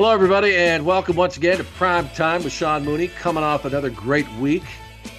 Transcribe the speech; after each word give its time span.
Hello, 0.00 0.14
everybody, 0.14 0.56
and 0.56 0.86
welcome 0.86 1.14
once 1.14 1.36
again 1.36 1.58
to 1.58 1.64
Prime 1.64 2.08
Time 2.14 2.42
with 2.42 2.54
Sean 2.54 2.86
Mooney, 2.86 3.08
coming 3.08 3.44
off 3.44 3.66
another 3.66 3.90
great 3.90 4.26
week 4.36 4.62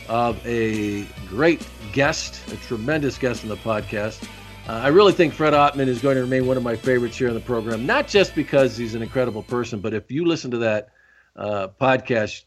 of 0.10 0.44
a 0.44 1.04
great 1.28 1.64
guest, 1.94 2.42
a 2.52 2.55
tremendous 2.55 3.16
guest 3.20 3.44
on 3.44 3.50
the 3.50 3.57
podcast. 3.57 4.28
Uh, 4.68 4.71
I 4.71 4.88
really 4.88 5.14
think 5.14 5.36
Fred 5.36 5.54
Ottman 5.54 5.86
is 5.86 6.02
going 6.02 6.16
to 6.16 6.21
remain 6.23 6.48
one 6.48 6.57
of 6.57 6.64
my 6.64 6.75
favorites 6.75 7.16
here 7.16 7.28
in 7.28 7.36
the 7.36 7.41
program, 7.41 7.86
not 7.86 8.07
just 8.07 8.34
because 8.34 8.75
he's 8.75 8.96
an 8.96 9.04
incredible 9.04 9.44
person, 9.44 9.82
but 9.82 9.94
if 9.94 10.09
you 10.09 10.25
listen 10.25 10.50
to 10.50 10.57
that 10.57 10.89
uh, 11.36 11.68
podcast, 11.79 12.45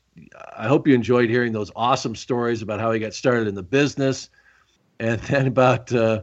I 0.57 0.67
hope 0.67 0.89
you 0.89 0.95
enjoyed 0.97 1.31
hearing 1.31 1.53
those 1.53 1.71
awesome 1.77 2.17
stories 2.17 2.63
about 2.63 2.81
how 2.81 2.91
he 2.91 2.99
got 2.99 3.15
started 3.15 3.47
in 3.47 3.55
the 3.55 3.63
business, 3.63 4.29
and 4.99 5.21
then 5.29 5.47
about 5.47 5.93
uh, 5.93 6.23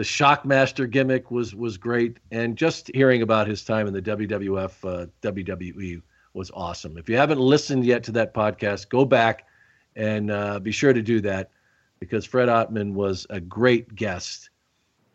the 0.00 0.06
Shockmaster 0.06 0.90
gimmick 0.90 1.30
was 1.30 1.54
was 1.54 1.76
great, 1.76 2.20
and 2.30 2.56
just 2.56 2.90
hearing 2.94 3.20
about 3.20 3.46
his 3.46 3.62
time 3.62 3.86
in 3.86 3.92
the 3.92 4.00
WWF, 4.00 4.72
uh, 4.82 5.06
WWE 5.20 6.00
was 6.32 6.50
awesome. 6.54 6.96
If 6.96 7.10
you 7.10 7.18
haven't 7.18 7.38
listened 7.38 7.84
yet 7.84 8.02
to 8.04 8.12
that 8.12 8.32
podcast, 8.32 8.88
go 8.88 9.04
back 9.04 9.46
and 9.96 10.30
uh, 10.30 10.58
be 10.58 10.72
sure 10.72 10.94
to 10.94 11.02
do 11.02 11.20
that 11.20 11.50
because 11.98 12.24
Fred 12.24 12.48
Ottman 12.48 12.94
was 12.94 13.26
a 13.28 13.40
great 13.40 13.94
guest 13.94 14.48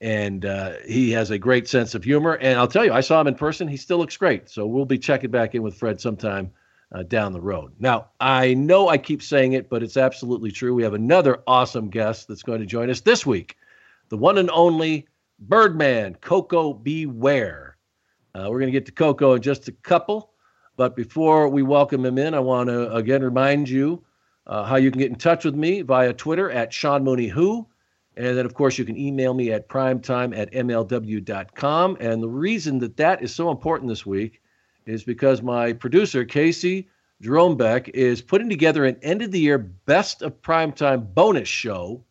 and 0.01 0.45
uh, 0.45 0.73
he 0.87 1.09
has 1.13 1.31
a 1.31 1.39
great 1.39 1.67
sense 1.67 1.95
of 1.95 2.03
humor. 2.03 2.33
And 2.33 2.59
I'll 2.59 2.67
tell 2.67 2.85
you, 2.85 2.93
I 2.93 3.01
saw 3.01 3.19
him 3.19 3.25
in 3.25 3.33
person. 3.33 3.67
He 3.67 3.77
still 3.77 3.97
looks 3.97 4.17
great. 4.17 4.51
So 4.51 4.67
we'll 4.67 4.85
be 4.85 4.99
checking 4.99 5.31
back 5.31 5.55
in 5.55 5.63
with 5.63 5.73
Fred 5.73 5.99
sometime 5.99 6.51
uh, 6.91 7.01
down 7.01 7.33
the 7.33 7.41
road. 7.41 7.71
Now, 7.79 8.09
I 8.19 8.53
know 8.53 8.87
I 8.87 8.99
keep 8.99 9.23
saying 9.23 9.53
it, 9.53 9.67
but 9.67 9.81
it's 9.81 9.97
absolutely 9.97 10.51
true. 10.51 10.75
We 10.75 10.83
have 10.83 10.93
another 10.93 11.41
awesome 11.47 11.89
guest 11.89 12.27
that's 12.27 12.43
going 12.43 12.59
to 12.59 12.67
join 12.67 12.91
us 12.91 13.01
this 13.01 13.25
week 13.25 13.57
the 14.09 14.17
one 14.17 14.37
and 14.37 14.49
only 14.51 15.07
Birdman, 15.39 16.15
Koko 16.21 16.73
B. 16.73 17.05
Ware. 17.05 17.77
Uh, 18.33 18.47
we're 18.49 18.59
going 18.59 18.71
to 18.71 18.77
get 18.77 18.85
to 18.85 18.91
Koko 18.91 19.33
in 19.33 19.41
just 19.41 19.67
a 19.67 19.71
couple. 19.71 20.31
But 20.77 20.95
before 20.95 21.47
we 21.47 21.63
welcome 21.63 22.05
him 22.05 22.17
in, 22.17 22.33
I 22.33 22.39
want 22.39 22.69
to 22.69 22.93
again 22.93 23.23
remind 23.23 23.69
you 23.69 24.03
uh, 24.47 24.63
how 24.65 24.75
you 24.75 24.91
can 24.91 24.99
get 24.99 25.09
in 25.09 25.17
touch 25.17 25.45
with 25.45 25.55
me 25.55 25.81
via 25.81 26.13
Twitter 26.13 26.51
at 26.51 26.73
Sean 26.73 27.03
Mooney 27.03 27.27
Who. 27.27 27.67
And 28.17 28.37
then, 28.37 28.45
of 28.45 28.53
course, 28.53 28.77
you 28.77 28.85
can 28.85 28.97
email 28.97 29.33
me 29.33 29.51
at 29.51 29.67
primetime 29.67 30.37
at 30.37 30.51
mlw.com. 30.51 31.97
And 31.99 32.23
the 32.23 32.29
reason 32.29 32.79
that 32.79 32.97
that 32.97 33.21
is 33.21 33.33
so 33.33 33.51
important 33.51 33.89
this 33.89 34.05
week 34.05 34.41
is 34.85 35.03
because 35.03 35.41
my 35.41 35.73
producer, 35.73 36.23
Casey 36.23 36.87
Dronebeck, 37.21 37.89
is 37.89 38.21
putting 38.21 38.49
together 38.49 38.85
an 38.85 38.97
end 39.01 39.21
of 39.21 39.31
the 39.31 39.39
year 39.39 39.57
best 39.57 40.21
of 40.21 40.41
primetime 40.41 41.13
bonus 41.13 41.49
show 41.49 42.03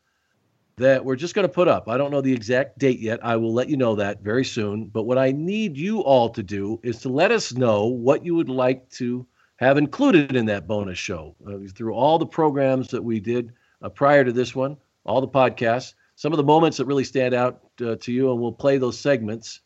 that 0.76 1.04
we're 1.04 1.16
just 1.16 1.34
going 1.34 1.46
to 1.46 1.52
put 1.52 1.68
up. 1.68 1.88
I 1.88 1.96
don't 1.96 2.10
know 2.10 2.20
the 2.20 2.32
exact 2.32 2.78
date 2.78 2.98
yet. 2.98 3.24
I 3.24 3.36
will 3.36 3.52
let 3.52 3.68
you 3.68 3.76
know 3.76 3.94
that 3.96 4.22
very 4.22 4.44
soon. 4.44 4.86
But 4.86 5.04
what 5.04 5.18
I 5.18 5.30
need 5.30 5.76
you 5.76 6.00
all 6.00 6.28
to 6.30 6.42
do 6.42 6.80
is 6.82 6.98
to 7.00 7.08
let 7.08 7.30
us 7.30 7.52
know 7.52 7.86
what 7.86 8.24
you 8.24 8.34
would 8.34 8.48
like 8.48 8.88
to 8.90 9.26
have 9.56 9.78
included 9.78 10.34
in 10.34 10.46
that 10.46 10.66
bonus 10.66 10.98
show 10.98 11.36
uh, 11.46 11.58
through 11.72 11.94
all 11.94 12.18
the 12.18 12.26
programs 12.26 12.88
that 12.88 13.02
we 13.02 13.20
did 13.20 13.52
uh, 13.82 13.88
prior 13.88 14.24
to 14.24 14.32
this 14.32 14.54
one, 14.54 14.76
all 15.04 15.20
the 15.20 15.28
podcasts, 15.28 15.94
some 16.16 16.32
of 16.32 16.38
the 16.38 16.44
moments 16.44 16.76
that 16.78 16.86
really 16.86 17.04
stand 17.04 17.34
out 17.34 17.60
uh, 17.80 17.96
to 17.96 18.12
you, 18.12 18.30
and 18.32 18.40
we'll 18.40 18.52
play 18.52 18.78
those 18.78 18.98
segments. 18.98 19.60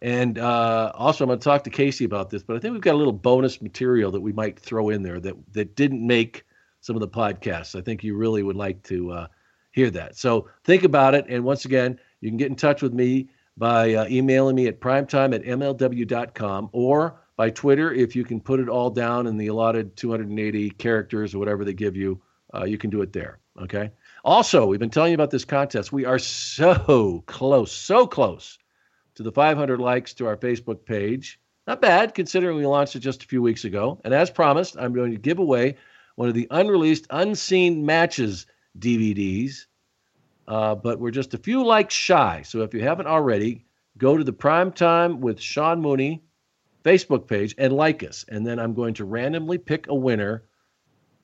And 0.00 0.38
uh, 0.38 0.90
also, 0.96 1.22
I'm 1.22 1.28
going 1.28 1.38
to 1.38 1.44
talk 1.44 1.62
to 1.64 1.70
Casey 1.70 2.04
about 2.04 2.30
this, 2.30 2.42
but 2.42 2.56
I 2.56 2.58
think 2.58 2.72
we've 2.72 2.82
got 2.82 2.94
a 2.94 2.98
little 2.98 3.12
bonus 3.12 3.62
material 3.62 4.10
that 4.10 4.20
we 4.20 4.32
might 4.32 4.58
throw 4.58 4.88
in 4.88 5.04
there 5.04 5.20
that 5.20 5.36
that 5.52 5.76
didn't 5.76 6.04
make 6.04 6.44
some 6.80 6.96
of 6.96 7.00
the 7.00 7.08
podcasts. 7.08 7.78
I 7.78 7.82
think 7.82 8.02
you 8.02 8.16
really 8.16 8.42
would 8.42 8.56
like 8.56 8.82
to 8.84 9.12
uh, 9.12 9.26
hear 9.72 9.90
that. 9.90 10.16
So 10.16 10.48
think 10.64 10.84
about 10.84 11.14
it. 11.14 11.26
And 11.28 11.44
once 11.44 11.64
again, 11.64 11.98
you 12.20 12.30
can 12.30 12.36
get 12.36 12.48
in 12.48 12.56
touch 12.56 12.82
with 12.82 12.92
me 12.92 13.28
by 13.56 13.94
uh, 13.94 14.06
emailing 14.08 14.56
me 14.56 14.68
at 14.68 14.80
primetime 14.80 15.34
at 15.34 15.42
mlw.com 15.42 16.70
or 16.72 17.20
by 17.36 17.50
Twitter. 17.50 17.92
If 17.92 18.14
you 18.14 18.24
can 18.24 18.40
put 18.40 18.60
it 18.60 18.68
all 18.68 18.90
down 18.90 19.26
in 19.26 19.36
the 19.36 19.48
allotted 19.48 19.96
280 19.96 20.70
characters 20.70 21.34
or 21.34 21.38
whatever 21.38 21.64
they 21.64 21.74
give 21.74 21.96
you, 21.96 22.20
uh, 22.54 22.64
you 22.64 22.78
can 22.78 22.90
do 22.90 23.02
it 23.02 23.12
there. 23.12 23.40
Okay. 23.60 23.90
Also, 24.24 24.66
we've 24.66 24.80
been 24.80 24.90
telling 24.90 25.10
you 25.10 25.16
about 25.16 25.30
this 25.30 25.44
contest. 25.44 25.92
We 25.92 26.04
are 26.04 26.18
so 26.18 27.22
close, 27.26 27.72
so 27.72 28.06
close 28.06 28.58
to 29.14 29.22
the 29.22 29.32
500 29.32 29.80
likes 29.80 30.14
to 30.14 30.26
our 30.26 30.36
Facebook 30.36 30.84
page. 30.86 31.40
Not 31.66 31.80
bad 31.80 32.14
considering 32.14 32.56
we 32.56 32.66
launched 32.66 32.96
it 32.96 33.00
just 33.00 33.22
a 33.22 33.26
few 33.26 33.42
weeks 33.42 33.64
ago. 33.64 34.00
And 34.04 34.14
as 34.14 34.30
promised, 34.30 34.76
I'm 34.78 34.92
going 34.92 35.12
to 35.12 35.18
give 35.18 35.38
away 35.38 35.76
one 36.16 36.28
of 36.28 36.34
the 36.34 36.48
unreleased, 36.50 37.06
unseen 37.10 37.84
matches 37.84 38.46
DVDs. 38.78 39.66
Uh, 40.48 40.74
but 40.74 40.98
we're 40.98 41.10
just 41.10 41.34
a 41.34 41.38
few 41.38 41.64
likes 41.64 41.94
shy. 41.94 42.42
So 42.44 42.62
if 42.62 42.74
you 42.74 42.82
haven't 42.82 43.06
already, 43.06 43.64
go 43.98 44.16
to 44.16 44.24
the 44.24 44.32
Prime 44.32 44.72
Time 44.72 45.20
with 45.20 45.40
Sean 45.40 45.80
Mooney 45.80 46.22
Facebook 46.84 47.28
page 47.28 47.54
and 47.58 47.72
like 47.72 48.02
us. 48.02 48.24
And 48.28 48.46
then 48.46 48.58
I'm 48.58 48.74
going 48.74 48.94
to 48.94 49.04
randomly 49.04 49.58
pick 49.58 49.86
a 49.88 49.94
winner. 49.94 50.44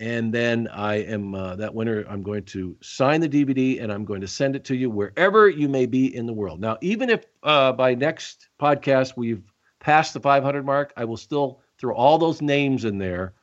And 0.00 0.32
then 0.32 0.68
I 0.68 0.96
am 0.96 1.34
uh, 1.34 1.56
that 1.56 1.74
winner. 1.74 2.04
I'm 2.08 2.22
going 2.22 2.44
to 2.44 2.76
sign 2.80 3.20
the 3.20 3.28
DVD 3.28 3.82
and 3.82 3.92
I'm 3.92 4.04
going 4.04 4.20
to 4.20 4.28
send 4.28 4.54
it 4.54 4.64
to 4.66 4.76
you 4.76 4.90
wherever 4.90 5.48
you 5.48 5.68
may 5.68 5.86
be 5.86 6.14
in 6.14 6.24
the 6.24 6.32
world. 6.32 6.60
Now, 6.60 6.78
even 6.80 7.10
if 7.10 7.24
uh, 7.42 7.72
by 7.72 7.94
next 7.94 8.48
podcast 8.60 9.16
we've 9.16 9.42
passed 9.80 10.14
the 10.14 10.20
500 10.20 10.64
mark, 10.64 10.92
I 10.96 11.04
will 11.04 11.16
still 11.16 11.60
throw 11.78 11.94
all 11.94 12.18
those 12.18 12.40
names 12.40 12.84
in 12.84 12.98
there. 12.98 13.34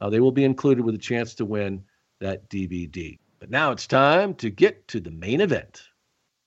Uh, 0.00 0.08
they 0.10 0.20
will 0.20 0.32
be 0.32 0.44
included 0.44 0.84
with 0.84 0.94
a 0.94 0.98
chance 0.98 1.34
to 1.34 1.44
win 1.44 1.82
that 2.20 2.48
DVD. 2.48 3.18
But 3.38 3.50
now 3.50 3.70
it's 3.70 3.86
time 3.86 4.34
to 4.36 4.50
get 4.50 4.88
to 4.88 5.00
the 5.00 5.10
main 5.10 5.40
event. 5.40 5.82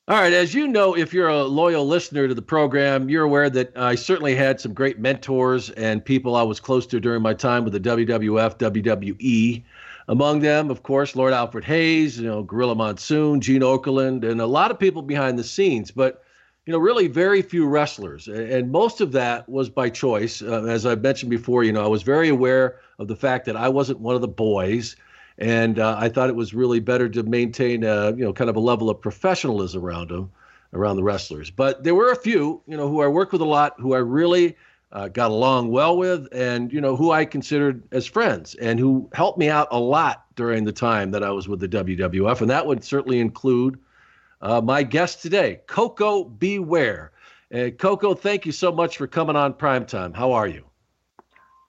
All 0.07 0.19
right, 0.19 0.33
as 0.33 0.55
you 0.55 0.67
know, 0.67 0.97
if 0.97 1.13
you're 1.13 1.27
a 1.27 1.43
loyal 1.43 1.85
listener 1.85 2.27
to 2.27 2.33
the 2.33 2.41
program, 2.41 3.09
you're 3.09 3.25
aware 3.25 3.47
that 3.51 3.77
I 3.77 3.93
certainly 3.93 4.33
had 4.33 4.59
some 4.59 4.73
great 4.73 4.97
mentors 4.97 5.69
and 5.69 6.03
people 6.03 6.35
I 6.35 6.41
was 6.41 6.59
close 6.59 6.87
to 6.87 6.99
during 6.99 7.21
my 7.21 7.35
time 7.35 7.63
with 7.63 7.73
the 7.73 7.79
WWF, 7.79 8.57
WWE. 8.57 9.63
Among 10.07 10.39
them, 10.39 10.71
of 10.71 10.81
course, 10.81 11.15
Lord 11.15 11.31
Alfred 11.31 11.63
Hayes, 11.65 12.19
you 12.19 12.25
know, 12.25 12.41
Gorilla 12.41 12.73
Monsoon, 12.73 13.39
Gene 13.39 13.61
Okerlund, 13.61 14.27
and 14.27 14.41
a 14.41 14.47
lot 14.47 14.71
of 14.71 14.79
people 14.79 15.03
behind 15.03 15.37
the 15.37 15.43
scenes. 15.43 15.91
But 15.91 16.23
you 16.65 16.73
know, 16.73 16.79
really 16.79 17.07
very 17.07 17.43
few 17.43 17.67
wrestlers, 17.67 18.27
and 18.27 18.71
most 18.71 19.01
of 19.01 19.11
that 19.11 19.47
was 19.47 19.69
by 19.69 19.89
choice. 19.89 20.41
Uh, 20.41 20.63
as 20.63 20.87
I 20.87 20.95
mentioned 20.95 21.29
before, 21.29 21.63
you 21.63 21.71
know, 21.71 21.83
I 21.83 21.87
was 21.87 22.01
very 22.01 22.29
aware 22.29 22.79
of 22.97 23.07
the 23.07 23.15
fact 23.15 23.45
that 23.45 23.55
I 23.55 23.69
wasn't 23.69 23.99
one 23.99 24.15
of 24.15 24.21
the 24.21 24.27
boys 24.27 24.95
and 25.39 25.79
uh, 25.79 25.95
I 25.97 26.09
thought 26.09 26.29
it 26.29 26.35
was 26.35 26.53
really 26.53 26.79
better 26.79 27.09
to 27.09 27.23
maintain 27.23 27.83
a 27.83 28.11
you 28.11 28.23
know 28.23 28.33
kind 28.33 28.49
of 28.49 28.55
a 28.55 28.59
level 28.59 28.89
of 28.89 29.01
professionalism 29.01 29.83
around 29.83 30.09
them, 30.09 30.31
around 30.73 30.97
the 30.97 31.03
wrestlers. 31.03 31.49
But 31.49 31.83
there 31.83 31.95
were 31.95 32.11
a 32.11 32.15
few 32.15 32.61
you 32.67 32.77
know 32.77 32.89
who 32.89 33.01
I 33.01 33.07
worked 33.07 33.31
with 33.31 33.41
a 33.41 33.45
lot, 33.45 33.73
who 33.77 33.93
I 33.93 33.99
really 33.99 34.55
uh, 34.91 35.07
got 35.07 35.31
along 35.31 35.71
well 35.71 35.97
with, 35.97 36.27
and 36.33 36.71
you 36.71 36.81
know 36.81 36.95
who 36.95 37.11
I 37.11 37.25
considered 37.25 37.83
as 37.91 38.05
friends, 38.05 38.53
and 38.55 38.79
who 38.79 39.09
helped 39.13 39.39
me 39.39 39.49
out 39.49 39.69
a 39.71 39.79
lot 39.79 40.25
during 40.35 40.65
the 40.65 40.73
time 40.73 41.11
that 41.11 41.23
I 41.23 41.31
was 41.31 41.47
with 41.47 41.61
the 41.61 41.69
WWF, 41.69 42.41
and 42.41 42.49
that 42.49 42.67
would 42.67 42.83
certainly 42.83 43.19
include 43.19 43.79
uh, 44.41 44.61
my 44.61 44.83
guest 44.83 45.21
today, 45.21 45.61
Coco 45.67 46.25
Beware. 46.25 46.65
Ware. 46.65 47.11
Uh, 47.51 47.71
Koko, 47.71 48.13
thank 48.13 48.45
you 48.45 48.51
so 48.51 48.71
much 48.71 48.97
for 48.97 49.07
coming 49.07 49.35
on 49.35 49.53
Primetime. 49.53 50.15
How 50.15 50.33
are 50.33 50.45
you? 50.45 50.65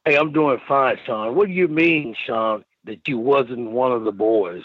Hey, 0.05 0.17
I'm 0.17 0.31
doing 0.31 0.61
fine, 0.69 0.99
Sean. 1.07 1.35
What 1.35 1.47
do 1.47 1.55
you 1.55 1.69
mean, 1.69 2.15
Sean? 2.27 2.65
That 2.85 3.07
you 3.07 3.19
wasn't 3.19 3.71
one 3.71 3.93
of 3.93 4.05
the 4.05 4.13
boys? 4.13 4.65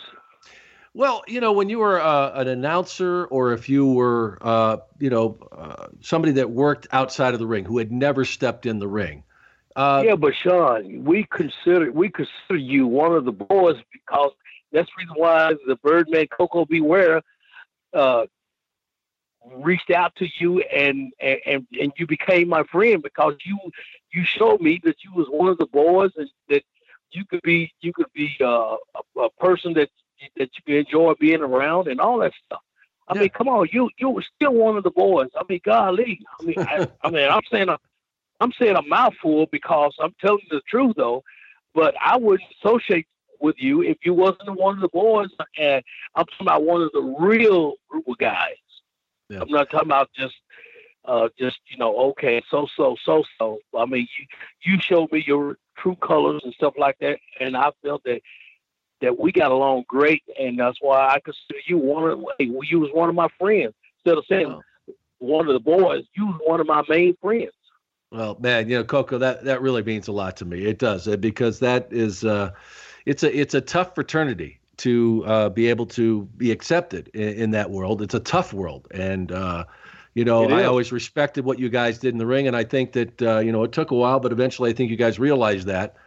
Well, 0.93 1.23
you 1.27 1.41
know, 1.41 1.51
when 1.51 1.67
you 1.67 1.79
were 1.79 2.01
uh, 2.01 2.31
an 2.35 2.47
announcer, 2.47 3.25
or 3.25 3.51
if 3.51 3.67
you 3.67 3.85
were, 3.85 4.37
uh, 4.41 4.77
you 4.97 5.09
know, 5.09 5.37
uh, 5.51 5.87
somebody 5.99 6.33
that 6.33 6.49
worked 6.49 6.87
outside 6.91 7.33
of 7.33 7.39
the 7.41 7.45
ring 7.45 7.65
who 7.65 7.77
had 7.77 7.91
never 7.91 8.23
stepped 8.23 8.65
in 8.65 8.79
the 8.79 8.87
ring. 8.87 9.23
Uh, 9.75 10.03
yeah, 10.05 10.15
but 10.15 10.33
Sean, 10.41 11.03
we 11.03 11.27
consider 11.29 11.91
we 11.91 12.09
consider 12.09 12.55
you 12.55 12.87
one 12.87 13.11
of 13.11 13.25
the 13.25 13.33
boys 13.33 13.75
because 13.91 14.31
that's 14.71 14.87
the 14.87 15.03
reason 15.03 15.15
why 15.17 15.53
the 15.67 15.75
Birdman 15.75 16.27
Koko 16.27 16.63
B. 16.63 16.79
Ware 16.79 17.21
uh, 17.93 18.25
reached 19.53 19.91
out 19.91 20.15
to 20.15 20.27
you 20.39 20.61
and, 20.61 21.11
and 21.19 21.67
and 21.79 21.91
you 21.97 22.07
became 22.07 22.47
my 22.47 22.63
friend 22.63 23.03
because 23.03 23.35
you 23.43 23.57
you 24.13 24.23
showed 24.23 24.61
me 24.61 24.79
that 24.85 25.03
you 25.03 25.11
was 25.13 25.27
one 25.29 25.49
of 25.49 25.57
the 25.57 25.65
boys 25.65 26.11
and 26.15 26.29
that 26.47 26.63
you 27.15 27.25
could 27.25 27.41
be 27.41 27.73
you 27.81 27.93
could 27.93 28.11
be 28.13 28.35
uh, 28.41 28.75
a, 29.15 29.19
a 29.19 29.29
person 29.39 29.73
that 29.73 29.89
that 30.37 30.49
you 30.55 30.63
could 30.65 30.75
enjoy 30.75 31.13
being 31.19 31.41
around 31.41 31.87
and 31.87 31.99
all 31.99 32.19
that 32.19 32.33
stuff. 32.45 32.61
I 33.07 33.15
yeah. 33.15 33.21
mean, 33.21 33.29
come 33.29 33.47
on, 33.47 33.67
you 33.71 33.89
you 33.97 34.09
were 34.09 34.25
still 34.35 34.53
one 34.53 34.77
of 34.77 34.83
the 34.83 34.91
boys. 34.91 35.29
I 35.35 35.43
mean, 35.47 35.61
golly, 35.63 36.19
I 36.39 36.43
mean, 36.43 36.59
I, 36.59 36.87
I 37.03 37.09
mean, 37.09 37.29
I'm 37.29 37.41
saying 37.51 37.69
a, 37.69 37.77
I'm 38.39 38.51
saying 38.59 38.75
a 38.75 38.81
mouthful 38.81 39.47
because 39.51 39.93
I'm 39.99 40.15
telling 40.19 40.45
the 40.49 40.61
truth 40.67 40.95
though. 40.97 41.23
But 41.73 41.93
I 41.99 42.17
wouldn't 42.17 42.49
associate 42.63 43.07
with 43.41 43.55
you 43.59 43.81
if 43.81 43.97
you 44.03 44.13
wasn't 44.13 44.57
one 44.57 44.75
of 44.75 44.81
the 44.81 44.87
boys. 44.87 45.29
And 45.57 45.83
I'm 46.15 46.25
talking 46.25 46.47
about 46.47 46.63
one 46.63 46.81
of 46.81 46.91
the 46.93 47.15
real 47.19 47.73
group 47.89 48.07
of 48.07 48.17
guys. 48.17 48.55
Yeah. 49.29 49.41
I'm 49.41 49.49
not 49.49 49.69
talking 49.69 49.89
about 49.89 50.09
just 50.15 50.35
uh, 51.03 51.29
just 51.37 51.57
you 51.67 51.77
know, 51.77 51.95
okay, 52.09 52.41
so 52.49 52.67
so 52.75 52.95
so 53.03 53.23
so. 53.37 53.59
I 53.77 53.85
mean, 53.85 54.07
you 54.17 54.25
you 54.73 54.81
showed 54.81 55.11
me 55.11 55.23
your 55.25 55.57
true 55.77 55.95
colors 55.95 56.41
and 56.43 56.53
stuff 56.53 56.73
like 56.77 56.97
that, 56.99 57.17
and 57.39 57.55
I 57.55 57.71
felt 57.83 58.03
that 58.05 58.21
that 59.01 59.19
we 59.19 59.31
got 59.31 59.51
along 59.51 59.83
great, 59.87 60.23
and 60.39 60.57
that's 60.59 60.77
why 60.81 61.07
I 61.07 61.19
consider 61.19 61.59
you 61.67 61.77
one 61.77 62.11
of 62.11 62.23
you 62.39 62.79
was 62.79 62.89
one 62.93 63.09
of 63.09 63.15
my 63.15 63.27
friends. 63.37 63.73
Instead 63.99 64.17
of 64.17 64.25
saying 64.27 64.61
one 65.19 65.47
of 65.47 65.53
the 65.53 65.59
boys, 65.59 66.05
you 66.15 66.27
was 66.27 66.39
one 66.45 66.59
of 66.59 66.67
my 66.67 66.83
main 66.89 67.15
friends. 67.21 67.51
Well, 68.11 68.37
man, 68.39 68.69
you 68.69 68.77
know, 68.77 68.83
Koko, 68.83 69.17
that 69.17 69.43
that 69.43 69.61
really 69.61 69.83
means 69.83 70.07
a 70.07 70.11
lot 70.11 70.37
to 70.37 70.45
me. 70.45 70.65
It 70.65 70.79
does 70.79 71.07
uh, 71.07 71.17
because 71.17 71.59
that 71.59 71.91
is, 71.91 72.23
uh, 72.23 72.51
it's 73.05 73.23
a 73.23 73.37
it's 73.37 73.53
a 73.53 73.61
tough 73.61 73.95
fraternity 73.95 74.59
to 74.77 75.23
uh, 75.25 75.49
be 75.49 75.67
able 75.67 75.85
to 75.85 76.23
be 76.37 76.51
accepted 76.51 77.09
in, 77.13 77.29
in, 77.29 77.51
that 77.51 77.69
world. 77.69 78.01
It's 78.01 78.13
a 78.13 78.19
tough 78.19 78.53
world, 78.53 78.87
and 78.91 79.31
uh, 79.31 79.65
you 80.15 80.23
know, 80.23 80.49
I 80.49 80.63
always 80.63 80.93
respected 80.93 81.43
what 81.43 81.59
you 81.59 81.67
guys 81.67 81.99
did 81.99 82.13
in 82.13 82.17
the 82.17 82.25
ring, 82.25 82.47
and 82.47 82.55
I 82.55 82.63
think 82.63 82.93
that 82.93 83.21
uh, 83.21 83.39
you 83.39 83.51
know 83.51 83.63
it 83.63 83.73
took 83.73 83.91
a 83.91 83.95
while, 83.95 84.21
but 84.21 84.31
eventually 84.31 84.71
I 84.71 84.73
think 84.73 84.89
you 84.89 84.95
guys 84.95 85.19
realized 85.19 85.67
that, 85.67 85.97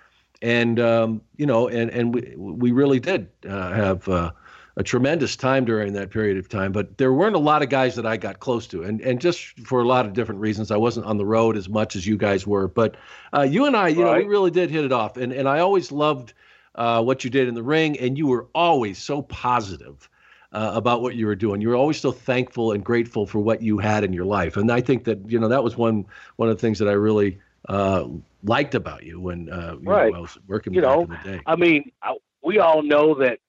and 0.41 0.81
um, 0.81 1.21
you 1.37 1.45
know, 1.45 1.69
and 1.69 1.91
and 1.91 2.15
we 2.15 2.35
we 2.37 2.73
really 2.73 3.01
did 3.01 3.29
uh, 3.47 3.71
have 3.71 4.09
uh, 4.09 4.33
a 4.79 4.83
tremendous 4.83 5.37
time 5.37 5.67
during 5.67 5.93
that 5.93 6.11
period 6.11 6.39
of 6.39 6.49
time. 6.49 6.73
But 6.73 6.97
there 6.97 7.13
weren't 7.13 7.37
a 7.37 7.41
lot 7.41 7.63
of 7.63 7.69
guys 7.69 7.97
that 7.97 8.07
I 8.07 8.17
got 8.17 8.41
close 8.41 8.67
to, 8.69 8.83
and 8.83 9.03
and 9.03 9.21
just 9.21 9.45
for 9.61 9.83
a 9.83 9.87
lot 9.87 10.07
of 10.07 10.15
different 10.15 10.41
reasons, 10.41 10.71
I 10.71 10.79
wasn't 10.79 11.05
on 11.05 11.19
the 11.19 11.27
road 11.27 11.59
as 11.59 11.69
much 11.69 11.95
as 11.95 12.07
you 12.07 12.17
guys 12.17 12.47
were. 12.47 12.67
But 12.67 12.97
uh, 13.37 13.43
you 13.43 13.67
and 13.67 13.77
I, 13.77 13.89
you 13.89 14.05
right. 14.05 14.13
know, 14.13 14.25
we 14.25 14.25
really 14.25 14.51
did 14.51 14.71
hit 14.71 14.87
it 14.87 14.93
off, 14.93 15.19
and 15.19 15.35
and 15.35 15.47
I 15.47 15.59
always 15.59 15.93
loved 15.93 16.33
uh, 16.77 17.03
what 17.03 17.25
you 17.25 17.31
did 17.31 17.47
in 17.47 17.53
the 17.53 17.63
ring, 17.63 17.99
and 17.99 18.17
you 18.17 18.27
were 18.27 18.47
always 18.55 18.97
so 18.97 19.21
positive 19.21 20.09
uh, 20.53 20.73
about 20.75 21.03
what 21.03 21.15
you 21.15 21.27
were 21.27 21.35
doing. 21.35 21.61
You 21.61 21.69
were 21.69 21.77
always 21.77 22.01
so 22.01 22.13
thankful 22.13 22.73
and 22.73 22.85
grateful 22.85 23.27
for 23.27 23.39
what 23.39 23.63
you 23.63 23.79
had 23.79 24.05
in 24.05 24.13
your 24.13 24.25
life, 24.25 24.57
and 24.57 24.71
I 24.71 24.81
think 24.81 25.05
that 25.05 25.19
you 25.31 25.39
know 25.39 25.49
that 25.49 25.63
was 25.63 25.77
one 25.77 26.07
one 26.37 26.49
of 26.49 26.57
the 26.57 26.61
things 26.61 26.79
that 26.79 26.89
I 26.89 26.93
really 26.93 27.39
uh, 27.69 28.07
liked 28.43 28.75
about 28.75 29.03
you 29.03 29.21
when 29.21 29.51
uh, 29.51 29.77
you 29.81 29.91
right. 29.91 30.13
know, 30.13 30.19
I 30.19 30.21
was 30.21 30.39
working 30.47 30.73
with 30.73 30.77
you 30.77 30.83
know, 30.83 31.03
in 31.03 31.11
the 31.11 31.19
day. 31.25 31.41
I 31.47 31.57
mean, 31.57 31.93
I, 32.03 32.17
we 32.43 32.59
all 32.59 32.83
know 32.83 33.15
that. 33.17 33.41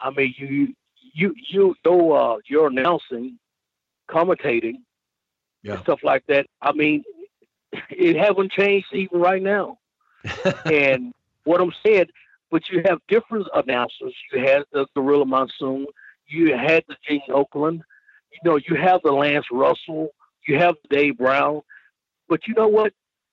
I 0.00 0.10
mean, 0.10 0.34
you 0.38 0.74
you 1.12 1.34
you 1.48 1.76
know 1.84 2.12
uh, 2.12 2.38
you're 2.46 2.68
announcing, 2.68 3.38
commentating, 4.08 4.76
yeah. 5.62 5.80
stuff 5.82 6.02
like 6.02 6.24
that. 6.28 6.46
I 6.62 6.72
mean, 6.72 7.04
it 7.90 8.16
haven't 8.16 8.52
changed 8.52 8.88
even 8.92 9.20
right 9.20 9.42
now. 9.42 9.78
and 10.64 11.12
what 11.44 11.60
I'm 11.60 11.72
saying, 11.84 12.06
but 12.50 12.62
you 12.70 12.82
have 12.86 12.98
different 13.08 13.46
announcers. 13.54 14.14
You 14.32 14.40
had 14.40 14.62
the 14.72 14.86
Gorilla 14.94 15.24
Monsoon. 15.24 15.86
You 16.26 16.56
had 16.56 16.84
the 16.88 16.96
Gene 17.06 17.22
Okerlund. 17.28 17.80
You 18.32 18.38
know, 18.44 18.58
you 18.68 18.76
have 18.76 19.00
the 19.02 19.12
Lance 19.12 19.46
Russell. 19.50 20.08
You 20.46 20.58
have 20.58 20.74
Dave 20.88 21.18
Brown. 21.18 21.62
But 22.28 22.46
you 22.46 22.54
know 22.54 22.68
what? 22.68 22.92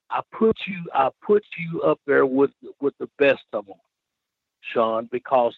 I 0.10 0.22
put 0.32 0.56
you 0.68 0.84
I 0.94 1.10
put 1.26 1.44
you 1.58 1.82
up 1.82 2.00
there 2.08 2.26
with 2.26 2.52
with 2.80 2.94
the 3.00 3.10
best 3.20 3.44
of 3.54 3.66
them, 3.66 3.76
Sean, 4.74 5.10
because 5.12 5.54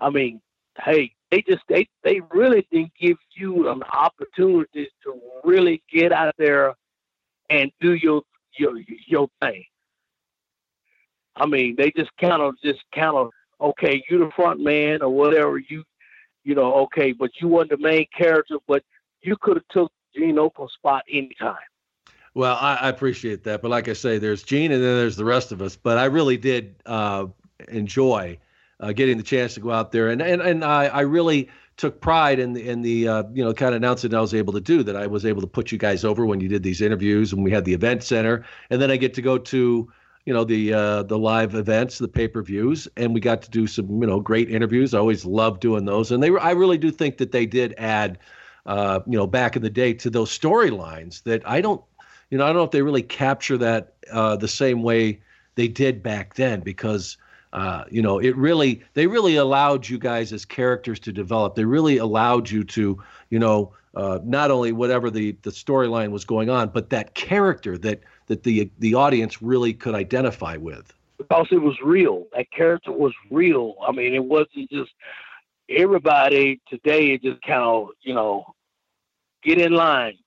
I 0.00 0.10
mean, 0.10 0.40
hey, 0.84 1.12
they 1.30 1.42
just 1.42 1.62
they 1.68 1.88
they 2.02 2.20
really 2.32 2.66
didn't 2.72 2.92
give 3.00 3.16
you 3.36 3.68
an 3.68 3.82
opportunity 3.84 4.88
to 5.04 5.20
really 5.44 5.82
get 5.92 6.12
out 6.12 6.34
there 6.36 6.74
and 7.48 7.70
do 7.80 7.94
your 7.94 8.22
your 8.58 8.72
your 9.06 9.28
thing. 9.40 9.64
I 11.36 11.46
mean, 11.46 11.76
they 11.76 11.90
just 11.92 12.10
kind 12.18 12.42
of 12.42 12.54
just 12.62 12.80
kind 12.94 13.16
of 13.16 13.30
okay, 13.60 14.02
you 14.08 14.18
the 14.18 14.30
front 14.34 14.60
man 14.60 15.02
or 15.02 15.10
whatever. 15.10 15.58
You 15.58 15.84
you 16.44 16.54
know, 16.54 16.74
okay, 16.74 17.12
but 17.12 17.30
you 17.40 17.48
weren't 17.48 17.70
the 17.70 17.78
main 17.78 18.06
character, 18.16 18.56
but 18.66 18.82
you 19.22 19.36
could 19.40 19.56
have 19.56 19.68
took 19.70 19.92
Gene 20.14 20.36
Okerlund's 20.36 20.72
spot 20.74 21.02
anytime. 21.10 21.56
Well, 22.34 22.56
I, 22.60 22.76
I, 22.76 22.88
appreciate 22.90 23.44
that, 23.44 23.62
but 23.62 23.70
like 23.70 23.88
I 23.88 23.94
say, 23.94 24.18
there's 24.18 24.42
Gene 24.42 24.70
and 24.70 24.82
then 24.82 24.96
there's 24.96 25.16
the 25.16 25.24
rest 25.24 25.52
of 25.52 25.62
us. 25.62 25.74
But 25.74 25.96
I 25.96 26.04
really 26.04 26.36
did 26.36 26.76
uh, 26.84 27.26
enjoy 27.68 28.38
uh, 28.78 28.92
getting 28.92 29.16
the 29.16 29.22
chance 29.22 29.54
to 29.54 29.60
go 29.60 29.70
out 29.70 29.90
there, 29.90 30.08
and 30.08 30.20
and 30.20 30.42
and 30.42 30.64
I, 30.64 30.86
I 30.86 31.00
really 31.00 31.48
took 31.76 32.00
pride 32.00 32.38
in 32.38 32.52
the 32.52 32.68
in 32.68 32.82
the 32.82 33.08
uh, 33.08 33.22
you 33.32 33.42
know 33.42 33.52
kind 33.54 33.74
of 33.74 33.76
announcement 33.76 34.14
I 34.14 34.20
was 34.20 34.34
able 34.34 34.52
to 34.52 34.60
do 34.60 34.82
that 34.82 34.96
I 34.96 35.06
was 35.06 35.24
able 35.24 35.40
to 35.40 35.46
put 35.46 35.72
you 35.72 35.78
guys 35.78 36.04
over 36.04 36.26
when 36.26 36.40
you 36.40 36.48
did 36.48 36.62
these 36.62 36.80
interviews 36.80 37.32
and 37.32 37.42
we 37.42 37.50
had 37.50 37.64
the 37.64 37.74
event 37.74 38.02
center, 38.02 38.44
and 38.70 38.80
then 38.80 38.90
I 38.90 38.96
get 38.96 39.14
to 39.14 39.22
go 39.22 39.38
to 39.38 39.90
you 40.26 40.34
know 40.34 40.44
the 40.44 40.74
uh, 40.74 41.02
the 41.04 41.18
live 41.18 41.54
events, 41.54 41.98
the 41.98 42.08
pay 42.08 42.26
per 42.28 42.42
views, 42.42 42.88
and 42.96 43.14
we 43.14 43.20
got 43.20 43.42
to 43.42 43.50
do 43.50 43.66
some 43.66 44.02
you 44.02 44.08
know 44.08 44.20
great 44.20 44.50
interviews. 44.50 44.92
I 44.92 44.98
always 44.98 45.24
love 45.24 45.60
doing 45.60 45.84
those, 45.84 46.10
and 46.10 46.22
they 46.22 46.30
were 46.30 46.40
I 46.40 46.50
really 46.50 46.76
do 46.76 46.90
think 46.90 47.16
that 47.18 47.30
they 47.30 47.46
did 47.46 47.74
add, 47.78 48.18
uh, 48.66 49.00
you 49.06 49.16
know, 49.16 49.26
back 49.26 49.54
in 49.54 49.62
the 49.62 49.70
day 49.70 49.94
to 49.94 50.10
those 50.10 50.36
storylines 50.36 51.22
that 51.22 51.48
I 51.48 51.60
don't, 51.60 51.80
you 52.30 52.38
know, 52.38 52.44
I 52.44 52.48
don't 52.48 52.56
know 52.56 52.64
if 52.64 52.72
they 52.72 52.82
really 52.82 53.04
capture 53.04 53.56
that 53.58 53.94
uh, 54.12 54.34
the 54.36 54.48
same 54.48 54.82
way 54.82 55.20
they 55.54 55.68
did 55.68 56.02
back 56.02 56.34
then 56.34 56.60
because. 56.60 57.16
Uh, 57.52 57.84
you 57.90 58.02
know, 58.02 58.18
it 58.18 58.36
really 58.36 58.82
they 58.92 59.06
really 59.06 59.36
allowed 59.36 59.88
you 59.88 59.98
guys 59.98 60.30
as 60.30 60.44
characters 60.44 60.98
to 61.00 61.10
develop. 61.10 61.54
They 61.54 61.64
really 61.64 61.96
allowed 61.96 62.50
you 62.50 62.64
to, 62.64 63.02
you 63.30 63.38
know, 63.38 63.72
uh, 63.94 64.18
not 64.24 64.50
only 64.50 64.72
whatever 64.72 65.10
the 65.10 65.36
the 65.40 65.50
storyline 65.50 66.10
was 66.10 66.26
going 66.26 66.50
on, 66.50 66.68
but 66.68 66.90
that 66.90 67.14
character 67.14 67.78
that 67.78 68.00
that 68.26 68.42
the 68.42 68.70
the 68.78 68.94
audience 68.94 69.42
really 69.42 69.72
could 69.72 69.94
identify 69.94 70.56
with. 70.56 70.92
Because 71.18 71.48
it 71.50 71.62
was 71.62 71.76
real. 71.82 72.26
That 72.34 72.50
character 72.50 72.92
was 72.92 73.14
real. 73.30 73.74
I 73.86 73.92
mean, 73.92 74.14
it 74.14 74.24
wasn't 74.24 74.70
just 74.70 74.92
everybody 75.68 76.60
today. 76.68 77.16
Just 77.18 77.42
kind 77.42 77.62
of 77.62 77.88
you 78.02 78.14
know 78.14 78.44
get 79.42 79.58
in 79.58 79.72
line. 79.72 80.18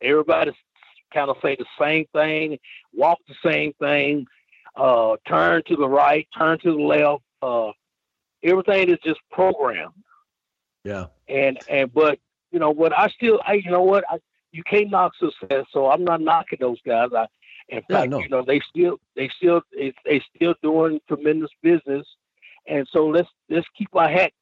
Everybody 0.00 0.52
kind 1.12 1.30
of 1.30 1.36
say 1.42 1.56
the 1.56 1.66
same 1.80 2.04
thing, 2.12 2.58
walk 2.92 3.18
the 3.28 3.34
same 3.42 3.72
thing, 3.74 4.26
uh, 4.76 5.16
turn 5.26 5.62
to 5.66 5.76
the 5.76 5.88
right, 5.88 6.28
turn 6.36 6.58
to 6.60 6.72
the 6.72 6.82
left. 6.82 7.22
Uh, 7.40 7.72
everything 8.42 8.90
is 8.90 8.98
just 9.04 9.20
programmed. 9.30 9.92
Yeah. 10.84 11.06
And 11.28 11.58
and 11.68 11.92
but 11.92 12.18
you 12.52 12.58
know 12.58 12.70
what 12.70 12.96
I 12.96 13.08
still 13.08 13.40
I 13.44 13.54
you 13.54 13.70
know 13.70 13.82
what 13.82 14.04
I 14.08 14.18
you 14.56 14.62
can't 14.64 14.90
knock 14.90 15.12
success. 15.16 15.66
So 15.72 15.90
I'm 15.90 16.04
not 16.04 16.20
knocking 16.20 16.58
those 16.60 16.80
guys. 16.84 17.10
I, 17.14 17.26
in 17.68 17.80
fact, 17.80 17.90
yeah, 17.90 18.04
no. 18.04 18.18
you 18.20 18.28
know, 18.28 18.42
they 18.42 18.60
still 18.60 18.98
they 19.14 19.28
still 19.36 19.60
they, 19.72 19.92
they 20.04 20.22
still 20.34 20.54
doing 20.62 21.00
tremendous 21.08 21.50
business, 21.62 22.06
and 22.66 22.86
so 22.90 23.06
let's 23.06 23.28
let's 23.50 23.66
keep 23.76 23.94
our 23.94 24.08
hat. 24.08 24.32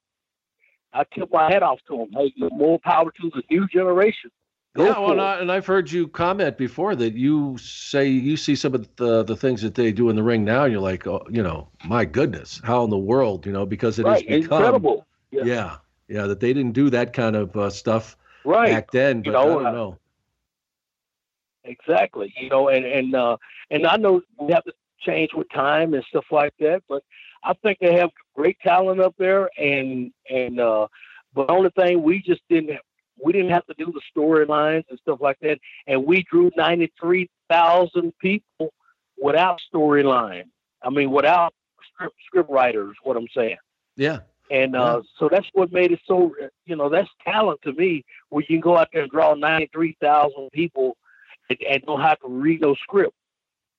I 0.93 1.05
tip 1.12 1.31
my 1.32 1.50
hat 1.50 1.62
off 1.62 1.81
to 1.88 1.96
them. 1.96 2.11
Hey, 2.12 2.32
more 2.37 2.78
power 2.78 3.11
to 3.11 3.31
the 3.34 3.43
new 3.50 3.66
generation. 3.66 4.31
Go 4.76 4.84
yeah, 4.84 4.99
well, 4.99 5.12
and, 5.12 5.20
I, 5.20 5.40
and 5.40 5.52
I've 5.52 5.66
heard 5.66 5.90
you 5.90 6.08
comment 6.08 6.58
before 6.58 6.96
that 6.96 7.14
you 7.14 7.56
say 7.58 8.08
you 8.08 8.37
see 8.37 8.56
some 8.56 8.75
of 8.75 8.88
the 8.96 9.22
the 9.22 9.37
things 9.37 9.62
that 9.62 9.75
they 9.75 9.90
do 9.93 10.11
in 10.11 10.16
the 10.16 10.22
ring 10.22 10.44
now, 10.44 10.64
and 10.64 10.72
you're 10.72 10.82
like, 10.82 11.06
oh, 11.06 11.25
you 11.31 11.43
know, 11.43 11.69
my 11.87 12.05
goodness, 12.05 12.61
how 12.62 12.84
in 12.84 12.90
the 12.90 12.99
world, 12.99 13.46
you 13.46 13.52
know, 13.52 13.64
because 13.66 13.99
it 13.99 14.05
right. 14.05 14.25
incredible. 14.26 15.06
Yeah. 15.31 15.44
yeah, 15.44 15.76
yeah, 16.08 16.26
that 16.26 16.40
they 16.40 16.52
didn't 16.52 16.72
do 16.72 16.90
that 16.90 17.12
kind 17.12 17.34
of 17.34 17.56
uh, 17.56 17.70
stuff 17.70 18.16
right. 18.44 18.70
back 18.70 18.90
then. 18.90 19.22
But 19.22 19.26
you 19.26 19.32
know, 19.32 19.40
I 19.40 19.44
don't 19.46 19.66
uh, 19.66 19.72
know. 19.72 19.99
Exactly. 21.64 22.33
You 22.38 22.50
know, 22.50 22.68
and 22.68 22.85
and 22.85 23.14
uh, 23.14 23.37
and 23.71 23.87
I 23.87 23.97
know 23.97 24.23
we 24.38 24.52
have 24.52 24.64
to 24.64 24.73
change 25.00 25.30
with 25.35 25.50
time 25.50 25.94
and 25.94 26.04
stuff 26.04 26.26
like 26.30 26.54
that, 26.61 26.83
but 26.88 27.02
I 27.42 27.54
think 27.62 27.78
they 27.80 27.94
have 27.94 28.11
great 28.35 28.59
talent 28.61 29.00
up 29.00 29.14
there. 29.18 29.49
And 29.59 30.12
and 30.28 30.61
uh, 30.61 30.87
but 31.35 31.47
the 31.47 31.52
only 31.52 31.71
thing 31.71 32.02
we 32.02 32.23
just 32.23 32.42
didn't 32.49 32.78
we 33.23 33.33
didn't 33.33 33.50
have 33.50 33.66
to 33.66 33.75
do 33.78 33.92
the 33.92 34.00
storylines 34.14 34.85
and 34.90 34.99
stuff 35.00 35.21
like 35.21 35.38
that, 35.40 35.59
and 35.87 36.04
we 36.04 36.25
drew 36.30 36.50
ninety 36.56 36.92
three 37.00 37.30
thousand 37.49 38.12
people 38.18 38.73
without 39.21 39.61
storyline. 39.73 40.44
I 40.83 40.90
mean, 40.90 41.11
without 41.11 41.54
script 41.94 42.16
script 42.26 42.50
writers. 42.50 42.97
What 43.02 43.16
I'm 43.16 43.28
saying. 43.35 43.56
Yeah. 43.97 44.21
And 44.50 44.76
uh, 44.76 45.00
yeah. 45.02 45.09
so 45.18 45.28
that's 45.30 45.47
what 45.54 45.73
made 45.73 45.90
it 45.90 46.00
so, 46.06 46.35
you 46.66 46.76
know, 46.76 46.90
that's 46.90 47.09
talent 47.25 47.61
to 47.62 47.73
me, 47.73 48.04
where 48.28 48.42
you 48.42 48.56
can 48.56 48.61
go 48.61 48.76
out 48.76 48.88
there 48.92 49.02
and 49.02 49.11
draw 49.11 49.33
93,000 49.35 50.50
people 50.52 50.99
and, 51.51 51.59
and 51.69 51.85
know 51.87 51.97
how 51.97 52.15
to 52.15 52.29
read 52.29 52.61
those 52.61 52.79
scripts. 52.83 53.17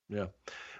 Yeah. 0.08 0.26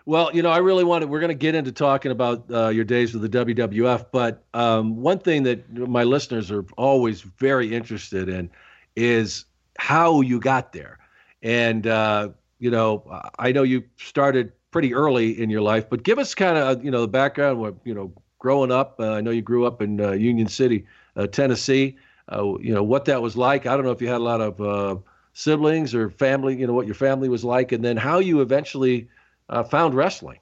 Well, 0.04 0.30
you 0.32 0.40
know, 0.40 0.50
I 0.50 0.58
really 0.58 0.84
wanted, 0.84 1.08
we're 1.10 1.18
going 1.20 1.28
to 1.28 1.34
get 1.34 1.56
into 1.56 1.72
talking 1.72 2.12
about 2.12 2.44
uh, 2.48 2.68
your 2.68 2.84
days 2.84 3.12
with 3.12 3.28
the 3.28 3.44
WWF, 3.44 4.06
but 4.12 4.44
um, 4.54 4.96
one 4.96 5.18
thing 5.18 5.42
that 5.42 5.68
my 5.76 6.04
listeners 6.04 6.52
are 6.52 6.64
always 6.76 7.22
very 7.22 7.74
interested 7.74 8.28
in 8.28 8.48
is 8.94 9.46
how 9.78 10.20
you 10.20 10.38
got 10.38 10.72
there. 10.72 11.00
And, 11.42 11.88
uh, 11.88 12.28
you 12.60 12.70
know, 12.70 13.20
I 13.38 13.50
know 13.50 13.64
you 13.64 13.82
started 13.96 14.52
pretty 14.70 14.94
early 14.94 15.40
in 15.42 15.50
your 15.50 15.60
life, 15.60 15.90
but 15.90 16.04
give 16.04 16.20
us 16.20 16.36
kind 16.36 16.56
of, 16.56 16.84
you 16.84 16.90
know, 16.92 17.00
the 17.00 17.08
background, 17.08 17.60
what, 17.60 17.74
you 17.84 17.92
know, 17.92 18.12
growing 18.38 18.70
up. 18.70 19.00
Uh, 19.00 19.14
I 19.14 19.20
know 19.20 19.32
you 19.32 19.42
grew 19.42 19.66
up 19.66 19.82
in 19.82 20.00
uh, 20.00 20.12
Union 20.12 20.46
City, 20.46 20.86
uh, 21.16 21.26
Tennessee. 21.26 21.96
Uh, 22.30 22.58
you 22.60 22.74
know, 22.74 22.82
what 22.82 23.04
that 23.04 23.22
was 23.22 23.36
like. 23.36 23.66
I 23.66 23.76
don't 23.76 23.84
know 23.84 23.92
if 23.92 24.00
you 24.00 24.08
had 24.08 24.16
a 24.16 24.24
lot 24.24 24.40
of 24.40 25.02
siblings 25.36 25.94
or 25.94 26.08
family, 26.08 26.56
you 26.56 26.66
know, 26.66 26.72
what 26.72 26.86
your 26.86 26.94
family 26.94 27.28
was 27.28 27.44
like, 27.44 27.72
and 27.72 27.84
then 27.84 27.94
how 27.94 28.18
you 28.20 28.40
eventually 28.40 29.06
uh, 29.50 29.62
found 29.62 29.94
wrestling. 29.94 30.38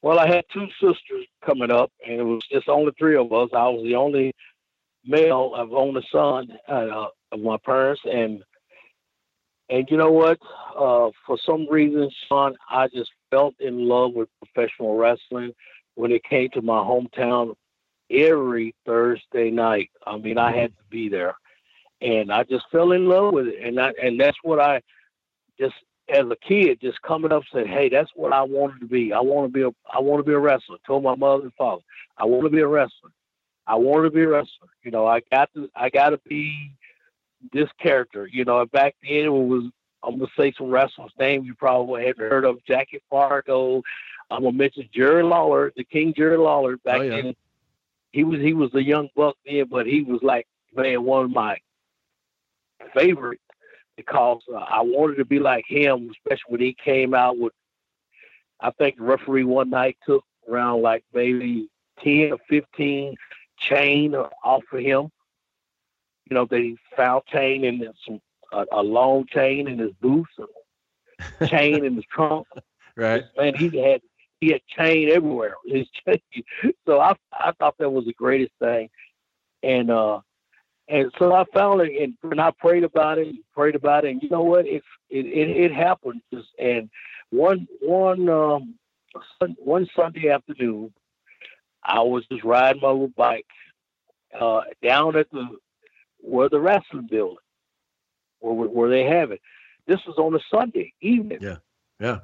Well, 0.00 0.18
I 0.18 0.26
had 0.26 0.44
two 0.50 0.66
sisters 0.80 1.26
coming 1.44 1.70
up, 1.70 1.92
and 2.04 2.18
it 2.18 2.22
was 2.22 2.40
just 2.50 2.70
only 2.70 2.92
three 2.98 3.16
of 3.16 3.32
us. 3.34 3.50
I 3.52 3.68
was 3.68 3.84
the 3.84 3.96
only 3.96 4.34
male, 5.04 5.52
of 5.54 5.74
only 5.74 6.02
son 6.10 6.56
uh, 6.66 7.08
of 7.32 7.40
my 7.40 7.58
parents, 7.58 8.00
and 8.04 8.42
and 9.68 9.86
you 9.90 9.98
know 9.98 10.12
what? 10.12 10.38
Uh, 10.74 11.10
for 11.26 11.36
some 11.44 11.68
reason, 11.68 12.08
Sean, 12.28 12.54
I 12.70 12.88
just 12.88 13.10
felt 13.30 13.54
in 13.60 13.86
love 13.86 14.14
with 14.14 14.28
professional 14.42 14.96
wrestling 14.96 15.52
when 15.96 16.12
it 16.12 16.24
came 16.24 16.48
to 16.50 16.62
my 16.62 16.78
hometown 16.78 17.56
every 18.10 18.74
Thursday 18.86 19.50
night. 19.50 19.90
I 20.06 20.16
mean, 20.16 20.38
I 20.38 20.56
had 20.56 20.70
to 20.70 20.84
be 20.88 21.08
there 21.10 21.34
and 22.00 22.32
I 22.32 22.44
just 22.44 22.66
fell 22.70 22.92
in 22.92 23.08
love 23.08 23.32
with 23.32 23.48
it, 23.48 23.62
and 23.62 23.80
I, 23.80 23.92
and 24.02 24.20
that's 24.20 24.36
what 24.42 24.60
I 24.60 24.82
just 25.58 25.74
as 26.08 26.24
a 26.30 26.36
kid, 26.36 26.80
just 26.80 27.00
coming 27.02 27.32
up 27.32 27.42
saying, 27.52 27.66
"Hey, 27.66 27.88
that's 27.88 28.10
what 28.14 28.32
I 28.32 28.42
wanted 28.42 28.80
to 28.80 28.86
be. 28.86 29.12
I 29.12 29.20
want 29.20 29.52
to 29.52 29.52
be 29.52 29.62
a 29.62 29.70
I 29.92 30.00
want 30.00 30.24
to 30.24 30.28
be 30.28 30.34
a 30.34 30.38
wrestler." 30.38 30.76
Told 30.86 31.02
my 31.02 31.14
mother 31.14 31.44
and 31.44 31.54
father, 31.54 31.82
"I 32.16 32.24
want 32.24 32.44
to 32.44 32.50
be 32.50 32.60
a 32.60 32.66
wrestler. 32.66 33.10
I 33.66 33.74
want 33.74 34.04
to 34.04 34.10
be 34.10 34.22
a 34.22 34.28
wrestler. 34.28 34.68
You 34.84 34.90
know, 34.92 35.06
I 35.06 35.20
got 35.32 35.52
to 35.54 35.68
I 35.74 35.90
got 35.90 36.10
to 36.10 36.20
be 36.28 36.72
this 37.52 37.68
character. 37.80 38.28
You 38.30 38.44
know, 38.44 38.64
back 38.66 38.94
then 39.02 39.24
it 39.24 39.28
was 39.28 39.64
I'm 40.02 40.18
gonna 40.18 40.30
say 40.38 40.52
some 40.56 40.70
wrestlers' 40.70 41.10
names 41.18 41.46
you 41.46 41.54
probably 41.54 42.06
haven't 42.06 42.30
heard 42.30 42.44
of: 42.44 42.64
Jackie 42.66 43.02
Fargo. 43.10 43.82
I'm 44.30 44.42
gonna 44.42 44.56
mention 44.56 44.88
Jerry 44.92 45.22
Lawler, 45.22 45.72
the 45.76 45.84
King 45.84 46.14
Jerry 46.16 46.36
Lawler. 46.36 46.76
Back 46.78 47.00
oh, 47.00 47.02
yeah. 47.02 47.22
then, 47.22 47.36
he 48.12 48.24
was 48.24 48.40
he 48.40 48.52
was 48.52 48.74
a 48.74 48.82
young 48.82 49.08
buck 49.16 49.36
then, 49.44 49.66
but 49.70 49.86
he 49.86 50.02
was 50.02 50.20
like 50.22 50.46
man 50.74 51.02
one 51.02 51.24
of 51.24 51.30
my 51.30 51.56
favorite 52.94 53.40
because 53.96 54.40
uh, 54.52 54.58
I 54.58 54.82
wanted 54.82 55.16
to 55.16 55.24
be 55.24 55.38
like 55.38 55.64
him, 55.66 56.10
especially 56.10 56.48
when 56.48 56.60
he 56.60 56.76
came 56.82 57.14
out 57.14 57.38
with. 57.38 57.52
I 58.60 58.70
think 58.70 58.96
the 58.96 59.04
referee 59.04 59.44
one 59.44 59.70
night 59.70 59.98
took 60.06 60.24
around 60.48 60.82
like 60.82 61.04
maybe 61.12 61.68
ten 62.02 62.32
or 62.32 62.38
fifteen 62.48 63.16
chain 63.58 64.14
off 64.14 64.62
of 64.72 64.80
him. 64.80 65.10
You 66.28 66.34
know, 66.34 66.46
they 66.46 66.76
found 66.96 67.24
chain 67.26 67.64
and 67.64 67.82
then 67.82 67.92
some 68.04 68.20
a, 68.52 68.64
a 68.72 68.82
long 68.82 69.26
chain 69.26 69.68
in 69.68 69.78
his 69.78 69.92
boots, 70.00 70.30
a 71.40 71.46
chain 71.48 71.84
in 71.84 71.96
his 71.96 72.04
trunk. 72.10 72.46
Right. 72.96 73.24
Man, 73.36 73.54
he 73.54 73.68
had 73.78 74.00
he 74.40 74.48
had 74.52 74.60
chain 74.66 75.10
everywhere. 75.10 75.54
His 75.66 75.86
chain. 76.06 76.20
So 76.86 77.00
I 77.00 77.14
I 77.32 77.52
thought 77.52 77.76
that 77.78 77.90
was 77.90 78.04
the 78.04 78.14
greatest 78.14 78.52
thing, 78.58 78.88
and 79.62 79.90
uh, 79.90 80.20
and 80.88 81.12
so 81.18 81.34
I 81.34 81.44
found 81.52 81.80
it, 81.80 82.00
and, 82.00 82.14
and 82.30 82.40
I 82.40 82.50
prayed 82.52 82.84
about 82.84 83.18
it, 83.18 83.34
prayed 83.54 83.74
about 83.74 84.04
it, 84.04 84.12
and 84.12 84.22
you 84.22 84.28
know 84.28 84.42
what? 84.42 84.66
It 84.66 84.82
it 85.10 85.26
it, 85.26 85.50
it 85.50 85.72
happened. 85.74 86.22
Just, 86.32 86.48
and 86.58 86.88
one 87.30 87.66
one 87.80 88.28
um 88.28 88.74
one 89.58 89.88
Sunday 89.96 90.30
afternoon, 90.30 90.92
I 91.82 92.00
was 92.00 92.24
just 92.26 92.44
riding 92.44 92.82
my 92.82 92.88
little 92.88 93.08
bike 93.08 93.46
uh, 94.38 94.62
down 94.82 95.16
at 95.16 95.30
the 95.30 95.56
where 96.20 96.48
the 96.48 96.60
wrestling 96.60 97.08
building, 97.10 97.36
where 98.40 98.54
where 98.54 98.90
they 98.90 99.04
have 99.04 99.32
it. 99.32 99.40
This 99.86 100.00
was 100.06 100.18
on 100.18 100.34
a 100.34 100.40
Sunday 100.50 100.92
evening. 101.00 101.38
Yeah, 101.40 101.56
yeah. 101.98 102.20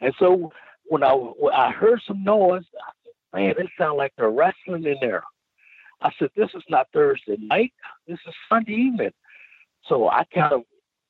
And 0.00 0.14
so 0.18 0.52
when 0.86 1.02
I 1.02 1.12
when 1.12 1.54
I 1.54 1.72
heard 1.72 2.00
some 2.06 2.22
noise, 2.22 2.64
I 2.74 2.90
said, 3.04 3.12
"Man, 3.32 3.54
it 3.58 3.70
sounded 3.76 3.96
like 3.96 4.12
they're 4.16 4.30
wrestling 4.30 4.84
in 4.84 4.96
there." 5.00 5.24
I 6.00 6.10
said, 6.18 6.30
"This 6.36 6.50
is 6.54 6.62
not 6.68 6.88
Thursday 6.92 7.36
night. 7.38 7.72
This 8.06 8.18
is 8.26 8.34
Sunday 8.48 8.74
evening." 8.74 9.12
So 9.88 10.08
I 10.08 10.24
kind 10.24 10.52
of 10.52 10.62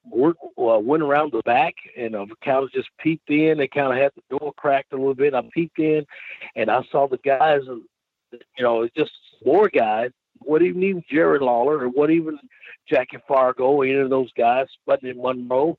work, 0.08 0.36
uh, 0.58 0.78
went 0.78 1.02
around 1.02 1.32
the 1.32 1.42
back 1.44 1.74
and 1.96 2.16
I 2.16 2.24
kind 2.44 2.62
of 2.64 2.72
just 2.72 2.88
peeked 2.98 3.30
in. 3.30 3.58
They 3.58 3.68
kind 3.68 3.92
of 3.92 3.98
had 3.98 4.12
the 4.14 4.38
door 4.38 4.52
cracked 4.56 4.92
a 4.92 4.96
little 4.96 5.14
bit. 5.14 5.34
I 5.34 5.42
peeked 5.52 5.78
in, 5.78 6.06
and 6.54 6.70
I 6.70 6.82
saw 6.90 7.08
the 7.08 7.18
guys. 7.18 7.62
You 7.66 8.40
know, 8.60 8.88
just 8.96 9.12
more 9.44 9.68
guys. 9.68 10.10
What 10.40 10.62
even 10.62 10.82
even 10.82 11.04
Jerry 11.10 11.38
Lawler 11.38 11.78
or 11.78 11.88
what 11.88 12.10
even 12.10 12.38
Jackie 12.88 13.18
Fargo, 13.26 13.82
any 13.82 13.94
of 13.94 14.10
those 14.10 14.30
guys, 14.32 14.66
Sputnik 14.86 15.16
Monroe. 15.16 15.78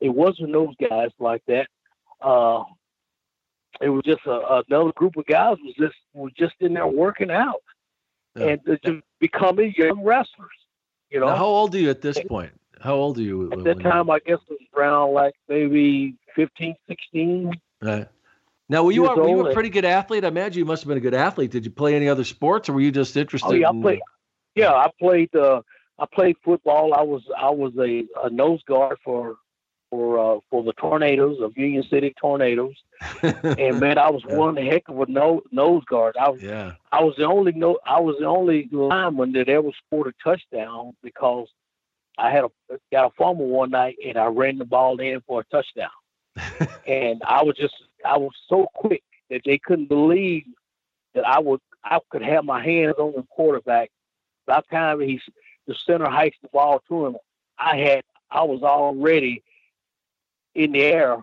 It 0.00 0.10
wasn't 0.10 0.52
those 0.52 0.74
guys 0.88 1.10
like 1.18 1.42
that. 1.46 1.68
Uh, 2.20 2.64
it 3.80 3.88
was 3.88 4.02
just 4.04 4.26
a, 4.26 4.62
another 4.68 4.92
group 4.92 5.16
of 5.16 5.26
guys 5.26 5.56
was 5.62 5.74
just 5.78 5.96
was 6.12 6.32
just 6.36 6.54
in 6.60 6.74
there 6.74 6.86
working 6.86 7.30
out 7.30 7.62
yeah. 8.36 8.46
and 8.46 8.60
just 8.84 9.02
becoming 9.20 9.74
young 9.76 10.02
wrestlers. 10.04 10.50
You 11.10 11.20
know, 11.20 11.26
now, 11.26 11.36
how 11.36 11.46
old 11.46 11.74
are 11.74 11.78
you 11.78 11.90
at 11.90 12.02
this 12.02 12.18
point? 12.28 12.52
How 12.80 12.94
old 12.94 13.18
are 13.18 13.22
you? 13.22 13.52
At 13.52 13.64
that 13.64 13.80
time, 13.80 14.10
I 14.10 14.18
guess 14.18 14.38
it 14.48 14.58
was 14.60 14.60
around 14.76 15.14
like 15.14 15.34
maybe 15.48 16.16
15, 16.34 16.74
16. 16.88 17.52
Right. 17.82 18.08
Now, 18.68 18.82
were 18.82 18.92
you, 18.92 19.06
a, 19.06 19.16
were 19.16 19.28
you 19.28 19.46
a 19.46 19.54
pretty 19.54 19.70
good 19.70 19.84
athlete? 19.84 20.24
I 20.24 20.28
imagine 20.28 20.58
you 20.58 20.64
must 20.64 20.82
have 20.82 20.88
been 20.88 20.98
a 20.98 21.00
good 21.00 21.14
athlete. 21.14 21.52
Did 21.52 21.64
you 21.64 21.70
play 21.70 21.94
any 21.94 22.08
other 22.08 22.24
sports, 22.24 22.68
or 22.68 22.72
were 22.72 22.80
you 22.80 22.90
just 22.90 23.16
interested? 23.16 23.48
Oh 23.48 23.54
yeah, 23.54 23.70
in... 23.70 23.78
I 23.78 23.82
played. 23.82 24.00
Yeah, 24.56 24.72
I 24.72 24.90
played. 24.98 25.34
Uh, 25.34 25.62
I 25.98 26.06
played 26.12 26.36
football. 26.44 26.92
I 26.92 27.02
was 27.02 27.22
I 27.38 27.50
was 27.50 27.72
a, 27.78 28.04
a 28.24 28.30
nose 28.30 28.60
guard 28.66 28.98
for 29.04 29.36
for 29.90 30.18
uh, 30.18 30.40
for 30.50 30.62
the 30.62 30.72
Tornadoes 30.74 31.40
of 31.40 31.56
Union 31.56 31.84
City 31.90 32.14
Tornadoes, 32.20 32.74
and 33.22 33.80
man, 33.80 33.98
I 33.98 34.10
was 34.10 34.22
yeah. 34.28 34.36
one 34.36 34.56
heck 34.56 34.88
of 34.88 35.00
a 35.00 35.06
nose 35.06 35.42
nose 35.52 35.84
guard. 35.84 36.16
I 36.16 36.30
was 36.30 36.42
yeah. 36.42 36.72
I 36.92 37.02
was 37.02 37.14
the 37.16 37.24
only 37.24 37.52
no 37.52 37.78
I 37.86 38.00
was 38.00 38.16
the 38.18 38.26
only 38.26 38.68
lineman 38.72 39.32
that 39.32 39.48
ever 39.48 39.70
scored 39.86 40.08
a 40.08 40.28
touchdown 40.28 40.94
because 41.02 41.48
I 42.18 42.30
had 42.30 42.44
a 42.44 42.50
got 42.92 43.06
a 43.06 43.14
fumble 43.16 43.48
one 43.48 43.70
night 43.70 43.96
and 44.04 44.16
I 44.16 44.26
ran 44.26 44.58
the 44.58 44.64
ball 44.64 44.98
in 45.00 45.20
for 45.26 45.40
a 45.40 45.44
touchdown, 45.44 45.90
and 46.86 47.22
I 47.24 47.42
was 47.42 47.56
just 47.56 47.74
I 48.04 48.16
was 48.16 48.32
so 48.48 48.66
quick 48.74 49.02
that 49.30 49.42
they 49.44 49.58
couldn't 49.58 49.88
believe 49.88 50.44
that 51.14 51.26
I 51.26 51.38
would 51.38 51.60
I 51.84 51.98
could 52.10 52.22
have 52.22 52.44
my 52.44 52.62
hands 52.62 52.94
on 52.98 53.12
the 53.16 53.24
quarterback. 53.30 53.90
By 54.46 54.60
the 54.60 54.76
time 54.76 55.00
he's 55.00 55.22
the 55.66 55.74
center 55.86 56.08
hikes 56.08 56.36
the 56.42 56.48
ball 56.48 56.80
to 56.88 57.06
him, 57.06 57.16
I 57.58 57.76
had 57.76 58.02
I 58.30 58.42
was 58.42 58.62
already 58.62 59.42
in 60.56 60.72
the 60.72 60.82
air 60.82 61.18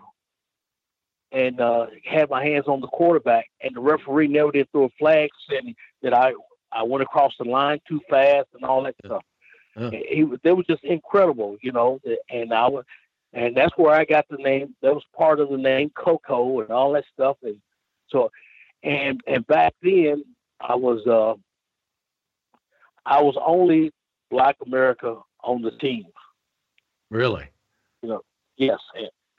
and 1.32 1.60
uh, 1.60 1.86
had 2.04 2.30
my 2.30 2.44
hands 2.44 2.66
on 2.68 2.80
the 2.80 2.86
quarterback, 2.86 3.50
and 3.60 3.74
the 3.74 3.80
referee 3.80 4.28
never 4.28 4.52
did 4.52 4.70
throw 4.70 4.84
a 4.84 4.88
flag 4.98 5.30
saying 5.50 5.74
that 6.02 6.14
I 6.14 6.32
I 6.72 6.82
went 6.84 7.02
across 7.02 7.32
the 7.38 7.44
line 7.44 7.80
too 7.86 8.00
fast 8.08 8.48
and 8.54 8.64
all 8.64 8.82
that 8.84 8.94
stuff. 9.04 9.22
Yeah. 9.76 9.90
He, 9.90 10.24
they 10.42 10.52
was 10.52 10.66
just 10.66 10.84
incredible, 10.84 11.56
you 11.60 11.72
know, 11.72 12.00
and 12.30 12.52
I 12.52 12.68
was, 12.68 12.84
and 13.32 13.56
that's 13.56 13.76
where 13.76 13.92
I 13.92 14.04
got 14.04 14.26
the 14.28 14.36
name. 14.36 14.74
That 14.82 14.94
was 14.94 15.04
part 15.16 15.40
of 15.40 15.50
the 15.50 15.56
name 15.56 15.90
Koko 15.90 16.60
and 16.60 16.70
all 16.70 16.92
that 16.92 17.04
stuff, 17.12 17.36
and 17.42 17.56
so, 18.08 18.30
and 18.84 19.20
and 19.26 19.44
back 19.48 19.74
then 19.82 20.24
I 20.60 20.76
was 20.76 21.04
uh 21.06 21.34
I 23.04 23.20
was 23.20 23.36
only 23.44 23.92
Black 24.30 24.56
America 24.64 25.18
on 25.42 25.62
the 25.62 25.72
team. 25.72 26.04
Really? 27.10 27.48
You 28.02 28.08
know, 28.10 28.20
yes, 28.56 28.78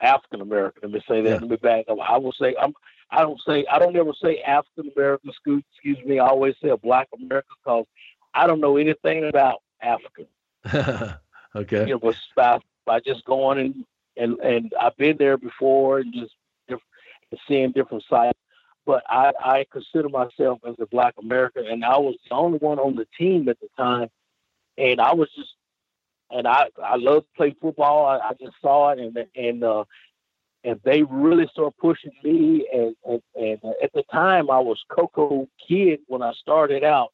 African 0.00 0.40
American. 0.40 0.82
Let 0.82 0.92
me 0.92 1.00
say 1.08 1.22
that. 1.22 1.28
Yeah. 1.28 1.38
Let 1.38 1.50
me 1.50 1.56
back 1.56 1.86
up. 1.88 1.98
I 2.06 2.18
will 2.18 2.32
say 2.32 2.54
I'm. 2.60 2.74
I 3.10 3.22
don't 3.22 3.40
say 3.46 3.64
I 3.70 3.78
don't 3.78 3.96
ever 3.96 4.12
say 4.20 4.40
African 4.42 4.90
American. 4.96 5.30
Excuse 5.30 6.04
me. 6.04 6.18
I 6.18 6.26
always 6.26 6.54
say 6.62 6.70
a 6.70 6.76
Black 6.76 7.08
American 7.14 7.54
because 7.64 7.86
I 8.34 8.46
don't 8.46 8.60
know 8.60 8.76
anything 8.76 9.28
about 9.28 9.62
African. 9.80 10.26
okay. 11.56 11.86
You 11.86 11.98
know, 12.02 12.12
by, 12.34 12.58
by 12.84 13.00
just 13.00 13.24
going 13.24 13.58
and 13.58 13.84
and 14.16 14.38
and 14.40 14.72
I've 14.80 14.96
been 14.96 15.16
there 15.18 15.36
before 15.36 15.98
and 15.98 16.12
just 16.12 16.34
different, 16.68 16.84
seeing 17.48 17.72
different 17.72 18.04
sites. 18.08 18.38
But 18.84 19.02
I 19.08 19.32
I 19.40 19.66
consider 19.72 20.08
myself 20.08 20.60
as 20.66 20.74
a 20.80 20.86
Black 20.86 21.14
American, 21.18 21.66
and 21.66 21.84
I 21.84 21.98
was 21.98 22.16
the 22.28 22.34
only 22.34 22.58
one 22.58 22.78
on 22.78 22.96
the 22.96 23.06
team 23.18 23.48
at 23.48 23.58
the 23.60 23.68
time, 23.76 24.08
and 24.78 25.00
I 25.00 25.14
was 25.14 25.28
just 25.36 25.54
and 26.30 26.46
I 26.46 26.68
I 26.82 26.96
love 26.96 27.22
to 27.22 27.28
play 27.36 27.54
football. 27.60 28.06
I, 28.06 28.18
I 28.18 28.32
just 28.40 28.56
saw 28.60 28.90
it, 28.90 28.98
and 28.98 29.16
and 29.34 29.64
uh, 29.64 29.84
and 30.64 30.80
they 30.84 31.02
really 31.02 31.46
started 31.52 31.76
pushing 31.78 32.12
me. 32.22 32.66
And, 32.72 32.96
and 33.04 33.22
and 33.34 33.74
at 33.82 33.92
the 33.92 34.02
time, 34.12 34.50
I 34.50 34.58
was 34.58 34.82
Koko 34.90 35.48
kid 35.66 36.00
when 36.06 36.22
I 36.22 36.32
started 36.34 36.84
out, 36.84 37.12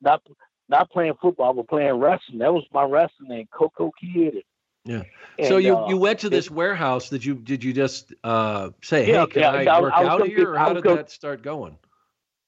not 0.00 0.22
not 0.68 0.90
playing 0.90 1.14
football, 1.20 1.52
but 1.54 1.68
playing 1.68 1.94
wrestling. 1.94 2.38
That 2.38 2.52
was 2.52 2.64
my 2.72 2.84
wrestling 2.84 3.28
name, 3.28 3.48
Koko 3.52 3.90
Kid. 4.00 4.42
Yeah. 4.84 5.02
And, 5.38 5.46
so 5.46 5.58
you, 5.58 5.76
uh, 5.76 5.88
you 5.88 5.96
went 5.96 6.18
to 6.20 6.30
this 6.30 6.46
it, 6.46 6.52
warehouse. 6.52 7.08
Did 7.08 7.24
you 7.24 7.34
did 7.34 7.62
you 7.62 7.72
just 7.72 8.12
uh, 8.24 8.70
say, 8.82 9.04
"Hey, 9.04 9.26
can 9.26 9.42
yeah, 9.42 9.50
I 9.50 9.80
work 9.80 9.92
I 9.94 10.04
out 10.06 10.26
here?" 10.26 10.38
Get, 10.38 10.48
or 10.48 10.58
how 10.58 10.72
did 10.72 10.82
gonna, 10.82 10.96
that 10.96 11.10
start 11.10 11.42
going? 11.42 11.78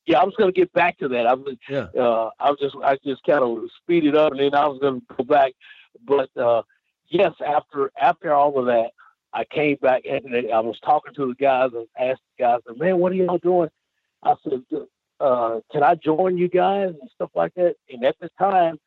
Yeah, 0.06 0.18
I 0.20 0.24
was 0.24 0.34
going 0.36 0.52
to 0.52 0.58
get 0.58 0.72
back 0.72 0.98
to 0.98 1.08
that. 1.08 1.26
I 1.26 1.34
was, 1.34 1.56
yeah. 1.68 1.86
Uh, 1.98 2.30
I 2.38 2.50
was 2.50 2.58
just, 2.60 2.76
I 2.84 2.98
just 3.04 3.22
kind 3.24 3.42
of 3.42 3.70
speed 3.82 4.04
it 4.04 4.14
up, 4.14 4.32
and 4.32 4.40
then 4.40 4.54
I 4.54 4.66
was 4.66 4.78
going 4.78 5.00
to 5.00 5.06
go 5.16 5.24
back 5.24 5.52
but 6.06 6.30
uh, 6.36 6.62
yes, 7.08 7.32
after 7.44 7.90
after 8.00 8.32
all 8.32 8.58
of 8.58 8.66
that, 8.66 8.90
I 9.32 9.44
came 9.44 9.76
back 9.80 10.02
and 10.08 10.26
I 10.52 10.60
was 10.60 10.78
talking 10.84 11.14
to 11.14 11.26
the 11.28 11.34
guys 11.34 11.70
and 11.74 11.86
asked 11.98 12.22
the 12.38 12.44
guys, 12.44 12.60
"Man, 12.76 12.98
what 12.98 13.12
are 13.12 13.16
y'all 13.16 13.38
doing?" 13.38 13.68
I 14.22 14.34
said, 14.42 14.62
uh, 15.20 15.60
"Can 15.72 15.82
I 15.82 15.94
join 15.96 16.38
you 16.38 16.48
guys 16.48 16.94
and 17.00 17.10
stuff 17.14 17.30
like 17.34 17.54
that?" 17.54 17.74
And 17.90 18.04
at 18.04 18.16
the 18.20 18.30
time, 18.38 18.78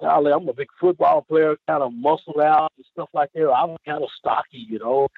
golly, 0.00 0.32
I'm 0.32 0.48
a 0.48 0.52
big 0.52 0.68
football 0.80 1.22
player, 1.22 1.56
kind 1.66 1.82
of 1.82 1.92
muscled 1.92 2.40
out 2.40 2.72
and 2.76 2.86
stuff 2.92 3.08
like 3.14 3.30
that. 3.34 3.42
I 3.42 3.64
was 3.64 3.78
kind 3.86 4.02
of 4.02 4.10
stocky, 4.18 4.66
you 4.68 4.78
know. 4.78 5.08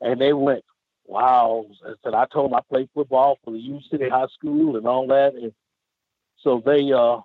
And 0.00 0.20
they 0.20 0.32
went, 0.32 0.64
"Wow!" 1.06 1.66
I 1.86 1.94
said, 2.02 2.14
"I 2.14 2.26
told 2.26 2.50
them 2.50 2.58
I 2.58 2.62
played 2.68 2.90
football 2.94 3.38
for 3.44 3.52
the 3.52 3.58
U 3.60 3.80
City 3.90 4.08
High 4.08 4.26
School 4.28 4.76
and 4.76 4.86
all 4.86 5.06
that." 5.08 5.34
And 5.34 5.52
so 6.42 6.62
they 6.64 6.92
uh, 6.92 7.20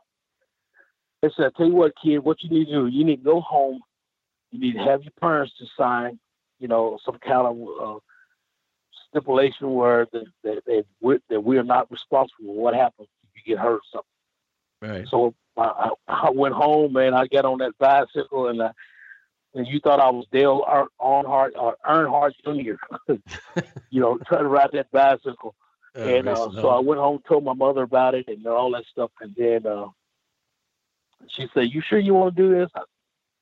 they 1.22 1.30
said, 1.36 1.52
tell 1.56 1.68
you 1.68 1.74
what, 1.74 1.94
kid, 2.02 2.20
what 2.20 2.44
you 2.44 2.50
need 2.50 2.66
to 2.66 2.72
do, 2.72 2.88
you 2.88 3.04
need 3.04 3.18
to 3.18 3.24
go 3.24 3.42
home. 3.42 3.80
You 4.52 4.60
need 4.60 4.74
to 4.74 4.84
have 4.84 5.04
your 5.04 5.14
parents 5.20 5.54
to 5.60 5.66
sign, 5.78 6.20
you 6.60 6.68
know, 6.68 7.00
some 7.04 7.18
kind 7.20 7.48
of 7.48 7.58
uh, 7.82 8.00
stipulation 9.10 9.74
where 9.74 10.08
that, 10.12 10.26
that, 10.44 10.66
that, 10.66 10.86
we, 11.02 11.18
that 11.30 11.42
we 11.42 11.58
are 11.58 11.64
not 11.64 11.92
responsible 11.92 12.46
for 12.46 12.56
what 12.56 12.74
happens 12.74 13.10
if 13.24 13.46
you 13.46 13.56
get 13.56 13.62
hurt 13.62 13.82
or 13.82 13.82
something. 13.92 15.00
Right. 15.00 15.08
So 15.08 15.34
I, 15.58 15.90
I 16.08 16.30
went 16.30 16.54
home, 16.54 16.94
man. 16.94 17.14
I 17.14 17.28
got 17.28 17.46
on 17.46 17.58
that 17.60 17.78
bicycle 17.80 18.48
and 18.48 18.62
I, 18.62 18.72
and 19.56 19.66
you 19.66 19.80
thought 19.80 20.00
I 20.00 20.12
was 20.12 20.26
Dale 20.32 20.64
Earnhardt 21.02 21.52
or 21.56 21.78
Earnhardt 21.86 22.34
Jr. 22.44 23.14
you 23.90 24.02
know, 24.02 24.20
trying 24.28 24.44
to 24.44 24.50
ride 24.50 24.70
that 24.74 24.92
bicycle. 24.92 25.56
Uh, 25.98 26.02
and 26.02 26.30
uh, 26.30 26.52
so 26.52 26.70
I 26.70 26.80
went 26.80 27.00
home, 27.00 27.20
told 27.28 27.44
my 27.44 27.54
mother 27.54 27.82
about 27.82 28.14
it, 28.14 28.28
and 28.28 28.46
all 28.46 28.72
that 28.72 28.86
stuff. 28.92 29.10
And 29.20 29.34
then 29.36 29.66
uh, 29.66 29.88
she 31.28 31.48
said, 31.54 31.72
"You 31.74 31.82
sure 31.82 32.00
you 32.00 32.14
want 32.14 32.36
to 32.36 32.42
do 32.42 32.50
this?" 32.50 32.70
I 32.76 32.80
said, 32.80 32.86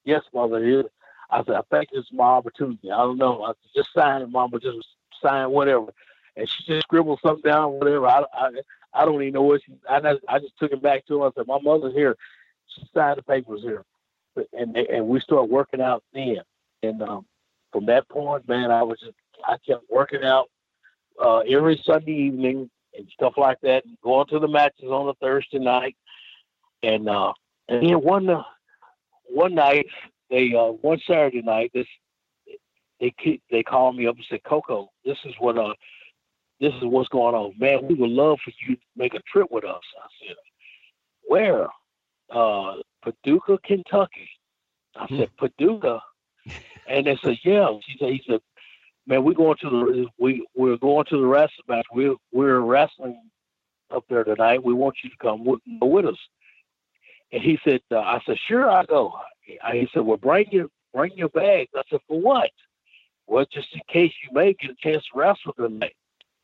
yes, 0.03 0.21
mother. 0.33 0.83
I 1.29 1.43
said, 1.43 1.55
"I 1.55 1.61
think 1.69 1.89
it's 1.91 2.11
my 2.11 2.25
opportunity. 2.25 2.91
I 2.91 2.97
don't 2.97 3.17
know. 3.17 3.43
I 3.43 3.49
said, 3.49 3.71
just 3.75 3.93
sign 3.93 4.21
it, 4.21 4.29
mama. 4.29 4.59
Just 4.59 4.87
sign 5.21 5.51
whatever." 5.51 5.93
And 6.35 6.49
she 6.49 6.65
just 6.65 6.83
scribbled 6.83 7.19
something 7.21 7.49
down, 7.49 7.73
whatever. 7.73 8.07
I, 8.07 8.23
I, 8.33 8.49
I 8.93 9.05
don't 9.05 9.21
even 9.21 9.33
know 9.33 9.43
what 9.43 9.61
she. 9.65 9.73
I, 9.89 9.97
I 10.27 10.39
just 10.39 10.57
took 10.59 10.71
it 10.71 10.81
back 10.81 11.05
to 11.07 11.21
her. 11.21 11.27
I 11.27 11.31
said, 11.35 11.47
"My 11.47 11.59
mother's 11.59 11.93
here. 11.93 12.15
She 12.67 12.87
signed 12.93 13.17
the 13.17 13.23
papers 13.23 13.61
here." 13.61 13.83
and 14.53 14.75
and 14.75 15.07
we 15.07 15.19
started 15.19 15.51
working 15.51 15.81
out 15.81 16.03
then. 16.13 16.37
And 16.83 17.01
um, 17.01 17.25
from 17.71 17.85
that 17.87 18.07
point, 18.09 18.47
man, 18.47 18.71
I 18.71 18.83
was 18.83 18.99
just 18.99 19.13
I 19.45 19.57
kept 19.65 19.83
working 19.89 20.23
out 20.23 20.49
uh, 21.23 21.39
every 21.39 21.81
Sunday 21.85 22.13
evening 22.13 22.69
and 22.97 23.07
stuff 23.13 23.33
like 23.37 23.59
that, 23.61 23.83
going 24.03 24.27
to 24.27 24.39
the 24.39 24.47
matches 24.47 24.89
on 24.89 25.09
a 25.09 25.13
Thursday 25.15 25.59
night. 25.59 25.95
And 26.83 27.09
uh, 27.09 27.33
and 27.69 27.87
then 27.87 28.01
one 28.01 28.29
uh, 28.29 28.43
one 29.27 29.55
night, 29.55 29.87
they 30.29 30.53
uh, 30.53 30.71
one 30.71 30.99
Saturday 31.07 31.41
night, 31.41 31.71
this 31.73 31.87
they 32.99 33.13
they 33.51 33.63
called 33.63 33.95
me 33.95 34.07
up 34.07 34.15
and 34.15 34.25
said, 34.29 34.43
"Koko, 34.43 34.89
this 35.03 35.17
is 35.25 35.33
what 35.39 35.57
uh 35.57 35.73
this 36.59 36.73
is 36.75 36.83
what's 36.83 37.09
going 37.09 37.35
on, 37.35 37.53
man. 37.59 37.87
We 37.87 37.95
would 37.95 38.09
love 38.09 38.39
for 38.43 38.51
you 38.65 38.75
to 38.75 38.81
make 38.95 39.13
a 39.13 39.21
trip 39.31 39.51
with 39.51 39.65
us." 39.65 39.83
I 40.01 40.07
said, 40.27 40.35
"Where?" 41.27 41.67
Uh, 42.29 42.77
Paducah, 43.05 43.59
Kentucky. 43.63 44.29
I 44.95 45.05
hmm. 45.05 45.19
said, 45.19 45.29
Paducah? 45.37 46.01
and 46.87 47.05
they 47.05 47.17
said, 47.23 47.37
yeah. 47.43 47.69
She 47.85 47.97
said, 47.99 48.09
he 48.09 48.21
said, 48.27 48.39
man, 49.07 49.23
we're 49.23 49.33
going 49.33 49.57
to 49.61 49.69
the, 49.69 50.07
we, 50.19 50.45
we're 50.55 50.77
going 50.77 51.05
to 51.09 51.17
the 51.17 51.27
wrestling 51.27 51.65
match. 51.67 51.85
We're, 51.93 52.15
we're 52.31 52.59
wrestling 52.59 53.29
up 53.91 54.03
there 54.09 54.23
tonight. 54.23 54.63
We 54.63 54.73
want 54.73 54.95
you 55.03 55.09
to 55.09 55.17
come 55.17 55.45
with, 55.45 55.59
with 55.81 56.05
us. 56.05 56.17
And 57.31 57.41
he 57.41 57.59
said, 57.63 57.81
uh, 57.91 57.99
I 57.99 58.19
said, 58.25 58.37
sure, 58.47 58.69
I 58.69 58.85
go. 58.85 59.13
He 59.43 59.87
said, 59.93 60.03
well, 60.03 60.17
bring 60.17 60.45
your, 60.51 60.67
bring 60.93 61.11
your 61.15 61.29
bags. 61.29 61.71
I 61.75 61.83
said, 61.89 61.99
for 62.07 62.19
what? 62.19 62.51
Well, 63.27 63.45
just 63.51 63.67
in 63.73 63.81
case 63.91 64.13
you 64.23 64.33
may 64.33 64.53
get 64.53 64.71
a 64.71 64.75
chance 64.75 65.03
to 65.11 65.19
wrestle 65.19 65.53
tonight. 65.53 65.95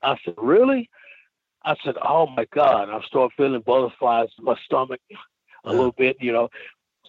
I 0.04 0.18
said, 0.26 0.34
really? 0.38 0.90
I 1.64 1.76
said, 1.84 1.96
oh 2.02 2.28
my 2.28 2.46
God. 2.54 2.90
I 2.90 3.00
started 3.06 3.34
feeling 3.38 3.62
butterflies 3.62 4.30
in 4.38 4.46
my 4.46 4.56
stomach 4.66 5.00
a 5.64 5.70
little 5.72 5.92
bit, 5.92 6.18
you 6.20 6.32
know. 6.32 6.50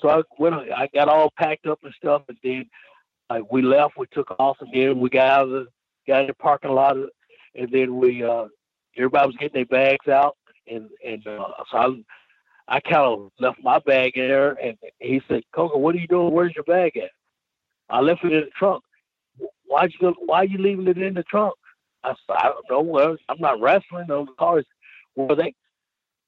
So 0.00 0.08
I 0.08 0.22
went, 0.38 0.54
I 0.54 0.88
got 0.92 1.08
all 1.08 1.32
packed 1.38 1.66
up 1.66 1.78
and 1.84 1.94
stuff, 1.94 2.22
and 2.28 2.36
then 2.42 2.68
uh, 3.30 3.40
we 3.50 3.62
left. 3.62 3.96
We 3.96 4.06
took 4.12 4.34
off, 4.38 4.58
then 4.72 5.00
we 5.00 5.08
got 5.08 5.28
out 5.28 5.44
of 5.44 5.50
the 5.50 5.66
got 6.06 6.22
in 6.22 6.26
the 6.26 6.34
parking 6.34 6.72
lot, 6.72 6.96
and 6.96 7.70
then 7.70 7.96
we 7.96 8.24
uh, 8.24 8.46
everybody 8.96 9.26
was 9.26 9.36
getting 9.36 9.54
their 9.54 9.64
bags 9.66 10.08
out, 10.08 10.36
and 10.70 10.88
and 11.06 11.26
uh, 11.26 11.48
so 11.70 11.76
I 11.78 11.86
I 12.68 12.80
kind 12.80 12.96
of 12.96 13.32
left 13.38 13.62
my 13.62 13.78
bag 13.80 14.16
in 14.16 14.28
there, 14.28 14.52
and 14.52 14.76
he 14.98 15.20
said, 15.28 15.42
"Koko, 15.54 15.78
what 15.78 15.94
are 15.94 15.98
you 15.98 16.06
doing? 16.06 16.32
Where's 16.32 16.54
your 16.54 16.64
bag 16.64 16.96
at?" 16.96 17.10
I 17.88 18.00
left 18.00 18.24
it 18.24 18.32
in 18.32 18.40
the 18.40 18.50
trunk. 18.56 18.82
Why'd 19.66 19.92
you 20.00 20.14
Why 20.26 20.38
are 20.38 20.44
you 20.44 20.58
leaving 20.58 20.86
it 20.86 20.98
in 20.98 21.14
the 21.14 21.22
trunk? 21.22 21.54
I 22.04 22.10
said, 22.26 22.36
I 22.36 22.48
don't 22.48 22.70
know. 22.70 22.80
Well, 22.80 23.16
I'm 23.28 23.38
not 23.38 23.60
wrestling 23.60 24.10
on 24.10 24.26
the 24.26 24.32
cars. 24.38 24.64
Well, 25.14 25.36
they 25.36 25.54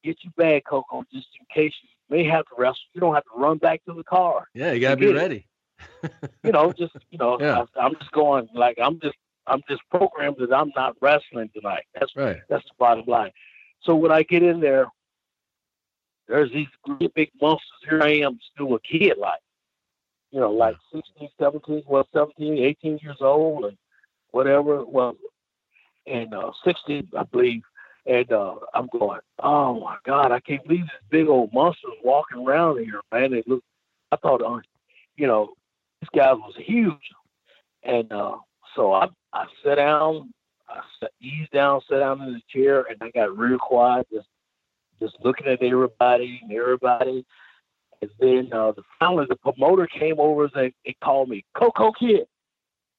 get 0.04 0.18
your 0.22 0.32
bag, 0.36 0.64
Koko, 0.68 1.04
just 1.12 1.26
in 1.40 1.46
case 1.52 1.72
you 1.82 2.16
may 2.16 2.24
have 2.24 2.44
to 2.46 2.54
wrestle. 2.56 2.76
You 2.92 3.00
don't 3.00 3.14
have 3.14 3.24
to 3.24 3.30
run 3.36 3.58
back 3.58 3.84
to 3.86 3.94
the 3.94 4.04
car. 4.04 4.46
Yeah, 4.54 4.72
you 4.72 4.80
gotta 4.80 4.96
be 4.96 5.12
ready. 5.12 5.46
you 6.44 6.52
know, 6.52 6.72
just 6.72 6.94
you 7.10 7.18
know, 7.18 7.38
yeah. 7.40 7.64
I, 7.78 7.86
am 7.86 7.94
just 7.98 8.12
going 8.12 8.48
like 8.54 8.78
I'm 8.80 9.00
just 9.00 9.16
I'm 9.46 9.62
just 9.68 9.82
programmed 9.90 10.36
that 10.38 10.52
I'm 10.52 10.72
not 10.76 10.96
wrestling 11.00 11.50
tonight. 11.54 11.84
That's 11.98 12.14
right. 12.16 12.40
That's 12.48 12.64
the 12.64 12.74
bottom 12.78 13.04
line. 13.06 13.32
So 13.82 13.94
when 13.94 14.12
I 14.12 14.22
get 14.22 14.42
in 14.42 14.60
there, 14.60 14.86
there's 16.28 16.52
these 16.52 16.68
great 16.82 17.12
big 17.14 17.30
monsters. 17.40 17.68
Here 17.88 18.02
I 18.02 18.18
am, 18.18 18.38
still 18.54 18.74
a 18.74 18.80
kid, 18.80 19.18
like 19.18 19.40
you 20.34 20.40
know, 20.40 20.50
like 20.50 20.74
16, 20.92 21.28
17, 21.38 21.84
well, 21.86 22.08
17, 22.12 22.58
18 22.58 22.98
years 23.00 23.18
old, 23.20 23.66
and 23.66 23.76
whatever. 24.32 24.84
Well, 24.84 25.16
and 26.06 26.34
uh, 26.34 26.50
16, 26.64 27.08
I 27.16 27.22
believe. 27.22 27.62
And 28.04 28.30
uh, 28.32 28.56
I'm 28.74 28.88
going, 28.88 29.20
oh 29.38 29.78
my 29.78 29.96
God, 30.04 30.32
I 30.32 30.40
can't 30.40 30.62
believe 30.64 30.86
this 30.86 31.08
big 31.08 31.28
old 31.28 31.52
monster 31.54 31.86
walking 32.02 32.44
around 32.44 32.80
here, 32.80 33.00
man. 33.12 33.30
They 33.30 33.44
look, 33.46 33.62
I 34.10 34.16
thought, 34.16 34.42
uh, 34.42 34.60
you 35.16 35.28
know, 35.28 35.54
this 36.00 36.10
guy 36.14 36.32
was 36.32 36.54
huge. 36.58 36.94
And 37.84 38.12
uh, 38.12 38.36
so 38.74 38.92
I, 38.92 39.06
I 39.32 39.46
sat 39.64 39.76
down, 39.76 40.34
I 40.68 40.80
sat, 40.98 41.12
eased 41.20 41.52
down, 41.52 41.80
sat 41.88 42.00
down 42.00 42.20
in 42.22 42.32
the 42.32 42.42
chair, 42.48 42.84
and 42.90 42.98
I 43.00 43.10
got 43.10 43.38
real 43.38 43.58
quiet, 43.58 44.08
just, 44.12 44.26
just 45.04 45.16
looking 45.24 45.46
at 45.46 45.62
everybody 45.62 46.40
and 46.42 46.52
everybody. 46.52 47.24
And 48.00 48.10
then 48.18 48.52
uh, 48.52 48.72
the 48.72 48.82
finally 48.98 49.26
the 49.28 49.36
promoter 49.36 49.86
came 49.86 50.18
over 50.18 50.44
and 50.44 50.72
they, 50.84 50.96
called 51.02 51.28
me 51.28 51.44
Koko 51.54 51.92
Kid, 51.92 52.26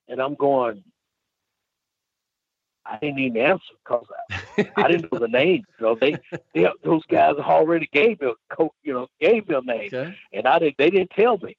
and 0.08 0.22
I'm 0.22 0.36
going, 0.36 0.84
I 2.86 2.98
didn't 3.00 3.20
even 3.20 3.42
answer 3.42 3.64
because 3.84 4.06
I, 4.58 4.72
I 4.78 4.88
didn't 4.88 5.12
know 5.12 5.20
the 5.20 5.28
name. 5.28 5.64
So 5.80 5.98
they, 6.00 6.16
they, 6.54 6.68
those 6.84 7.04
guys 7.10 7.36
already 7.38 7.90
gave 7.92 8.22
me 8.22 8.28
a 8.28 8.56
co, 8.56 8.74
you 8.84 8.94
know, 8.94 9.08
gave 9.20 9.48
me 9.48 9.56
a 9.56 9.62
name, 9.62 9.88
okay. 9.94 10.16
and 10.34 10.48
I 10.48 10.60
didn't. 10.60 10.78
They 10.78 10.90
didn't 10.90 11.12
tell 11.12 11.38
me. 11.38 11.58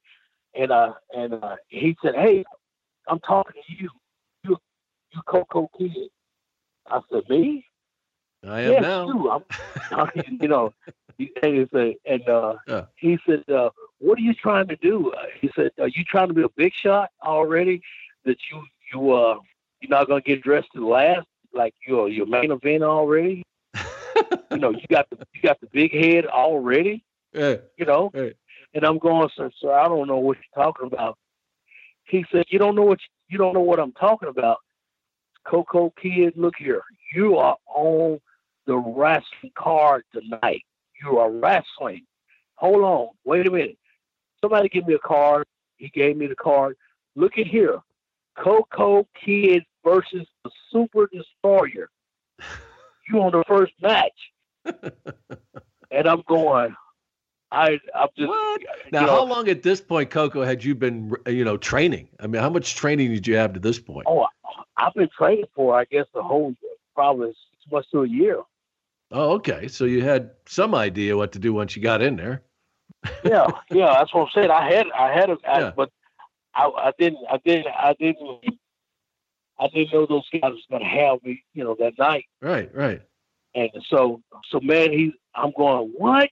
And 0.54 0.70
uh, 0.70 0.94
and 1.14 1.35
uh, 1.35 1.56
he 1.68 1.96
said, 2.02 2.14
"Hey, 2.14 2.44
I'm 3.09 3.20
talking 3.20 3.61
to 3.66 3.74
you. 3.74 3.90
You, 4.44 4.56
you 5.12 5.22
Koko 5.26 5.68
Kid." 5.76 6.09
I 6.88 7.00
said, 7.12 7.22
"Me." 7.28 7.65
I 8.48 8.61
am 8.62 8.72
yes, 8.72 8.82
now. 8.82 9.06
You. 9.09 9.30
I'm, 9.92 10.11
you 10.40 10.48
know, 10.48 10.72
he, 11.18 11.32
and, 11.42 11.68
and 12.04 12.28
uh, 12.28 12.54
yeah. 12.66 12.85
he 12.96 13.18
said, 13.26 13.48
uh, 13.48 13.70
"What 13.98 14.18
are 14.18 14.22
you 14.22 14.35
trying 14.35 14.68
to 14.68 14.76
do?" 14.76 15.12
Uh, 15.12 15.24
he 15.40 15.50
said, 15.56 15.70
"Are 15.80 15.88
you 15.88 16.04
trying 16.04 16.28
to 16.28 16.35
be 16.35 16.42
a 16.42 16.48
big 16.56 16.72
shot 16.74 17.11
already? 17.24 17.82
That 18.24 18.37
you 18.50 18.62
you 18.92 19.12
uh 19.12 19.38
you're 19.80 19.90
not 19.90 20.09
gonna 20.09 20.20
get 20.20 20.42
dressed 20.42 20.68
to 20.74 20.80
the 20.80 20.87
last, 20.87 21.26
like 21.52 21.74
your 21.87 22.09
your 22.09 22.26
main 22.26 22.50
event 22.50 22.82
already. 22.82 23.42
you 24.50 24.59
know, 24.59 24.70
you 24.70 24.85
got 24.90 25.09
the 25.11 25.18
you 25.35 25.42
got 25.42 25.61
the 25.61 25.68
big 25.72 25.92
head 25.92 26.26
already. 26.26 27.02
Yeah. 27.32 27.56
You 27.76 27.85
know, 27.85 28.11
yeah. 28.14 28.30
and 28.72 28.82
I'm 28.82 28.96
going, 28.96 29.28
sir, 29.37 29.50
sir, 29.61 29.70
I 29.70 29.88
don't 29.88 30.09
know 30.09 30.16
what 30.16 30.38
you're 30.38 30.64
talking 30.64 30.87
about. 30.87 31.18
He 32.04 32.24
said, 32.32 32.46
you 32.48 32.59
don't 32.59 32.74
know 32.74 32.85
what 32.85 32.98
you, 32.98 33.09
you 33.28 33.37
don't 33.37 33.52
know 33.52 33.61
what 33.61 33.78
I'm 33.78 33.92
talking 33.92 34.30
about. 34.30 34.56
Koko 35.44 35.92
kid, 36.00 36.32
look 36.35 36.54
here, 36.56 36.80
you 37.14 37.37
are 37.37 37.56
on 37.66 38.20
the 38.66 38.76
wrestling 38.76 39.52
card 39.55 40.05
tonight. 40.12 40.64
You 41.02 41.18
are 41.18 41.31
wrestling. 41.31 42.05
Hold 42.57 42.83
on, 42.83 43.09
wait 43.24 43.46
a 43.46 43.50
minute. 43.50 43.79
Somebody 44.40 44.68
give 44.68 44.87
me 44.87 44.94
a 44.94 44.98
card. 44.98 45.46
He 45.76 45.88
gave 45.88 46.16
me 46.16 46.26
the 46.26 46.37
card. 46.37 46.76
Look 47.14 47.38
at 47.38 47.46
here. 47.46 47.81
Koko 48.37 49.07
Kid 49.24 49.64
versus 49.85 50.26
the 50.44 50.50
Super 50.70 51.09
Destroyer. 51.12 51.88
You 53.09 53.22
on 53.22 53.33
the 53.33 53.44
first 53.46 53.72
match. 53.81 54.12
and 55.90 56.09
I'm 56.09 56.22
going, 56.29 56.74
I, 57.52 57.79
I'm 57.94 58.09
just. 58.16 58.29
What? 58.29 58.62
Now, 58.92 59.07
know, 59.07 59.12
how 59.12 59.24
long 59.24 59.48
at 59.48 59.62
this 59.62 59.81
point, 59.81 60.11
Koko, 60.11 60.42
had 60.42 60.64
you 60.64 60.74
been, 60.74 61.14
you 61.26 61.44
know, 61.44 61.57
training? 61.57 62.09
I 62.20 62.26
mean, 62.26 62.42
how 62.42 62.50
much 62.50 62.74
training 62.74 63.12
did 63.12 63.26
you 63.26 63.37
have 63.37 63.52
to 63.55 63.61
this 63.61 63.79
point? 63.79 64.07
Oh, 64.09 64.26
I've 64.76 64.94
been 64.94 65.09
training 65.16 65.46
for, 65.55 65.79
I 65.79 65.85
guess, 65.85 66.07
the 66.14 66.22
whole 66.22 66.55
probably 66.94 67.29
six 67.29 67.72
months 67.72 67.88
to 67.92 68.02
a 68.02 68.09
year. 68.09 68.42
Oh, 69.11 69.33
okay. 69.35 69.69
So 69.69 69.85
you 69.85 70.03
had 70.03 70.31
some 70.47 70.75
idea 70.75 71.16
what 71.16 71.33
to 71.33 71.38
do 71.38 71.53
once 71.53 71.77
you 71.77 71.83
got 71.83 72.03
in 72.03 72.16
there. 72.16 72.42
yeah, 73.25 73.47
yeah, 73.71 73.95
that's 73.99 74.12
what 74.12 74.23
I'm 74.23 74.29
saying. 74.35 74.51
I 74.51 74.71
had, 74.71 74.87
I 74.90 75.12
had, 75.12 75.31
a, 75.31 75.37
yeah. 75.45 75.69
I, 75.69 75.71
but 75.71 75.90
I, 76.55 76.64
I 76.64 76.92
didn't, 76.99 77.25
I 77.31 77.38
didn't, 77.45 77.69
I 77.69 77.95
didn't, 77.99 78.59
I 79.59 79.69
didn't 79.69 79.92
know 79.92 80.07
those 80.07 80.29
guys 80.33 80.42
was 80.53 80.66
going 80.71 80.83
to 80.83 80.88
have 80.88 81.23
me, 81.23 81.42
you 81.55 81.64
know, 81.64 81.77
that 81.79 81.99
night. 81.99 82.25
Right, 82.40 82.75
right. 82.75 83.01
And 83.55 83.71
so, 83.88 84.23
so 84.51 84.61
man, 84.61 84.92
he, 84.92 85.12
I'm 85.35 85.53
going 85.57 85.92
what? 85.97 86.29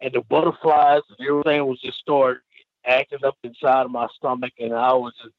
And 0.00 0.12
the 0.12 0.22
butterflies 0.22 1.02
and 1.18 1.28
everything 1.28 1.66
was 1.66 1.80
just 1.80 1.98
start 1.98 2.42
acting 2.86 3.24
up 3.24 3.36
inside 3.42 3.84
of 3.84 3.90
my 3.90 4.06
stomach, 4.16 4.52
and 4.58 4.74
I 4.74 4.92
was 4.92 5.12
just, 5.22 5.34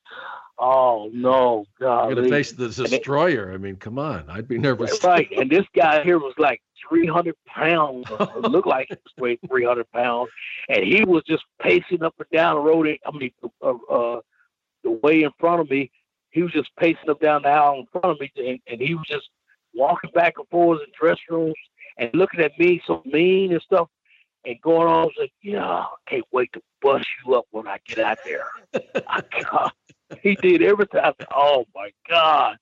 oh 0.60 1.10
no, 1.14 1.66
God! 1.80 2.08
You're 2.08 2.16
gonna 2.16 2.30
face 2.30 2.52
the 2.52 2.68
destroyer. 2.68 3.52
I 3.54 3.58
mean, 3.58 3.76
come 3.76 4.00
on, 4.00 4.26
I'd 4.30 4.48
be 4.48 4.58
nervous. 4.58 5.04
Right, 5.04 5.30
and 5.32 5.50
this 5.50 5.66
guy 5.76 6.04
here 6.04 6.20
was 6.20 6.34
like 6.38 6.62
300 6.90 7.36
pounds. 7.46 8.06
it 8.20 8.52
looked 8.52 8.68
like 8.68 8.88
he 8.90 8.96
was 8.96 9.14
weighed 9.18 9.40
300 9.48 9.90
pounds, 9.92 10.30
and 10.70 10.84
he 10.84 11.04
was 11.04 11.24
just 11.28 11.44
pacing 11.62 12.04
up 12.04 12.16
and 12.20 12.30
down 12.32 12.56
the 12.56 12.62
road. 12.62 12.98
I 13.06 13.18
mean, 13.18 13.32
uh, 13.62 13.74
uh, 13.90 14.22
the 14.84 14.92
way 14.92 15.24
in 15.24 15.32
front 15.40 15.62
of 15.62 15.70
me, 15.70 15.92
he 16.32 16.44
was 16.44 16.52
just 16.52 16.70
pacing 16.78 17.10
up 17.10 17.20
down 17.20 17.44
the 17.44 17.50
aisle 17.50 17.80
in 17.80 17.88
front 17.92 18.06
of 18.06 18.20
me, 18.20 18.32
and, 18.38 18.60
and 18.68 18.82
he 18.82 18.96
was 18.96 19.06
just 19.08 19.30
walking 19.74 20.12
back 20.14 20.36
and 20.38 20.48
forth 20.50 20.80
in 20.82 20.88
dress 21.00 21.18
rooms 21.30 21.56
and 21.98 22.10
looking 22.14 22.40
at 22.40 22.58
me 22.60 22.82
so 22.86 23.02
mean 23.06 23.54
and 23.54 23.62
stuff. 23.62 23.88
And 24.48 24.62
going 24.62 24.88
on. 24.88 25.02
I 25.02 25.06
was 25.06 25.14
like, 25.20 25.34
yeah, 25.42 25.68
I 25.68 25.88
can't 26.08 26.26
wait 26.32 26.52
to 26.54 26.62
bust 26.82 27.06
you 27.26 27.36
up 27.36 27.46
when 27.52 27.68
I 27.68 27.80
get 27.86 28.00
out 28.00 28.18
there. 28.26 28.46
I, 29.08 29.22
God, 29.44 29.72
he 30.22 30.36
did 30.36 30.64
everything. 30.64 31.02
I 31.02 31.14
said, 31.20 31.28
oh 31.36 31.66
my 31.76 31.92
God. 32.10 32.58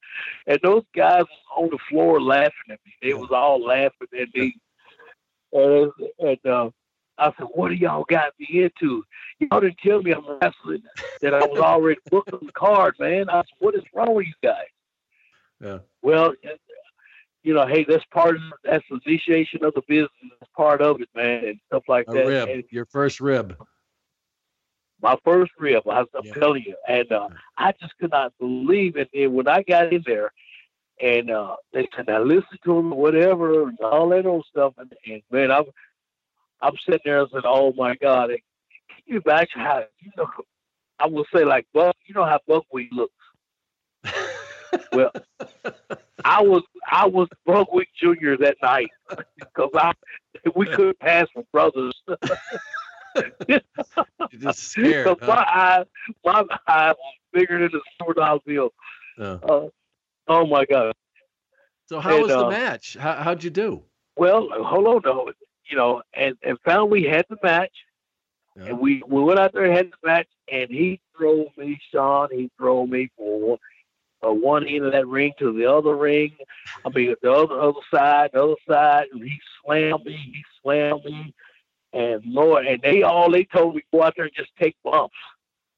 And 0.47 0.59
those 0.63 0.83
guys 0.95 1.23
on 1.55 1.69
the 1.69 1.77
floor 1.89 2.19
laughing 2.19 2.51
at 2.71 2.79
me. 2.85 2.93
They 3.01 3.13
was 3.13 3.29
all 3.31 3.63
laughing 3.63 4.07
at 4.19 4.33
me. 4.33 4.55
And, 5.53 5.91
and 6.19 6.45
uh, 6.45 6.69
I 7.17 7.31
said, 7.37 7.47
what 7.53 7.69
do 7.69 7.75
y'all 7.75 8.05
got 8.09 8.33
me 8.39 8.63
into? 8.63 9.03
Y'all 9.39 9.61
didn't 9.61 9.77
tell 9.77 10.01
me 10.01 10.11
I'm 10.11 10.25
wrestling, 10.41 10.83
that 11.21 11.33
I 11.33 11.45
was 11.45 11.59
already 11.59 11.99
booked 12.09 12.33
on 12.33 12.45
the 12.45 12.51
card, 12.51 12.95
man. 12.99 13.29
I 13.29 13.37
said, 13.37 13.45
what 13.59 13.75
is 13.75 13.83
wrong 13.93 14.15
with 14.15 14.25
you 14.25 14.33
guys? 14.43 14.65
Yeah. 15.61 15.77
Well, 16.01 16.33
you 17.45 17.53
know, 17.53 17.67
hey, 17.67 17.85
that's 17.87 18.03
part 18.11 18.35
of 18.35 18.41
that's 18.63 18.83
the 18.89 18.99
initiation 19.05 19.63
of 19.63 19.73
the 19.75 19.83
business. 19.87 20.09
That's 20.39 20.51
part 20.57 20.81
of 20.81 20.99
it, 20.99 21.09
man, 21.15 21.45
and 21.45 21.59
stuff 21.67 21.83
like 21.87 22.07
A 22.07 22.13
that. 22.13 22.25
rib, 22.27 22.49
And 22.49 22.63
your 22.71 22.85
first 22.85 23.21
rib. 23.21 23.55
my 25.01 25.15
first 25.23 25.51
rib, 25.59 25.83
I, 25.87 26.01
I'm 26.01 26.07
Yeah. 26.23 26.33
telling 26.33 26.63
you, 26.65 26.75
and 26.87 27.11
uh, 27.11 27.29
I 27.57 27.73
just 27.79 27.97
could 27.99 28.11
not 28.11 28.33
believe 28.39 28.97
it. 28.97 29.09
And 29.13 29.33
when 29.35 29.47
I 29.47 29.63
got 29.63 29.93
in 29.93 30.03
there, 30.05 30.31
and 31.01 31.29
uh, 31.29 31.55
they 31.73 31.87
said, 31.95 32.07
"Now 32.07 32.23
listen 32.23 32.57
to 32.65 32.77
him, 32.79 32.91
whatever, 32.91 33.67
and 33.69 33.79
all 33.81 34.09
that 34.09 34.25
old 34.25 34.45
stuff," 34.49 34.73
and, 34.77 34.91
and 35.07 35.21
man, 35.31 35.51
I'm 35.51 35.65
I'm 36.61 36.73
sitting 36.85 37.01
there 37.05 37.21
and 37.21 37.29
said, 37.31 37.43
"Oh 37.45 37.73
my 37.77 37.95
God!" 37.95 38.31
And 38.31 38.39
can 38.89 39.03
you 39.05 39.21
imagine 39.25 39.61
how 39.61 39.83
you 39.99 40.11
know? 40.17 40.27
I 40.99 41.07
will 41.07 41.25
say 41.35 41.43
like 41.45 41.67
Buck, 41.73 41.95
you 42.05 42.15
know 42.15 42.25
how 42.25 42.39
Buckwheat 42.47 42.91
looks. 42.91 43.13
Well, 44.91 45.11
I 46.23 46.41
was 46.41 46.63
I 46.89 47.05
was 47.05 47.27
Buckwheat 47.45 47.89
Junior 47.99 48.37
that 48.37 48.57
night 48.61 48.89
because 49.39 49.71
I 49.75 49.93
we 50.55 50.65
couldn't 50.67 50.99
pass 50.99 51.27
for 51.33 51.43
brothers. 51.51 51.93
You're 53.47 53.61
just 54.39 54.59
scared. 54.59 55.05
Because 55.05 55.17
huh? 55.21 55.35
my 55.35 55.43
eye, 55.43 55.85
my 56.23 56.57
eye 56.67 56.89
was 56.91 57.15
bigger 57.33 57.59
than 57.59 57.71
the 57.71 57.81
four 57.99 58.13
dollar 58.13 58.39
bill. 58.45 58.73
Uh, 59.19 59.67
oh 60.27 60.45
my 60.45 60.65
god! 60.65 60.93
So 61.87 61.99
how 61.99 62.13
and, 62.13 62.21
was 62.23 62.31
the 62.31 62.45
uh, 62.45 62.49
match? 62.49 62.97
How, 62.99 63.13
how'd 63.15 63.43
you 63.43 63.49
do? 63.49 63.83
Well, 64.17 64.47
hold 64.63 64.87
on, 64.87 65.01
though. 65.03 65.31
You 65.69 65.77
know, 65.77 66.01
and 66.13 66.35
and 66.43 66.57
found 66.65 66.91
we 66.91 67.03
had 67.03 67.25
the 67.29 67.37
match, 67.43 67.73
Yeah. 68.55 68.65
and 68.65 68.79
we 68.79 69.03
we 69.07 69.21
went 69.21 69.39
out 69.39 69.53
there 69.53 69.63
and 69.63 69.73
had 69.73 69.91
the 69.91 70.07
match, 70.07 70.27
and 70.51 70.69
he 70.69 70.99
threw 71.15 71.47
me, 71.57 71.79
Sean. 71.91 72.29
He 72.31 72.51
threw 72.57 72.87
me 72.87 73.09
for 73.17 73.57
uh, 74.25 74.31
one 74.31 74.67
end 74.67 74.85
of 74.85 74.91
that 74.91 75.07
ring 75.07 75.33
to 75.39 75.53
the 75.53 75.65
other 75.65 75.95
ring. 75.95 76.35
I 76.85 76.89
mean, 76.89 77.15
the 77.21 77.31
other 77.31 77.59
other 77.59 77.79
side, 77.93 78.31
the 78.33 78.43
other 78.43 78.55
side, 78.69 79.05
and 79.11 79.23
he 79.23 79.39
slammed 79.63 80.05
me. 80.05 80.13
He 80.17 80.43
slammed 80.61 81.05
me, 81.05 81.33
and 81.93 82.23
Lord, 82.25 82.65
and 82.65 82.81
they 82.81 83.03
all 83.03 83.31
they 83.31 83.43
told 83.45 83.75
me 83.75 83.83
go 83.91 84.03
out 84.03 84.13
there 84.15 84.25
and 84.25 84.33
just 84.35 84.51
take 84.59 84.75
bumps. 84.83 85.15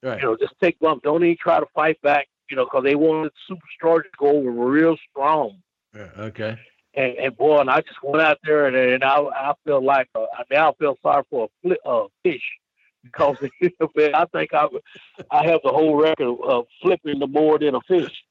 Right. 0.03 0.21
you 0.21 0.27
know, 0.27 0.37
just 0.37 0.53
take 0.61 0.79
bumps. 0.79 1.03
Don't 1.03 1.23
even 1.23 1.37
try 1.41 1.59
to 1.59 1.65
fight 1.73 1.99
back, 2.03 2.27
you 2.51 2.55
know, 2.55 2.65
because 2.65 2.83
they 2.83 2.95
wanted 2.95 3.31
Superstar 3.49 4.03
to 4.03 4.09
go 4.17 4.27
over 4.27 4.51
real 4.51 4.95
strong. 5.09 5.57
Yeah, 5.95 6.09
Okay. 6.17 6.57
And, 6.93 7.13
and 7.17 7.37
boy, 7.37 7.59
and 7.59 7.69
I 7.69 7.81
just 7.81 8.01
went 8.01 8.23
out 8.23 8.39
there 8.43 8.65
and, 8.65 8.75
and 8.75 9.03
I 9.03 9.19
I 9.19 9.53
feel 9.63 9.83
like 9.83 10.07
uh, 10.15 10.25
I 10.33 10.43
now 10.49 10.73
feel 10.79 10.97
sorry 11.03 11.23
for 11.29 11.47
a 11.47 11.67
fli 11.67 11.75
uh, 11.85 12.07
fish 12.23 12.41
because 13.03 13.37
man, 13.95 14.15
I 14.15 14.25
think 14.25 14.53
I 14.53 14.67
I 15.31 15.45
have 15.47 15.61
the 15.63 15.71
whole 15.71 15.95
record 15.95 16.37
of 16.43 16.65
flipping 16.81 17.19
the 17.19 17.27
board 17.27 17.63
in 17.63 17.75
a 17.75 17.81
fish. 17.81 18.23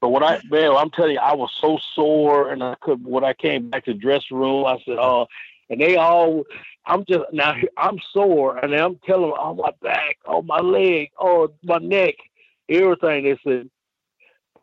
But 0.00 0.10
when 0.10 0.22
I 0.22 0.40
man, 0.50 0.72
I'm 0.76 0.90
telling 0.90 1.12
you, 1.12 1.20
I 1.20 1.34
was 1.34 1.50
so 1.60 1.78
sore, 1.94 2.50
and 2.50 2.62
I 2.62 2.74
could 2.80 3.04
when 3.04 3.24
I 3.24 3.32
came 3.32 3.70
back 3.70 3.84
to 3.86 3.92
the 3.92 3.98
dressing 3.98 4.36
room, 4.36 4.66
I 4.66 4.78
said, 4.84 4.98
"Oh," 4.98 5.26
and 5.70 5.80
they 5.80 5.96
all, 5.96 6.44
I'm 6.86 7.04
just 7.06 7.24
now 7.32 7.54
I'm 7.76 7.98
sore, 8.12 8.58
and 8.58 8.74
I'm 8.74 8.98
telling 9.06 9.30
them, 9.30 9.38
"Oh 9.38 9.54
my 9.54 9.70
back, 9.82 10.18
oh 10.26 10.42
my 10.42 10.60
leg, 10.60 11.10
oh 11.18 11.52
my 11.62 11.78
neck, 11.78 12.14
everything." 12.68 13.24
They 13.24 13.38
said, 13.42 13.70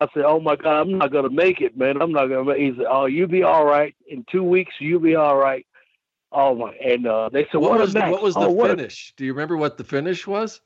I 0.00 0.06
said, 0.14 0.24
"Oh 0.24 0.40
my 0.40 0.56
God, 0.56 0.80
I'm 0.80 0.98
not 0.98 1.12
gonna 1.12 1.30
make 1.30 1.60
it, 1.60 1.76
man. 1.76 2.00
I'm 2.00 2.12
not 2.12 2.26
gonna." 2.26 2.44
Make 2.44 2.58
it. 2.58 2.62
He 2.62 2.76
said, 2.76 2.86
"Oh, 2.88 3.06
you'll 3.06 3.28
be 3.28 3.42
all 3.42 3.64
right 3.64 3.94
in 4.06 4.24
two 4.30 4.44
weeks. 4.44 4.74
You'll 4.78 5.00
be 5.00 5.16
all 5.16 5.36
right." 5.36 5.66
Oh 6.36 6.54
my! 6.56 6.74
And 6.84 7.06
uh, 7.06 7.28
they 7.32 7.46
said, 7.52 7.60
What 7.60 7.70
"What, 7.70 7.80
was 7.80 7.92
the, 7.92 8.00
what 8.00 8.22
was 8.22 8.34
the 8.34 8.40
oh, 8.40 8.50
what 8.50 8.70
finish? 8.70 9.14
Do 9.16 9.24
you 9.24 9.32
remember 9.32 9.56
what 9.56 9.78
the 9.78 9.84
finish 9.84 10.26
was? 10.26 10.60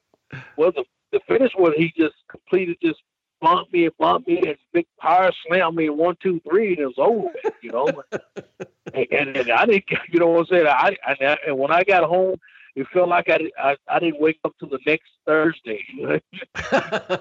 well, 0.57 0.73
the, 0.73 0.85
the 1.13 1.21
finish 1.29 1.53
was 1.59 1.75
he 1.77 1.93
just 1.97 2.15
completed, 2.29 2.79
just 2.83 3.01
bumped 3.41 3.73
me 3.73 3.85
and 3.85 3.97
bumped 3.99 4.29
me 4.29 4.39
and 4.39 4.57
big 4.73 4.87
power 4.99 5.31
slammed 5.47 5.77
me 5.77 5.91
one, 5.91 6.17
two, 6.23 6.41
three, 6.49 6.71
and 6.71 6.79
it 6.79 6.87
was 6.87 6.95
over. 6.97 7.29
You 7.63 7.73
know, 7.73 8.03
and, 8.95 9.07
and, 9.11 9.37
and 9.37 9.51
I 9.51 9.67
didn't, 9.67 9.85
you 10.09 10.21
know 10.21 10.29
what 10.29 10.41
I'm 10.41 10.47
saying? 10.47 10.67
I, 10.67 10.97
I 11.07 11.39
and 11.47 11.59
when 11.59 11.71
I 11.71 11.85
got 11.85 12.05
home, 12.05 12.41
it 12.75 12.87
felt 12.93 13.09
like 13.09 13.29
I, 13.29 13.41
I 13.59 13.77
I 13.89 13.99
didn't 13.99 14.21
wake 14.21 14.39
up 14.45 14.55
till 14.59 14.69
the 14.69 14.79
next 14.87 15.11
Thursday. 15.27 15.85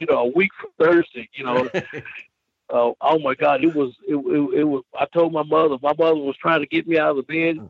You 0.00 0.06
know, 0.10 0.18
a 0.18 0.26
week 0.26 0.50
from 0.60 0.70
Thursday. 0.78 1.28
You 1.32 1.44
know, 1.44 1.68
uh, 1.72 2.92
oh 3.00 3.18
my 3.18 3.34
God, 3.34 3.64
it 3.64 3.74
was 3.74 3.94
it, 4.06 4.16
it, 4.16 4.60
it 4.60 4.64
was. 4.64 4.82
I 4.98 5.06
told 5.06 5.32
my 5.32 5.42
mother. 5.42 5.76
My 5.82 5.94
mother 5.98 6.16
was 6.16 6.36
trying 6.36 6.60
to 6.60 6.66
get 6.66 6.86
me 6.86 6.98
out 6.98 7.10
of 7.10 7.16
the 7.16 7.22
bed. 7.22 7.66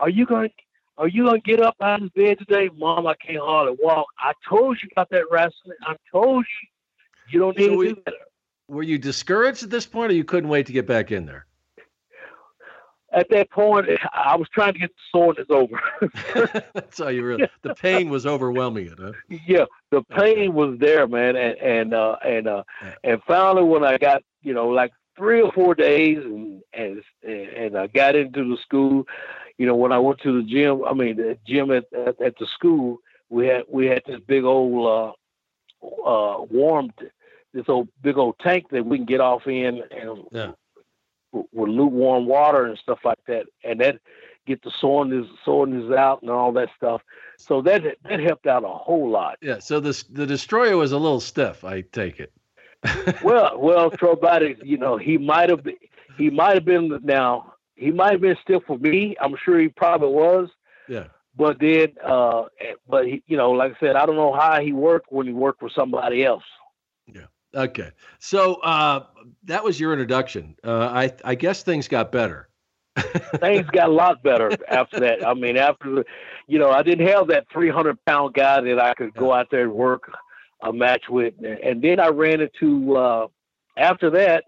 Are 0.00 0.08
you 0.08 0.26
going? 0.26 0.48
to 0.48 0.54
Are 0.98 1.08
you 1.08 1.24
gonna 1.26 1.38
get 1.40 1.60
up 1.60 1.76
out 1.80 2.02
of 2.02 2.12
bed 2.14 2.38
today, 2.38 2.68
Mom? 2.76 3.06
I 3.06 3.14
can't 3.14 3.38
hardly 3.40 3.76
walk. 3.80 4.06
I 4.18 4.32
told 4.48 4.78
you 4.82 4.88
about 4.92 5.10
that 5.10 5.24
wrestling. 5.30 5.76
I 5.82 5.94
told 6.10 6.44
you 6.62 6.68
you 7.32 7.38
don't 7.38 7.56
need 7.56 7.66
So 7.66 7.70
to 7.72 7.76
we- 7.76 7.88
do 7.90 8.02
that. 8.06 8.14
Were 8.68 8.82
you 8.84 8.98
discouraged 8.98 9.64
at 9.64 9.70
this 9.70 9.84
point, 9.84 10.12
or 10.12 10.14
you 10.14 10.22
couldn't 10.24 10.48
wait 10.48 10.66
to 10.66 10.72
get 10.72 10.86
back 10.86 11.10
in 11.10 11.26
there? 11.26 11.44
At 13.12 13.28
that 13.30 13.50
point, 13.50 13.88
I 14.12 14.36
was 14.36 14.46
trying 14.54 14.74
to 14.74 14.78
get 14.78 14.90
the 14.90 15.18
soreness 15.18 15.46
over. 15.50 15.80
That's 16.74 17.00
all 17.00 17.10
you 17.10 17.24
really. 17.24 17.48
The 17.62 17.74
pain 17.74 18.08
was 18.10 18.24
overwhelming 18.26 18.86
it, 18.86 18.98
huh? 19.00 19.12
yeah, 19.28 19.64
the 19.90 20.02
pain 20.04 20.54
was 20.54 20.78
there, 20.78 21.08
man, 21.08 21.34
and 21.34 21.58
and 21.58 21.92
uh, 21.94 22.16
and 22.24 22.46
uh, 22.46 22.62
Yeah. 22.80 22.94
and 23.02 23.22
finally 23.26 23.64
when 23.64 23.82
I 23.82 23.98
got 23.98 24.22
you 24.42 24.54
know 24.54 24.68
like 24.68 24.92
three 25.20 25.42
or 25.42 25.52
four 25.52 25.74
days 25.74 26.18
and 26.24 26.62
and 26.72 27.02
and 27.62 27.76
I 27.76 27.86
got 27.88 28.16
into 28.16 28.42
the 28.50 28.56
school, 28.62 29.06
you 29.58 29.66
know 29.66 29.76
when 29.76 29.92
I 29.92 29.98
went 29.98 30.20
to 30.22 30.32
the 30.38 30.48
gym, 30.48 30.82
I 30.84 30.94
mean 30.94 31.16
the 31.16 31.36
gym 31.46 31.70
at 31.70 31.84
at, 31.92 32.20
at 32.20 32.34
the 32.38 32.46
school, 32.56 32.98
we 33.28 33.46
had 33.46 33.64
we 33.68 33.86
had 33.86 34.02
this 34.06 34.20
big 34.26 34.44
old 34.44 35.16
uh, 35.82 35.86
uh, 36.12 36.42
warm 36.44 36.90
this 37.52 37.68
old 37.68 37.88
big 38.02 38.16
old 38.16 38.36
tank 38.38 38.66
that 38.70 38.86
we 38.86 38.96
can 38.96 39.06
get 39.06 39.20
off 39.20 39.46
in 39.46 39.82
and 39.90 40.24
Yeah. 40.32 40.52
with, 41.32 41.46
with 41.52 41.68
lukewarm 41.68 42.26
water 42.26 42.64
and 42.66 42.78
stuff 42.78 43.00
like 43.04 43.22
that, 43.26 43.44
and 43.62 43.80
that 43.80 43.98
get 44.46 44.62
the 44.62 44.72
soreness 44.80 45.26
soreness 45.44 45.92
out 45.92 46.22
and 46.22 46.30
all 46.30 46.52
that 46.52 46.70
stuff. 46.76 47.02
So 47.36 47.60
that 47.62 47.82
that 48.08 48.20
helped 48.20 48.46
out 48.46 48.64
a 48.64 48.68
whole 48.68 49.10
lot. 49.10 49.36
Yeah. 49.42 49.58
So 49.58 49.80
this 49.80 50.02
the 50.04 50.26
destroyer 50.26 50.76
was 50.78 50.92
a 50.92 50.98
little 50.98 51.20
stiff. 51.20 51.62
I 51.64 51.82
take 51.82 52.20
it. 52.20 52.32
Well, 53.22 53.58
well, 53.58 53.90
Trobati, 53.90 54.56
you 54.64 54.78
know, 54.78 54.96
he 54.96 55.18
might 55.18 55.50
have 55.50 55.62
been, 55.64 55.76
he 56.16 56.30
might 56.30 56.54
have 56.54 56.64
been 56.64 57.00
now, 57.02 57.54
he 57.74 57.90
might 57.90 58.12
have 58.12 58.20
been 58.20 58.36
still 58.42 58.60
for 58.66 58.78
me. 58.78 59.16
I'm 59.20 59.34
sure 59.44 59.58
he 59.58 59.68
probably 59.68 60.08
was, 60.08 60.48
yeah. 60.88 61.04
but 61.36 61.58
then, 61.58 61.88
uh, 62.04 62.44
but 62.88 63.06
he, 63.06 63.22
you 63.26 63.36
know, 63.36 63.50
like 63.52 63.72
I 63.72 63.80
said, 63.80 63.96
I 63.96 64.06
don't 64.06 64.16
know 64.16 64.32
how 64.32 64.60
he 64.60 64.72
worked 64.72 65.10
when 65.10 65.26
he 65.26 65.32
worked 65.32 65.60
for 65.60 65.70
somebody 65.70 66.24
else. 66.24 66.44
Yeah. 67.06 67.26
Okay. 67.54 67.90
So 68.18 68.54
uh, 68.56 69.06
that 69.44 69.64
was 69.64 69.80
your 69.80 69.92
introduction. 69.92 70.56
Uh, 70.62 70.88
I 70.92 71.12
I 71.24 71.34
guess 71.34 71.62
things 71.62 71.88
got 71.88 72.12
better. 72.12 72.48
Things 73.40 73.66
got 73.70 73.88
a 73.88 73.92
lot 73.92 74.22
better 74.22 74.50
after 74.68 74.98
that. 75.00 75.26
I 75.26 75.32
mean, 75.32 75.56
after, 75.56 75.94
the- 75.94 76.04
you 76.48 76.58
know, 76.58 76.70
I 76.70 76.82
didn't 76.82 77.06
have 77.06 77.28
that 77.28 77.46
300 77.52 78.04
pound 78.04 78.34
guy 78.34 78.60
that 78.60 78.80
I 78.80 78.94
could 78.94 79.14
go 79.14 79.32
out 79.32 79.46
there 79.50 79.62
and 79.62 79.72
work 79.72 80.10
a 80.62 80.72
match 80.72 81.04
with, 81.08 81.34
and 81.62 81.82
then 81.82 82.00
I 82.00 82.08
ran 82.08 82.40
into. 82.40 82.96
Uh, 82.96 83.26
after 83.76 84.10
that, 84.10 84.44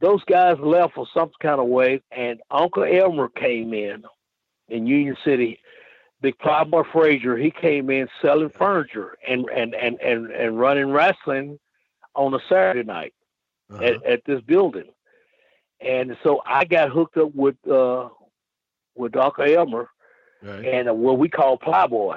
those 0.00 0.22
guys 0.24 0.56
left 0.60 0.94
for 0.94 1.06
some 1.14 1.30
kind 1.40 1.60
of 1.60 1.66
way, 1.66 2.00
and 2.12 2.40
Uncle 2.50 2.84
Elmer 2.84 3.28
came 3.28 3.72
in 3.74 4.04
in 4.68 4.86
Union 4.86 5.16
City. 5.24 5.58
Big 6.20 6.38
Plowboy 6.38 6.84
Frazier, 6.92 7.36
he 7.36 7.50
came 7.50 7.90
in 7.90 8.08
selling 8.22 8.48
furniture 8.50 9.16
and 9.28 9.48
and 9.50 9.74
and 9.74 10.00
and, 10.00 10.30
and 10.30 10.58
running 10.58 10.90
wrestling 10.90 11.58
on 12.14 12.32
a 12.34 12.38
Saturday 12.48 12.82
night 12.84 13.12
Uh-huh. 13.70 13.82
at, 13.84 14.02
at 14.04 14.24
this 14.24 14.40
building. 14.42 14.88
And 15.80 16.16
so 16.22 16.40
I 16.46 16.64
got 16.64 16.90
hooked 16.90 17.16
up 17.18 17.34
with 17.34 17.56
uh 17.68 18.08
with 18.94 19.14
Uncle 19.14 19.44
Elmer 19.44 19.90
right. 20.42 20.64
and 20.64 20.88
uh, 20.88 20.94
what 20.94 21.18
we 21.18 21.28
call 21.28 21.58
Plowboy. 21.58 22.16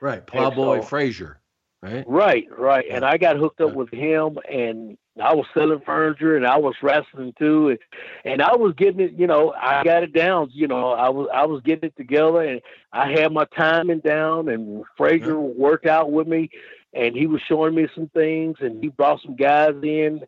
Right. 0.00 0.26
Plowboy 0.26 0.80
so- 0.80 0.86
Frazier. 0.86 1.40
Right. 1.82 2.04
Right, 2.06 2.46
right. 2.56 2.84
And 2.90 3.04
I 3.04 3.16
got 3.16 3.36
hooked 3.36 3.60
up 3.60 3.70
Yeah. 3.70 3.76
with 3.76 3.90
him 3.90 4.38
and 4.50 4.96
I 5.22 5.34
was 5.34 5.46
selling 5.54 5.80
furniture 5.84 6.36
and 6.36 6.46
I 6.46 6.58
was 6.58 6.74
wrestling 6.82 7.32
too 7.38 7.70
and, 7.70 7.78
and 8.24 8.42
I 8.42 8.54
was 8.56 8.74
getting 8.76 9.00
it, 9.00 9.12
you 9.12 9.26
know, 9.26 9.52
I 9.52 9.82
got 9.84 10.02
it 10.02 10.12
down, 10.12 10.50
you 10.52 10.66
know, 10.68 10.90
I 10.90 11.08
was 11.08 11.28
I 11.32 11.46
was 11.46 11.62
getting 11.62 11.88
it 11.88 11.96
together 11.96 12.42
and 12.42 12.60
I 12.92 13.10
had 13.12 13.32
my 13.32 13.46
timing 13.56 14.00
down 14.00 14.48
and 14.48 14.84
Frazier 14.96 15.38
worked 15.38 15.86
out 15.86 16.12
with 16.12 16.26
me 16.26 16.50
and 16.92 17.14
he 17.14 17.26
was 17.26 17.40
showing 17.48 17.74
me 17.74 17.88
some 17.94 18.08
things 18.14 18.56
and 18.60 18.82
he 18.82 18.88
brought 18.88 19.20
some 19.22 19.36
guys 19.36 19.74
in 19.82 20.20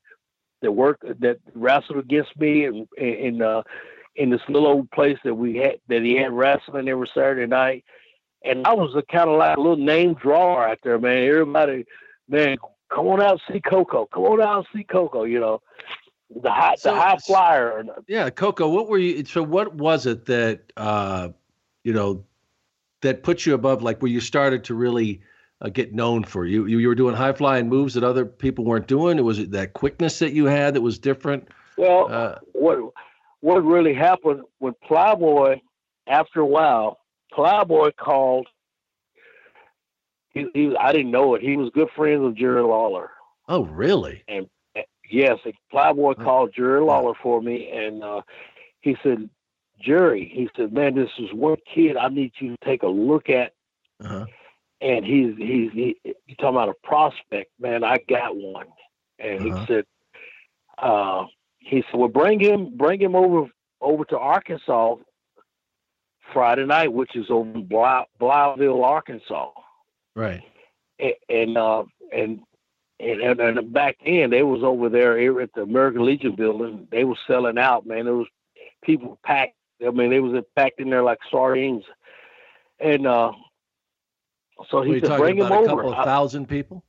that 0.63 0.73
work 0.73 1.01
that 1.03 1.39
wrestled 1.55 1.99
against 1.99 2.37
me 2.39 2.65
and 2.65 2.87
and 2.99 3.43
uh 3.43 3.63
in 4.17 4.31
this 4.31 4.41
little 4.49 4.69
old 4.69 4.91
place 4.91 5.19
that 5.25 5.35
we 5.35 5.57
had 5.57 5.77
that 5.89 6.03
he 6.03 6.17
had 6.17 6.33
wrestling 6.33 6.89
every 6.89 7.09
Saturday 7.15 7.47
night. 7.47 7.85
And 8.44 8.66
I 8.66 8.72
was 8.72 8.94
a 8.94 9.03
kind 9.03 9.29
of 9.29 9.38
like 9.38 9.57
a 9.57 9.61
little 9.61 9.77
name 9.77 10.14
drawer 10.14 10.68
out 10.68 10.79
there, 10.83 10.98
man. 10.98 11.29
Everybody, 11.29 11.85
man, 12.29 12.57
come 12.88 13.07
on 13.09 13.20
out 13.20 13.33
and 13.33 13.40
see 13.51 13.61
Koko. 13.61 14.07
Come 14.07 14.24
on 14.24 14.40
out 14.40 14.59
and 14.59 14.66
see 14.74 14.85
Koko. 14.85 15.24
You 15.24 15.40
know, 15.40 15.62
the 16.42 16.51
high 16.51 16.77
so, 16.77 16.94
the 16.94 17.01
high 17.01 17.16
flyer. 17.16 17.85
Yeah, 18.07 18.31
Koko. 18.31 18.68
What 18.68 18.88
were 18.88 18.98
you? 18.98 19.24
So 19.24 19.42
what 19.42 19.74
was 19.74 20.07
it 20.07 20.27
that 20.27 20.72
uh, 20.77 21.31
you 21.85 21.92
know 21.92 22.24
that 23.03 23.22
put 23.22 23.44
you 23.44 23.55
above? 23.55 23.83
Like 23.83 24.01
where 24.03 24.11
you 24.11 24.20
started 24.20 24.64
to 24.64 24.74
really 24.74 25.22
uh, 25.61 25.68
get 25.68 25.92
known 25.92 26.24
for 26.24 26.44
you, 26.46 26.66
you? 26.66 26.79
You 26.79 26.88
were 26.88 26.94
doing 26.94 27.14
high 27.14 27.33
flying 27.33 27.68
moves 27.68 27.94
that 27.94 28.05
other 28.05 28.24
people 28.24 28.64
weren't 28.64 28.87
doing. 28.87 29.18
It 29.18 29.22
was 29.22 29.38
it 29.38 29.51
that 29.53 29.72
quickness 29.72 30.18
that 30.20 30.33
you 30.33 30.46
had 30.46 30.74
that 30.74 30.83
was 30.83 30.98
different. 30.98 31.48
Well, 31.77 32.09
uh, 32.11 32.38
what 32.53 32.79
what 33.40 33.64
really 33.64 33.94
happened 33.94 34.42
when 34.59 34.74
Plowboy, 34.87 35.61
after 36.07 36.40
a 36.40 36.46
while, 36.46 36.98
Plowboy 37.33 37.91
called. 37.99 38.49
He, 40.31 40.47
he, 40.55 40.77
I 40.77 40.93
didn't 40.93 41.11
know 41.11 41.35
it. 41.35 41.43
He 41.43 41.57
was 41.57 41.71
good 41.75 41.88
friends 41.97 42.23
with 42.23 42.37
Jerry 42.37 42.62
Lawler. 42.62 43.11
Oh, 43.49 43.64
really? 43.64 44.23
And 44.29 44.47
yes, 45.11 45.38
Plowboy 45.71 46.14
oh. 46.19 46.23
called 46.23 46.53
Jerry 46.55 46.81
Lawler 46.81 47.14
for 47.23 47.41
me, 47.41 47.71
and 47.71 48.05
uh, 48.05 48.23
he 48.81 48.97
said, 49.03 49.29
Jerry, 49.81 50.31
he 50.33 50.49
said, 50.57 50.73
man, 50.73 50.95
this 50.95 51.11
is 51.19 51.33
one 51.33 51.57
kid 51.73 51.97
I 51.97 52.09
need 52.09 52.33
you 52.38 52.51
to 52.51 52.64
take 52.64 52.83
a 52.83 52.88
look 52.88 53.31
at. 53.31 53.53
Uh-huh. 54.03 54.27
And 54.81 55.05
he's 55.05 55.37
he's 55.37 55.73
he, 55.73 55.97
he 56.05 56.35
talking 56.37 56.51
about 56.51 56.69
a 56.69 56.87
prospect, 56.87 57.51
man. 57.59 57.83
I 57.83 57.99
got 58.09 58.37
one, 58.37 58.67
and 59.19 59.41
uh-huh. 59.41 59.61
he 59.61 59.67
said, 59.67 59.85
uh, 60.79 61.25
he 61.59 61.83
said, 61.83 61.99
well, 61.99 62.09
bring 62.09 62.38
him 62.38 62.77
bring 62.77 63.01
him 63.01 63.17
over 63.17 63.49
over 63.81 64.05
to 64.05 64.19
Arkansas 64.19 64.97
Friday 66.33 66.67
night, 66.67 66.93
which 66.93 67.17
is 67.17 67.27
over 67.31 67.51
in 67.51 67.67
Blytheville, 67.67 68.85
Arkansas. 68.85 69.51
Right. 70.14 70.43
And 70.99 71.14
and 71.29 71.59
uh, 71.59 71.85
and, 72.12 72.41
and 73.01 73.41
and 73.41 73.73
back 73.73 73.97
then 74.05 74.31
they 74.31 74.43
was 74.43 74.62
over 74.62 74.88
there 74.88 75.41
at 75.41 75.53
the 75.55 75.62
American 75.62 76.05
Legion 76.05 76.35
building. 76.35 76.88
They 76.91 77.05
was 77.05 77.19
selling 77.27 77.59
out, 77.59 77.87
man. 77.87 78.07
It 78.07 78.11
was 78.11 78.27
people 78.83 79.19
packed. 79.25 79.55
I 79.87 79.91
mean, 79.91 80.11
they 80.11 80.21
was 80.21 80.43
packed 80.57 80.81
in 80.81 80.91
there 80.91 81.05
like 81.05 81.19
sardines. 81.31 81.85
And 82.81 83.07
uh, 83.07 83.33
so 84.71 84.83
he 84.83 85.01
said, 85.01 85.19
"Bring 85.19 85.38
him 85.38 85.53
over." 85.53 85.64
A 85.64 85.67
couple 85.67 85.95
of 85.95 86.05
thousand 86.05 86.49
people, 86.49 86.85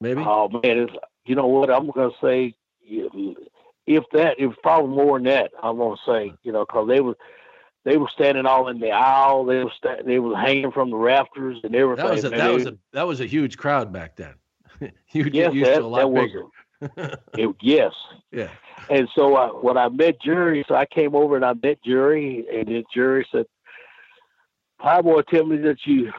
maybe. 0.00 0.22
Oh 0.24 0.48
man, 0.48 0.78
it's, 0.78 0.92
you 1.24 1.34
know 1.34 1.46
what? 1.46 1.70
I'm 1.70 1.90
gonna 1.90 2.10
say, 2.22 2.54
if 2.80 4.04
that, 4.12 4.38
it 4.38 4.46
was 4.46 4.56
probably 4.62 4.94
more 4.94 5.18
than 5.18 5.24
that. 5.24 5.52
I'm 5.62 5.78
gonna 5.78 5.96
say, 6.06 6.32
you 6.42 6.52
know, 6.52 6.64
because 6.64 6.88
they 6.88 7.00
was 7.00 7.16
they 7.86 7.96
were 7.96 8.10
standing 8.12 8.46
all 8.46 8.66
in 8.68 8.80
the 8.80 8.90
aisle. 8.90 9.44
They 9.44 9.62
were 9.62 9.72
sta- 9.76 10.02
they 10.04 10.18
were 10.18 10.36
hanging 10.36 10.72
from 10.72 10.90
the 10.90 10.96
rafters 10.96 11.58
and 11.62 11.74
everything. 11.74 12.04
That 12.04 12.14
was 12.14 12.24
a, 12.24 12.30
that 12.30 12.52
was 12.52 12.66
a 12.66 12.76
that 12.92 13.06
was 13.06 13.20
a 13.20 13.26
huge 13.26 13.56
crowd 13.56 13.92
back 13.92 14.16
then. 14.16 14.34
you 15.12 15.30
yes, 15.32 15.54
used 15.54 15.70
that, 15.70 15.78
to 15.78 15.84
a 15.84 15.86
lot 15.86 16.12
bigger. 16.12 16.42
It, 17.34 17.56
yes. 17.62 17.92
Yeah. 18.32 18.50
And 18.90 19.08
so 19.14 19.34
I, 19.36 19.46
when 19.46 19.78
I 19.78 19.88
met 19.88 20.20
Jerry, 20.20 20.62
so 20.68 20.74
I 20.74 20.84
came 20.84 21.14
over 21.14 21.36
and 21.36 21.44
I 21.44 21.54
met 21.54 21.78
Jerry, 21.82 22.44
and 22.52 22.68
then 22.68 22.84
Jerry 22.92 23.26
said, 23.32 23.46
"Plowboy, 24.78 25.22
tell 25.30 25.46
me 25.46 25.56
that 25.58 25.78
you, 25.86 26.12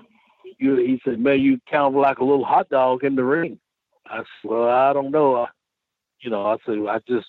you." 0.57 0.77
He 0.77 0.99
said, 1.05 1.19
"Man, 1.19 1.41
you 1.41 1.59
count 1.69 1.95
like 1.95 2.17
a 2.17 2.23
little 2.23 2.45
hot 2.45 2.69
dog 2.69 3.03
in 3.03 3.15
the 3.15 3.23
ring." 3.23 3.59
I 4.07 4.19
said, 4.19 4.25
"Well, 4.45 4.69
I 4.69 4.93
don't 4.93 5.11
know. 5.11 5.35
I, 5.35 5.47
you 6.21 6.31
know." 6.31 6.45
I 6.45 6.57
said, 6.65 6.79
"I 6.89 6.99
just, 7.07 7.27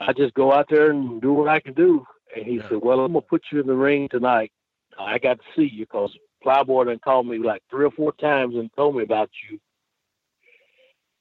I 0.00 0.12
just 0.12 0.34
go 0.34 0.52
out 0.52 0.66
there 0.68 0.90
and 0.90 1.22
do 1.22 1.32
what 1.32 1.48
I 1.48 1.60
can 1.60 1.72
do." 1.72 2.04
And 2.36 2.46
he 2.46 2.56
yeah. 2.56 2.68
said, 2.68 2.78
"Well, 2.82 3.00
I'm 3.00 3.12
gonna 3.12 3.22
put 3.22 3.42
you 3.50 3.60
in 3.60 3.66
the 3.66 3.74
ring 3.74 4.08
tonight. 4.08 4.52
I 4.98 5.18
got 5.18 5.38
to 5.38 5.44
see 5.56 5.68
you 5.72 5.86
because 5.86 6.16
Plowboy 6.42 6.84
done 6.84 7.00
called 7.02 7.26
me 7.26 7.38
like 7.38 7.62
three 7.70 7.84
or 7.84 7.90
four 7.90 8.12
times 8.12 8.54
and 8.56 8.70
told 8.74 8.96
me 8.96 9.02
about 9.02 9.30
you." 9.50 9.58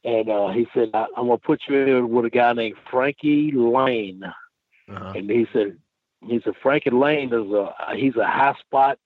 And 0.04 0.30
uh, 0.30 0.50
he 0.50 0.68
said, 0.74 0.90
I, 0.94 1.06
"I'm 1.18 1.28
gonna 1.28 1.38
put 1.38 1.62
you 1.68 1.78
in 1.78 2.10
with 2.10 2.26
a 2.26 2.30
guy 2.30 2.54
named 2.54 2.78
Frankie 2.90 3.52
Lane." 3.52 4.24
Uh-huh. 4.24 5.14
And 5.16 5.30
he 5.30 5.48
said, 5.54 5.78
"He 6.22 6.40
said 6.44 6.54
Frankie 6.62 6.92
Lane 6.92 7.34
is 7.34 7.52
a 7.52 7.74
he's 7.96 8.16
a 8.16 8.28
high 8.28 8.56
spot. 8.60 8.98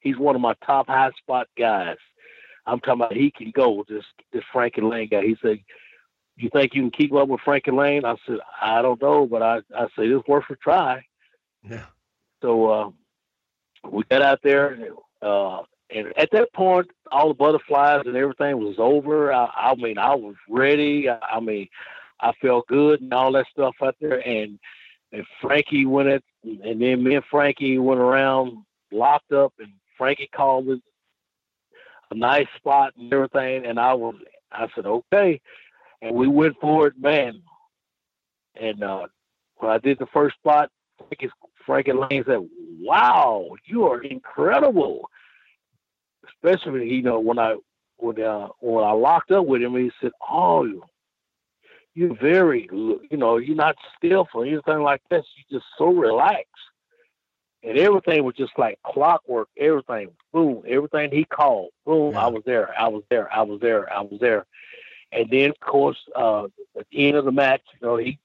He's 0.00 0.18
one 0.18 0.34
of 0.34 0.40
my 0.40 0.54
top 0.64 0.86
high 0.86 1.10
spot 1.18 1.48
guys. 1.58 1.96
I'm 2.66 2.80
talking 2.80 3.00
about 3.00 3.12
he 3.12 3.30
can 3.30 3.50
go. 3.54 3.84
This 3.88 4.04
this 4.32 4.44
Frankie 4.52 4.82
Lane 4.82 5.08
guy." 5.10 5.22
He 5.22 5.36
said 5.42 5.58
you 6.36 6.50
think 6.52 6.74
you 6.74 6.82
can 6.82 6.90
keep 6.90 7.12
up 7.12 7.28
with 7.28 7.40
Frankie 7.40 7.70
Lane? 7.70 8.04
I 8.04 8.16
said, 8.26 8.38
I 8.60 8.82
don't 8.82 9.00
know, 9.00 9.26
but 9.26 9.42
I, 9.42 9.58
I 9.76 9.86
said 9.94 10.06
it's 10.06 10.26
worth 10.26 10.44
a 10.50 10.56
try. 10.56 11.02
Yeah. 11.68 11.86
So 12.42 12.70
uh, 12.70 12.90
we 13.90 14.02
got 14.10 14.22
out 14.22 14.40
there, 14.42 14.78
uh, 15.22 15.62
and 15.90 16.12
at 16.16 16.30
that 16.32 16.52
point, 16.52 16.90
all 17.10 17.28
the 17.28 17.34
butterflies 17.34 18.02
and 18.06 18.16
everything 18.16 18.58
was 18.58 18.76
over. 18.78 19.32
I, 19.32 19.46
I 19.54 19.74
mean, 19.76 19.98
I 19.98 20.14
was 20.14 20.34
ready. 20.48 21.08
I, 21.08 21.18
I, 21.18 21.40
mean, 21.40 21.68
I 22.20 22.32
felt 22.40 22.66
good 22.66 23.00
and 23.00 23.12
all 23.14 23.32
that 23.32 23.46
stuff 23.50 23.74
out 23.82 23.96
there. 24.00 24.26
And 24.26 24.58
and 25.12 25.24
Frankie 25.40 25.86
went 25.86 26.08
it, 26.08 26.24
and 26.42 26.82
then 26.82 27.04
me 27.04 27.14
and 27.14 27.24
Frankie 27.30 27.78
went 27.78 28.00
around 28.00 28.64
locked 28.90 29.32
up, 29.32 29.52
and 29.58 29.72
Frankie 29.96 30.28
called 30.34 30.68
it 30.68 30.82
a 32.10 32.14
nice 32.14 32.48
spot 32.56 32.94
and 32.98 33.12
everything. 33.12 33.64
And 33.64 33.78
I 33.78 33.94
was, 33.94 34.16
I 34.50 34.66
said, 34.74 34.86
okay, 34.86 35.40
and 36.02 36.14
we 36.14 36.26
went 36.26 36.56
for 36.60 36.88
it, 36.88 36.94
man. 36.98 37.42
And 38.56 38.82
uh, 38.82 39.06
when 39.56 39.70
I 39.70 39.78
did 39.78 39.98
the 39.98 40.06
first 40.06 40.36
spot, 40.36 40.70
Frankie, 41.66 41.92
Frankie 41.92 42.14
Lane 42.14 42.24
said, 42.26 42.48
"Wow, 42.80 43.56
you 43.64 43.84
are 43.84 44.02
incredible." 44.02 45.10
Especially, 46.26 46.88
you 46.92 47.02
know, 47.02 47.20
when 47.20 47.38
I 47.38 47.56
when 47.96 48.20
uh, 48.20 48.48
when 48.60 48.84
I 48.84 48.92
locked 48.92 49.30
up 49.30 49.46
with 49.46 49.62
him, 49.62 49.76
he 49.76 49.90
said, 50.00 50.12
"Oh, 50.28 50.68
you're 51.94 52.16
very, 52.16 52.68
you 52.72 53.16
know, 53.16 53.36
you're 53.36 53.56
not 53.56 53.76
stiff 53.96 54.26
or 54.34 54.44
anything 54.44 54.82
like 54.82 55.02
this. 55.10 55.24
You're 55.36 55.60
just 55.60 55.70
so 55.78 55.86
relaxed." 55.86 56.50
And 57.62 57.78
everything 57.78 58.24
was 58.24 58.34
just 58.34 58.52
like 58.58 58.78
clockwork. 58.84 59.48
Everything, 59.56 60.10
boom, 60.32 60.62
everything 60.68 61.10
he 61.10 61.24
called, 61.24 61.70
boom, 61.86 62.12
yeah. 62.12 62.26
I 62.26 62.28
was 62.28 62.42
there, 62.44 62.78
I 62.78 62.88
was 62.88 63.04
there, 63.08 63.32
I 63.32 63.40
was 63.40 63.58
there, 63.60 63.90
I 63.90 64.02
was 64.02 64.20
there. 64.20 64.44
And 65.12 65.30
then, 65.30 65.50
of 65.50 65.60
course, 65.60 65.96
uh, 66.14 66.44
at 66.78 66.86
the 66.90 67.08
end 67.08 67.16
of 67.16 67.24
the 67.24 67.32
match, 67.32 67.62
you 67.80 67.86
know, 67.86 67.96
he 67.96 68.18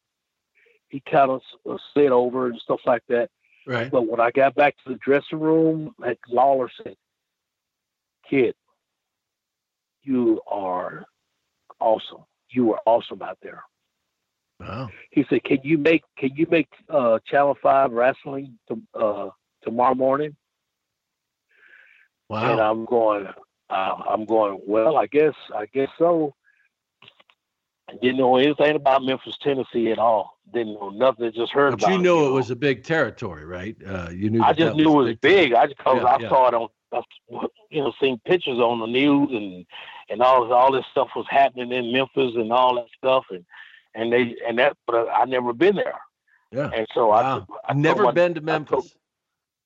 he 0.89 1.02
kind 1.10 1.32
of 1.32 1.41
slid 1.93 2.12
over 2.12 2.47
and 2.47 2.60
stuff 2.60 2.82
like 2.86 3.04
that. 3.10 3.30
Right. 3.65 3.91
But 3.91 4.08
when 4.08 4.19
I 4.19 4.32
got 4.32 4.56
back 4.56 4.75
to 4.84 4.93
the 4.93 4.99
dressing 4.99 5.39
room, 5.39 5.93
like 5.99 6.19
Lawler 6.28 6.69
said, 6.84 6.95
"Kid, 8.30 8.56
you 10.02 10.41
are 10.47 11.06
awesome. 11.80 12.25
You 12.49 12.73
are 12.73 12.80
awesome 12.86 13.21
out 13.21 13.38
there." 13.41 13.63
Wow. 14.60 14.89
He 15.12 15.25
said, 15.30 15.43
"Can 15.43 15.60
you 15.63 15.78
make 15.78 16.04
Can 16.17 16.36
you 16.36 16.47
make 16.49 16.69
uh, 16.89 17.19
Channel 17.25 17.58
Five 17.62 17.91
wrestling 17.91 18.58
to, 18.67 18.82
uh, 18.93 19.30
tomorrow 19.63 19.95
morning?" 19.95 20.36
Wow. 22.28 22.52
And 22.52 22.60
I'm 22.60 22.86
going. 22.86 23.28
Uh, 23.69 23.95
I'm 24.10 24.25
going. 24.25 24.60
Well, 24.65 24.97
I 24.97 25.06
guess. 25.06 25.36
I 25.56 25.67
guess 25.67 25.89
so. 25.99 26.34
I 27.89 27.95
didn't 28.02 28.17
know 28.17 28.38
anything 28.38 28.75
about 28.75 29.04
Memphis, 29.04 29.38
Tennessee 29.41 29.91
at 29.91 29.97
all. 29.97 30.38
Didn't 30.54 30.73
know 30.73 30.89
nothing. 30.89 31.32
Just 31.34 31.52
heard 31.52 31.71
but 31.71 31.84
about. 31.84 31.91
you 31.91 32.02
knew 32.02 32.25
it, 32.25 32.30
it 32.30 32.34
was 32.34 32.52
a 32.52 32.56
big 32.56 32.84
territory, 32.84 33.45
right? 33.45 33.75
Uh, 33.86 34.10
you 34.12 34.30
knew. 34.30 34.41
I 34.43 34.54
just 34.54 34.75
knew 34.75 34.91
was 34.91 35.08
it 35.08 35.10
was 35.10 35.17
big. 35.21 35.49
big. 35.49 35.54
I 35.54 35.67
because 35.67 36.02
yeah, 36.02 36.08
I 36.08 36.19
yeah. 36.19 36.30
saw 36.30 36.47
it 36.47 36.54
on, 36.54 36.69
you 37.69 37.82
know, 37.82 37.93
seen 37.99 38.19
pictures 38.25 38.60
on 38.60 38.80
the 38.80 38.88
news 38.88 39.30
and 39.32 39.65
and 40.10 40.21
all 40.21 40.52
all 40.54 40.71
this 40.71 40.86
stuff 40.91 41.10
was 41.15 41.25
happening 41.30 41.71
in 41.71 41.91
Memphis 41.91 42.34
and 42.36 42.52
all 42.52 42.75
that 42.75 42.88
stuff 42.97 43.25
and 43.32 43.45
and 43.95 44.13
they 44.13 44.36
and 44.47 44.60
that, 44.60 44.78
but 44.86 45.08
I 45.10 45.25
never 45.25 45.54
been 45.54 45.75
there. 45.75 45.99
Yeah. 46.52 46.69
And 46.73 46.88
so 46.93 47.08
wow. 47.08 47.47
I, 47.65 47.71
I 47.71 47.73
never 47.73 48.04
my, 48.04 48.12
been 48.12 48.34
to 48.36 48.41
Memphis. 48.41 48.69
Told, 48.69 48.91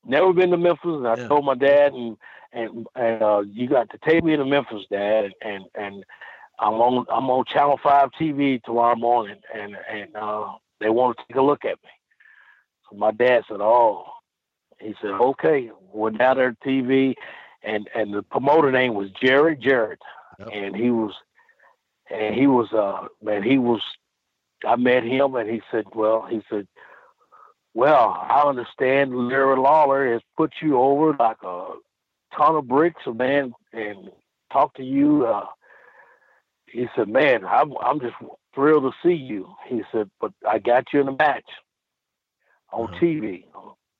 never 0.06 0.34
been 0.34 0.52
to 0.52 0.58
Memphis, 0.58 0.96
and 0.96 1.08
I 1.08 1.16
yeah. 1.16 1.28
told 1.28 1.46
my 1.46 1.56
dad 1.56 1.94
and 1.94 2.18
and 2.54 2.88
and 2.96 3.22
uh, 3.22 3.44
you 3.46 3.68
got 3.68 3.90
to 3.90 3.98
take 4.06 4.24
me 4.24 4.36
to 4.36 4.46
Memphis, 4.46 4.86
Dad, 4.90 5.32
and 5.42 5.66
and 5.76 6.04
I'm 6.60 6.74
on 6.76 7.06
I'm 7.12 7.30
on 7.30 7.46
Channel 7.46 7.80
Five 7.82 8.10
TV 8.20 8.62
tomorrow 8.64 8.96
morning, 8.96 9.38
and 9.54 9.76
and 9.90 10.16
uh, 10.16 10.54
they 10.80 10.90
want 10.90 11.18
to 11.18 11.24
take 11.28 11.38
a 11.38 11.42
look 11.42 11.66
at 11.66 11.82
me. 11.84 11.90
So 12.90 12.98
my 12.98 13.12
dad 13.12 13.44
said, 13.48 13.60
"Oh," 13.60 14.06
he 14.80 14.96
said, 15.02 15.12
"Okay." 15.12 15.72
Went 15.92 16.20
down 16.20 16.38
there 16.38 16.56
TV, 16.66 17.16
and 17.64 17.90
and 17.96 18.14
the 18.14 18.24
promoter 18.24 18.72
name 18.72 18.94
was 18.94 19.10
Jerry 19.22 19.56
Jarrett, 19.56 20.02
yep. 20.40 20.50
and 20.52 20.76
he 20.76 20.92
was, 20.92 21.14
and 22.12 22.36
he 22.36 22.48
was 22.48 22.72
uh 22.74 23.08
man 23.22 23.44
he 23.44 23.58
was. 23.58 23.82
I 24.66 24.78
met 24.78 25.04
him, 25.04 25.36
and 25.36 25.50
he 25.50 25.62
said, 25.72 25.86
"Well," 25.94 26.26
he 26.30 26.42
said, 26.50 26.68
"Well, 27.74 28.16
I 28.22 28.44
understand 28.48 29.28
Larry 29.28 29.58
Lawler 29.58 30.14
has 30.14 30.22
put 30.38 30.54
you 30.62 30.80
over 30.80 31.14
like 31.20 31.44
a 31.44 31.68
ton 32.38 32.56
of 32.56 32.68
bricks, 32.68 33.02
man, 33.08 33.54
and 33.74 34.10
talk 34.52 34.76
to 34.76 34.84
you." 34.84 35.26
Uh, 35.26 35.46
he 36.74 36.88
said, 36.96 37.08
"Man, 37.08 37.46
I'm 37.46 37.74
I'm 37.78 38.00
just 38.00 38.16
thrilled 38.54 38.84
to 38.84 38.92
see 39.08 39.16
you." 39.16 39.48
He 39.68 39.84
said, 39.92 40.10
"But 40.20 40.34
I 40.48 40.60
got 40.60 40.92
you 40.92 41.02
in 41.02 41.08
a 41.08 41.16
match. 41.16 41.50
on 42.72 42.86
uh-huh. 42.86 43.00
TV, 43.00 43.46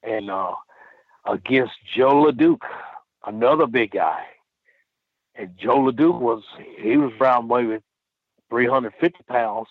and 0.02 0.30
uh, 0.30 0.56
against 1.26 1.74
Joe 1.96 2.26
LeDuc, 2.26 2.60
another 3.26 3.68
big 3.68 3.92
guy. 3.92 4.26
And 5.36 5.56
Joe 5.58 5.80
LeDuc 5.80 6.20
was 6.20 6.44
he 6.82 6.98
was 6.98 7.12
around 7.20 7.48
maybe 7.48 7.80
350 8.50 9.24
pounds 9.28 9.68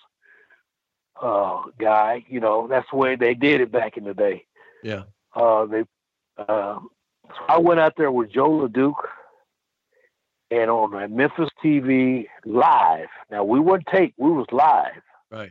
uh, 1.21 1.63
guy. 1.79 2.25
You 2.29 2.41
know, 2.41 2.67
that's 2.69 2.87
the 2.91 2.97
way 2.97 3.17
they 3.17 3.35
did 3.35 3.61
it 3.61 3.71
back 3.73 3.97
in 3.97 4.05
the 4.05 4.15
day. 4.15 4.47
Yeah. 4.83 5.03
Uh, 5.35 5.67
they. 5.67 5.85
Uh, 6.39 6.79
so 7.29 7.45
I 7.49 7.59
went 7.59 7.81
out 7.81 7.95
there 7.97 8.11
with 8.11 8.33
Joe 8.33 8.67
LeDuc, 8.67 8.95
and 10.53 10.71
on 10.71 11.17
Memphis 11.17 11.49
TV 11.65 12.27
live. 12.45 13.09
Now 13.31 13.43
we 13.43 13.59
wouldn't 13.59 13.87
take; 13.87 14.13
we 14.19 14.31
was 14.31 14.47
live. 14.53 15.03
Right. 15.31 15.51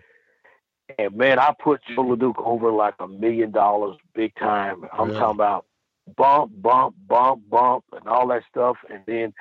And 1.00 1.16
man, 1.16 1.40
I 1.40 1.54
put 1.60 1.82
Joe 1.88 2.04
LeDuc 2.04 2.36
over 2.38 2.72
like 2.72 2.94
a 3.00 3.08
million 3.08 3.52
dollars, 3.52 3.98
big 4.14 4.36
time. 4.36 4.86
I'm 4.94 5.08
really? 5.08 5.20
talking 5.20 5.36
about 5.36 5.66
bump, 6.16 6.52
bump, 6.62 6.96
bump, 7.08 7.42
bump, 7.50 7.86
and 7.94 8.08
all 8.08 8.28
that 8.28 8.44
stuff. 8.50 8.78
And 8.92 9.02
then 9.08 9.34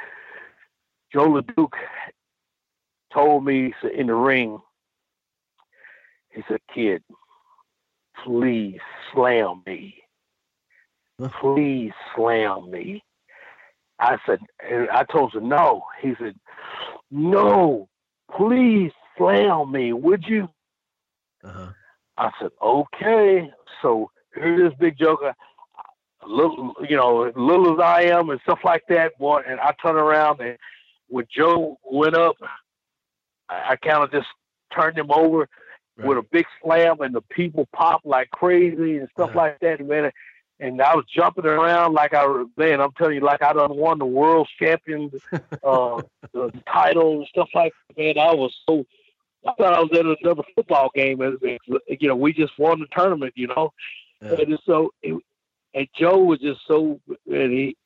Joe 1.12 1.28
LeDuc 1.28 1.72
told 3.12 3.44
me 3.44 3.74
in 3.94 4.06
the 4.06 4.14
ring, 4.14 4.58
he 6.30 6.42
said, 6.48 6.60
"Kid, 6.74 7.02
please 8.24 8.80
slam 9.12 9.62
me. 9.66 9.96
Please 11.40 11.92
slam 12.14 12.70
me." 12.70 13.02
I 14.00 14.18
said, 14.26 14.40
and 14.68 14.88
I 14.90 15.04
told 15.04 15.34
him 15.34 15.48
no. 15.48 15.84
He 16.00 16.14
said, 16.18 16.34
"No, 17.10 17.88
please 18.36 18.92
slam 19.16 19.72
me, 19.72 19.92
would 19.92 20.24
you?" 20.26 20.48
Uh-huh. 21.44 21.68
I 22.16 22.30
said, 22.40 22.50
"Okay." 22.62 23.50
So 23.82 24.10
here's 24.34 24.70
this 24.70 24.78
big 24.78 24.98
joker 24.98 25.34
little, 26.26 26.74
you 26.88 26.96
know, 26.96 27.32
little 27.36 27.74
as 27.74 27.80
I 27.80 28.02
am 28.02 28.30
and 28.30 28.40
stuff 28.42 28.60
like 28.64 28.82
that, 28.88 29.18
boy. 29.18 29.42
And 29.46 29.60
I 29.60 29.72
turn 29.82 29.96
around 29.96 30.40
and 30.40 30.56
when 31.08 31.26
Joe 31.34 31.78
went 31.84 32.14
up, 32.14 32.36
I, 33.48 33.70
I 33.70 33.76
kind 33.76 34.02
of 34.02 34.12
just 34.12 34.28
turned 34.74 34.96
him 34.96 35.10
over 35.10 35.48
right. 35.96 36.08
with 36.08 36.18
a 36.18 36.22
big 36.22 36.46
slam, 36.62 37.00
and 37.00 37.14
the 37.14 37.22
people 37.22 37.68
popped 37.74 38.06
like 38.06 38.30
crazy 38.30 38.98
and 38.98 39.08
stuff 39.12 39.34
like 39.34 39.58
that, 39.60 39.84
man. 39.84 40.10
And 40.60 40.80
I 40.82 40.94
was 40.94 41.06
jumping 41.06 41.46
around 41.46 41.94
like 41.94 42.12
I 42.12 42.26
man, 42.56 42.80
I'm 42.80 42.92
telling 42.92 43.14
you, 43.14 43.20
like 43.22 43.42
I 43.42 43.52
done 43.54 43.76
won 43.76 43.98
the 43.98 44.04
world 44.04 44.48
champion 44.58 45.10
uh, 45.32 46.02
the 46.32 46.52
title 46.70 47.18
and 47.18 47.26
stuff 47.28 47.48
like 47.54 47.72
that. 47.88 47.98
Man, 47.98 48.18
I 48.18 48.34
was 48.34 48.54
so 48.68 48.84
I 49.46 49.52
thought 49.54 49.74
I 49.74 49.80
was 49.80 49.90
at 49.92 50.04
another 50.04 50.42
football 50.54 50.90
game. 50.94 51.22
And, 51.22 51.38
you 51.88 52.08
know, 52.08 52.16
we 52.16 52.34
just 52.34 52.58
won 52.58 52.80
the 52.80 52.86
tournament. 52.92 53.32
You 53.36 53.46
know, 53.48 53.72
yeah. 54.20 54.34
and 54.34 54.58
so 54.66 54.92
it, 55.02 55.18
and 55.74 55.88
Joe 55.98 56.18
was 56.18 56.40
just 56.40 56.60
so 56.66 57.00
and 57.26 57.52
he 57.52 57.76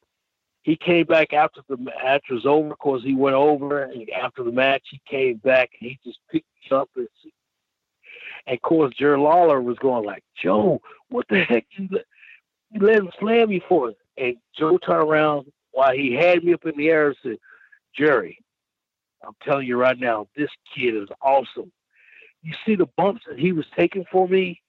he 0.63 0.77
came 0.77 1.05
back 1.05 1.33
after 1.33 1.61
the 1.69 1.77
match 1.77 2.25
was 2.31 2.47
over. 2.47 2.71
because 2.71 3.03
he 3.03 3.15
went 3.15 3.37
over 3.37 3.83
and 3.83 4.09
after 4.11 4.43
the 4.43 4.53
match 4.53 4.83
he 4.91 5.01
came 5.09 5.37
back 5.37 5.71
and 5.81 5.91
he 5.91 5.99
just 6.05 6.19
picked 6.31 6.47
me 6.71 6.77
up 6.77 6.89
and, 6.97 7.09
and 8.47 8.57
of 8.57 8.63
course 8.63 8.95
Jerry 8.97 9.19
Lawler 9.19 9.61
was 9.61 9.79
going 9.79 10.05
like, 10.05 10.25
Joe, 10.43 10.81
what 11.09 11.27
the 11.29 11.45
heck 11.45 11.67
you 11.73 11.89
let 12.81 12.97
him 12.97 13.11
slam 13.19 13.49
me 13.49 13.63
for? 13.69 13.91
It. 13.91 13.97
And 14.17 14.37
Joe 14.57 14.79
turned 14.79 15.09
around 15.09 15.47
while 15.73 15.95
he 15.95 16.15
had 16.15 16.45
me 16.45 16.55
up 16.55 16.65
in 16.65 16.77
the 16.77 16.89
air 16.89 17.09
and 17.09 17.17
said, 17.23 17.37
Jerry, 17.97 18.39
I'm 19.27 19.35
telling 19.43 19.67
you 19.67 19.77
right 19.77 19.99
now, 19.99 20.29
this 20.37 20.51
kid 20.75 20.95
is 20.95 21.09
awesome. 21.23 21.73
You 22.43 22.55
see 22.67 22.77
the 22.77 22.89
bumps 22.97 23.23
that 23.29 23.39
he 23.39 23.53
was 23.53 23.67
taking 23.77 24.05
for 24.11 24.29
me? 24.29 24.61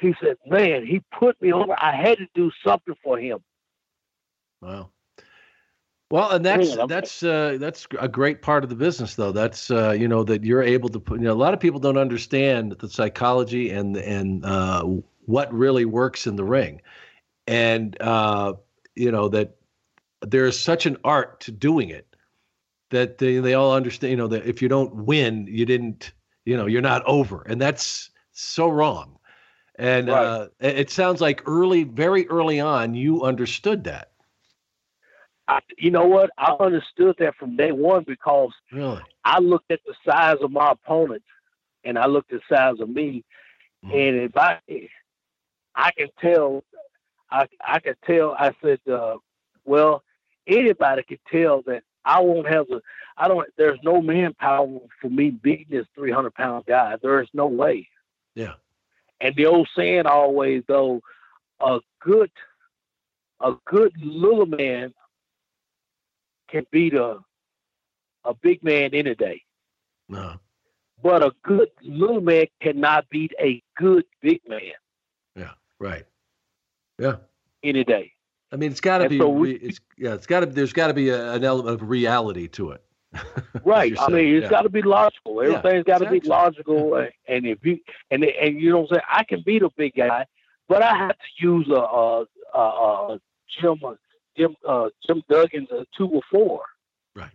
He 0.00 0.14
said, 0.20 0.36
"Man, 0.46 0.84
he 0.84 1.00
put 1.16 1.40
me 1.40 1.52
over. 1.52 1.74
I 1.78 1.94
had 1.94 2.18
to 2.18 2.26
do 2.34 2.50
something 2.66 2.94
for 3.04 3.18
him." 3.18 3.38
Wow. 4.60 4.90
Well, 6.10 6.30
and 6.32 6.44
that's 6.44 6.76
Man, 6.76 6.88
that's 6.88 7.22
uh, 7.22 7.56
that's 7.60 7.86
a 7.98 8.08
great 8.08 8.42
part 8.42 8.64
of 8.64 8.70
the 8.70 8.76
business, 8.76 9.14
though. 9.14 9.32
That's 9.32 9.70
uh, 9.70 9.92
you 9.92 10.08
know 10.08 10.24
that 10.24 10.44
you're 10.44 10.62
able 10.62 10.88
to 10.88 10.98
put. 10.98 11.20
You 11.20 11.26
know, 11.26 11.32
a 11.32 11.34
lot 11.34 11.54
of 11.54 11.60
people 11.60 11.78
don't 11.78 11.96
understand 11.96 12.72
the 12.72 12.88
psychology 12.88 13.70
and 13.70 13.96
and 13.96 14.44
uh, 14.44 14.84
what 15.26 15.52
really 15.52 15.84
works 15.84 16.26
in 16.26 16.36
the 16.36 16.44
ring, 16.44 16.80
and 17.46 18.00
uh, 18.00 18.54
you 18.94 19.10
know 19.10 19.28
that 19.28 19.56
there 20.22 20.46
is 20.46 20.58
such 20.58 20.86
an 20.86 20.96
art 21.04 21.40
to 21.40 21.52
doing 21.52 21.88
it 21.88 22.16
that 22.90 23.18
they, 23.18 23.38
they 23.38 23.54
all 23.54 23.74
understand. 23.74 24.10
You 24.10 24.16
know 24.16 24.28
that 24.28 24.46
if 24.46 24.62
you 24.62 24.68
don't 24.68 24.94
win, 24.94 25.46
you 25.48 25.66
didn't. 25.66 26.12
You 26.44 26.56
know, 26.56 26.66
you're 26.66 26.82
not 26.82 27.04
over, 27.04 27.42
and 27.42 27.60
that's 27.60 28.10
so 28.32 28.68
wrong. 28.68 29.16
And 29.76 30.08
right. 30.08 30.24
uh, 30.24 30.48
it 30.60 30.90
sounds 30.90 31.20
like 31.20 31.42
early, 31.46 31.84
very 31.84 32.28
early 32.28 32.60
on, 32.60 32.94
you 32.94 33.22
understood 33.22 33.84
that. 33.84 34.12
I, 35.48 35.60
you 35.78 35.90
know 35.90 36.06
what? 36.06 36.30
I 36.38 36.54
understood 36.60 37.16
that 37.18 37.34
from 37.36 37.56
day 37.56 37.72
one 37.72 38.04
because 38.06 38.52
really? 38.70 39.00
I 39.24 39.38
looked 39.38 39.70
at 39.70 39.80
the 39.86 39.94
size 40.08 40.36
of 40.40 40.50
my 40.50 40.70
opponent 40.72 41.22
and 41.84 41.98
I 41.98 42.06
looked 42.06 42.32
at 42.32 42.40
the 42.48 42.54
size 42.54 42.80
of 42.80 42.88
me, 42.88 43.24
mm. 43.84 43.92
and 43.92 44.16
if 44.22 44.36
I, 44.36 44.58
I 45.74 45.90
can 45.92 46.08
tell, 46.20 46.64
I 47.30 47.46
I 47.66 47.80
can 47.80 47.94
tell. 48.06 48.34
I 48.38 48.52
said, 48.62 48.80
uh, 48.90 49.16
well, 49.64 50.02
anybody 50.46 51.02
can 51.02 51.18
tell 51.30 51.62
that 51.62 51.82
I 52.04 52.20
won't 52.20 52.48
have 52.48 52.66
the. 52.68 52.80
I 53.16 53.28
don't. 53.28 53.48
There's 53.56 53.78
no 53.82 54.00
manpower 54.00 54.80
for 55.00 55.08
me 55.08 55.30
beating 55.30 55.66
this 55.70 55.86
300 55.94 56.34
pound 56.34 56.66
guy. 56.66 56.96
There 57.02 57.20
is 57.22 57.28
no 57.32 57.46
way. 57.46 57.88
Yeah. 58.34 58.54
And 59.20 59.34
the 59.36 59.46
old 59.46 59.68
saying 59.76 60.06
always 60.06 60.62
though, 60.66 61.00
a 61.60 61.78
good 62.00 62.30
a 63.40 63.54
good 63.64 63.92
little 64.02 64.46
man 64.46 64.92
can 66.48 66.66
beat 66.70 66.94
a 66.94 67.18
a 68.24 68.34
big 68.34 68.62
man 68.62 68.90
any 68.92 69.14
day. 69.14 69.42
No. 70.08 70.34
But 71.02 71.22
a 71.22 71.32
good 71.42 71.68
little 71.82 72.20
man 72.20 72.46
cannot 72.60 73.08
beat 73.10 73.32
a 73.40 73.62
good 73.76 74.04
big 74.20 74.40
man. 74.48 74.72
Yeah, 75.82 75.88
right. 75.88 76.04
Yeah. 76.98 77.16
Any 77.62 77.84
day. 77.84 78.12
I 78.52 78.56
mean, 78.56 78.70
it's 78.70 78.80
got 78.80 78.98
to 78.98 79.08
be. 79.08 79.18
So 79.18 79.28
we, 79.28 79.52
it's, 79.52 79.80
yeah, 79.96 80.14
it's 80.14 80.26
got 80.26 80.40
to. 80.40 80.46
There's 80.46 80.72
got 80.72 80.88
to 80.88 80.94
be 80.94 81.08
a, 81.08 81.32
an 81.32 81.44
element 81.44 81.80
of 81.80 81.88
reality 81.88 82.48
to 82.48 82.72
it. 82.72 82.82
right. 83.64 83.94
I 83.98 84.08
mean, 84.08 84.36
it's 84.36 84.44
yeah. 84.44 84.50
got 84.50 84.62
to 84.62 84.68
be 84.68 84.82
logical. 84.82 85.40
Everything's 85.40 85.84
yeah, 85.86 85.98
got 85.98 85.98
to 85.98 86.04
exactly. 86.04 86.20
be 86.20 86.28
logical. 86.28 86.96
and 87.28 87.46
if 87.46 87.64
you 87.64 87.78
and 88.10 88.24
and 88.24 88.60
you 88.60 88.70
know, 88.70 88.86
say 88.90 89.00
I 89.10 89.24
can 89.24 89.42
beat 89.44 89.62
a 89.62 89.70
big 89.70 89.94
guy, 89.96 90.26
but 90.68 90.82
I 90.82 90.96
have 90.96 91.16
to 91.16 91.46
use 91.46 91.68
a, 91.68 91.74
a, 91.74 92.24
a, 92.54 92.58
a 92.58 93.20
Jim 93.60 93.80
Jim 94.36 94.54
uh, 94.68 94.88
Jim 95.06 95.22
Duggan's 95.30 95.70
a 95.70 95.86
two 95.96 96.08
or 96.08 96.22
four. 96.30 96.62
Right. 97.14 97.30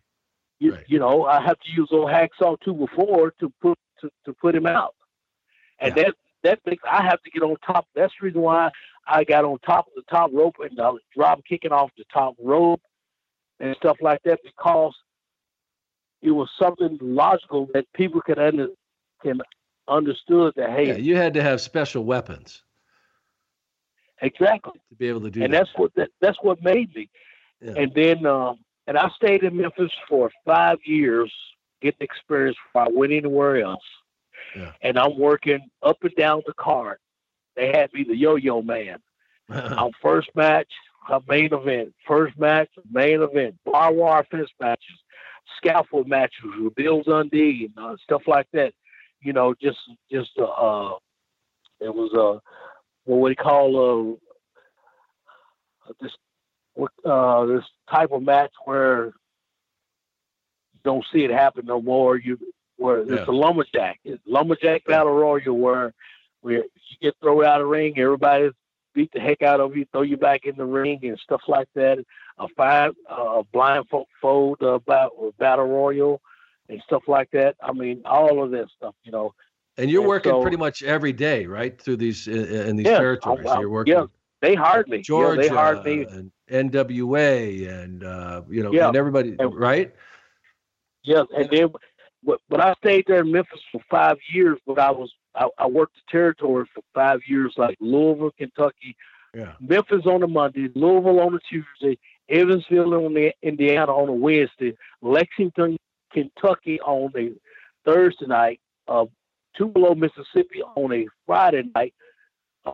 You, 0.60 0.74
right. 0.74 0.84
you 0.88 1.00
know, 1.00 1.26
I 1.26 1.42
have 1.42 1.60
to 1.60 1.72
use 1.72 1.90
a 1.92 1.96
hacksaw 1.96 2.58
two 2.64 2.74
or 2.74 2.88
four 2.96 3.32
to 3.40 3.52
put 3.62 3.78
to, 4.02 4.10
to 4.26 4.34
put 4.34 4.56
him 4.56 4.68
out, 4.68 4.96
and 5.80 5.96
yeah. 5.96 6.04
that 6.04 6.16
that 6.48 6.60
makes 6.66 6.84
I 6.90 7.04
have 7.04 7.22
to 7.24 7.30
get 7.30 7.44
on 7.44 7.58
top. 7.66 7.86
That's 7.94 8.14
the 8.20 8.28
reason 8.28 8.42
why 8.42 8.70
I 9.06 9.24
got 9.24 9.44
on 9.44 9.60
top 9.60 9.88
of 9.88 9.94
the 9.96 10.04
top 10.10 10.32
rope 10.34 10.56
and 10.60 10.80
I 10.80 10.90
was 10.90 11.02
drop 11.16 11.42
kicking 11.48 11.72
off 11.72 11.92
the 11.98 12.06
top 12.12 12.36
rope 12.42 12.82
and 13.60 13.76
stuff 13.78 13.98
like 14.02 14.22
that 14.24 14.40
because 14.44 14.94
it 16.22 16.32
was 16.32 16.50
something 16.60 16.98
logical 17.02 17.68
that 17.74 17.86
people 17.94 18.22
could 18.22 18.40
under, 18.40 18.68
can 19.22 19.42
understood 19.88 20.54
that 20.56 20.70
hey, 20.72 20.88
yeah, 20.88 20.96
you 20.96 21.16
had 21.16 21.34
to 21.34 21.44
have 21.44 21.60
special 21.62 22.04
weapons. 22.06 22.64
Exactly 24.22 24.80
to 24.90 24.96
be 24.96 25.08
able 25.10 25.22
to 25.22 25.30
do, 25.30 25.44
and 25.44 25.54
that. 25.54 25.66
that's 25.66 25.70
what 25.78 25.94
that, 25.96 26.10
that's 26.22 26.38
what 26.42 26.64
made 26.64 26.94
me. 26.96 27.10
Yeah. 27.62 27.74
And 27.78 27.92
then, 27.94 28.26
um, 28.26 28.60
and 28.88 28.98
I 28.98 29.10
stayed 29.16 29.44
in 29.44 29.58
Memphis 29.58 29.92
for 30.08 30.32
five 30.46 30.78
years, 30.86 31.32
getting 31.82 32.02
experience 32.02 32.58
before 32.68 32.88
I 32.88 32.88
went 32.92 33.12
anywhere 33.12 33.62
else. 33.62 33.84
Yeah. 34.56 34.72
And 34.82 34.98
I'm 34.98 35.18
working 35.18 35.70
up 35.84 36.04
and 36.04 36.16
down 36.16 36.44
the 36.46 36.54
card. 36.54 37.00
They 37.56 37.68
had 37.68 37.94
me 37.94 38.04
the 38.04 38.16
yo-yo 38.16 38.62
man. 38.62 39.00
on 39.50 39.92
first 40.02 40.30
match, 40.36 40.68
a 41.10 41.22
main 41.28 41.54
event, 41.54 41.94
first 42.06 42.38
match, 42.38 42.70
main 42.92 43.22
event, 43.22 43.56
bar 43.66 43.94
wire 43.94 44.26
fence 44.30 44.50
matches, 44.60 45.00
scaffold 45.56 46.08
matches 46.08 46.44
with 46.60 46.76
Bill 46.76 47.02
Dundee 47.02 47.70
and 47.70 47.86
uh, 47.86 47.96
stuff 48.04 48.24
like 48.28 48.48
that. 48.52 48.74
You 49.22 49.34
know, 49.34 49.56
just 49.62 49.78
just 50.12 50.32
uh, 50.38 50.44
uh 50.44 50.96
it 51.80 51.94
was 51.94 52.12
a 52.14 52.38
uh, 52.38 52.40
what 53.06 53.22
we 53.22 53.36
call 53.36 54.20
uh 55.88 55.94
this 56.02 56.12
uh 57.06 57.46
this 57.46 57.64
type 57.90 58.12
of 58.12 58.22
match 58.22 58.52
where 58.66 59.06
you 59.06 60.80
don't 60.84 61.06
see 61.14 61.24
it 61.24 61.32
happen 61.32 61.66
no 61.66 61.82
more. 61.82 62.18
You 62.18 62.38
where 62.78 63.04
yeah. 63.04 63.16
it's 63.16 63.28
a 63.28 63.32
lumberjack, 63.32 64.00
it's 64.04 64.22
lumberjack 64.26 64.86
battle 64.86 65.14
royal 65.14 65.58
where 65.58 65.94
where 66.42 66.58
you 66.58 66.98
get 67.02 67.16
thrown 67.20 67.44
out 67.46 67.60
of 67.62 67.66
the 67.66 67.70
ring, 67.70 67.98
everybody's 67.98 68.52
beat 68.94 69.12
the 69.14 69.20
heck 69.20 69.42
out 69.42 69.60
of 69.60 69.76
you, 69.76 69.86
throw 69.92 70.02
you 70.02 70.18
back 70.18 70.46
in 70.46 70.56
the 70.56 70.66
ring, 70.66 71.00
and 71.04 71.20
stuff 71.20 71.42
like 71.48 71.68
that. 71.76 72.00
A 72.40 72.48
five, 72.56 72.94
uh, 73.10 73.44
blindfold 73.52 74.62
uh, 74.62 74.78
battle, 74.80 75.34
battle 75.40 75.66
royal, 75.66 76.22
and 76.70 76.82
stuff 76.84 77.04
like 77.08 77.30
that. 77.32 77.56
I 77.62 77.74
mean, 77.74 78.02
all 78.06 78.44
of 78.44 78.52
that 78.52 78.68
stuff. 78.76 78.94
You 79.04 79.12
know, 79.12 79.34
And 79.78 79.90
you're 79.92 80.02
And 80.02 80.10
working 80.10 80.32
so- 80.32 80.42
pretty 80.42 80.58
much 80.58 80.84
every 80.84 81.14
day, 81.14 81.46
right? 81.46 81.80
Through 81.80 81.98
these 81.98 82.28
in, 82.28 82.46
in 82.46 82.76
these 82.76 82.86
Yeah, 82.88 82.98
territories. 83.00 83.46
I- 83.48 83.56
I- 83.56 83.60
you're 83.60 83.70
working 83.70 83.94
yeah, 83.94 84.06
They 84.42 84.54
hardly. 84.56 85.02
Georgia 85.02 85.44
yeah, 85.46 85.82
they 85.84 85.98
me. 85.98 86.06
and 86.12 86.32
NWA 86.72 87.68
and 87.68 88.04
uh, 88.04 88.42
you 88.50 88.64
know 88.64 88.72
Yeah. 88.72 88.88
and 88.88 88.96
everybody, 88.96 89.36
And- 89.40 89.54
right? 89.56 89.94
Yeah, 91.04 91.24
and 91.36 91.50
then, 91.50 91.70
but, 92.24 92.40
but 92.50 92.60
I 92.60 92.74
stayed 92.74 93.06
there 93.08 93.22
in 93.22 93.32
Memphis 93.32 93.62
for 93.72 93.82
five 93.90 94.18
years. 94.32 94.60
But 94.66 94.80
I 94.80 94.92
was 94.92 95.12
I, 95.36 95.48
I 95.58 95.68
worked 95.68 95.96
the 95.96 96.12
territory 96.12 96.66
for 96.74 96.82
five 96.94 97.20
years, 97.28 97.54
like 97.58 97.78
Louisville, 97.80 98.32
Kentucky, 98.38 98.96
Yeah. 99.34 99.54
Memphis 99.60 100.06
on 100.06 100.24
a 100.24 100.28
Monday, 100.28 100.70
Louisville 100.76 101.20
on 101.20 101.36
a 101.36 101.40
Tuesday, 101.40 102.00
Evansville 102.30 102.94
on 103.06 103.14
the 103.14 103.32
Indiana 103.42 103.92
on 103.92 104.10
a 104.10 104.14
Wednesday, 104.14 104.76
Lexington, 105.02 105.78
Kentucky 106.12 106.80
on 106.82 107.12
a 107.16 107.32
Thursday 107.86 108.26
night, 108.26 108.60
uh, 108.88 109.06
Tupelo, 109.56 109.96
Mississippi 109.96 110.62
on 110.76 110.94
a 110.94 111.08
Friday 111.26 111.64
night, 111.76 111.94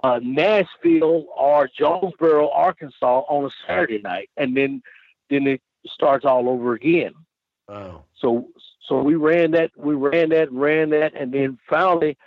uh, 0.03 0.19
Nashville 0.23 1.25
or 1.37 1.69
Jonesboro, 1.77 2.49
Arkansas 2.49 3.23
on 3.29 3.45
a 3.45 3.49
Saturday 3.67 3.99
night, 3.99 4.29
and 4.37 4.55
then 4.55 4.81
then 5.29 5.47
it 5.47 5.61
starts 5.87 6.25
all 6.25 6.49
over 6.49 6.73
again. 6.73 7.13
Wow. 7.67 8.05
So 8.15 8.47
so 8.87 9.01
we 9.01 9.15
ran 9.15 9.51
that, 9.51 9.71
we 9.77 9.95
ran 9.95 10.29
that, 10.29 10.51
ran 10.51 10.89
that, 10.89 11.13
and 11.15 11.31
then 11.33 11.57
finally, 11.69 12.17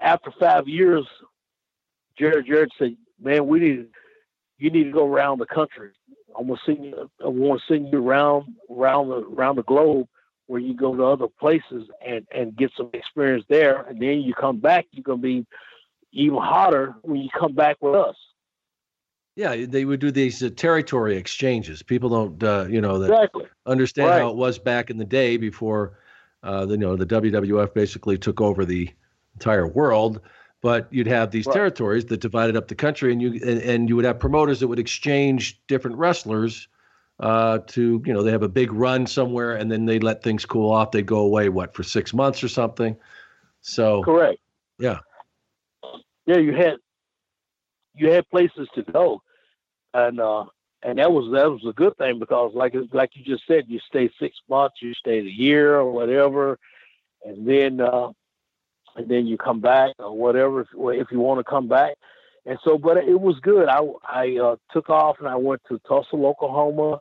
after 0.00 0.30
five 0.38 0.68
years, 0.68 1.06
Jarrett 2.18 2.46
Jarrett 2.46 2.72
said, 2.78 2.96
"Man, 3.20 3.46
we 3.46 3.60
need 3.60 3.86
you 4.58 4.70
need 4.70 4.84
to 4.84 4.92
go 4.92 5.06
around 5.06 5.38
the 5.38 5.46
country. 5.46 5.90
I'm 6.38 6.46
gonna 6.46 6.60
send 6.64 6.84
you. 6.84 7.10
I 7.22 7.28
want 7.28 7.60
to 7.60 7.72
send 7.72 7.92
you 7.92 8.06
around 8.06 8.54
around 8.70 9.08
the 9.08 9.16
around 9.16 9.56
the 9.56 9.64
globe." 9.64 10.08
Where 10.46 10.60
you 10.60 10.74
go 10.74 10.94
to 10.94 11.02
other 11.02 11.26
places 11.40 11.88
and, 12.06 12.26
and 12.30 12.54
get 12.54 12.70
some 12.76 12.90
experience 12.92 13.46
there, 13.48 13.80
and 13.80 13.98
then 13.98 14.20
you 14.20 14.34
come 14.34 14.60
back, 14.60 14.84
you're 14.90 15.02
gonna 15.02 15.16
be 15.16 15.46
even 16.12 16.36
hotter 16.36 16.94
when 17.00 17.22
you 17.22 17.30
come 17.30 17.54
back 17.54 17.78
with 17.80 17.94
us. 17.94 18.14
Yeah, 19.36 19.66
they 19.66 19.84
would 19.84 20.00
do 20.00 20.10
these 20.10 20.42
uh, 20.42 20.50
territory 20.54 21.16
exchanges. 21.16 21.82
People 21.82 22.08
don't, 22.08 22.42
uh, 22.42 22.66
you 22.68 22.80
know, 22.80 22.98
that 22.98 23.12
Exactly. 23.12 23.46
understand 23.66 24.10
Right. 24.10 24.20
how 24.20 24.28
it 24.30 24.36
was 24.36 24.58
back 24.58 24.90
in 24.90 24.96
the 24.96 25.04
day 25.04 25.36
before, 25.36 25.98
uh, 26.44 26.66
the, 26.66 26.74
you 26.74 26.78
know, 26.78 26.94
the 26.94 27.06
WWF 27.06 27.74
basically 27.74 28.16
took 28.16 28.40
over 28.40 28.64
the 28.64 28.88
entire 29.34 29.66
world. 29.66 30.20
But 30.62 30.86
you'd 30.90 31.08
have 31.08 31.30
these 31.30 31.46
Right. 31.46 31.54
territories 31.54 32.06
that 32.06 32.20
divided 32.20 32.56
up 32.56 32.68
the 32.68 32.74
country, 32.74 33.12
and 33.12 33.20
you 33.20 33.32
and, 33.44 33.60
and 33.60 33.88
you 33.88 33.96
would 33.96 34.04
have 34.06 34.18
promoters 34.18 34.60
that 34.60 34.68
would 34.68 34.78
exchange 34.78 35.60
different 35.66 35.98
wrestlers 35.98 36.68
uh, 37.20 37.58
to, 37.66 38.02
you 38.06 38.12
know, 38.12 38.22
they 38.22 38.30
have 38.30 38.42
a 38.42 38.48
big 38.48 38.72
run 38.72 39.06
somewhere, 39.06 39.54
and 39.56 39.70
then 39.70 39.84
they 39.84 39.98
let 39.98 40.22
things 40.22 40.46
cool 40.46 40.70
off. 40.70 40.90
They 40.90 41.02
go 41.02 41.18
away, 41.18 41.48
what, 41.48 41.74
for 41.74 41.82
six 41.82 42.14
months 42.14 42.42
or 42.42 42.48
something. 42.48 42.96
So 43.60 44.02
Correct. 44.04 44.40
Yeah. 44.78 45.00
Yeah, 46.26 46.38
you 46.38 46.54
had 46.54 46.76
you 47.94 48.10
had 48.10 48.28
places 48.30 48.68
to 48.74 48.82
go, 48.82 49.22
and 49.92 50.20
uh, 50.20 50.44
and 50.82 50.98
that 50.98 51.10
was 51.12 51.32
that 51.32 51.50
was 51.50 51.64
a 51.68 51.72
good 51.72 51.96
thing 51.96 52.18
because 52.18 52.52
like 52.54 52.74
like 52.92 53.10
you 53.14 53.24
just 53.24 53.46
said, 53.46 53.64
you 53.68 53.78
stay 53.88 54.10
six 54.20 54.36
months, 54.48 54.76
you 54.82 54.94
stay 54.94 55.18
a 55.18 55.22
year 55.22 55.76
or 55.76 55.90
whatever, 55.90 56.58
and 57.24 57.46
then 57.46 57.80
uh, 57.80 58.08
and 58.96 59.08
then 59.08 59.26
you 59.26 59.36
come 59.36 59.60
back 59.60 59.92
or 59.98 60.16
whatever 60.16 60.60
if, 60.62 60.68
if 60.74 61.08
you 61.10 61.20
want 61.20 61.38
to 61.40 61.44
come 61.44 61.68
back. 61.68 61.94
And 62.46 62.58
so, 62.62 62.76
but 62.76 62.98
it 62.98 63.18
was 63.20 63.36
good. 63.40 63.68
I 63.68 63.80
I 64.06 64.36
uh, 64.38 64.56
took 64.72 64.90
off 64.90 65.16
and 65.18 65.28
I 65.28 65.36
went 65.36 65.62
to 65.68 65.78
Tulsa, 65.88 66.14
Oklahoma. 66.16 67.00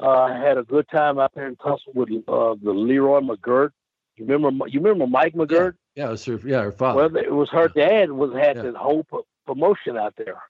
Uh, 0.00 0.08
I 0.10 0.38
had 0.38 0.56
a 0.58 0.62
good 0.62 0.86
time 0.90 1.18
out 1.18 1.32
there 1.34 1.48
in 1.48 1.56
Tulsa 1.56 1.90
with 1.92 2.08
uh, 2.28 2.54
the 2.62 2.70
Leroy 2.72 3.20
McGuirk. 3.20 3.70
You 4.16 4.26
remember 4.26 4.68
you 4.68 4.80
remember 4.80 5.06
Mike 5.08 5.34
McGuirk? 5.34 5.74
yeah, 5.96 6.06
it 6.06 6.10
was 6.10 6.24
her, 6.26 6.40
yeah, 6.44 6.62
her 6.62 6.70
father. 6.72 7.08
Well, 7.08 7.16
it 7.16 7.32
was 7.32 7.48
her 7.50 7.66
dad 7.68 8.12
was 8.12 8.32
had 8.34 8.56
Yeah. 8.56 8.62
the 8.70 8.78
whole 8.78 9.04
promotion 9.48 9.96
out 9.96 10.14
there, 10.18 10.42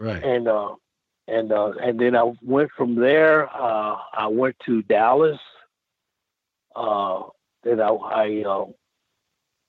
right. 0.00 0.22
and 0.22 0.48
uh, 0.48 0.74
and 1.28 1.52
uh, 1.52 1.72
and 1.80 1.98
then 1.98 2.16
I 2.16 2.32
went 2.42 2.70
from 2.76 2.96
there. 2.96 3.48
Uh, 3.48 3.96
I 4.12 4.26
went 4.26 4.56
to 4.66 4.82
Dallas. 4.82 5.38
Uh, 6.74 7.22
then 7.62 7.80
I, 7.80 7.88
I 7.88 8.44
uh, 8.44 8.64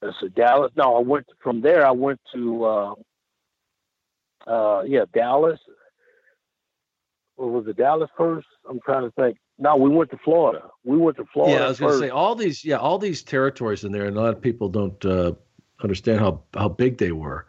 let's 0.01 0.17
Dallas. 0.35 0.71
No, 0.75 0.95
I 0.95 1.01
went 1.01 1.27
from 1.43 1.61
there. 1.61 1.85
I 1.85 1.91
went 1.91 2.19
to 2.33 2.65
uh, 2.65 2.93
uh, 4.47 4.83
yeah, 4.87 5.05
Dallas. 5.13 5.59
Or 7.35 7.49
was 7.49 7.67
it 7.67 7.77
Dallas 7.77 8.09
first? 8.17 8.47
I'm 8.69 8.79
trying 8.85 9.03
to 9.03 9.11
think. 9.11 9.37
No, 9.59 9.75
we 9.75 9.89
went 9.89 10.09
to 10.11 10.17
Florida. 10.23 10.63
We 10.83 10.97
went 10.97 11.17
to 11.17 11.25
Florida. 11.31 11.55
yeah, 11.55 11.65
I 11.65 11.69
was 11.69 11.79
going 11.79 11.93
to 11.93 11.99
say 11.99 12.09
all 12.09 12.35
these, 12.35 12.65
yeah, 12.65 12.77
all 12.77 12.97
these 12.97 13.21
territories 13.21 13.83
in 13.83 13.91
there, 13.91 14.05
and 14.05 14.17
a 14.17 14.21
lot 14.21 14.33
of 14.33 14.41
people 14.41 14.69
don't 14.69 15.03
uh, 15.05 15.33
understand 15.83 16.19
how 16.19 16.41
how 16.55 16.69
big 16.69 16.97
they 16.97 17.11
were. 17.11 17.45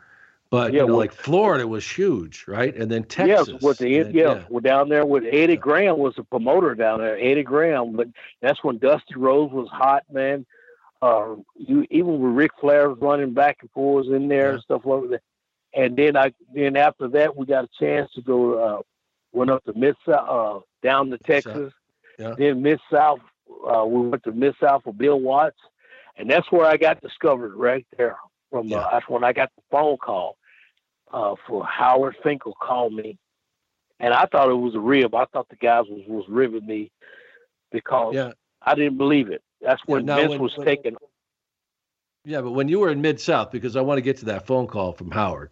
But 0.55 0.73
Yeah, 0.73 0.83
you 0.83 0.87
know, 0.87 0.93
well- 0.93 0.99
like 1.01 1.13
Florida 1.13 1.67
was 1.67 1.85
huge, 1.85 2.45
right? 2.47 2.73
And 2.77 2.89
then 2.89 3.03
Texas. 3.03 3.49
Yes, 3.51 3.61
with 3.63 3.79
the 3.79 3.99
and- 3.99 4.15
yeah, 4.15 4.45
we're 4.49 4.61
down 4.61 4.89
there 4.89 5.05
with 5.05 5.25
Eddie 5.29 5.57
Graham 5.57 5.99
was 5.99 6.17
a 6.17 6.23
promoter 6.23 6.77
down 6.77 7.01
there. 7.01 7.17
Eddie 7.19 7.43
Graham, 7.43 7.97
but 7.97 8.07
that's 8.41 8.63
when 8.63 8.79
Dusty 8.79 9.17
Rhodes 9.17 9.53
was 9.53 9.69
hot, 9.69 10.05
man. 10.13 10.47
Uh, 11.03 11.35
you 11.57 11.85
even 11.91 12.21
with 12.21 12.33
Ric 12.37 12.53
Flair 12.61 12.89
was 12.89 12.99
running 13.01 13.35
back 13.35 13.59
and 13.63 13.71
forth 13.73 14.07
in 14.07 14.29
there 14.29 14.47
Yeah. 14.51 14.53
and 14.55 14.63
stuff 14.63 14.83
like 14.87 15.11
that. 15.11 15.23
And 15.75 15.97
then 15.97 16.17
I 16.17 16.33
then 16.55 16.77
after 16.77 17.09
that 17.09 17.37
we 17.37 17.47
got 17.47 17.65
a 17.65 17.69
chance 17.81 18.13
to 18.13 18.23
go 18.23 18.55
uh, 18.55 18.83
went 19.33 19.51
up 19.51 19.65
to 19.65 19.73
Mid 19.77 19.97
South 20.09 20.29
uh, 20.29 20.61
down 20.87 21.11
to 21.11 21.19
Texas. 21.19 21.73
Yeah. 22.17 22.35
Then 22.39 22.63
Mid 22.63 22.79
South 22.93 23.19
uh, 23.69 23.85
we 23.85 24.07
went 24.09 24.23
to 24.23 24.31
Mid 24.31 24.55
South 24.61 24.85
for 24.85 24.95
Bill 24.95 25.19
Watts, 25.21 25.59
and 26.17 26.31
that's 26.31 26.51
where 26.53 26.65
I 26.65 26.77
got 26.77 27.01
discovered 27.01 27.57
right 27.57 27.85
there. 27.99 28.19
From 28.53 28.69
Yeah. 28.69 28.79
uh, 28.79 28.91
that's 28.93 29.09
when 29.09 29.25
I 29.25 29.33
got 29.33 29.51
the 29.57 29.63
phone 29.73 29.97
call 29.97 30.37
uh, 31.15 31.37
for 31.47 31.65
Howard 31.65 32.17
Finkel 32.23 32.55
called 32.61 32.93
me, 32.93 33.17
and 34.01 34.12
I 34.12 34.27
thought 34.27 34.51
it 34.51 34.55
was 34.55 34.75
a 34.75 34.81
rib. 34.81 35.15
I 35.15 35.25
thought 35.27 35.49
the 35.49 35.57
guys 35.57 35.85
was 35.89 36.03
was 36.09 36.25
ribbing 36.29 36.67
me 36.67 36.91
because 37.71 38.15
Yeah, 38.15 38.33
I 38.61 38.75
didn't 38.75 38.99
believe 38.99 39.31
it. 39.31 39.43
That's 39.61 39.81
Yeah, 39.87 39.93
when 39.95 40.05
now 40.07 40.17
Vince 40.17 40.31
when- 40.31 40.43
was 40.43 40.57
when- 40.57 40.67
taking. 40.67 40.97
yeah, 42.25 42.41
but 42.41 42.51
when 42.51 42.67
you 42.69 42.81
were 42.81 42.91
in 42.91 43.01
Mid 43.01 43.21
South, 43.21 43.53
because 43.53 43.77
I 43.77 43.81
want 43.81 43.99
to 43.99 44.03
get 44.03 44.17
to 44.19 44.25
that 44.27 44.47
phone 44.47 44.67
call 44.67 44.93
from 44.93 45.12
Howard, 45.12 45.51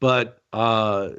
but 0.00 0.40
uh, 0.54 1.10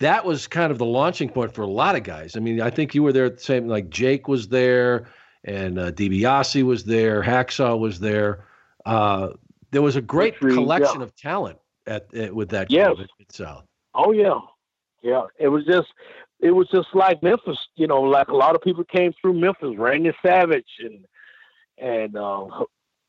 that 0.00 0.24
was 0.24 0.48
kind 0.48 0.72
of 0.72 0.78
the 0.78 0.84
launching 0.84 1.28
point 1.28 1.54
for 1.54 1.62
a 1.62 1.66
lot 1.66 1.94
of 1.94 2.02
guys. 2.02 2.36
I 2.36 2.40
mean, 2.40 2.60
I 2.60 2.70
think 2.70 2.94
you 2.94 3.02
were 3.04 3.12
there 3.12 3.26
at 3.26 3.36
the 3.36 3.42
same. 3.42 3.68
Like 3.68 3.88
Jake 3.88 4.26
was 4.26 4.48
there, 4.48 5.06
and 5.44 5.78
uh, 5.78 5.92
DiBiase 5.92 6.64
was 6.64 6.84
there, 6.84 7.22
Hacksaw 7.22 7.78
was 7.78 8.00
there. 8.00 8.44
Uh, 8.84 9.30
there 9.70 9.82
was 9.82 9.94
a 9.96 10.00
great 10.02 10.38
collection 10.38 11.00
yeah. 11.00 11.04
of 11.04 11.14
talent 11.14 11.58
at, 11.88 12.14
at 12.14 12.34
with 12.34 12.48
that 12.50 12.70
Yes. 12.70 12.96
Mid 12.98 13.08
South. 13.32 13.64
Oh 13.94 14.12
yeah, 14.12 14.38
yeah. 15.02 15.22
It 15.38 15.48
was 15.48 15.64
just, 15.64 15.88
it 16.40 16.50
was 16.52 16.68
just 16.68 16.88
like 16.94 17.22
Memphis. 17.22 17.58
You 17.76 17.86
know, 17.86 18.00
like 18.02 18.28
a 18.28 18.36
lot 18.36 18.54
of 18.54 18.62
people 18.62 18.84
came 18.84 19.12
through 19.20 19.34
Memphis. 19.34 19.74
Randy 19.76 20.12
Savage 20.24 20.70
and 20.80 21.04
and 21.78 22.16
uh, 22.16 22.46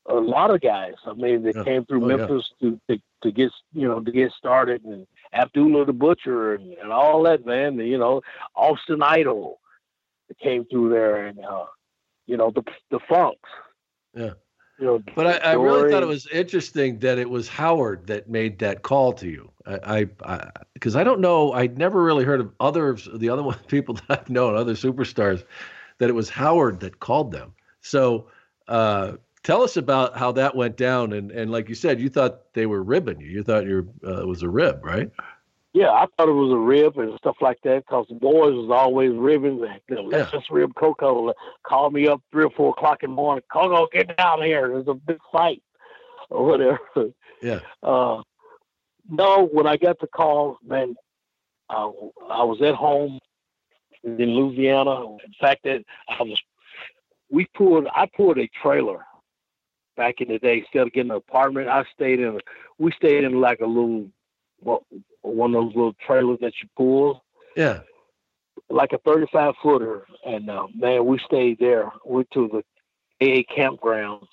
a 0.08 0.16
lot 0.16 0.52
of 0.54 0.62
guys. 0.62 0.94
I 1.06 1.14
mean, 1.14 1.44
they 1.44 1.52
Yeah. 1.56 1.64
came 1.64 1.86
through 1.86 2.06
Oh, 2.06 2.10
yeah. 2.10 2.16
Memphis 2.18 2.50
to, 2.62 2.80
to 2.90 2.98
to 3.24 3.32
get 3.32 3.52
you 3.74 3.88
know 3.88 4.00
to 4.00 4.12
get 4.12 4.32
started 4.32 4.84
and 4.86 5.06
Abdullah 5.34 5.86
the 5.86 5.94
Butcher 5.94 6.56
and, 6.56 6.74
and 6.74 6.92
all 6.92 7.22
that 7.24 7.46
man. 7.46 7.78
You 7.78 7.98
know, 7.98 8.22
Austin 8.56 9.04
Idol 9.04 9.60
that 10.28 10.40
came 10.40 10.66
through 10.66 10.90
there 10.90 11.28
and 11.28 11.40
uh, 11.44 11.66
you 12.26 12.38
know 12.38 12.50
the 12.52 12.64
the 12.92 13.00
Funks. 13.10 13.50
Yeah. 14.16 14.34
You 14.80 14.86
know, 14.86 15.04
But 15.14 15.28
I, 15.28 15.52
I 15.52 15.54
really 15.54 15.92
thought 15.92 16.04
it 16.04 16.08
was 16.08 16.28
interesting 16.28 17.00
that 17.00 17.18
it 17.18 17.30
was 17.30 17.50
Howard 17.50 18.08
that 18.08 18.30
made 18.30 18.60
that 18.60 18.82
call 18.82 19.12
to 19.14 19.28
you. 19.28 19.52
I, 19.66 20.08
I, 20.24 20.50
because 20.74 20.96
I, 20.96 21.04
don't 21.04 21.20
know, 21.20 21.52
I'd 21.52 21.78
never 21.78 22.02
really 22.02 22.24
heard 22.24 22.40
of 22.40 22.52
others, 22.60 23.08
the 23.14 23.30
other 23.30 23.44
one, 23.52 23.58
people 23.68 23.96
that 23.96 24.22
I've 24.22 24.30
known, 24.30 24.56
other 24.56 24.74
superstars, 24.74 25.44
that 25.98 26.10
it 26.10 26.14
was 26.14 26.30
Howard 26.30 26.80
that 26.80 27.00
called 27.00 27.32
them. 27.32 27.54
So, 27.82 28.28
uh, 28.68 29.14
tell 29.44 29.64
us 29.64 29.78
about 29.78 30.18
how 30.18 30.32
that 30.34 30.56
went 30.56 30.78
down. 30.78 31.14
And 31.14 31.32
and 31.32 31.52
like 31.52 31.70
you 31.70 31.76
said, 31.76 32.00
you 32.00 32.10
thought 32.10 32.54
they 32.54 32.66
were 32.66 32.84
ribbing 32.84 33.20
you. 33.20 33.28
You 33.28 33.44
thought 33.44 33.66
you 33.66 33.92
uh, 34.06 34.22
it 34.22 34.28
was 34.28 34.44
a 34.44 34.50
rib, 34.50 34.84
right? 34.84 35.12
Yeah, 35.74 35.92
I 35.92 36.08
thought 36.18 36.30
it 36.30 36.32
was 36.32 36.52
a 36.52 36.58
rib 36.58 36.98
and 36.98 37.16
stuff 37.20 37.36
like 37.42 37.60
that 37.64 37.86
because 37.86 38.08
the 38.10 38.16
boys 38.16 38.56
was 38.56 38.72
always 38.72 39.12
ribbing. 39.12 39.58
You 39.88 39.96
know, 39.96 40.02
let's 40.02 40.34
Yeah. 40.34 40.40
just 40.40 40.50
rib 40.50 40.74
Koko. 40.76 41.32
Call 41.64 41.92
me 41.92 42.08
up 42.08 42.22
three 42.32 42.46
or 42.46 42.50
four 42.52 42.72
o'clock 42.72 43.04
in 43.04 43.12
the 43.12 43.16
morning. 43.16 43.44
Koko, 43.54 43.88
get 43.94 44.18
down 44.18 44.42
here. 44.42 44.68
There's 44.68 44.88
a 44.88 44.96
big 44.96 45.20
fight 45.32 45.62
or 46.32 46.46
whatever. 46.46 46.80
Yeah. 47.42 47.60
Uh, 47.84 48.24
no, 49.10 49.46
when 49.46 49.68
I 49.68 49.78
got 49.78 50.00
the 50.00 50.08
call, 50.08 50.58
man, 50.66 50.96
uh, 51.70 51.90
I 52.30 52.44
was 52.44 52.62
at 52.62 52.74
home 52.76 53.20
in 54.04 54.18
Louisiana. 54.18 55.06
In 55.06 55.34
fact, 55.40 55.64
that 55.64 55.84
I 56.08 56.24
was, 56.24 56.42
we 57.30 57.46
pulled, 57.56 57.88
I 57.94 58.08
pulled 58.08 58.40
a 58.40 58.48
trailer 58.62 59.06
back 59.96 60.20
in 60.20 60.30
the 60.30 60.40
day. 60.40 60.60
Instead 60.60 60.88
of 60.88 60.94
getting 60.94 61.12
an 61.12 61.18
apartment, 61.18 61.70
I 61.70 61.86
stayed 61.94 62.20
in, 62.20 62.36
a, 62.36 62.40
we 62.80 62.92
stayed 62.92 63.24
in 63.24 63.40
like 63.40 63.60
a 63.62 63.66
little, 63.68 64.08
well, 64.62 64.86
one 65.22 65.56
of 65.56 65.66
those 65.66 65.76
little 65.76 65.96
trailers 66.06 66.40
that 66.42 66.54
you 66.62 66.70
pull, 66.78 67.24
Yeah. 67.56 67.82
like 68.70 68.94
a 68.94 68.98
35 69.00 69.54
footer. 69.62 70.06
And 70.26 70.50
uh, 70.50 70.68
man, 70.76 71.06
we 71.06 71.20
stayed 71.26 71.60
there. 71.60 71.92
Went 72.06 72.30
to 72.32 72.48
the 72.48 72.64
AA 73.22 73.44
campgrounds 73.56 74.28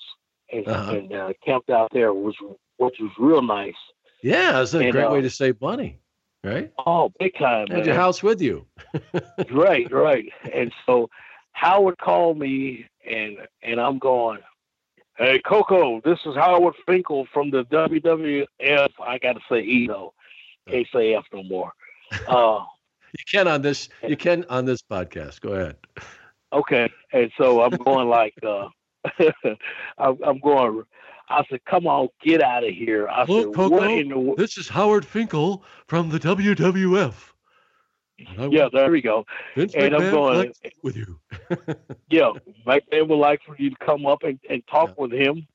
and, 0.53 0.69
uh-huh. 0.69 0.93
and 0.93 1.13
uh, 1.13 1.33
camped 1.45 1.71
out 1.71 1.91
there, 1.93 2.13
was 2.13 2.35
which 2.79 2.97
was 3.01 3.11
real 3.19 3.43
nice. 3.43 3.75
Yeah, 4.23 4.61
it's 4.61 4.75
a 4.75 4.79
and, 4.79 4.93
great 4.93 5.05
uh, 5.05 5.13
way 5.13 5.21
to 5.21 5.31
save 5.31 5.61
money, 5.61 5.99
right? 6.43 6.73
Oh, 6.85 7.13
big 7.19 7.35
time! 7.39 7.69
Had 7.69 7.87
your 7.87 7.95
house 7.95 8.23
with 8.23 8.41
you. 8.41 8.67
right, 9.51 9.91
right. 9.93 10.27
And 10.53 10.73
so 10.85 11.11
Howard 11.53 11.99
called 11.99 12.39
me, 12.39 12.87
and 13.09 13.39
and 13.63 13.81
I'm 13.81 13.99
going. 13.99 14.41
Hey 15.19 15.41
Koko, 15.49 16.03
this 16.05 16.19
is 16.27 16.35
Howard 16.35 16.75
Finkel 16.85 17.27
from 17.33 17.51
the 17.51 17.65
WWF. 17.65 18.89
I 19.01 19.17
got 19.17 19.33
to 19.33 19.41
say 19.51 19.61
E 19.61 19.87
though, 19.87 20.13
can't 20.69 20.87
say 20.93 21.15
F 21.15 21.25
no 21.33 21.43
more. 21.43 21.73
Uh, 22.29 22.65
you 23.19 23.25
can 23.29 23.49
on 23.49 23.63
this. 23.63 23.89
You 24.07 24.17
can 24.17 24.45
on 24.49 24.65
this 24.65 24.81
podcast. 24.81 25.41
Go 25.41 25.55
ahead. 25.55 25.77
Okay, 26.53 26.89
and 27.13 27.33
so 27.37 27.63
I'm 27.63 27.73
going 27.73 28.09
like, 28.09 28.35
uh, 28.45 28.69
I'm, 29.99 30.17
I'm 30.23 30.39
going. 30.39 30.85
I 31.29 31.43
said, 31.51 31.65
"Come 31.65 31.89
on, 31.89 32.09
get 32.23 32.43
out 32.43 32.63
of 32.63 32.71
here!" 32.71 33.09
I 33.09 33.25
Hello, 33.25 33.43
said, 33.43 33.55
Koko, 33.55 33.77
"What 33.77 33.91
in 33.91 34.09
the?" 34.11 34.35
This 34.37 34.57
is 34.57 34.69
Howard 34.69 35.05
Finkel 35.05 35.65
from 35.89 36.11
the 36.11 36.21
WWF. 36.21 37.33
Yeah, 38.19 38.69
there 38.73 38.91
we 38.91 39.03
go. 39.03 39.27
Vince 39.57 39.75
and 39.75 39.93
McMahon 39.93 40.01
I'm 40.01 40.11
going 40.13 40.53
with 40.85 40.97
you. 40.97 41.19
yeah, 42.09 42.31
McMahon 42.65 43.09
would 43.09 43.17
like 43.17 43.41
for 43.45 43.57
you 43.59 43.71
to 43.71 43.77
come 43.85 44.07
up 44.07 44.23
and, 44.23 44.39
and 44.49 44.63
talk 44.69 44.91
yeah. 44.91 44.95
with 44.97 45.13
him, 45.13 45.47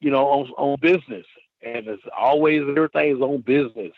you 0.00 0.10
know, 0.10 0.26
on 0.26 0.48
on 0.58 0.76
business. 0.80 1.26
And 1.62 1.86
it's 1.86 2.02
always 2.18 2.62
everything 2.62 3.16
is 3.16 3.22
on 3.22 3.42
business 3.42 3.92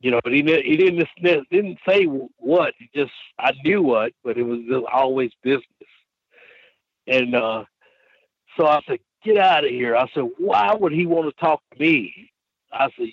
you 0.00 0.10
know, 0.10 0.20
but 0.22 0.32
he 0.32 0.42
he 0.42 0.76
didn't 0.76 1.08
didn't 1.50 1.78
say 1.88 2.04
what. 2.04 2.74
He 2.78 2.88
just 2.94 3.12
I 3.38 3.52
knew 3.64 3.82
what, 3.82 4.12
but 4.22 4.38
it 4.38 4.44
was 4.44 4.60
always 4.92 5.30
business. 5.42 5.64
And 7.06 7.34
uh, 7.34 7.64
so 8.56 8.66
I 8.66 8.80
said, 8.86 9.00
"Get 9.24 9.38
out 9.38 9.64
of 9.64 9.70
here!" 9.70 9.96
I 9.96 10.06
said, 10.14 10.24
"Why 10.38 10.74
would 10.74 10.92
he 10.92 11.06
want 11.06 11.34
to 11.34 11.40
talk 11.40 11.62
to 11.72 11.80
me?" 11.80 12.30
I 12.72 12.88
said, 12.96 13.08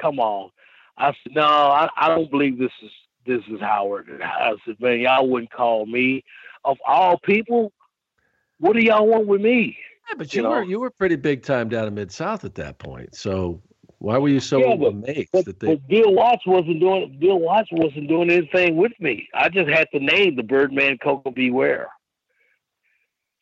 "Come 0.00 0.18
on." 0.18 0.50
I 0.98 1.12
said, 1.22 1.34
"No, 1.34 1.42
I, 1.42 1.88
I 1.96 2.08
don't 2.08 2.30
believe 2.30 2.58
this 2.58 2.72
is 2.82 2.90
this 3.24 3.42
is 3.48 3.60
Howard." 3.60 4.20
I 4.22 4.52
said, 4.66 4.76
"Man, 4.78 5.00
y'all 5.00 5.28
wouldn't 5.28 5.52
call 5.52 5.86
me 5.86 6.22
of 6.64 6.76
all 6.86 7.18
people. 7.18 7.72
What 8.58 8.74
do 8.74 8.80
y'all 8.80 9.06
want 9.06 9.26
with 9.26 9.40
me?" 9.40 9.78
Yeah, 10.08 10.14
but 10.18 10.34
you, 10.34 10.42
you 10.42 10.48
were 10.48 10.62
you 10.64 10.80
were 10.80 10.90
pretty 10.90 11.16
big 11.16 11.42
time 11.42 11.70
down 11.70 11.88
in 11.88 11.94
mid 11.94 12.12
South 12.12 12.44
at 12.44 12.54
that 12.56 12.78
point, 12.78 13.14
so 13.14 13.62
why 13.98 14.18
were 14.18 14.28
you 14.28 14.40
so 14.40 14.58
yeah, 14.58 14.76
but, 14.76 14.88
amazed 14.88 15.30
but, 15.32 15.44
that 15.46 15.60
they? 15.60 15.74
But 15.74 15.88
Bill 15.88 16.12
Watts 16.12 16.46
wasn't 16.46 16.80
doing. 16.80 17.16
Bill 17.18 17.38
Watts 17.38 17.68
wasn't 17.72 18.08
doing 18.08 18.30
anything 18.30 18.76
with 18.76 18.92
me. 19.00 19.28
I 19.34 19.48
just 19.48 19.68
had 19.70 19.88
to 19.92 20.00
name 20.00 20.36
the 20.36 20.42
Birdman 20.42 20.98
Koko 20.98 21.30
B. 21.30 21.50
Ware. 21.50 21.88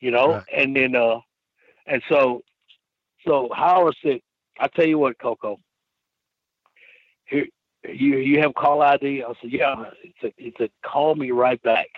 You 0.01 0.11
know, 0.11 0.35
right. 0.35 0.45
and 0.55 0.77
then 0.77 0.95
uh, 0.95 1.19
and 1.87 2.03
so, 2.09 2.43
so 3.27 3.49
Howard 3.55 3.97
said, 4.03 4.21
"I 4.61 4.69
tell 4.69 4.87
you 4.87 4.99
what, 4.99 5.19
Koko. 5.19 5.59
Here, 7.25 7.47
you 7.89 8.19
you 8.19 8.41
have 8.41 8.55
call 8.55 8.83
ID." 8.83 9.25
I 9.25 9.33
said, 9.41 9.51
"Yeah." 9.51 9.91
It's 10.03 10.23
a 10.23 10.33
it's 10.37 10.61
a 10.61 10.89
call 10.89 11.17
me 11.17 11.33
right 11.33 11.61
back. 11.63 11.89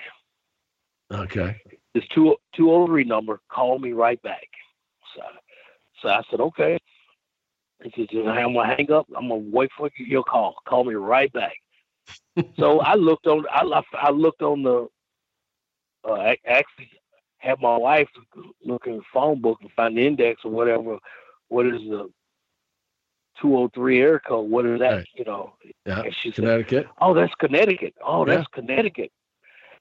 Okay. 1.13 1.61
It's 1.95 2.07
two 2.09 2.37
two 2.55 2.73
oh 2.73 2.87
three 2.87 3.05
number. 3.05 3.41
Call 3.51 3.79
me 3.79 3.93
right 3.93 4.21
back. 4.23 4.49
So, 5.15 5.23
so 6.01 6.09
I 6.09 6.23
said, 6.31 6.41
"Okay." 6.41 6.79
He 7.83 8.09
said, 8.11 8.27
I'm 8.27 8.55
gonna 8.55 8.75
hang 8.75 8.91
up. 8.91 9.07
I'm 9.17 9.29
gonna 9.29 9.43
wait 9.51 9.71
for 9.77 9.91
your 9.99 10.25
call. 10.25 10.57
Call 10.67 10.85
me 10.85 10.95
right 10.95 11.33
back. 11.33 11.55
so 12.59 12.81
I 12.81 12.95
looked 12.95 13.27
on. 13.27 13.45
I 13.51 13.83
I 13.95 14.11
looked 14.11 14.43
on 14.43 14.63
the. 14.63 14.89
Uh, 16.09 16.35
actually, 16.47 16.91
had 17.39 17.61
my 17.61 17.77
wife 17.77 18.09
look 18.65 18.87
in 18.87 18.99
the 18.99 19.03
phone 19.13 19.41
book 19.41 19.59
and 19.61 19.71
find 19.73 19.97
the 19.97 20.07
index 20.07 20.43
or 20.45 20.51
whatever. 20.51 20.99
What 21.49 21.67
is 21.67 21.81
the 21.83 22.11
203 23.41 24.01
air 24.01 24.21
code? 24.21 24.51
What 24.51 24.67
is 24.67 24.81
that? 24.81 24.93
Right. 24.93 25.09
You 25.15 25.25
know. 25.25 25.55
Yeah. 25.85 26.03
And 26.03 26.15
she 26.23 26.33
Connecticut. 26.33 26.85
Said, 26.85 26.93
oh, 27.01 27.15
that's 27.15 27.35
Connecticut. 27.35 27.95
Oh, 28.05 28.25
that's 28.25 28.47
yeah. 28.53 28.61
Connecticut. 28.61 29.13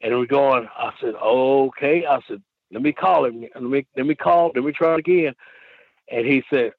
And 0.01 0.17
we're 0.17 0.25
going. 0.25 0.67
I 0.77 0.91
said, 0.99 1.15
okay. 1.15 2.05
I 2.05 2.19
said, 2.27 2.41
let 2.71 2.81
me 2.81 2.91
call 2.91 3.25
him. 3.25 3.45
Let 3.53 3.63
me 3.63 3.85
let 3.95 4.05
me 4.05 4.15
call. 4.15 4.51
Let 4.53 4.63
me 4.63 4.71
try 4.71 4.93
it 4.93 4.99
again. 4.99 5.33
And 6.11 6.25
he 6.25 6.43
said, 6.49 6.71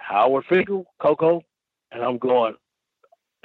Howard 0.00 0.44
Finkel, 0.48 0.86
Koko, 1.00 1.42
and 1.92 2.02
I'm 2.02 2.18
going. 2.18 2.54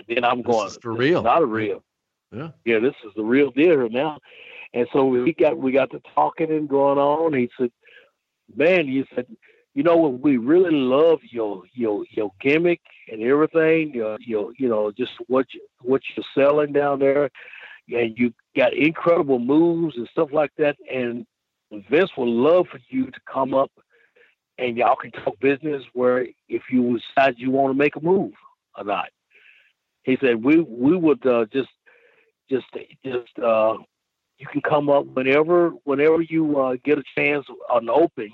Then 0.07 0.23
I'm 0.23 0.41
this 0.41 0.47
going 0.47 0.71
for 0.81 0.93
real, 0.93 1.23
not 1.23 1.41
a 1.41 1.45
real. 1.45 1.83
Yeah, 2.31 2.49
yeah, 2.65 2.79
this 2.79 2.95
is 3.05 3.11
the 3.15 3.23
real 3.23 3.51
deal 3.51 3.87
now. 3.89 4.19
And 4.73 4.87
so 4.91 5.05
we 5.05 5.33
got 5.33 5.57
we 5.57 5.71
got 5.71 5.91
to 5.91 6.01
talking 6.13 6.51
and 6.51 6.67
going 6.67 6.97
on. 6.97 7.33
He 7.33 7.49
said, 7.57 7.71
"Man, 8.55 8.87
you 8.87 9.05
said, 9.15 9.25
you 9.73 9.83
know 9.83 9.95
what? 9.95 10.19
We 10.19 10.37
really 10.37 10.75
love 10.75 11.19
your 11.29 11.63
your 11.73 12.05
your 12.09 12.31
gimmick 12.41 12.81
and 13.09 13.21
everything. 13.21 13.93
Your 13.93 14.17
your 14.19 14.51
you 14.57 14.67
know 14.67 14.91
just 14.91 15.11
what 15.27 15.45
you 15.53 15.61
what 15.81 16.01
you're 16.15 16.25
selling 16.33 16.73
down 16.73 16.99
there, 16.99 17.29
and 17.89 18.17
you 18.17 18.33
got 18.55 18.73
incredible 18.73 19.39
moves 19.39 19.95
and 19.97 20.07
stuff 20.11 20.29
like 20.33 20.51
that. 20.57 20.75
And 20.93 21.25
Vince 21.89 22.11
would 22.17 22.29
love 22.29 22.67
for 22.71 22.79
you 22.89 23.11
to 23.11 23.19
come 23.31 23.53
up 23.53 23.71
and 24.57 24.77
y'all 24.77 24.95
can 24.95 25.11
talk 25.11 25.39
business 25.39 25.83
where 25.93 26.27
if 26.47 26.63
you 26.71 26.99
decide 27.15 27.35
you 27.37 27.51
want 27.51 27.71
to 27.71 27.77
make 27.77 27.95
a 27.95 28.01
move 28.01 28.33
or 28.77 28.83
not. 28.83 29.09
He 30.03 30.17
said 30.21 30.43
we 30.43 30.59
we 30.59 30.95
would 30.95 31.25
uh, 31.25 31.45
just 31.51 31.69
just 32.49 32.65
just 33.03 33.39
uh, 33.39 33.75
you 34.37 34.47
can 34.47 34.61
come 34.61 34.89
up 34.89 35.05
whenever 35.07 35.71
whenever 35.83 36.21
you 36.21 36.59
uh, 36.59 36.75
get 36.83 36.99
a 36.99 37.03
chance 37.17 37.45
an 37.71 37.89
open 37.89 38.31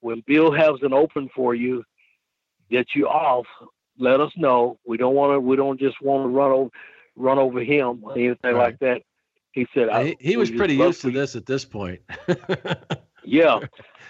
when 0.00 0.22
Bill 0.26 0.52
has 0.52 0.74
an 0.82 0.92
open 0.92 1.28
for 1.34 1.54
you 1.54 1.84
that 2.70 2.86
you 2.94 3.06
off. 3.06 3.46
Let 3.98 4.20
us 4.20 4.32
know. 4.36 4.78
We 4.84 4.96
don't 4.96 5.14
want 5.14 5.34
to. 5.34 5.40
We 5.40 5.56
don't 5.56 5.78
just 5.78 6.00
want 6.00 6.24
to 6.24 6.28
run 6.28 6.50
over 6.50 6.70
run 7.16 7.38
over 7.38 7.60
him 7.60 8.00
or 8.02 8.12
anything 8.12 8.36
right. 8.42 8.54
like 8.54 8.78
that. 8.80 9.02
He 9.52 9.66
said 9.72 9.88
he, 10.04 10.16
he 10.18 10.36
was 10.36 10.50
pretty 10.50 10.74
used 10.74 11.00
to 11.02 11.12
this 11.12 11.36
at 11.36 11.46
this 11.46 11.64
point. 11.64 12.00
yeah. 13.24 13.60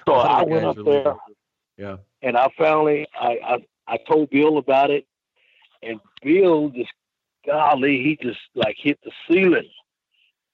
So 0.07 0.14
I 0.14 0.42
went 0.42 0.64
up 0.64 0.76
there. 0.82 1.16
Yeah. 1.77 1.97
And 2.22 2.37
I 2.37 2.49
finally, 2.57 3.07
I, 3.18 3.39
I, 3.45 3.59
I 3.87 3.99
told 4.09 4.31
Bill 4.31 4.59
about 4.59 4.91
it, 4.91 5.07
and 5.83 6.01
Bill 6.22 6.70
just, 6.70 6.93
golly, 7.47 8.03
he 8.03 8.18
just 8.22 8.41
like 8.55 8.77
hit 8.79 8.99
the 9.05 9.11
ceiling. 9.29 9.68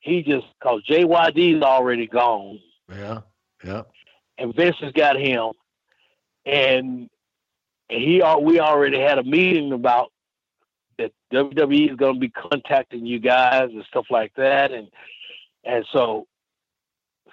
He 0.01 0.23
just, 0.23 0.47
cause 0.63 0.83
JYD's 0.89 1.63
already 1.63 2.07
gone. 2.07 2.59
Yeah. 2.91 3.21
Yeah. 3.63 3.83
And 4.39 4.55
Vince 4.55 4.77
has 4.81 4.93
got 4.93 5.17
him, 5.17 5.53
and 6.47 7.11
he, 7.91 8.23
we 8.41 8.61
already 8.61 8.99
had 8.99 9.19
a 9.19 9.23
meeting 9.25 9.73
about 9.73 10.13
that 11.01 11.13
WWE 11.33 11.91
is 11.91 11.97
going 11.97 12.15
to 12.15 12.21
be 12.21 12.31
contacting 12.31 13.07
you 13.07 13.19
guys 13.19 13.71
and 13.73 13.85
stuff 13.89 14.07
like 14.11 14.33
that, 14.37 14.73
and 14.73 14.89
and 15.65 15.85
so 15.93 16.27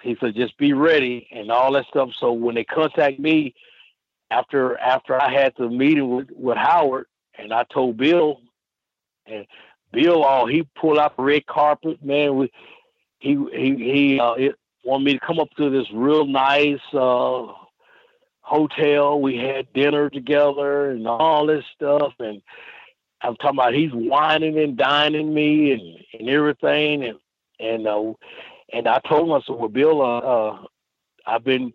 he 0.02 0.16
said 0.20 0.34
just 0.34 0.56
be 0.58 0.72
ready 0.72 1.28
and 1.32 1.50
all 1.50 1.72
that 1.72 1.86
stuff. 1.86 2.10
So 2.18 2.32
when 2.32 2.54
they 2.54 2.64
contact 2.64 3.18
me, 3.18 3.54
after 4.30 4.78
after 4.78 5.20
I 5.20 5.32
had 5.32 5.54
the 5.58 5.68
meeting 5.68 6.14
with, 6.14 6.28
with 6.34 6.56
Howard 6.56 7.06
and 7.38 7.52
I 7.52 7.64
told 7.72 7.96
Bill 7.96 8.40
and 9.26 9.46
Bill 9.92 10.24
oh 10.26 10.46
he 10.46 10.66
pulled 10.78 10.98
out 10.98 11.16
the 11.16 11.22
red 11.22 11.46
carpet 11.46 12.04
man 12.04 12.36
we 12.36 12.52
he 13.18 13.36
he 13.52 13.76
he 13.76 14.20
uh, 14.20 14.32
it, 14.32 14.54
wanted 14.84 15.04
me 15.04 15.12
to 15.14 15.26
come 15.26 15.38
up 15.38 15.50
to 15.56 15.70
this 15.70 15.86
real 15.92 16.26
nice 16.26 16.80
uh, 16.94 17.46
hotel. 18.40 19.20
We 19.20 19.36
had 19.36 19.72
dinner 19.72 20.08
together 20.08 20.90
and 20.90 21.06
all 21.06 21.46
this 21.46 21.64
stuff 21.74 22.12
and 22.18 22.42
I'm 23.20 23.34
talking 23.36 23.58
about 23.58 23.74
he's 23.74 23.90
wining 23.92 24.58
and 24.58 24.76
dining 24.76 25.34
me 25.34 25.72
and, 25.72 26.20
and 26.20 26.28
everything 26.28 27.04
and 27.04 27.18
and 27.58 27.86
uh, 27.86 28.12
and 28.72 28.86
I 28.86 29.00
told 29.08 29.28
him 29.28 29.32
I 29.32 29.40
said 29.46 29.56
well 29.56 29.68
Bill 29.68 30.02
uh, 30.02 30.18
uh 30.18 30.62
I've 31.26 31.44
been 31.44 31.72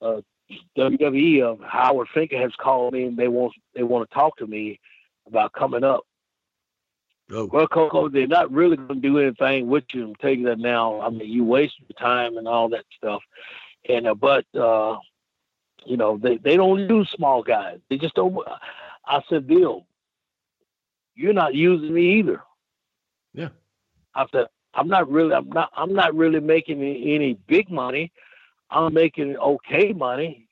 uh, 0.00 0.20
WWE 0.76 1.42
of 1.42 1.60
Howard 1.60 2.08
Finkel 2.12 2.38
has 2.40 2.52
called 2.58 2.94
me 2.94 3.04
and 3.04 3.16
they 3.16 3.28
want 3.28 3.52
they 3.74 3.82
want 3.82 4.08
to 4.08 4.14
talk 4.14 4.36
to 4.38 4.46
me 4.46 4.80
about 5.26 5.52
coming 5.52 5.84
up. 5.84 6.04
Oh. 7.30 7.44
Well, 7.52 7.68
Koko, 7.68 8.08
they're 8.08 8.26
not 8.26 8.50
really 8.50 8.76
going 8.76 8.88
to 8.88 9.08
do 9.08 9.18
anything 9.18 9.66
with 9.66 9.84
you. 9.92 10.04
I'm 10.04 10.14
telling 10.14 10.40
you 10.40 10.46
that 10.46 10.58
now. 10.58 11.00
I 11.00 11.10
mean, 11.10 11.30
you 11.30 11.44
waste 11.44 11.74
your 11.78 11.98
time 11.98 12.38
and 12.38 12.48
all 12.48 12.70
that 12.70 12.86
stuff. 12.96 13.22
And 13.88 14.06
uh, 14.06 14.14
but 14.14 14.46
uh, 14.54 14.98
you 15.84 15.96
know 15.96 16.16
they 16.16 16.38
they 16.38 16.56
don't 16.56 16.88
use 16.88 17.10
small 17.14 17.42
guys. 17.42 17.78
They 17.90 17.98
just 17.98 18.14
don't. 18.14 18.36
I 19.04 19.22
said, 19.28 19.46
Bill, 19.46 19.86
you're 21.14 21.32
not 21.34 21.54
using 21.54 21.92
me 21.92 22.18
either. 22.18 22.42
Yeah. 23.34 23.48
I 24.14 24.26
said, 24.32 24.46
I'm 24.74 24.88
not 24.88 25.10
really. 25.10 25.34
I'm 25.34 25.48
not. 25.50 25.70
I'm 25.76 25.92
not 25.92 26.14
really 26.14 26.40
making 26.40 26.82
any 26.82 27.34
big 27.46 27.70
money. 27.70 28.12
I'm 28.70 28.94
making 28.94 29.36
okay 29.36 29.92
money, 29.92 30.48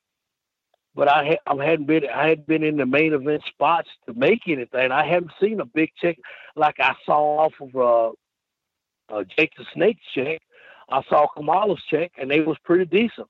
but 0.95 1.09
I 1.09 1.37
ha- 1.47 1.53
I 1.55 1.65
hadn't 1.65 1.87
been 1.87 2.05
I 2.09 2.29
hadn't 2.29 2.47
been 2.47 2.63
in 2.63 2.77
the 2.77 2.87
main 2.87 3.13
event 3.13 3.43
spots 3.49 3.89
to 4.07 4.15
make 4.15 4.43
anything. 4.47 4.91
I 4.93 5.07
haven't 5.07 5.33
seen 5.41 5.61
a 5.61 5.65
big 5.65 5.91
check 6.01 6.19
like 6.55 6.77
I 6.79 6.95
saw 7.05 7.39
off 7.39 7.53
of 7.61 7.77
uh, 7.77 9.15
uh, 9.15 9.25
Jake 9.37 9.53
the 9.57 9.65
Snake's 9.75 10.03
check. 10.15 10.41
I 10.89 11.03
saw 11.09 11.27
Kamala's 11.37 11.83
check, 11.91 12.13
and 12.19 12.31
they 12.31 12.41
was 12.41 12.57
pretty 12.65 12.85
decent. 12.85 13.29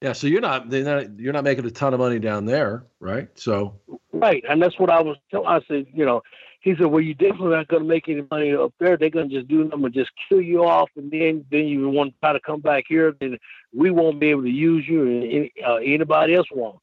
Yeah, 0.00 0.14
so 0.14 0.26
you're 0.28 0.40
not, 0.40 0.70
not 0.70 1.18
you're 1.18 1.32
not 1.32 1.44
making 1.44 1.66
a 1.66 1.70
ton 1.70 1.92
of 1.92 2.00
money 2.00 2.18
down 2.18 2.46
there, 2.46 2.86
right? 3.00 3.28
So 3.34 3.78
right, 4.12 4.42
and 4.48 4.62
that's 4.62 4.78
what 4.78 4.88
I 4.88 5.02
was 5.02 5.16
telling. 5.30 5.46
I 5.46 5.60
said, 5.68 5.86
you 5.92 6.06
know, 6.06 6.22
he 6.60 6.74
said, 6.76 6.86
well, 6.86 7.00
you 7.00 7.14
definitely 7.14 7.50
not 7.50 7.68
going 7.68 7.82
to 7.82 7.88
make 7.88 8.08
any 8.08 8.22
money 8.30 8.54
up 8.54 8.74
there. 8.78 8.96
They're 8.96 9.10
going 9.10 9.30
to 9.30 9.34
just 9.34 9.48
do 9.48 9.66
them 9.68 9.84
and 9.84 9.94
just 9.94 10.10
kill 10.28 10.42
you 10.42 10.64
off, 10.64 10.90
and 10.96 11.10
then 11.10 11.44
then 11.50 11.66
you 11.66 11.88
want 11.88 12.12
to 12.12 12.20
try 12.20 12.32
to 12.32 12.40
come 12.40 12.60
back 12.60 12.84
here, 12.86 13.16
then 13.18 13.38
we 13.74 13.90
won't 13.90 14.20
be 14.20 14.28
able 14.28 14.42
to 14.42 14.50
use 14.50 14.86
you, 14.86 15.02
and 15.06 15.50
uh, 15.66 15.76
anybody 15.76 16.34
else 16.34 16.48
won't. 16.52 16.78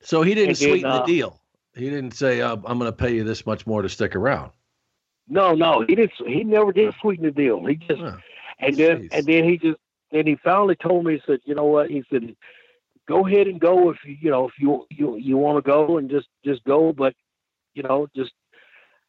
So 0.00 0.22
he 0.22 0.34
didn't 0.34 0.50
and 0.50 0.58
sweeten 0.58 0.82
then, 0.82 0.90
uh, 0.90 1.00
the 1.00 1.06
deal. 1.06 1.40
He 1.74 1.90
didn't 1.90 2.12
say, 2.12 2.40
uh, 2.40 2.56
"I'm 2.64 2.78
going 2.78 2.90
to 2.90 2.96
pay 2.96 3.14
you 3.14 3.24
this 3.24 3.44
much 3.44 3.66
more 3.66 3.82
to 3.82 3.88
stick 3.88 4.16
around." 4.16 4.52
No, 5.28 5.54
no, 5.54 5.84
he 5.86 5.94
didn't. 5.94 6.12
He 6.26 6.42
never 6.42 6.72
did 6.72 6.94
sweeten 7.00 7.24
the 7.24 7.30
deal. 7.30 7.64
He 7.66 7.74
just, 7.74 8.00
and 8.60 8.76
then 8.76 9.08
and 9.12 9.26
then 9.26 9.44
he 9.44 9.58
just 9.58 9.78
then 10.10 10.26
he 10.26 10.36
finally 10.36 10.76
told 10.76 11.04
me. 11.04 11.14
He 11.14 11.22
said, 11.26 11.40
"You 11.44 11.54
know 11.54 11.66
what?" 11.66 11.90
He 11.90 12.02
said, 12.10 12.34
go 13.06 13.26
ahead 13.26 13.46
and 13.46 13.60
go 13.60 13.90
if 13.90 13.98
you 14.04 14.16
you 14.20 14.30
know 14.30 14.46
if 14.46 14.54
you 14.58 14.86
you 14.90 15.16
you 15.16 15.36
want 15.36 15.62
to 15.62 15.68
go 15.68 15.98
and 15.98 16.10
just 16.10 16.28
just 16.44 16.62
go, 16.64 16.92
but 16.92 17.14
you 17.74 17.82
know 17.82 18.08
just 18.14 18.32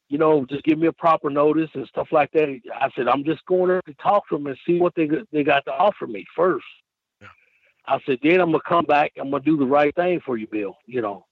you 0.09 0.17
know 0.17 0.45
just 0.49 0.63
give 0.63 0.77
me 0.77 0.87
a 0.87 0.93
proper 0.93 1.29
notice 1.29 1.69
and 1.73 1.87
stuff 1.87 2.07
like 2.11 2.31
that. 2.33 2.49
I 2.75 2.89
said 2.95 3.07
I'm 3.07 3.23
just 3.23 3.45
going 3.45 3.69
there 3.69 3.81
to 3.83 3.93
talk 3.95 4.27
to 4.29 4.37
them 4.37 4.47
and 4.47 4.57
see 4.65 4.79
what 4.79 4.93
they 4.95 5.07
they 5.31 5.43
got 5.43 5.65
to 5.65 5.71
offer 5.71 6.07
me 6.07 6.25
first. 6.35 6.65
Yeah. 7.21 7.27
I 7.87 7.99
said 8.05 8.19
then 8.21 8.41
I'm 8.41 8.51
gonna 8.51 8.63
come 8.67 8.85
back. 8.85 9.13
I'm 9.19 9.31
gonna 9.31 9.43
do 9.43 9.57
the 9.57 9.65
right 9.65 9.95
thing 9.95 10.19
for 10.25 10.37
you, 10.37 10.47
Bill. 10.47 10.77
You 10.85 11.01
know. 11.01 11.25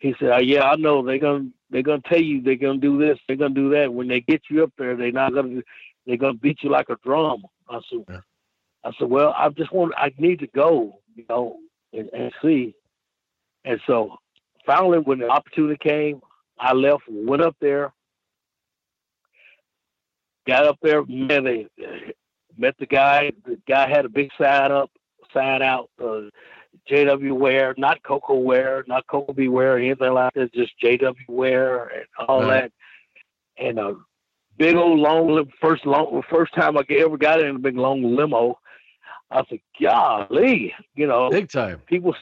He 0.00 0.14
said, 0.20 0.30
oh, 0.30 0.38
"Yeah, 0.38 0.62
I 0.62 0.76
know 0.76 1.04
they're 1.04 1.18
gonna 1.18 1.48
they're 1.70 1.82
gonna 1.82 2.02
tell 2.08 2.20
you 2.20 2.40
they're 2.40 2.54
gonna 2.54 2.78
do 2.78 2.98
this, 2.98 3.18
they're 3.26 3.36
gonna 3.36 3.54
do 3.54 3.70
that. 3.70 3.92
When 3.92 4.06
they 4.06 4.20
get 4.20 4.42
you 4.48 4.62
up 4.62 4.72
there, 4.78 4.96
they're 4.96 5.10
not 5.10 5.34
gonna 5.34 5.60
they're 6.06 6.16
gonna 6.16 6.34
beat 6.34 6.62
you 6.62 6.70
like 6.70 6.88
a 6.88 6.96
drum." 7.04 7.42
I 7.68 7.80
said, 7.90 8.04
yeah. 8.08 8.20
"I 8.84 8.92
said, 8.96 9.10
well, 9.10 9.34
I 9.36 9.48
just 9.48 9.72
want 9.72 9.92
I 9.96 10.12
need 10.16 10.38
to 10.38 10.46
go 10.46 11.00
you 11.18 11.24
know, 11.28 11.58
and, 11.92 12.08
and 12.14 12.32
see. 12.40 12.74
And 13.64 13.80
so 13.86 14.16
finally, 14.64 14.98
when 14.98 15.18
the 15.18 15.28
opportunity 15.28 15.76
came, 15.76 16.20
I 16.60 16.72
left, 16.72 17.04
went 17.08 17.42
up 17.42 17.56
there, 17.60 17.92
got 20.46 20.66
up 20.66 20.78
there, 20.82 21.04
met, 21.06 21.46
a, 21.46 21.68
met 22.56 22.74
the 22.78 22.86
guy. 22.86 23.32
The 23.44 23.58
guy 23.68 23.88
had 23.88 24.04
a 24.04 24.08
big 24.08 24.30
sign 24.40 24.72
up, 24.72 24.90
sign 25.32 25.62
out, 25.62 25.90
uh, 26.02 26.22
JW 26.90 27.32
Ware, 27.32 27.74
not 27.76 28.02
Koko 28.02 28.34
Ware, 28.34 28.84
not 28.86 29.06
Koko 29.06 29.32
B 29.32 29.48
Ware, 29.48 29.78
anything 29.78 30.14
like 30.14 30.34
that, 30.34 30.52
just 30.52 30.72
JW 30.82 31.14
Ware 31.28 31.88
and 31.88 32.06
all 32.26 32.42
right. 32.42 32.62
that. 32.62 32.72
And 33.62 33.78
a 33.78 33.96
big 34.56 34.76
old 34.76 34.98
long, 34.98 35.50
first 35.60 35.84
long, 35.84 36.22
first 36.30 36.54
time 36.54 36.76
I 36.76 36.84
ever 36.90 37.16
got 37.16 37.40
in 37.40 37.56
a 37.56 37.58
big 37.58 37.76
long 37.76 38.02
limo 38.16 38.58
I 39.30 39.42
said, 39.48 39.60
golly, 39.80 40.74
you 40.94 41.06
know, 41.06 41.30
big 41.30 41.50
time. 41.50 41.82
People, 41.86 42.14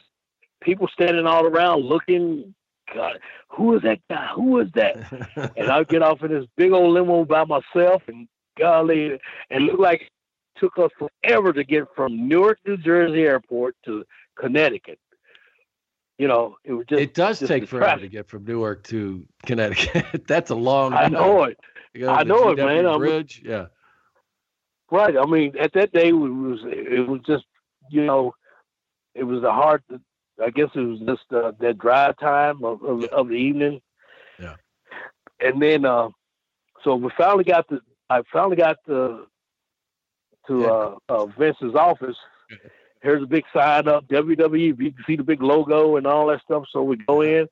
people 0.61 0.87
standing 0.91 1.25
all 1.25 1.45
around 1.45 1.83
looking. 1.83 2.53
God, 2.93 3.19
who 3.49 3.75
is 3.75 3.81
that 3.83 3.99
guy? 4.09 4.27
Who 4.35 4.59
is 4.59 4.69
that? 4.75 5.51
and 5.57 5.69
I 5.69 5.83
get 5.83 6.01
off 6.01 6.23
in 6.23 6.31
this 6.31 6.45
big 6.55 6.71
old 6.71 6.93
limo 6.93 7.25
by 7.25 7.43
myself, 7.43 8.03
and 8.07 8.27
golly, 8.57 9.19
and 9.49 9.65
looked 9.65 9.79
like 9.79 10.01
it 10.01 10.09
took 10.59 10.77
us 10.77 10.91
forever 10.97 11.53
to 11.53 11.63
get 11.63 11.85
from 11.95 12.27
Newark, 12.27 12.59
New 12.65 12.77
Jersey 12.77 13.23
airport 13.23 13.75
to 13.85 14.05
Connecticut. 14.39 14.99
You 16.17 16.27
know, 16.27 16.57
it 16.63 16.73
was 16.73 16.85
just. 16.87 17.01
It 17.01 17.13
does 17.13 17.39
just 17.39 17.49
take 17.49 17.67
forever 17.67 17.85
traffic. 17.85 18.03
to 18.03 18.09
get 18.09 18.27
from 18.27 18.45
Newark 18.45 18.83
to 18.85 19.25
Connecticut. 19.45 20.23
That's 20.27 20.49
a 20.49 20.55
long. 20.55 20.93
I 20.93 21.07
know 21.09 21.43
it. 21.43 21.59
I 22.07 22.23
know 22.23 22.49
it, 22.49 22.57
man. 22.57 22.97
Bridge, 22.97 23.41
yeah. 23.45 23.67
Right. 24.91 25.15
I 25.17 25.25
mean, 25.25 25.53
at 25.59 25.73
that 25.73 25.91
day, 25.91 26.09
it 26.09 26.13
was 26.13 26.59
it 26.65 27.07
was 27.07 27.21
just 27.27 27.45
you 27.89 28.05
know, 28.05 28.33
it 29.13 29.23
was 29.23 29.43
a 29.43 29.51
hard. 29.51 29.83
I 30.43 30.49
guess 30.49 30.69
it 30.75 30.79
was 30.79 30.99
just 30.99 31.33
uh, 31.33 31.51
that 31.59 31.77
drive 31.77 32.17
time 32.19 32.63
of, 32.63 32.83
of, 32.83 33.03
of, 33.05 33.27
the 33.29 33.35
evening. 33.35 33.81
Yeah. 34.39 34.55
And 35.39 35.61
then, 35.61 35.85
uh, 35.85 36.09
so 36.83 36.95
we 36.95 37.09
finally 37.17 37.43
got 37.43 37.67
the. 37.69 37.79
I 38.09 38.21
finally 38.31 38.55
got 38.55 38.77
the 38.85 39.25
to 40.47 40.61
yeah. 40.61 40.67
uh, 40.67 40.95
uh, 41.09 41.25
Vince's 41.37 41.75
office. 41.75 42.15
Here's 43.01 43.23
a 43.23 43.27
big 43.27 43.43
sign 43.53 43.87
up 43.87 44.07
WWE. 44.07 44.59
You 44.59 44.91
can 44.91 45.03
see 45.05 45.15
the 45.15 45.23
big 45.23 45.41
logo 45.41 45.97
and 45.97 46.07
all 46.07 46.27
that 46.27 46.41
stuff. 46.41 46.63
So 46.71 46.83
we 46.83 46.97
go 46.97 47.21
in, 47.21 47.47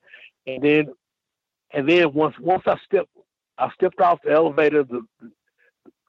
and 0.46 0.62
then, 0.62 0.94
and 1.72 1.88
then 1.88 2.12
once 2.12 2.34
once 2.40 2.62
I 2.66 2.76
stepped, 2.84 3.10
I 3.58 3.70
stepped 3.74 4.00
off 4.00 4.20
the 4.24 4.32
elevator. 4.32 4.84
The 4.84 5.06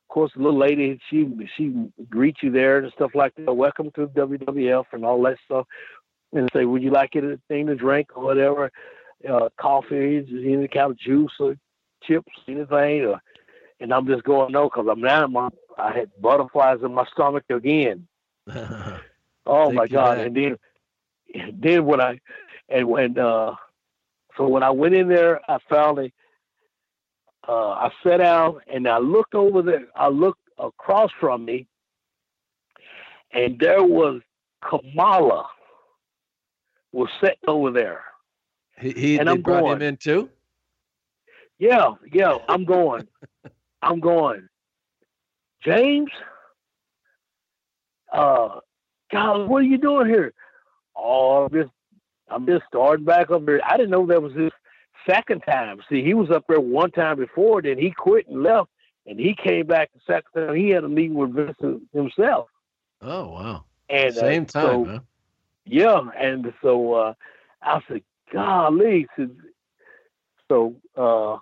of 0.10 0.14
course, 0.14 0.32
the 0.36 0.42
little 0.42 0.58
lady, 0.58 1.00
she 1.10 1.30
she 1.58 1.74
greets 2.10 2.42
you 2.42 2.50
there 2.50 2.78
and 2.78 2.92
stuff 2.94 3.12
like 3.14 3.34
that. 3.36 3.54
Welcome 3.54 3.92
to 3.96 4.08
WWF 4.08 4.86
and 4.94 5.04
all 5.04 5.22
that 5.24 5.38
stuff, 5.46 5.68
and 6.34 6.50
say, 6.54 6.66
would 6.66 6.84
you 6.84 6.92
like 6.92 7.16
anything 7.16 7.68
to 7.68 7.76
drink 7.76 8.10
or 8.16 8.24
whatever, 8.24 8.72
uh, 9.28 9.50
coffee, 9.60 10.18
any 10.18 10.68
kind 10.68 10.92
of 10.92 11.00
juice 11.00 11.34
or 11.40 11.56
chips, 12.04 12.32
anything? 12.48 13.06
Or, 13.06 13.22
and 13.80 13.94
I'm 13.94 14.08
just 14.08 14.24
going 14.24 14.52
no 14.52 14.70
because 14.70 14.88
I'm 14.90 15.02
now 15.02 15.28
my, 15.28 15.50
I 15.78 15.94
had 15.94 16.12
butterflies 16.20 16.80
in 16.84 16.94
my 16.94 17.06
stomach 17.14 17.46
again. 17.50 18.08
oh 19.46 19.72
my 19.72 19.88
God! 19.88 20.20
And 20.20 20.36
then 20.36 20.58
then 21.54 21.86
when 21.86 22.02
I 22.02 22.20
and 22.70 22.88
when 22.88 23.18
uh, 23.20 23.56
so 24.38 24.48
when 24.48 24.64
I 24.64 24.70
went 24.70 24.96
in 24.96 25.10
there, 25.10 25.42
I 25.50 25.60
found 25.70 26.00
it 26.00 26.14
uh, 27.48 27.70
I 27.70 27.92
sat 28.04 28.18
down 28.18 28.60
and 28.72 28.88
I 28.88 28.98
looked 28.98 29.36
over 29.36 29.62
there. 29.62 29.88
I 29.96 30.10
looked 30.10 30.42
across 30.58 31.12
from 31.20 31.46
me, 31.46 31.68
and 33.32 33.60
there 33.60 33.84
was 33.84 34.22
Kamala 34.68 35.48
was 36.98 37.10
sitting 37.22 37.38
over 37.48 37.72
there. 37.72 38.04
He, 38.80 38.92
he 38.92 39.20
and 39.20 39.30
I'm 39.30 39.42
brought 39.42 39.62
going, 39.62 39.78
him 39.78 39.82
in 39.84 39.98
too. 39.98 40.30
Yeah, 41.60 41.94
yeah. 42.12 42.38
I'm 42.50 42.66
going. 42.66 43.08
I'm 43.82 44.00
going. 44.00 44.50
James. 45.64 46.10
Uh, 48.12 48.60
God, 49.12 49.48
what 49.48 49.62
are 49.62 49.66
you 49.66 49.78
doing 49.78 50.08
here? 50.08 50.34
Oh, 50.96 51.46
I'm 51.46 51.52
just, 51.52 51.74
I'm 52.30 52.46
just 52.46 52.64
starting 52.68 53.06
back 53.06 53.30
up 53.30 53.44
here. 53.44 53.62
I 53.64 53.78
didn't 53.78 53.92
know 53.92 54.06
there 54.06 54.20
was 54.20 54.34
this 54.34 54.52
second 55.08 55.42
time. 55.42 55.80
See, 55.90 56.04
he 56.04 56.14
was 56.14 56.32
up 56.32 56.46
there 56.48 56.60
one 56.60 56.92
time 56.92 57.18
before, 57.18 57.62
then 57.62 57.78
he 57.78 57.92
quit 57.92 58.28
and 58.28 58.42
left, 58.42 58.70
and 59.06 59.20
he 59.20 59.36
came 59.36 59.68
back 59.68 59.92
the 59.94 60.00
second 60.08 60.48
time. 60.48 60.56
He 60.56 60.70
had 60.70 60.84
a 60.84 60.90
meeting 60.90 61.16
with 61.16 61.34
Vincent 61.34 61.84
himself. 61.94 62.48
Oh 63.02 63.30
wow! 63.30 63.66
And 63.90 64.18
uh, 64.18 64.20
same 64.20 64.44
uh, 64.44 64.46
time, 64.46 64.86
so, 64.86 64.86
huh? 64.86 65.00
Yeah, 65.70 66.02
and 66.18 66.54
so 66.62 66.94
uh, 66.94 67.14
I 67.62 67.82
said, 67.88 68.02
"Golly!" 68.34 69.08
So 70.50 70.76
uh, 70.96 71.38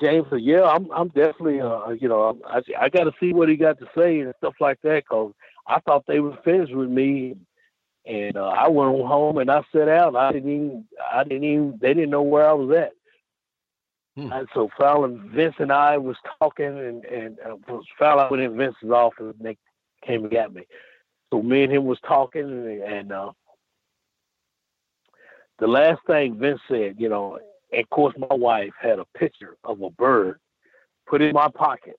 James 0.00 0.26
said, 0.30 0.40
"Yeah, 0.42 0.62
I'm, 0.62 0.90
I'm 0.92 1.08
definitely, 1.08 1.60
uh, 1.60 1.90
you 1.90 2.08
know, 2.08 2.38
I, 2.46 2.60
I 2.78 2.88
got 2.88 3.04
to 3.04 3.12
see 3.20 3.32
what 3.32 3.48
he 3.48 3.56
got 3.56 3.78
to 3.78 3.86
say 3.96 4.20
and 4.20 4.32
stuff 4.38 4.54
like 4.60 4.80
that, 4.82 5.06
cause 5.08 5.32
I 5.66 5.80
thought 5.80 6.04
they 6.06 6.20
were 6.20 6.36
finished 6.44 6.74
with 6.74 6.88
me, 6.88 7.34
and 8.06 8.36
uh, 8.36 8.46
I 8.48 8.68
went 8.68 8.90
home 9.06 9.38
and 9.38 9.50
I 9.50 9.62
sat 9.72 9.88
out. 9.88 10.16
I 10.16 10.32
didn't 10.32 10.50
even, 10.50 10.84
I 11.12 11.24
didn't 11.24 11.44
even, 11.44 11.78
they 11.80 11.94
didn't 11.94 12.10
know 12.10 12.22
where 12.22 12.48
I 12.48 12.52
was 12.52 12.76
at. 12.76 12.92
Hmm. 14.16 14.32
And 14.32 14.48
so 14.54 14.68
Fallon, 14.76 15.30
Vince 15.34 15.54
and 15.58 15.70
I 15.72 15.96
was 15.98 16.16
talking, 16.40 16.66
and 16.66 17.04
and 17.04 17.38
uh, 17.40 17.56
Fallon 17.98 18.28
went 18.30 18.42
in 18.42 18.56
Vince's 18.56 18.90
office, 18.90 19.34
and 19.38 19.46
they 19.46 19.56
came 20.04 20.24
and 20.24 20.32
got 20.32 20.52
me. 20.52 20.62
So 21.32 21.42
me 21.42 21.62
and 21.62 21.72
him 21.72 21.84
was 21.84 22.00
talking, 22.00 22.42
and, 22.42 22.82
and 22.82 23.12
uh, 23.12 23.32
the 25.60 25.66
last 25.68 26.00
thing 26.06 26.38
Vince 26.38 26.60
said, 26.68 26.96
you 26.98 27.08
know, 27.08 27.38
and 27.70 27.82
of 27.82 27.90
course 27.90 28.14
my 28.18 28.34
wife 28.34 28.72
had 28.80 28.98
a 28.98 29.04
picture 29.16 29.56
of 29.64 29.80
a 29.82 29.90
bird 29.90 30.38
put 31.06 31.22
in 31.22 31.32
my 31.32 31.48
pocket. 31.48 31.96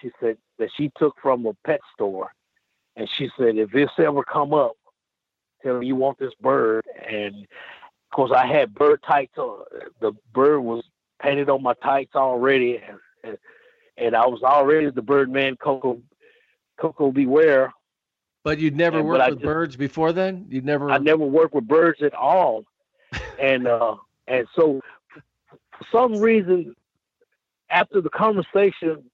She 0.00 0.10
said 0.20 0.38
that 0.58 0.70
she 0.76 0.90
took 0.96 1.16
from 1.20 1.44
a 1.44 1.52
pet 1.66 1.80
store, 1.92 2.30
and 2.96 3.08
she 3.16 3.28
said 3.36 3.56
if 3.56 3.70
this 3.70 3.90
ever 3.98 4.22
come 4.24 4.54
up, 4.54 4.72
tell 5.62 5.76
him 5.76 5.82
you 5.82 5.96
want 5.96 6.18
this 6.18 6.32
bird. 6.40 6.84
And 7.06 7.34
of 7.36 8.16
course, 8.16 8.32
I 8.34 8.46
had 8.46 8.74
bird 8.74 9.00
tights. 9.06 9.36
On. 9.36 9.62
The 10.00 10.12
bird 10.32 10.60
was 10.60 10.84
painted 11.20 11.50
on 11.50 11.62
my 11.62 11.74
tights 11.82 12.14
already, 12.14 12.80
and, 13.24 13.36
and 13.98 14.16
I 14.16 14.26
was 14.26 14.42
already 14.42 14.90
the 14.90 15.02
Birdman 15.02 15.56
Koko 15.56 16.00
B 17.12 17.26
Ware. 17.26 17.72
But 18.42 18.58
you'd 18.58 18.76
never 18.76 19.00
and, 19.00 19.06
worked 19.06 19.28
with 19.28 19.38
just, 19.40 19.44
birds 19.44 19.76
before 19.76 20.12
then. 20.12 20.46
You'd 20.48 20.64
never. 20.64 20.90
I 20.90 20.96
never 20.96 21.24
worked 21.24 21.54
with 21.54 21.68
birds 21.68 22.00
at 22.02 22.14
all, 22.14 22.64
and 23.38 23.66
uh, 23.66 23.96
and 24.26 24.46
so 24.54 24.80
for 25.76 25.86
some 25.92 26.20
reason, 26.20 26.74
after 27.70 28.00
the 28.00 28.10
conversation, 28.10 29.04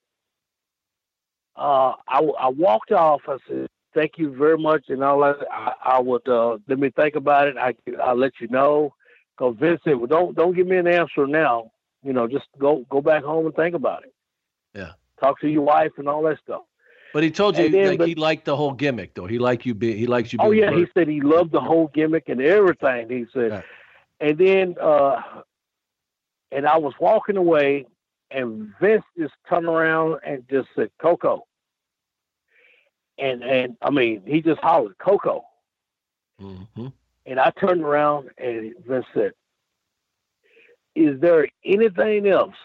uh, 1.56 1.94
I, 2.08 2.20
I 2.38 2.48
walked 2.48 2.92
off. 2.92 3.22
I 3.28 3.38
said, 3.48 3.68
thank 3.94 4.18
you 4.18 4.34
very 4.34 4.58
much, 4.58 4.84
and 4.88 5.04
I'll 5.04 5.22
I, 5.22 5.72
I 5.84 6.00
would 6.00 6.28
uh, 6.28 6.58
let 6.68 6.78
me 6.78 6.90
think 6.90 7.16
about 7.16 7.48
it. 7.48 7.56
I 7.56 7.74
I'll 8.02 8.16
let 8.16 8.32
you 8.40 8.48
know. 8.48 8.94
Cause 9.38 9.54
Vince 9.60 9.80
said, 9.84 9.96
well, 9.96 10.06
don't 10.06 10.34
don't 10.34 10.54
give 10.54 10.66
me 10.66 10.76
an 10.76 10.86
answer 10.86 11.26
now. 11.26 11.70
You 12.02 12.12
know, 12.12 12.26
just 12.26 12.46
go 12.58 12.86
go 12.88 13.00
back 13.00 13.22
home 13.22 13.46
and 13.46 13.54
think 13.54 13.74
about 13.74 14.04
it. 14.04 14.14
Yeah. 14.74 14.92
Talk 15.20 15.40
to 15.40 15.48
your 15.48 15.62
wife 15.62 15.92
and 15.98 16.08
all 16.08 16.22
that 16.22 16.38
stuff. 16.42 16.62
But 17.12 17.22
he 17.22 17.30
told 17.30 17.56
you 17.56 17.70
then, 17.70 17.88
like 17.88 17.98
but- 17.98 18.08
he 18.08 18.14
liked 18.14 18.44
the 18.44 18.56
whole 18.56 18.72
gimmick, 18.72 19.14
though. 19.14 19.26
He 19.26 19.38
liked 19.38 19.64
you 19.64 19.74
be 19.74 19.96
he 19.96 20.06
likes 20.06 20.32
you. 20.32 20.38
Oh 20.42 20.50
being 20.50 20.64
yeah, 20.64 20.74
he 20.74 20.86
said 20.92 21.08
he 21.08 21.20
loved 21.20 21.52
the 21.52 21.60
whole 21.60 21.90
gimmick 21.94 22.28
and 22.28 22.40
everything. 22.40 23.08
He 23.08 23.26
said, 23.32 23.50
Right. 23.52 23.64
And 24.20 24.38
then 24.38 24.76
uh, 24.80 25.22
and 26.52 26.66
I 26.66 26.76
was 26.78 26.94
walking 27.00 27.36
away, 27.36 27.86
and 28.30 28.72
Vince 28.80 29.04
just 29.18 29.34
turned 29.48 29.66
around 29.66 30.20
and 30.24 30.44
just 30.48 30.68
said, 30.74 30.90
"Koko," 31.00 31.46
and 33.18 33.42
and 33.42 33.76
I 33.82 33.90
mean 33.90 34.22
he 34.26 34.40
just 34.40 34.60
hollered, 34.60 34.96
"Koko," 34.98 35.44
Mhm. 36.40 36.92
and 37.26 37.40
I 37.40 37.50
turned 37.50 37.82
around 37.82 38.30
and 38.38 38.74
Vince 38.86 39.06
said, 39.12 39.32
"Is 40.94 41.20
there 41.20 41.48
anything 41.64 42.26
else 42.26 42.56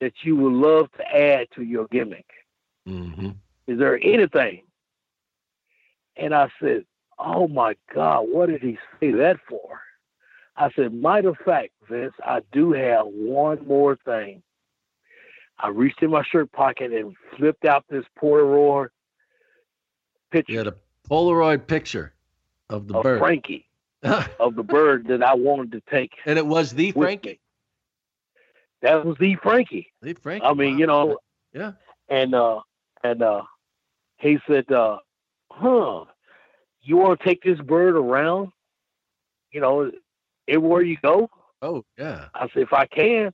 that 0.00 0.12
you 0.22 0.36
would 0.36 0.52
love 0.52 0.92
to 0.92 1.16
add 1.16 1.48
to 1.52 1.62
your 1.62 1.86
gimmick?" 1.88 2.26
Mhm. 2.86 3.36
Is 3.66 3.78
there 3.78 3.98
anything? 4.02 4.66
And 6.16 6.34
I 6.34 6.50
said, 6.60 6.84
Oh 7.18 7.46
my 7.48 7.76
God, 7.94 8.22
what 8.28 8.48
did 8.48 8.62
he 8.62 8.78
say 9.00 9.12
that 9.12 9.38
for? 9.48 9.80
I 10.56 10.70
said, 10.76 10.92
Matter 10.92 11.30
of 11.30 11.38
fact, 11.44 11.70
Vince, 11.88 12.12
I 12.24 12.40
do 12.52 12.72
have 12.72 13.06
one 13.06 13.66
more 13.66 13.96
thing. 14.04 14.42
I 15.58 15.68
reached 15.68 16.02
in 16.02 16.10
my 16.10 16.22
shirt 16.24 16.50
pocket 16.52 16.92
and 16.92 17.14
flipped 17.36 17.64
out 17.64 17.84
this 17.88 18.04
Polaroid 18.20 18.88
picture 20.30 20.52
You 20.52 20.58
had 20.58 20.66
a 20.66 20.74
Polaroid 21.08 21.66
picture 21.66 22.12
of 22.68 22.88
the 22.88 22.94
of 22.96 23.02
bird, 23.04 23.18
Frankie, 23.20 23.68
of 24.02 24.56
the 24.56 24.62
bird 24.62 25.06
that 25.08 25.22
I 25.22 25.34
wanted 25.34 25.72
to 25.72 25.82
take 25.90 26.12
and 26.26 26.38
it 26.38 26.46
was 26.46 26.72
the 26.72 26.92
Frankie. 26.92 27.38
That 28.82 29.04
was 29.04 29.16
the 29.18 29.36
Frankie. 29.36 29.92
The 30.02 30.14
Frankie. 30.14 30.44
I 30.44 30.54
mean, 30.54 30.72
wow. 30.74 30.78
you 30.78 30.86
know, 30.86 31.18
Yeah. 31.52 31.72
and 32.08 32.34
uh 32.34 32.60
and 33.04 33.22
uh 33.22 33.42
he 34.18 34.38
said, 34.48 34.70
uh, 34.72 34.98
huh, 35.50 36.04
you 36.82 36.96
wanna 36.96 37.16
take 37.22 37.42
this 37.42 37.60
bird 37.60 37.96
around? 37.96 38.50
You 39.52 39.60
know, 39.60 39.90
everywhere 40.48 40.82
you 40.82 40.96
go? 41.02 41.28
Oh 41.60 41.84
yeah. 41.98 42.26
I 42.34 42.48
said, 42.48 42.62
if 42.62 42.72
I 42.72 42.86
can. 42.86 43.32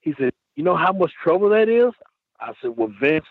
He 0.00 0.14
said, 0.18 0.32
you 0.56 0.64
know 0.64 0.76
how 0.76 0.92
much 0.92 1.12
trouble 1.22 1.50
that 1.50 1.68
is? 1.68 1.92
I 2.40 2.52
said, 2.62 2.70
well, 2.76 2.92
Vince, 3.00 3.26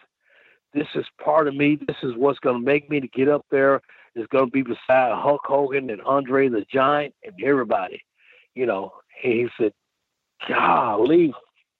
this 0.73 0.88
is 0.95 1.05
part 1.23 1.47
of 1.47 1.55
me. 1.55 1.78
This 1.88 1.97
is 2.03 2.13
what's 2.15 2.39
going 2.39 2.59
to 2.59 2.65
make 2.65 2.89
me 2.89 2.99
to 2.99 3.07
get 3.07 3.30
up 3.30 3.45
there. 3.49 3.82
It's 4.15 4.28
going 4.28 4.45
to 4.45 4.51
be 4.51 4.63
beside 4.63 5.13
Hulk 5.13 5.41
Hogan 5.45 5.89
and 5.89 6.01
Andre 6.01 6.49
the 6.49 6.65
Giant 6.71 7.13
and 7.23 7.34
everybody, 7.43 8.01
you 8.53 8.65
know. 8.65 8.93
And 9.23 9.34
he 9.34 9.47
said, 9.57 9.73
golly. 10.47 11.34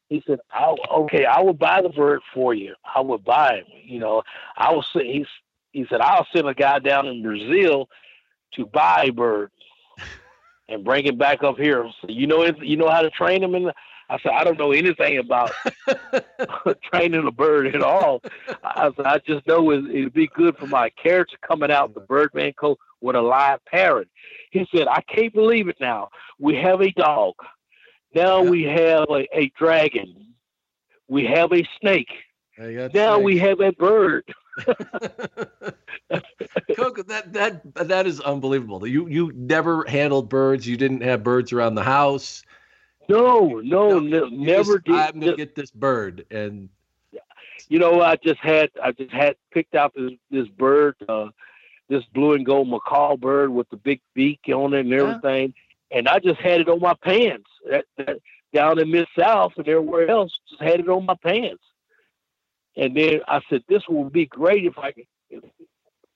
He 0.10 0.24
said, 0.26 0.40
I, 0.52 0.74
okay, 0.90 1.26
I 1.26 1.42
will 1.42 1.54
buy 1.54 1.82
the 1.82 1.90
bird 1.90 2.22
for 2.34 2.54
you. 2.54 2.76
I 2.96 3.02
will 3.02 3.18
buy 3.18 3.58
him. 3.58 3.66
You 3.84 4.00
know, 4.00 4.24
I 4.56 4.72
will 4.72 4.84
say, 4.84 5.12
he's, 5.12 5.28
he 5.74 5.86
said, 5.90 6.00
I'll 6.00 6.28
send 6.34 6.48
a 6.48 6.54
guy 6.54 6.80
down 6.80 7.08
in 7.08 7.22
Brazil 7.22 7.90
to 8.54 8.66
buy 8.66 9.08
a 9.10 9.12
bird 9.12 9.52
and 10.70 10.84
bring 10.84 11.06
him 11.06 11.18
back 11.18 11.44
up 11.44 11.58
here. 11.58 11.90
So 12.02 12.08
you 12.10 12.28
know, 12.28 12.44
you 12.62 12.78
know 12.78 12.90
how 12.90 13.02
to 13.02 13.10
train 13.10 13.44
him. 13.44 13.56
And 13.56 13.72
I 14.10 14.18
said, 14.20 14.32
I 14.34 14.44
don't 14.44 14.58
know 14.58 14.72
anything 14.72 15.18
about 15.18 15.52
training 16.92 17.28
a 17.28 17.32
bird 17.32 17.76
at 17.76 17.82
all. 17.82 18.22
I 18.64 18.90
said, 18.96 19.06
I 19.06 19.20
just 19.26 19.46
know 19.48 19.70
it, 19.72 19.86
it'd 19.90 20.14
be 20.14 20.28
good 20.28 20.58
for 20.58 20.68
my 20.68 20.90
character 20.92 21.38
coming 21.46 21.72
out 21.72 21.94
the 21.94 22.02
Birdman 22.02 22.54
coat 22.54 22.80
with 23.02 23.16
a 23.16 23.22
live 23.22 23.60
parrot. 23.66 24.08
He 24.52 24.66
said, 24.74 24.88
I 24.88 25.02
can't 25.02 25.34
believe 25.34 25.68
it 25.68 25.78
now. 25.80 26.10
We 26.40 26.56
have 26.56 26.82
a 26.82 26.92
dog. 26.92 27.34
Now 28.16 28.42
Yeah. 28.44 28.50
we 28.50 28.64
have 28.64 29.06
a, 29.10 29.28
a 29.38 29.52
dragon. 29.60 30.34
We 31.08 31.26
have 31.26 31.52
a 31.54 31.68
snake. 31.80 32.10
Now 32.94 33.20
we 33.20 33.38
have 33.40 33.60
a 33.62 33.72
bird. 33.74 34.24
Koko, 36.76 37.04
that 37.04 37.34
that 37.34 37.62
that 37.88 38.08
is 38.08 38.20
unbelievable. 38.22 38.86
You 38.88 39.08
you 39.08 39.32
never 39.36 39.84
handled 39.88 40.30
birds. 40.30 40.68
You 40.68 40.78
didn't 40.78 41.02
have 41.02 41.24
birds 41.24 41.52
around 41.54 41.76
the 41.76 41.84
house. 41.84 42.44
No, 43.10 43.62
no, 43.64 44.00
No, 44.00 44.28
ne- 44.28 44.30
never 44.36 44.80
just, 44.80 44.86
did. 44.86 44.96
I'm 44.96 45.20
gonna 45.20 45.36
get 45.36 45.56
this 45.56 45.72
bird, 45.72 46.26
and 46.32 46.70
you 47.70 47.80
know, 47.80 48.02
I 48.02 48.16
just 48.18 48.40
had 48.40 48.70
I 48.84 48.92
just 48.92 49.12
had 49.12 49.36
picked 49.52 49.76
out 49.76 49.94
this 49.96 50.12
this 50.30 50.48
bird, 50.50 50.96
uh, 51.08 51.30
this 51.90 52.04
blue 52.14 52.34
and 52.34 52.46
gold 52.46 52.68
macaw 52.70 53.16
bird 53.16 53.50
with 53.52 53.70
the 53.70 53.78
big 53.78 54.02
beak 54.14 54.42
on 54.54 54.74
it 54.74 54.82
and 54.82 54.90
Yeah. 54.90 54.98
everything, 55.04 55.54
and 55.92 56.08
I 56.08 56.20
just 56.20 56.40
had 56.42 56.62
it 56.62 56.70
on 56.70 56.80
my 56.80 56.96
pants 56.96 57.50
that, 57.70 57.86
that, 57.98 58.18
down 58.54 58.80
in 58.80 58.92
Mid 58.92 59.08
South 59.18 59.54
and 59.58 59.68
everywhere 59.68 60.10
else. 60.10 60.38
Just 60.50 60.62
had 60.62 60.80
it 60.82 60.90
on 60.90 61.06
my 61.06 61.16
pants, 61.16 61.64
and 62.78 62.96
then 62.96 63.22
I 63.28 63.42
said, 63.50 63.64
"This 63.68 63.84
would 63.90 64.14
be 64.14 64.26
great 64.26 64.66
if 64.66 64.78
I 64.78 64.92
could." 64.92 65.08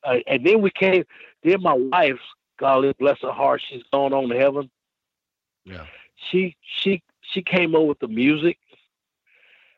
Uh, 0.03 0.17
and 0.27 0.45
then 0.45 0.61
we 0.61 0.71
came. 0.71 1.03
Then 1.43 1.61
my 1.61 1.73
wife, 1.73 2.19
golly 2.59 2.93
bless 2.99 3.19
her 3.21 3.31
heart, 3.31 3.61
she's 3.67 3.83
gone 3.91 4.13
on 4.13 4.29
to 4.29 4.37
heaven 4.37 4.69
yeah, 5.65 5.85
she 6.29 6.55
she 6.61 7.03
she 7.21 7.41
came 7.41 7.75
over 7.75 7.87
with 7.87 7.99
the 7.99 8.07
music 8.07 8.57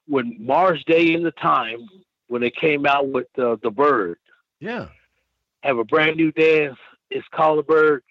when 0.07 0.36
Morris 0.39 0.84
Day 0.86 1.13
in 1.13 1.23
the 1.23 1.31
time 1.31 1.88
when 2.27 2.41
they 2.41 2.51
came 2.51 2.86
out 2.86 3.09
with 3.09 3.27
uh, 3.38 3.57
the 3.61 3.71
bird 3.71 4.17
yeah, 4.59 4.88
have 5.61 5.77
a 5.77 5.84
brand 5.84 6.17
new 6.17 6.31
dance. 6.31 6.77
It's 7.09 7.27
called 7.34 7.59
the 7.59 7.63
bird. 7.63 8.03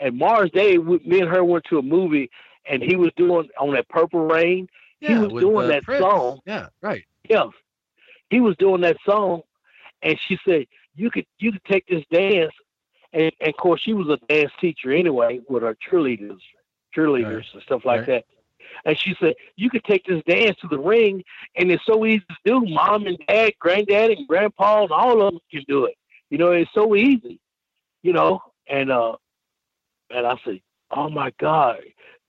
And 0.00 0.16
Morris 0.16 0.50
Day, 0.52 0.78
we, 0.78 0.98
me 0.98 1.20
and 1.20 1.28
her 1.28 1.42
went 1.42 1.64
to 1.70 1.78
a 1.78 1.82
movie, 1.82 2.30
and 2.68 2.82
he 2.82 2.94
was 2.94 3.10
doing 3.16 3.48
on 3.58 3.72
that 3.74 3.88
Purple 3.88 4.26
Rain. 4.26 4.68
yeah. 5.00 5.08
He 5.08 5.26
was 5.26 5.42
doing 5.42 5.68
that 5.68 5.82
Prince. 5.82 6.02
song. 6.02 6.40
Yeah, 6.46 6.68
right. 6.82 7.04
Yeah, 7.28 7.46
he 8.30 8.40
was 8.40 8.56
doing 8.56 8.80
that 8.82 8.96
song, 9.04 9.42
and 10.02 10.18
she 10.26 10.38
said, 10.46 10.66
"You 10.94 11.10
could 11.10 11.26
you 11.38 11.52
could 11.52 11.64
take 11.64 11.86
this 11.86 12.04
dance." 12.12 12.52
And, 13.12 13.32
and 13.40 13.48
of 13.48 13.56
course, 13.56 13.80
she 13.80 13.94
was 13.94 14.08
a 14.08 14.18
dance 14.32 14.52
teacher 14.60 14.92
anyway 14.92 15.40
with 15.48 15.62
her 15.62 15.74
cheerleaders, 15.76 16.40
cheerleaders 16.94 17.36
Right. 17.36 17.54
and 17.54 17.62
stuff 17.62 17.84
like 17.84 18.00
Right. 18.00 18.06
that. 18.06 18.24
And 18.84 18.98
she 18.98 19.14
said, 19.18 19.34
"You 19.56 19.70
could 19.70 19.84
take 19.84 20.04
this 20.04 20.22
dance 20.24 20.58
to 20.60 20.68
the 20.68 20.78
ring, 20.78 21.24
and 21.56 21.70
it's 21.70 21.84
so 21.86 22.04
easy 22.04 22.24
to 22.28 22.36
do. 22.44 22.60
Mom 22.66 23.06
and 23.06 23.18
dad, 23.26 23.54
granddad 23.58 24.10
and 24.10 24.28
grandpa, 24.28 24.82
and 24.82 24.92
all 24.92 25.22
of 25.22 25.32
them 25.32 25.40
can 25.50 25.64
do 25.66 25.86
it. 25.86 25.96
You 26.30 26.38
know, 26.38 26.52
it's 26.52 26.72
so 26.74 26.94
easy. 26.94 27.40
You 28.02 28.12
know." 28.12 28.42
And 28.66 28.90
uh, 28.90 29.16
and 30.10 30.26
I 30.26 30.36
said, 30.44 30.60
"Oh 30.90 31.08
my 31.08 31.32
God!" 31.38 31.80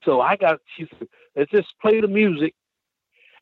So 0.06 0.22
I 0.22 0.38
got. 0.38 0.62
She 0.78 0.88
said, 0.98 1.10
"Let's 1.36 1.52
just 1.52 1.68
play 1.82 2.00
the 2.00 2.08
music." 2.08 2.56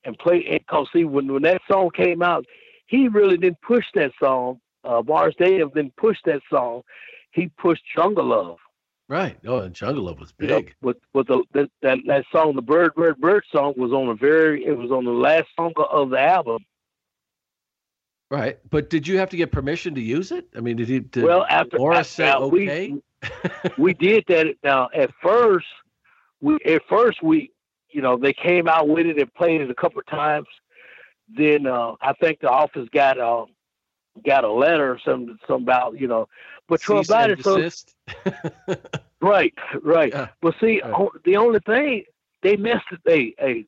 And 0.08 0.18
play 0.18 0.44
and 0.50 0.66
cause 0.68 0.88
see 0.94 1.04
when 1.04 1.32
when 1.32 1.44
that 1.44 1.62
song 1.70 1.92
came 1.94 2.24
out, 2.24 2.46
he 2.88 3.08
really 3.10 3.38
didn't 3.38 3.62
push 3.62 3.86
that 3.94 4.12
song. 4.20 4.60
Uh 4.84 5.04
Morris 5.06 5.36
Day 5.38 5.58
didn't 5.60 5.96
push 5.98 6.18
that 6.26 6.42
song. 6.50 6.82
He 7.32 7.50
pushed 7.60 7.84
Jungle 7.96 8.26
Love. 8.26 8.58
Right. 9.10 9.38
Oh, 9.46 9.60
and 9.60 9.76
Jungle 9.76 10.06
Love 10.06 10.20
was 10.20 10.34
You 10.40 10.48
know, 10.48 10.62
big. 10.62 10.76
with 10.82 10.98
with 11.14 11.28
the, 11.28 11.44
that, 11.54 11.70
that 11.82 11.98
that 12.08 12.26
song, 12.32 12.56
the 12.56 12.62
Bird 12.62 12.96
Bird 12.96 13.18
Bird 13.18 13.44
song 13.52 13.74
was 13.78 13.92
on 13.92 14.08
a 14.08 14.16
very 14.16 14.66
it 14.66 14.78
was 14.78 14.92
on 14.92 15.04
the 15.06 15.12
last 15.12 15.48
song 15.58 15.74
of 15.92 16.10
the 16.10 16.20
album. 16.22 16.66
Right. 18.30 18.60
But 18.70 18.90
did 18.90 19.08
you 19.08 19.18
have 19.20 19.30
to 19.30 19.38
get 19.38 19.52
permission 19.52 19.96
to 19.96 20.02
use 20.02 20.32
it? 20.32 20.48
I 20.56 20.60
mean, 20.62 20.76
did 20.78 20.88
he? 20.90 21.00
Did 21.00 21.24
well 21.24 21.46
after, 21.50 21.78
Laura 21.78 21.98
after 22.00 22.10
say 22.10 22.26
now, 22.26 22.48
we- 22.48 22.70
okay? 22.70 22.94
we 23.78 23.94
did 23.94 24.24
that 24.28 24.56
now 24.64 24.90
at 24.94 25.12
first 25.24 25.66
we 26.40 26.58
at 26.66 26.82
first 26.88 27.24
we 27.24 27.52
you 27.92 28.02
know 28.02 28.18
they 28.18 28.34
came 28.34 28.68
out 28.68 28.88
with 28.88 29.06
it 29.06 29.18
and 29.20 29.34
played 29.34 29.62
it 29.62 29.70
a 29.70 29.76
couple 29.76 30.00
of 30.00 30.06
times 30.08 30.48
then 31.38 31.66
uh 31.68 31.94
i 32.02 32.14
think 32.14 32.40
the 32.40 32.50
office 32.50 32.88
got 32.94 33.20
uh 33.20 33.46
got 34.26 34.44
a 34.44 34.52
letter 34.52 34.92
or 34.92 35.00
something 35.04 35.38
some 35.48 35.64
about 35.64 36.00
you 36.00 36.08
know 36.08 36.28
but 36.68 36.82
Cease 36.82 37.10
and 37.12 37.32
it 37.32 37.44
so 37.44 37.58
right 39.22 39.54
right 39.84 40.12
Yeah. 40.14 40.28
but 40.42 40.56
see 40.62 40.82
Right. 40.84 40.94
o- 40.94 41.12
the 41.26 41.38
only 41.38 41.60
thing 41.66 42.04
they 42.44 42.56
messed 42.56 42.86
it 42.92 43.00
they 43.06 43.34
a 43.42 43.66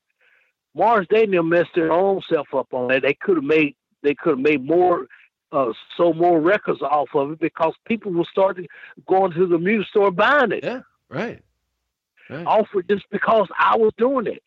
mars 0.75 1.07
daniel 1.11 1.43
messed 1.43 1.73
their 1.75 1.91
own 1.91 2.21
self 2.31 2.47
up 2.53 2.73
on 2.73 2.87
that 2.89 3.01
they 3.01 3.13
could 3.13 3.37
have 3.37 3.43
made 3.43 3.75
they 4.03 4.13
could 4.15 4.31
have 4.31 4.39
made 4.39 4.65
more 4.65 5.07
uh, 5.51 5.73
so 5.97 6.13
more 6.13 6.39
records 6.39 6.81
off 6.83 7.09
of 7.15 7.31
it 7.31 7.39
because 7.39 7.73
people 7.85 8.11
were 8.11 8.25
starting 8.31 8.67
going 9.07 9.31
to 9.31 9.47
the 9.47 9.57
music 9.57 9.87
store 9.89 10.11
buying 10.11 10.51
it 10.51 10.63
Yeah. 10.63 10.81
Right. 11.09 11.41
Right. 12.29 12.45
offered 12.45 12.87
just 12.89 13.09
because 13.09 13.47
I 13.57 13.75
was 13.75 13.91
doing 13.97 14.27
it. 14.27 14.43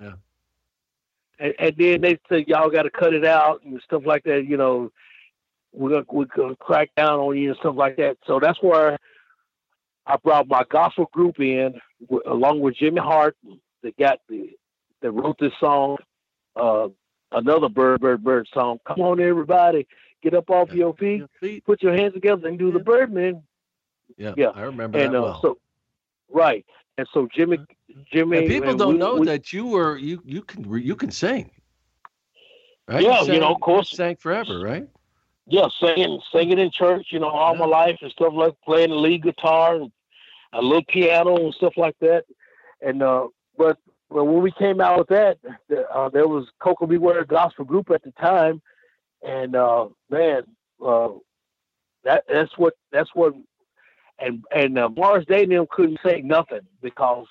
Yeah. 0.00 0.12
And, 1.38 1.54
and 1.58 1.74
then 1.76 2.00
they 2.00 2.18
said 2.28 2.48
y'all 2.48 2.70
got 2.70 2.82
to 2.84 2.90
cut 2.90 3.12
it 3.12 3.24
out 3.24 3.62
and 3.64 3.80
stuff 3.84 4.02
like 4.06 4.24
that. 4.24 4.46
You 4.46 4.56
know, 4.56 4.90
we're 5.72 5.90
gonna 5.90 6.04
we're 6.10 6.24
gonna 6.24 6.56
crack 6.56 6.90
down 6.96 7.18
on 7.20 7.36
you 7.36 7.50
and 7.50 7.58
stuff 7.58 7.76
like 7.76 7.96
that. 7.96 8.16
So 8.26 8.40
that's 8.40 8.62
where 8.62 8.98
I 10.06 10.16
brought 10.16 10.48
my 10.48 10.64
gospel 10.70 11.10
group 11.12 11.38
in 11.40 11.74
w- 12.02 12.22
along 12.26 12.60
with 12.60 12.76
Jimmy 12.76 13.00
Hart. 13.00 13.36
That 13.82 13.96
got 13.98 14.18
the 14.28 14.50
that 15.02 15.10
wrote 15.12 15.36
this 15.38 15.52
song, 15.60 15.98
uh, 16.56 16.88
another 17.32 17.68
bird 17.68 18.00
bird 18.00 18.24
bird 18.24 18.48
song. 18.54 18.78
Come 18.86 19.00
on, 19.02 19.20
everybody, 19.20 19.86
get 20.22 20.32
up 20.32 20.48
off 20.48 20.70
Yeah. 20.70 20.76
your 20.76 20.94
feet, 20.94 21.18
Your 21.18 21.28
feet. 21.38 21.64
put 21.66 21.82
your 21.82 21.92
hands 21.92 22.14
together, 22.14 22.48
and 22.48 22.58
do 22.58 22.72
the 22.72 22.78
Yeah. 22.78 22.84
Birdman. 22.84 23.42
Yeah. 24.16 24.34
Yeah. 24.38 24.48
I 24.54 24.62
remember 24.62 24.98
And 24.98 25.12
that 25.12 25.18
uh, 25.18 25.22
well. 25.22 25.40
so, 25.42 25.58
right. 26.30 26.64
And 26.98 27.06
so 27.12 27.28
Jimmy, 27.34 27.58
Jimmy, 28.12 28.38
and 28.38 28.48
people 28.48 28.70
and 28.70 28.78
don't 28.78 28.94
we- 28.94 28.98
know 28.98 29.16
we- 29.16 29.26
that 29.26 29.52
you 29.52 29.66
were 29.66 29.96
you 29.98 30.22
you 30.24 30.42
can 30.42 30.64
you 30.82 30.96
can 30.96 31.10
sing. 31.10 31.50
Right? 32.88 33.02
Yeah, 33.02 33.20
you 33.20 33.26
sang- 33.26 33.40
know, 33.40 33.54
of 33.54 33.60
course. 33.60 33.90
sang 33.90 34.16
forever, 34.16 34.60
right? 34.60 34.88
yeah, 35.48 35.68
singing, 35.80 36.20
singing 36.32 36.58
in 36.58 36.70
church, 36.72 37.08
you 37.10 37.20
know, 37.20 37.28
all 37.28 37.52
yeah. 37.54 37.60
my 37.60 37.66
life 37.66 37.98
and 38.02 38.10
stuff 38.10 38.32
like 38.34 38.54
playing 38.64 38.90
the 38.90 38.96
lead 38.96 39.22
guitar 39.22 39.76
and 39.76 39.92
a 40.52 40.60
little 40.60 40.82
piano 40.88 41.36
and 41.36 41.54
stuff 41.54 41.74
like 41.76 41.96
that. 42.00 42.24
And 42.80 43.02
uh, 43.02 43.28
but 43.56 43.78
well, 44.08 44.26
when 44.26 44.42
we 44.42 44.50
came 44.52 44.80
out 44.80 44.98
with 44.98 45.08
that, 45.08 45.38
uh, 45.92 46.08
there 46.08 46.26
was 46.28 46.46
Koko 46.60 46.86
B. 46.86 46.96
Ware 46.96 47.24
gospel 47.24 47.64
group 47.64 47.90
at 47.90 48.02
the 48.02 48.12
time, 48.12 48.60
and 49.22 49.54
uh, 49.56 49.88
man, 50.10 50.42
uh, 50.84 51.10
that 52.04 52.24
that's 52.28 52.56
what 52.56 52.74
that's 52.92 53.10
what, 53.14 53.34
and 54.18 54.44
and 54.54 54.78
uh, 54.78 54.88
Morris 54.88 55.26
Day 55.26 55.44
and 55.44 55.52
them 55.52 55.66
couldn't 55.70 55.98
say 56.04 56.22
nothing 56.22 56.66
because 56.82 57.26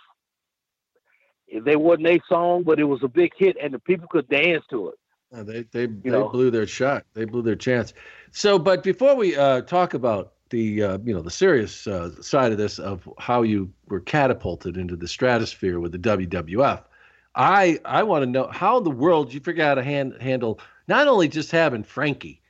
they 1.63 1.75
wasn't 1.75 2.07
a 2.07 2.19
song, 2.27 2.63
but 2.63 2.79
it 2.79 2.85
was 2.85 3.03
a 3.03 3.07
big 3.07 3.31
hit, 3.37 3.57
and 3.61 3.73
the 3.73 3.79
people 3.79 4.07
could 4.09 4.27
dance 4.29 4.63
to 4.69 4.89
it. 4.89 4.95
Uh, 5.33 5.43
they 5.43 5.63
they, 5.71 5.85
they 5.87 6.09
blew 6.09 6.51
their 6.51 6.67
shot. 6.67 7.05
They 7.13 7.25
blew 7.25 7.41
their 7.41 7.55
chance. 7.55 7.93
So, 8.31 8.59
but 8.59 8.83
before 8.83 9.15
we 9.15 9.35
uh, 9.35 9.61
talk 9.61 9.93
about 9.93 10.33
the 10.49 10.83
uh, 10.83 10.97
you 11.03 11.13
know 11.13 11.21
the 11.21 11.31
serious 11.31 11.87
uh, 11.87 12.21
side 12.21 12.51
of 12.51 12.57
this 12.57 12.79
of 12.79 13.07
how 13.17 13.41
you 13.41 13.71
were 13.87 13.99
catapulted 13.99 14.77
into 14.77 14.95
the 14.95 15.07
stratosphere 15.07 15.79
with 15.79 15.91
the 15.91 15.99
WWF, 15.99 16.83
I 17.35 17.79
I 17.85 18.03
want 18.03 18.23
to 18.23 18.29
know 18.29 18.47
how 18.51 18.77
in 18.77 18.83
the 18.83 18.91
world 18.91 19.33
you 19.33 19.39
figure 19.39 19.63
out 19.63 19.69
how 19.69 19.75
to 19.75 19.83
hand, 19.83 20.15
handle 20.21 20.59
not 20.87 21.07
only 21.07 21.27
just 21.27 21.51
having 21.51 21.83
Frankie 21.83 22.41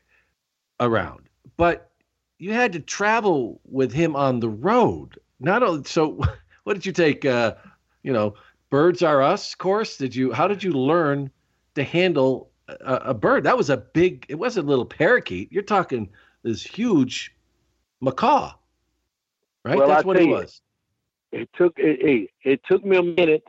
around, 0.79 1.29
but 1.57 1.89
you 2.37 2.53
had 2.53 2.73
to 2.73 2.79
travel 2.79 3.59
with 3.65 3.91
him 3.91 4.15
on 4.15 4.39
the 4.39 4.49
road. 4.49 5.19
Not 5.39 5.63
only 5.63 5.83
so, 5.85 6.19
what 6.63 6.73
did 6.73 6.85
you 6.85 6.91
take? 6.91 7.25
Uh, 7.25 7.55
you 8.03 8.13
know, 8.13 8.35
Birds 8.69 9.01
Are 9.01 9.21
Us 9.21 9.55
course. 9.55 9.97
Did 9.97 10.15
you? 10.15 10.31
How 10.31 10.47
did 10.47 10.63
you 10.63 10.71
learn 10.71 11.31
to 11.75 11.83
handle 11.83 12.49
a, 12.67 12.95
a 12.95 13.13
bird? 13.13 13.43
That 13.43 13.57
was 13.57 13.69
a 13.69 13.77
big. 13.77 14.25
It 14.29 14.35
wasn't 14.35 14.67
a 14.67 14.69
little 14.69 14.85
parakeet. 14.85 15.51
You're 15.51 15.63
talking 15.63 16.09
this 16.43 16.63
huge 16.63 17.35
macaw, 18.01 18.53
right? 19.63 19.77
Well, 19.77 19.87
That's 19.87 20.03
I 20.03 20.07
what 20.07 20.17
it 20.17 20.25
you, 20.25 20.29
was. 20.29 20.61
It 21.31 21.49
took 21.57 21.73
it, 21.77 22.29
it 22.43 22.61
took 22.65 22.85
me 22.85 22.97
a 22.97 23.03
minute. 23.03 23.43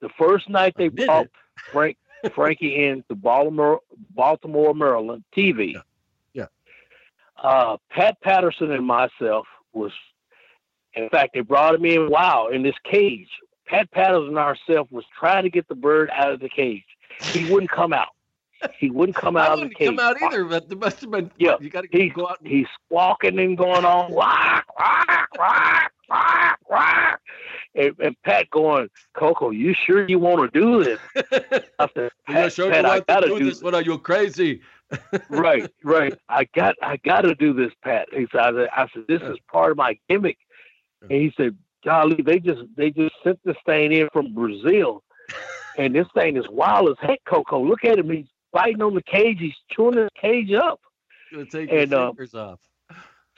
The 0.00 0.10
first 0.18 0.48
night 0.48 0.74
they 0.76 0.88
brought 0.88 1.28
Frank 1.72 1.96
Frankie 2.34 2.84
in 2.84 3.02
to 3.08 3.14
Baltimore, 3.14 3.80
Baltimore, 4.10 4.74
Maryland 4.74 5.24
TV. 5.34 5.74
Yeah. 5.74 5.80
Uh, 7.42 7.76
Pat 7.90 8.20
Patterson 8.22 8.70
and 8.70 8.86
myself 8.86 9.46
was, 9.72 9.92
in 10.94 11.08
fact, 11.10 11.34
they 11.34 11.40
brought 11.40 11.74
him 11.74 11.84
in. 11.84 12.08
Wow, 12.10 12.48
in 12.48 12.62
this 12.62 12.76
cage. 12.84 13.28
Pat 13.66 13.90
Patterson 13.90 14.28
and 14.28 14.38
ourselves 14.38 14.90
was 14.90 15.04
trying 15.18 15.42
to 15.42 15.50
get 15.50 15.68
the 15.68 15.74
bird 15.74 16.08
out 16.12 16.32
of 16.32 16.40
the 16.40 16.48
cage. 16.48 16.84
He 17.20 17.50
wouldn't 17.50 17.70
come 17.70 17.92
out. 17.92 18.08
He 18.78 18.90
wouldn't 18.90 19.16
come 19.16 19.36
out 19.36 19.58
of 19.58 19.68
the 19.68 19.74
cage. 19.74 19.88
come 19.88 19.98
out 19.98 20.20
either, 20.22 20.44
but 20.44 20.68
there 20.68 20.78
must 20.78 21.00
have 21.00 21.10
been. 21.10 21.30
Yeah, 21.38 21.56
you 21.60 21.70
got 21.70 21.82
to 21.82 21.88
he's, 21.90 22.12
go 22.12 22.28
out. 22.28 22.40
And... 22.40 22.48
He's 22.48 22.66
squawking 22.84 23.38
and 23.38 23.56
going 23.56 23.84
on, 23.84 24.12
quack, 24.12 24.66
quack, 24.66 25.30
quack, 26.08 26.58
quack. 26.64 27.20
And, 27.74 27.94
and 27.98 28.16
Pat 28.22 28.48
going, 28.50 28.88
Koko, 29.14 29.50
you 29.50 29.74
sure 29.86 30.08
you 30.08 30.18
want 30.18 30.52
to 30.52 30.60
do 30.60 30.82
this? 30.82 30.98
I 31.78 31.88
said, 31.92 32.10
Pat, 32.26 32.52
sure 32.52 32.70
Pat, 32.70 32.86
I 32.86 33.00
gotta 33.00 33.28
do, 33.28 33.38
do 33.38 33.44
this. 33.44 33.62
What 33.62 33.74
are 33.74 33.82
you 33.82 33.98
crazy? 33.98 34.62
Right, 35.28 35.70
right. 35.82 36.14
I 36.28 36.44
got, 36.54 36.76
I 36.82 36.96
got 36.98 37.22
to 37.22 37.34
do 37.34 37.52
this, 37.52 37.72
Pat. 37.82 38.08
He 38.12 38.26
said, 38.32 38.40
I 38.40 38.86
said, 38.92 39.04
this 39.08 39.22
is 39.22 39.36
part 39.50 39.70
of 39.70 39.76
my 39.76 39.98
gimmick. 40.08 40.38
And 41.02 41.10
he 41.10 41.32
said, 41.36 41.56
golly, 41.84 42.22
they 42.22 42.38
just, 42.38 42.62
they 42.76 42.90
just 42.90 43.14
sent 43.22 43.38
this 43.44 43.56
thing 43.64 43.92
in 43.92 44.08
from 44.12 44.34
Brazil, 44.34 45.02
and 45.78 45.94
this 45.94 46.06
thing 46.14 46.36
is 46.36 46.48
wild 46.48 46.88
as 46.90 46.96
heck, 47.00 47.20
Koko. 47.24 47.64
Look 47.64 47.84
at 47.84 47.98
him. 47.98 48.10
He's 48.10 48.26
biting 48.52 48.82
on 48.82 48.94
the 48.94 49.02
cage. 49.02 49.38
He's 49.40 49.54
chewing 49.70 49.98
his 49.98 50.08
cage 50.20 50.52
up. 50.52 50.80
take 51.50 51.70
and, 51.70 51.90
your 51.90 52.00
uh, 52.00 52.08
fingers 52.08 52.34
uh, 52.34 52.52
off. 52.52 52.60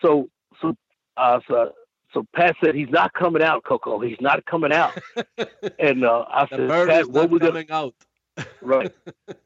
So, 0.00 0.28
so, 0.60 0.76
uh, 1.16 1.40
so, 1.48 1.72
so 2.12 2.24
Pat 2.34 2.56
said 2.62 2.74
he's 2.74 2.90
not 2.90 3.12
coming 3.12 3.42
out, 3.42 3.64
Koko. 3.64 3.98
He's 4.00 4.20
not 4.20 4.44
coming 4.46 4.72
out. 4.72 4.98
and 5.78 6.04
uh, 6.04 6.24
I 6.28 6.46
the 6.46 6.56
said, 6.56 6.88
Pat, 6.88 7.08
not 7.08 7.30
we 7.30 7.38
coming 7.38 7.66
gonna, 7.66 7.86
out. 7.86 7.94
Right. 8.62 8.92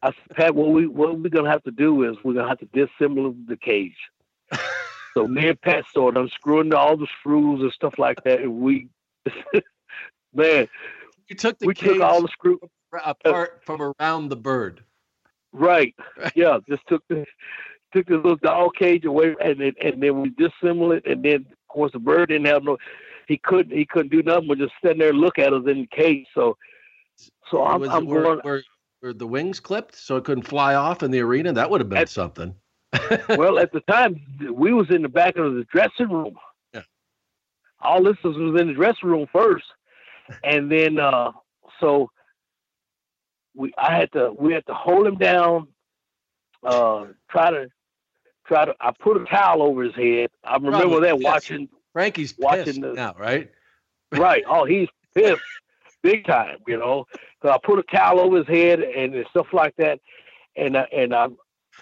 I 0.03 0.09
said, 0.09 0.37
Pat, 0.37 0.55
what 0.55 0.71
we 0.71 0.87
what 0.87 1.19
we're 1.19 1.29
gonna 1.29 1.51
have 1.51 1.63
to 1.65 1.71
do 1.71 2.09
is 2.09 2.17
we're 2.25 2.35
gonna 2.35 2.49
have 2.49 2.59
to 2.59 2.67
disassemble 2.67 3.35
the 3.47 3.57
cage. 3.57 3.97
so 5.15 5.27
me 5.27 5.49
and 5.49 5.61
Pat 5.61 5.85
started 5.91 6.21
unscrewing 6.21 6.75
all 6.75 6.97
the 6.97 7.07
screws 7.21 7.61
and 7.61 7.73
stuff 7.73 7.95
like 7.99 8.23
that, 8.25 8.41
and 8.41 8.61
we, 8.61 8.89
man, 10.35 10.69
you 11.29 11.37
took 11.37 11.59
the 11.59 11.67
we 11.67 11.75
cage 11.75 11.95
took 11.95 12.03
all 12.03 12.23
the 12.23 12.29
screws 12.29 12.59
apart 13.05 13.63
from 13.65 13.95
around 14.01 14.29
the 14.29 14.37
bird. 14.37 14.83
Right. 15.53 15.95
Yeah. 16.35 16.59
Just 16.69 16.87
took 16.89 17.03
the 17.09 17.27
took 17.93 18.07
the 18.07 18.17
little 18.17 18.37
dog 18.37 18.75
cage 18.79 19.05
away, 19.05 19.35
and 19.43 19.61
then 19.61 19.73
and 19.83 20.03
then 20.03 20.21
we 20.21 20.31
disassembled 20.31 20.93
it, 20.93 21.07
and 21.07 21.23
then 21.23 21.47
of 21.51 21.69
course 21.69 21.93
the 21.93 21.99
bird 21.99 22.31
didn't 22.31 22.47
have 22.47 22.65
no. 22.65 22.79
He 23.29 23.39
couldn't. 23.39 23.77
He 23.77 23.87
couldn't 23.87 24.11
do 24.11 24.23
nothing 24.23 24.49
but 24.49 24.59
just 24.59 24.73
stand 24.79 25.01
there 25.01 25.11
and 25.11 25.19
look 25.19 25.39
at 25.39 25.53
us 25.53 25.63
in 25.67 25.83
the 25.83 25.87
cage. 25.87 26.27
So, 26.35 26.57
so 27.51 27.65
I'm, 27.65 27.83
I'm 27.85 28.07
were, 28.07 28.23
going. 28.23 28.41
Were, 28.45 28.63
were 29.03 29.13
the 29.13 29.27
wings 29.27 29.61
clipped 29.61 29.97
so 29.97 30.17
it 30.17 30.25
couldn't 30.25 30.47
fly 30.47 30.75
off 30.75 31.03
in 31.03 31.11
the 31.11 31.21
arena? 31.21 31.53
That 31.53 31.69
would 31.71 31.81
have 31.81 31.89
been 31.89 31.99
at, 31.99 32.09
something. 32.09 32.55
well, 33.31 33.59
at 33.59 33.73
the 33.73 33.81
time 33.89 34.21
we 34.53 34.73
was 34.73 34.87
in 34.91 35.03
the 35.03 35.09
back 35.09 35.37
of 35.37 35.55
the 35.55 35.65
dressing 35.65 36.09
room. 36.09 36.37
Yeah. 36.73 36.83
All 37.81 38.03
this 38.03 38.17
was, 38.23 38.37
was 38.37 38.61
in 38.61 38.69
the 38.69 38.75
dressing 38.75 39.09
room 39.09 39.27
first, 39.33 39.65
and 40.45 40.71
then 40.71 40.99
uh 40.99 41.33
so 41.81 42.11
we 43.55 43.73
I 43.77 43.97
had 43.97 44.13
to 44.13 44.33
we 44.39 44.53
had 44.53 44.67
to 44.67 44.75
hold 44.75 45.07
him 45.07 45.17
down, 45.17 45.69
uh, 46.63 47.07
try 47.31 47.51
to 47.51 47.69
try 48.47 48.65
to. 48.65 48.75
I 48.81 48.93
put 48.93 49.21
a 49.21 49.25
towel 49.25 49.63
over 49.63 49.83
his 49.83 49.95
head. 49.95 50.31
I 50.45 50.55
remember 50.55 50.79
Probably 50.79 51.01
that 51.01 51.15
pissed. 51.15 51.25
watching. 51.25 51.69
Frankie's 51.93 52.35
watching 52.39 52.81
the, 52.81 52.95
now, 52.95 53.15
right? 53.19 53.51
right. 54.13 54.43
Oh, 54.49 54.65
he's 54.65 54.89
pissed, 55.15 55.43
big 56.03 56.27
time. 56.27 56.59
You 56.67 56.79
know, 56.79 57.07
so 57.43 57.51
I 57.51 57.59
put 57.63 57.79
a 57.79 57.83
towel 57.85 58.21
over 58.21 58.39
his 58.39 58.49
head 58.49 58.81
and, 58.81 59.15
and 59.15 59.27
stuff 59.31 59.49
like 59.53 59.75
that, 59.77 60.01
and 60.57 60.77
uh, 60.77 60.87
and 60.93 61.15
I 61.15 61.29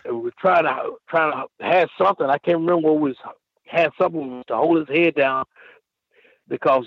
was 0.06 0.32
trying 0.38 0.64
to 0.64 0.92
trying 1.08 1.32
to 1.32 1.46
have 1.64 1.88
something. 1.98 2.26
I 2.26 2.38
can't 2.38 2.58
remember 2.58 2.92
what 2.92 3.00
was 3.00 3.16
had 3.66 3.90
something 4.00 4.42
to 4.48 4.56
hold 4.56 4.78
his 4.78 4.96
head 4.96 5.14
down 5.14 5.44
because 6.48 6.86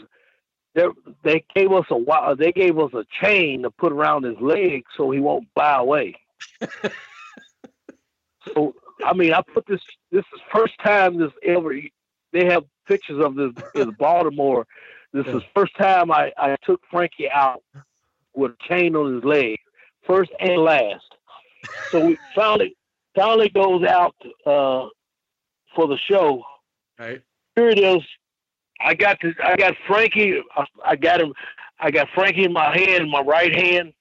they 0.75 0.85
they 1.23 1.43
gave 1.55 1.71
us 1.71 1.85
a 1.91 2.35
they 2.37 2.51
gave 2.51 2.77
us 2.79 2.91
a 2.93 3.05
chain 3.21 3.63
to 3.63 3.71
put 3.71 3.91
around 3.91 4.23
his 4.23 4.39
leg 4.39 4.83
so 4.97 5.11
he 5.11 5.19
won't 5.19 5.47
fly 5.53 5.77
away. 5.77 6.15
so 8.53 8.75
I 9.03 9.13
mean, 9.13 9.33
I 9.33 9.41
put 9.41 9.65
this. 9.67 9.81
This 10.11 10.25
is 10.33 10.41
first 10.53 10.73
time 10.83 11.17
this 11.17 11.31
ever. 11.43 11.73
They 12.31 12.45
have 12.45 12.63
pictures 12.87 13.23
of 13.23 13.35
this 13.35 13.51
in 13.75 13.91
Baltimore. 13.91 14.65
This 15.13 15.27
is 15.27 15.43
first 15.55 15.75
time 15.77 16.11
I 16.11 16.31
I 16.37 16.55
took 16.63 16.81
Frankie 16.89 17.29
out 17.29 17.61
with 18.33 18.51
a 18.51 18.67
chain 18.67 18.95
on 18.95 19.15
his 19.15 19.23
leg, 19.23 19.59
first 20.07 20.31
and 20.39 20.63
last. 20.63 21.05
So 21.91 22.05
we 22.05 22.17
finally 22.35 22.75
finally 23.15 23.49
goes 23.49 23.83
out 23.83 24.15
uh, 24.45 24.87
for 25.75 25.87
the 25.87 25.97
show. 26.09 26.43
Right. 26.97 27.21
Here 27.55 27.69
it 27.69 27.79
is. 27.79 28.01
I 28.81 28.95
got 28.95 29.17
this. 29.21 29.35
I 29.43 29.55
got 29.55 29.75
Frankie. 29.87 30.41
I 30.83 30.95
got 30.95 31.21
him. 31.21 31.33
I 31.79 31.91
got 31.91 32.07
Frankie 32.15 32.45
in 32.45 32.53
my 32.53 32.75
hand, 32.75 33.03
in 33.03 33.11
my 33.11 33.21
right 33.21 33.53
hand, 33.53 33.93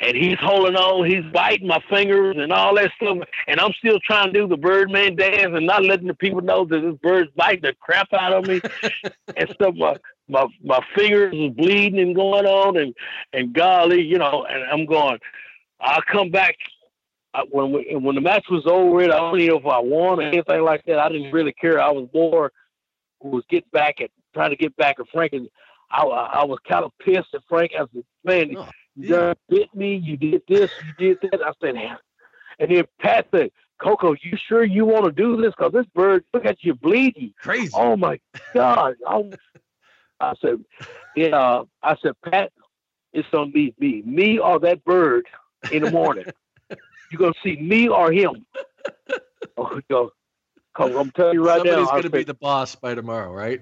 and 0.00 0.16
he's 0.16 0.38
holding 0.40 0.76
on. 0.76 1.08
He's 1.08 1.24
biting 1.32 1.66
my 1.66 1.80
fingers 1.90 2.36
and 2.38 2.52
all 2.52 2.74
that 2.76 2.90
stuff. 2.96 3.18
And 3.46 3.60
I'm 3.60 3.72
still 3.74 3.98
trying 4.00 4.32
to 4.32 4.40
do 4.40 4.48
the 4.48 4.56
Birdman 4.56 5.16
dance 5.16 5.52
and 5.54 5.66
not 5.66 5.84
letting 5.84 6.06
the 6.06 6.14
people 6.14 6.40
know 6.40 6.64
that 6.64 6.80
this 6.80 6.96
bird's 7.02 7.30
biting 7.36 7.62
the 7.62 7.74
crap 7.80 8.08
out 8.12 8.32
of 8.32 8.46
me 8.46 8.60
and 9.36 9.50
stuff. 9.50 9.74
My 9.76 9.96
my 10.28 10.46
my 10.64 10.80
fingers 10.94 11.34
is 11.34 11.52
bleeding 11.54 12.00
and 12.00 12.14
going 12.14 12.46
on, 12.46 12.78
and 12.78 12.94
and 13.32 13.52
golly, 13.52 14.02
you 14.02 14.18
know. 14.18 14.46
And 14.48 14.64
I'm 14.64 14.86
going. 14.86 15.18
I'll 15.82 16.02
come 16.12 16.30
back 16.30 16.56
I, 17.32 17.44
when 17.50 17.72
we, 17.72 17.96
when 17.96 18.14
the 18.14 18.20
match 18.20 18.44
was 18.50 18.64
over. 18.66 19.02
I 19.02 19.06
don't 19.06 19.38
even 19.38 19.54
know 19.54 19.60
if 19.60 19.66
I 19.66 19.78
won 19.78 20.18
or 20.18 20.22
anything 20.22 20.62
like 20.62 20.84
that. 20.86 20.98
I 20.98 21.08
didn't 21.08 21.32
really 21.32 21.54
care. 21.54 21.80
I 21.80 21.90
was 21.90 22.08
more 22.14 22.52
was 23.22 23.44
getting 23.50 23.68
back 23.72 24.00
at 24.00 24.10
trying 24.32 24.50
to 24.50 24.56
get 24.56 24.74
back 24.76 24.96
at 24.98 25.06
Frank, 25.12 25.34
and 25.34 25.48
I, 25.90 26.02
I 26.02 26.44
was 26.44 26.58
kind 26.66 26.84
of 26.84 26.92
pissed 27.04 27.34
at 27.34 27.42
Frank. 27.48 27.72
I 27.74 27.84
said, 27.92 28.04
"Man, 28.24 28.56
oh, 28.56 28.68
you 28.96 29.34
bit 29.48 29.74
me. 29.74 29.96
You 29.96 30.16
did 30.16 30.42
this. 30.48 30.70
You 30.98 31.16
did 31.18 31.30
that." 31.30 31.40
I 31.42 31.52
said, 31.60 31.76
and 32.58 32.70
then 32.70 32.84
Pat 32.98 33.26
said, 33.30 33.50
Koko, 33.80 34.14
you 34.22 34.36
sure 34.48 34.64
you 34.64 34.84
want 34.84 35.04
to 35.06 35.12
do 35.12 35.40
this? 35.40 35.52
Because 35.56 35.72
this 35.72 35.86
bird, 35.94 36.24
look 36.34 36.44
at 36.44 36.62
you 36.62 36.74
bleeding. 36.74 37.32
Crazy. 37.40 37.72
Oh 37.74 37.96
my 37.96 38.20
God." 38.54 38.96
I, 39.06 39.32
I 40.20 40.34
said, 40.40 40.64
"Yeah." 41.14 41.36
Uh, 41.36 41.64
I 41.82 41.96
said, 42.02 42.12
"Pat, 42.24 42.52
it's 43.12 43.28
gonna 43.30 43.50
be 43.50 43.74
me, 43.78 44.02
me 44.04 44.38
or 44.38 44.58
that 44.60 44.84
bird 44.84 45.26
in 45.70 45.82
the 45.82 45.90
morning. 45.90 46.26
You're 47.10 47.18
gonna 47.18 47.32
see 47.42 47.56
me 47.56 47.88
or 47.88 48.12
him." 48.12 48.46
Oh, 49.56 49.74
you 49.76 49.82
know, 49.90 50.10
I'm 50.78 51.10
telling 51.12 51.34
you 51.34 51.46
right 51.46 51.58
Somebody's 51.58 51.64
now. 51.64 51.86
Somebody's 51.86 51.90
going 51.90 52.02
to 52.02 52.10
be 52.10 52.24
the 52.24 52.34
boss 52.34 52.74
by 52.74 52.94
tomorrow, 52.94 53.32
right? 53.32 53.60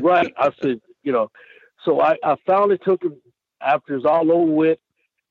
right. 0.00 0.32
I 0.38 0.50
said, 0.60 0.80
you 1.02 1.12
know, 1.12 1.30
so 1.84 2.00
I, 2.00 2.16
I 2.22 2.36
finally 2.46 2.78
took 2.78 3.02
him 3.02 3.16
after 3.60 3.96
it's 3.96 4.04
all 4.04 4.30
over 4.32 4.50
with, 4.52 4.78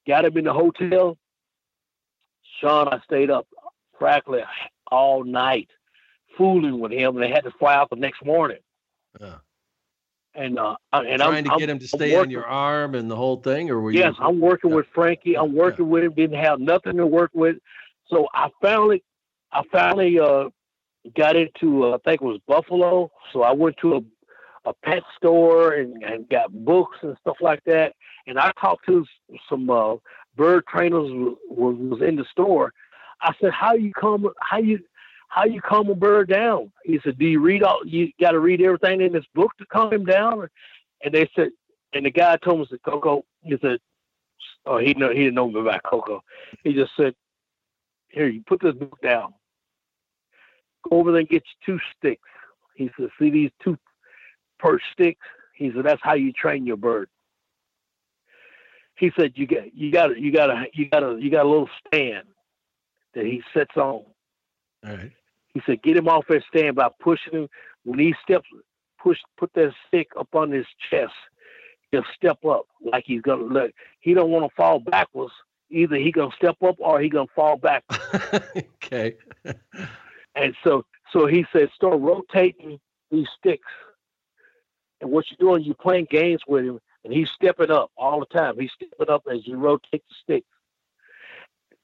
got 0.08 0.26
him 0.26 0.38
in 0.38 0.46
the 0.46 0.54
hotel. 0.54 1.18
Sean, 2.60 2.88
I 2.88 3.00
stayed 3.04 3.30
up 3.30 3.48
practically 3.98 4.42
all 4.92 5.24
night, 5.24 5.70
fooling 6.38 6.80
with 6.80 6.92
him, 6.92 7.16
and 7.16 7.24
they 7.24 7.30
had 7.30 7.44
to 7.44 7.52
fly 7.52 7.76
out 7.76 7.90
the 7.90 7.96
next 7.96 8.24
morning. 8.26 8.58
Yeah. 9.20 9.36
And 10.36 10.60
uh, 10.60 10.76
and 10.94 11.20
Trying 11.20 11.22
I'm, 11.22 11.44
to 11.46 11.50
I'm- 11.52 11.60
get 11.60 11.70
him 11.70 11.80
to 11.80 11.88
stay 11.88 12.16
on 12.16 12.30
your 12.30 12.46
arm 12.46 12.96
and 12.96 13.10
the 13.10 13.16
whole 13.16 13.38
thing, 13.38 13.70
or 13.70 13.80
were 13.80 13.92
Yes, 13.92 14.14
you? 14.20 14.26
I'm 14.26 14.40
working 14.40 14.70
Yeah. 14.70 14.78
with 14.78 14.88
Frankie. 14.94 15.36
I'm 15.38 15.54
Yeah. 15.54 15.62
working 15.62 15.90
with 15.90 16.04
him. 16.04 16.14
Didn't 16.14 16.38
have 16.38 16.60
nothing 16.60 16.98
to 16.98 17.06
work 17.08 17.32
with, 17.34 17.58
so 18.08 18.28
I 18.34 18.50
finally, 18.62 19.04
I 19.52 19.64
finally 19.72 20.20
uh, 20.20 20.50
got 21.16 21.36
into 21.36 21.86
uh, 21.86 21.96
I 21.96 21.98
think 22.10 22.22
it 22.22 22.26
was 22.26 22.40
Buffalo. 22.48 23.12
So 23.34 23.42
I 23.42 23.52
went 23.54 23.78
to 23.78 23.96
a, 23.96 24.02
a 24.66 24.74
pet 24.74 25.04
store 25.18 25.74
and, 25.74 26.04
and 26.04 26.30
got 26.30 26.52
books 26.66 26.98
and 27.02 27.16
stuff 27.22 27.38
like 27.42 27.64
that. 27.66 27.94
And 28.28 28.38
I 28.38 28.52
talked 28.60 28.86
to 28.88 29.06
some 29.50 29.70
uh, 29.70 29.96
bird 30.36 30.66
trainers 30.68 31.10
was, 31.50 31.76
was 31.78 32.02
in 32.02 32.16
the 32.16 32.26
store. 32.32 32.74
I 33.22 33.34
said, 33.42 33.52
"How 33.52 33.74
you 33.74 33.92
calm? 33.94 34.28
How 34.40 34.60
you 34.60 34.80
how 35.30 35.46
you 35.46 35.62
calm 35.62 35.90
a 35.90 35.96
bird 35.96 36.30
down?" 36.30 36.72
He 36.84 37.00
said, 37.04 37.18
"Do 37.18 37.26
you 37.26 37.40
read 37.40 37.64
all? 37.64 37.82
You 37.86 38.12
got 38.20 38.32
to 38.32 38.40
read 38.40 38.62
everything 38.62 39.02
in 39.02 39.14
this 39.14 39.26
book 39.36 39.52
to 39.58 39.66
calm 39.66 39.94
him 39.94 40.06
down." 40.06 40.48
And 41.04 41.14
they 41.14 41.30
said, 41.36 41.50
and 41.94 42.06
the 42.06 42.12
guy 42.12 42.38
told 42.38 42.60
me, 42.60 42.68
"said 42.70 42.84
Koko," 42.84 43.26
he 43.44 43.56
said, 43.62 43.80
"Oh, 44.66 44.78
he 44.78 44.94
know 44.94 45.10
he 45.10 45.20
didn't 45.20 45.36
know 45.36 45.50
me 45.50 45.60
about 45.60 45.84
Koko." 45.84 46.24
He 46.64 46.74
just 46.74 46.92
said, 46.96 47.16
"Here, 48.10 48.28
you 48.28 48.44
put 48.46 48.62
this 48.62 48.76
book 48.76 49.00
down. 49.02 49.34
Go 50.90 50.98
over 50.98 51.12
there 51.12 51.22
and 51.22 51.30
get 51.30 51.44
you 51.44 51.74
two 51.74 51.80
sticks." 51.98 52.30
He 52.76 52.90
said, 52.98 53.10
"See 53.20 53.30
these 53.30 53.52
two 53.64 53.78
perch 54.60 54.82
sticks?" 54.94 55.26
He 55.54 55.72
said, 55.72 55.86
"That's 55.86 56.02
how 56.04 56.14
you 56.14 56.32
train 56.32 56.66
your 56.66 56.78
bird." 56.78 57.10
He 58.96 59.12
said, 59.18 59.34
"You 59.36 59.48
get 59.48 59.74
you 59.74 59.92
got 59.92 60.18
you 60.20 60.32
got 60.32 60.50
a 60.50 60.66
you 60.74 60.90
got 60.90 61.04
a 61.04 61.18
you 61.20 61.32
got 61.32 61.46
a 61.46 61.50
little 61.50 61.70
stand 61.88 62.28
that 63.14 63.26
he 63.26 63.42
sits 63.54 63.76
on." 63.76 63.82
All 63.84 64.06
right. 64.84 65.12
He 65.54 65.62
said, 65.66 65.82
"Get 65.82 65.98
him 65.98 66.08
off 66.08 66.26
that 66.30 66.44
stand 66.48 66.76
by 66.76 66.90
pushing 67.00 67.34
him. 67.34 67.50
When 67.84 68.00
he 68.00 68.14
steps, 68.22 68.48
push, 69.02 69.18
put 69.38 69.52
that 69.54 69.74
stick 69.88 70.10
up 70.18 70.34
on 70.34 70.52
his 70.52 70.66
chest. 70.90 71.14
He'll 71.92 72.04
step 72.16 72.44
up 72.46 72.68
like 72.82 73.06
he's 73.08 73.22
gonna 73.22 73.44
look. 73.44 73.72
He 74.00 74.14
don't 74.14 74.30
want 74.30 74.50
to 74.50 74.56
fall 74.56 74.80
backwards. 74.80 75.34
Either 75.72 75.96
he 75.96 76.12
gonna 76.12 76.36
step 76.36 76.58
up 76.62 76.76
or 76.80 77.00
he 77.00 77.10
gonna 77.10 77.28
fall 77.36 77.58
back. 77.58 77.84
okay. 78.84 79.16
And 80.36 80.56
so, 80.64 80.86
so 81.12 81.26
he 81.26 81.46
said, 81.52 81.70
start 81.76 82.00
rotating 82.00 82.80
these 83.12 83.28
sticks. 83.38 83.68
And 85.02 85.12
what 85.12 85.26
you're 85.30 85.38
doing, 85.40 85.64
you're 85.64 85.76
playing 85.76 86.08
games 86.10 86.42
with 86.48 86.66
him, 86.66 86.80
and 87.04 87.14
he's 87.14 87.30
stepping 87.30 87.72
up 87.72 87.92
all 87.98 88.20
the 88.20 88.26
time. 88.26 88.60
He's 88.60 88.72
stepping 88.72 89.10
up 89.14 89.24
as 89.32 89.48
you 89.48 89.58
rotate 89.58 90.04
the 90.10 90.16
stick. 90.24 90.44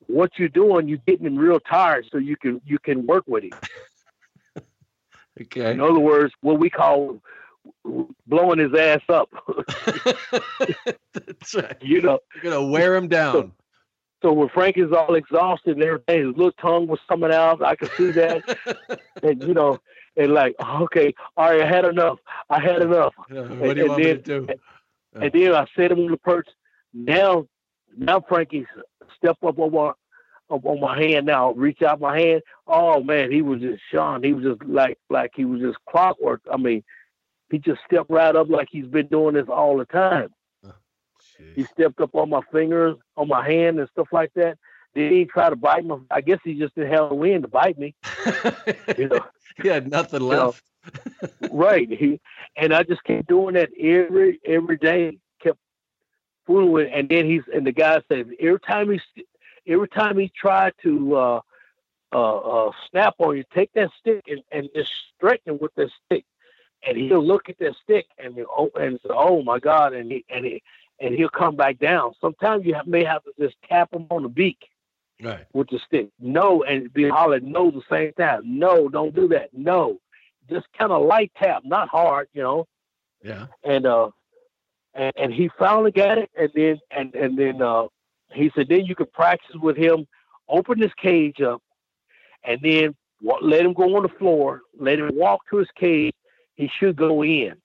What 0.08 0.32
you're 0.38 0.50
doing, 0.50 0.88
you're 0.88 1.00
getting 1.08 1.26
him 1.26 1.38
real 1.38 1.60
tired, 1.60 2.06
so 2.12 2.18
you 2.18 2.36
can 2.38 2.62
you 2.66 2.78
can 2.80 3.06
work 3.06 3.24
with 3.28 3.46
him. 3.46 3.52
Okay. 5.42 5.72
In 5.72 5.82
other 5.82 6.00
words, 6.00 6.34
what 6.40 6.60
we 6.60 6.70
call 6.70 7.22
blowing 8.28 8.60
his 8.60 8.74
ass 8.74 9.02
up. 9.10 9.30
That's 11.14 11.56
right. 11.56 11.78
you 11.82 12.02
know. 12.02 12.20
You're 12.42 12.54
gonna 12.54 12.66
wear 12.66 12.96
him 12.96 13.08
down. 13.08 13.52
So 14.22 14.32
when 14.34 14.50
Frank 14.50 14.78
is 14.78 14.92
all 14.92 15.16
exhausted 15.16 15.76
and 15.76 15.84
everything, 15.84 16.28
his 16.28 16.38
little 16.38 16.52
tongue 16.54 16.88
was 16.88 17.00
coming 17.08 17.32
out. 17.32 17.62
I 17.62 17.76
could 17.76 17.92
see 17.98 18.12
that, 18.12 18.58
and 19.22 19.44
you 19.44 19.54
know, 19.54 19.80
and 20.18 20.34
like, 20.34 20.56
okay, 20.82 21.14
all 21.38 21.50
right, 21.52 21.62
I 21.62 21.68
had 21.68 21.86
enough. 21.86 22.20
I 22.50 22.60
had 22.60 22.82
enough. 22.82 23.14
Yeah, 23.32 23.42
what 23.42 23.76
do 23.76 23.82
you 23.82 23.82
and 23.82 23.90
want 23.90 23.98
me 24.04 24.06
to 24.06 24.14
then- 24.14 24.46
do? 24.46 24.48
And 25.18 25.32
then 25.32 25.56
I 25.56 25.66
set 25.78 25.92
him 25.92 26.00
on 26.00 26.12
the 26.12 26.18
perch. 26.18 26.50
Now, 26.94 27.48
now 27.98 28.20
Frankie 28.20 28.66
step 29.16 29.38
up 29.44 29.58
on 29.60 29.72
my 29.72 29.92
up 30.50 30.66
on 30.66 30.80
my 30.82 31.02
hand. 31.02 31.26
Now 31.26 31.54
reach 31.54 31.82
out 31.82 32.02
my 32.02 32.20
hand. 32.20 32.42
Oh 32.68 33.02
man, 33.02 33.32
he 33.32 33.42
was 33.42 33.62
just 33.62 33.82
Sean. 33.92 34.24
He 34.24 34.34
was 34.34 34.44
just 34.44 34.70
like 34.70 34.98
like 35.10 35.32
he 35.34 35.46
was 35.46 35.62
just 35.62 35.78
clockwork. 35.90 36.42
I 36.52 36.58
mean, 36.58 36.84
he 37.50 37.60
just 37.60 37.80
stepped 37.90 38.10
right 38.10 38.36
up 38.36 38.50
like 38.50 38.68
he's 38.70 38.88
been 38.88 39.08
doing 39.08 39.36
this 39.36 39.48
all 39.48 39.78
the 39.78 39.86
time. 39.86 40.34
He 41.56 41.64
stepped 41.64 42.00
up 42.02 42.14
on 42.14 42.30
my 42.30 42.42
fingers, 42.52 42.96
on 43.18 43.28
my 43.28 43.46
hand, 43.50 43.80
and 43.80 43.90
stuff 43.90 44.08
like 44.12 44.32
that. 44.36 44.58
Then 44.96 45.12
he 45.12 45.26
try 45.26 45.50
to 45.50 45.56
bite 45.56 45.86
me. 45.86 45.98
I 46.10 46.22
guess 46.22 46.40
he 46.44 46.58
just 46.58 46.74
didn't 46.74 46.94
have 46.94 47.10
the 47.10 47.16
wind 47.16 47.44
to 47.44 47.50
bite 47.50 47.78
me. 47.78 47.94
You 48.98 49.10
know, 49.10 49.26
he 49.62 49.68
had 49.68 49.90
nothing 49.90 50.20
know, 50.22 50.48
left. 50.48 50.64
right? 51.52 51.90
He 51.90 52.20
and 52.56 52.74
I 52.74 52.84
just 52.84 53.04
kept 53.04 53.28
doing 53.28 53.56
that 53.56 53.70
every 53.80 54.40
every 54.46 54.78
day. 54.78 55.18
Kept 55.42 55.60
fooling 56.48 56.72
with, 56.72 56.90
and 56.94 57.10
then 57.10 57.26
he's 57.26 57.42
and 57.54 57.68
the 57.68 57.72
guy 57.72 58.02
said 58.08 58.30
every 58.40 58.60
time 58.60 58.92
he 58.92 59.02
every 59.68 59.90
time 59.90 60.18
he 60.18 60.30
tried 60.30 60.74
to 60.84 61.16
uh, 61.16 61.42
uh, 62.14 62.38
uh, 62.38 62.72
snap 62.90 63.16
on 63.20 63.38
you, 63.38 63.44
take 63.54 63.74
that 63.74 63.90
stick 64.00 64.24
and, 64.28 64.42
and 64.52 64.70
just 64.74 64.92
straighten 65.16 65.56
it 65.56 65.62
with 65.62 65.74
that 65.76 65.90
stick, 66.06 66.26
and 66.88 66.98
he'll 66.98 67.26
look 67.26 67.50
at 67.50 67.58
that 67.60 67.76
stick 67.84 68.06
and 68.18 68.38
oh, 68.50 68.72
and 68.76 69.00
say, 69.02 69.10
"Oh 69.12 69.44
my 69.44 69.60
God!" 69.60 69.94
and 69.94 70.12
he 70.12 70.24
and 70.30 70.46
he 70.46 70.64
and 71.02 71.14
he'll 71.16 71.30
come 71.30 71.56
back 71.56 71.80
down. 71.80 72.14
Sometimes 72.22 72.66
you 72.66 72.76
have, 72.76 72.88
may 72.88 73.04
have 73.04 73.24
to 73.24 73.32
just 73.40 73.56
tap 73.68 73.94
him 73.94 74.08
on 74.10 74.24
the 74.24 74.30
beak 74.30 74.70
Right. 75.24 75.46
with 75.54 75.70
the 75.70 75.80
stick. 75.88 76.10
No, 76.20 76.64
and 76.64 76.92
be 76.94 77.08
hollering 77.10 77.52
no 77.52 77.72
the 77.72 77.82
same 77.90 78.12
time. 78.14 78.42
No, 78.44 78.90
don't 78.90 79.16
do 79.16 79.28
that. 79.30 79.50
No, 79.54 79.98
just 80.50 80.66
kind 80.78 80.92
of 80.92 81.06
light 81.06 81.32
tap, 81.38 81.64
not 81.66 81.88
hard, 81.90 82.28
you 82.34 82.44
know. 82.44 82.68
Yeah. 83.24 83.48
And 83.64 83.86
uh, 83.86 84.10
and, 84.94 85.14
and 85.16 85.34
he 85.34 85.50
finally 85.58 85.92
got 85.92 86.18
it, 86.18 86.30
and 86.38 86.50
then 86.54 86.80
and 86.92 87.16
and 87.16 87.38
then 87.38 87.62
uh, 87.62 87.88
he 88.34 88.52
said 88.56 88.68
then 88.70 88.86
you 88.86 88.96
can 88.96 89.08
practice 89.14 89.56
with 89.62 89.78
him. 89.78 90.06
Open 90.48 90.80
his 90.80 90.92
cage 91.02 91.42
up, 91.42 91.62
and 92.44 92.60
then 92.62 92.96
let 93.42 93.66
him 93.66 93.74
go 93.74 93.96
on 93.96 94.04
the 94.04 94.10
floor. 94.20 94.62
Let 94.78 95.00
him 95.00 95.10
walk 95.14 95.42
to 95.50 95.58
his 95.58 95.70
cage. 95.80 96.14
He 96.56 96.70
should 96.80 96.96
go 96.96 97.24
in. 97.24 97.56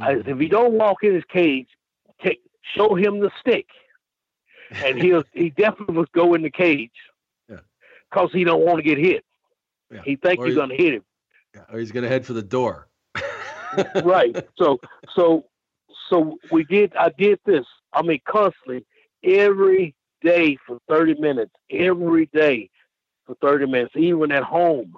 Mhm. 0.00 0.26
if 0.28 0.38
he 0.38 0.48
don't 0.48 0.72
walk 0.74 0.98
in 1.02 1.14
his 1.14 1.24
cage, 1.32 1.68
take 2.22 2.40
show 2.76 2.94
him 2.94 3.20
the 3.20 3.30
stick, 3.40 3.66
and 4.70 5.00
he'll 5.00 5.24
he 5.32 5.50
definitely 5.50 5.96
will 5.96 6.06
go 6.14 6.34
in 6.34 6.42
the 6.42 6.50
cage. 6.50 6.90
Yeah. 7.48 7.60
Cause 8.12 8.30
he 8.32 8.44
don't 8.44 8.64
want 8.64 8.78
to 8.78 8.82
get 8.82 8.98
hit. 8.98 9.24
Yeah. 9.92 10.02
He 10.04 10.16
think 10.16 10.38
Or 10.40 10.46
you're 10.46 10.54
he- 10.54 10.60
gonna 10.60 10.74
hit 10.74 10.94
him. 10.94 11.04
or 11.72 11.78
he's 11.78 11.92
gonna 11.92 12.08
head 12.08 12.24
for 12.26 12.32
the 12.32 12.42
door. 12.42 12.88
right. 14.04 14.36
So 14.58 14.80
so 15.14 15.46
so 16.10 16.38
we 16.50 16.64
did. 16.64 16.94
I 16.96 17.10
did 17.10 17.38
this. 17.46 17.64
I 17.92 18.02
mean, 18.02 18.20
constantly, 18.26 18.84
every 19.22 19.94
day 20.22 20.56
for 20.66 20.78
thirty 20.88 21.14
minutes. 21.14 21.52
Every 21.70 22.26
day 22.26 22.70
for 23.26 23.34
thirty 23.40 23.66
minutes. 23.66 23.94
Even 23.96 24.32
at 24.32 24.42
home. 24.42 24.94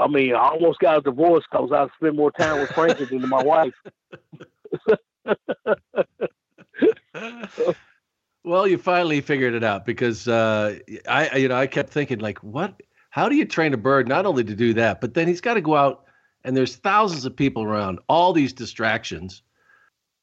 I 0.00 0.08
mean, 0.08 0.34
I 0.34 0.48
almost 0.48 0.80
got 0.80 0.98
a 0.98 1.00
divorce 1.02 1.44
because 1.50 1.70
I 1.72 1.86
spent 1.96 2.16
more 2.16 2.32
time 2.32 2.60
with 2.60 2.70
Frankie 2.72 3.04
than 3.04 3.28
my 3.28 3.42
wife. 3.42 3.74
well, 8.48 8.66
you 8.66 8.78
finally 8.78 9.20
figured 9.20 9.54
it 9.54 9.62
out 9.62 9.84
because 9.84 10.26
uh, 10.26 10.78
I, 11.06 11.36
you 11.36 11.48
know, 11.48 11.56
I 11.56 11.66
kept 11.66 11.90
thinking 11.90 12.18
like, 12.18 12.38
what? 12.38 12.82
How 13.10 13.28
do 13.28 13.36
you 13.36 13.44
train 13.44 13.74
a 13.74 13.76
bird 13.76 14.08
not 14.08 14.26
only 14.26 14.44
to 14.44 14.54
do 14.54 14.72
that, 14.74 15.00
but 15.00 15.14
then 15.14 15.28
he's 15.28 15.40
got 15.40 15.54
to 15.54 15.60
go 15.60 15.76
out 15.76 16.04
and 16.44 16.56
there's 16.56 16.76
thousands 16.76 17.24
of 17.24 17.36
people 17.36 17.62
around, 17.62 17.98
all 18.08 18.32
these 18.32 18.52
distractions. 18.52 19.42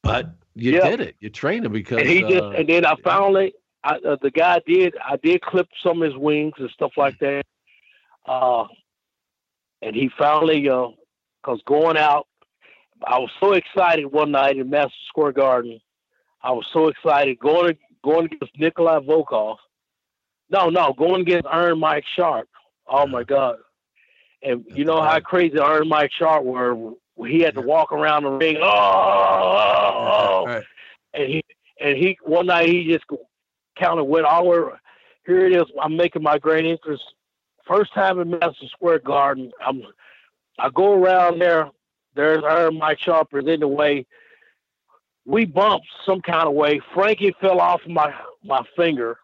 But 0.02 0.34
you 0.54 0.72
Yeah. 0.72 0.88
did 0.90 1.00
it. 1.00 1.16
You 1.20 1.30
trained 1.30 1.66
him 1.66 1.72
because 1.72 1.98
and 1.98 2.08
he 2.08 2.20
just 2.20 2.42
uh, 2.42 2.50
and 2.50 2.68
then 2.68 2.84
I 2.84 2.96
finally 3.04 3.54
I, 3.84 3.96
uh, 3.96 4.16
the 4.20 4.30
guy 4.30 4.60
did 4.66 4.94
I 5.04 5.16
did 5.16 5.42
clip 5.42 5.68
some 5.82 6.02
of 6.02 6.10
his 6.10 6.16
wings 6.16 6.54
and 6.58 6.70
stuff 6.70 6.92
like 6.96 7.18
that. 7.20 7.44
Uh, 8.24 8.64
and 9.82 9.94
he 9.94 10.10
finally 10.18 10.68
uh, 10.68 10.88
cause 11.44 11.60
going 11.66 11.96
out, 11.96 12.26
I 13.04 13.18
was 13.18 13.30
so 13.38 13.52
excited 13.52 14.06
one 14.06 14.32
night 14.32 14.56
in 14.56 14.70
Madison 14.70 14.98
Square 15.08 15.32
Garden. 15.32 15.78
I 16.42 16.52
was 16.52 16.66
so 16.72 16.88
excited 16.88 17.38
going 17.38 17.76
going 18.06 18.26
against 18.26 18.58
Nikolai 18.58 19.00
Volkov. 19.00 19.56
No, 20.48 20.70
no, 20.70 20.94
going 20.96 21.22
against 21.22 21.46
Iron 21.48 21.80
Mike 21.80 22.04
Sharpe. 22.14 22.48
Oh 22.86 23.06
my 23.06 23.24
mm. 23.24 23.26
God! 23.26 23.56
And 24.42 24.64
you 24.68 24.84
know 24.84 25.02
how 25.02 25.18
crazy 25.20 25.58
Iron 25.58 25.88
Mike 25.88 26.12
Sharpe 26.16 26.44
were. 26.44 26.92
He 27.26 27.40
had 27.40 27.54
to 27.54 27.62
walk 27.62 27.92
around 27.92 28.22
the 28.22 28.30
ring. 28.30 28.58
Oh, 28.62 28.68
oh, 28.68 30.44
oh 30.48 30.62
and 31.14 31.28
he 31.28 31.44
and 31.80 31.98
he 31.98 32.16
one 32.22 32.46
night 32.46 32.68
he 32.68 32.92
just 32.92 33.04
kind 33.78 33.98
of 33.98 34.06
went 34.06 34.26
all 34.26 34.48
over. 34.48 34.80
Here 35.26 35.46
it 35.46 35.56
is. 35.56 35.64
I'm 35.82 35.96
making 35.96 36.22
my 36.22 36.38
great 36.38 36.64
entrance. 36.64 37.02
First 37.66 37.92
time 37.92 38.20
in 38.20 38.30
Madison 38.30 38.68
Square 38.68 39.00
Garden. 39.00 39.50
I'm. 39.66 39.82
I 40.58 40.70
go 40.70 40.94
around 40.94 41.40
there. 41.40 41.70
There's 42.14 42.44
Iron 42.44 42.78
Mike 42.78 43.00
Sharpe 43.00 43.34
is 43.34 43.46
in 43.46 43.60
the 43.60 43.68
way. 43.68 44.06
We 45.26 45.44
bumped 45.44 45.86
some 46.04 46.20
kind 46.22 46.48
of 46.48 46.54
way. 46.54 46.80
Frankie 46.94 47.34
fell 47.40 47.60
off 47.60 47.80
my 47.86 48.14
my 48.44 48.62
finger. 48.76 49.18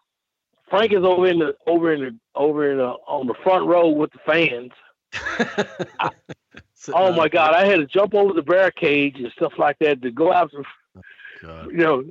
Frankie's 0.69 1.03
over 1.03 1.27
in 1.27 1.39
the 1.39 1.55
over 1.65 1.93
in 1.93 2.01
the 2.01 2.19
over 2.35 2.71
in 2.71 2.77
the 2.77 2.89
on 3.07 3.27
the 3.27 3.35
front 3.43 3.65
row 3.65 3.89
with 3.89 4.11
the 4.11 4.19
fans. 4.25 4.71
Sitting 6.73 6.93
Oh 6.93 7.13
my 7.13 7.29
God! 7.29 7.53
I 7.53 7.65
had 7.65 7.77
to 7.77 7.85
jump 7.85 8.13
over 8.13 8.33
the 8.33 8.41
barricade 8.41 9.15
and 9.15 9.31
stuff 9.31 9.53
like 9.57 9.77
that 9.79 10.01
to 10.01 10.11
go 10.11 10.33
out. 10.33 10.51
You 11.41 11.77
know, 11.77 12.03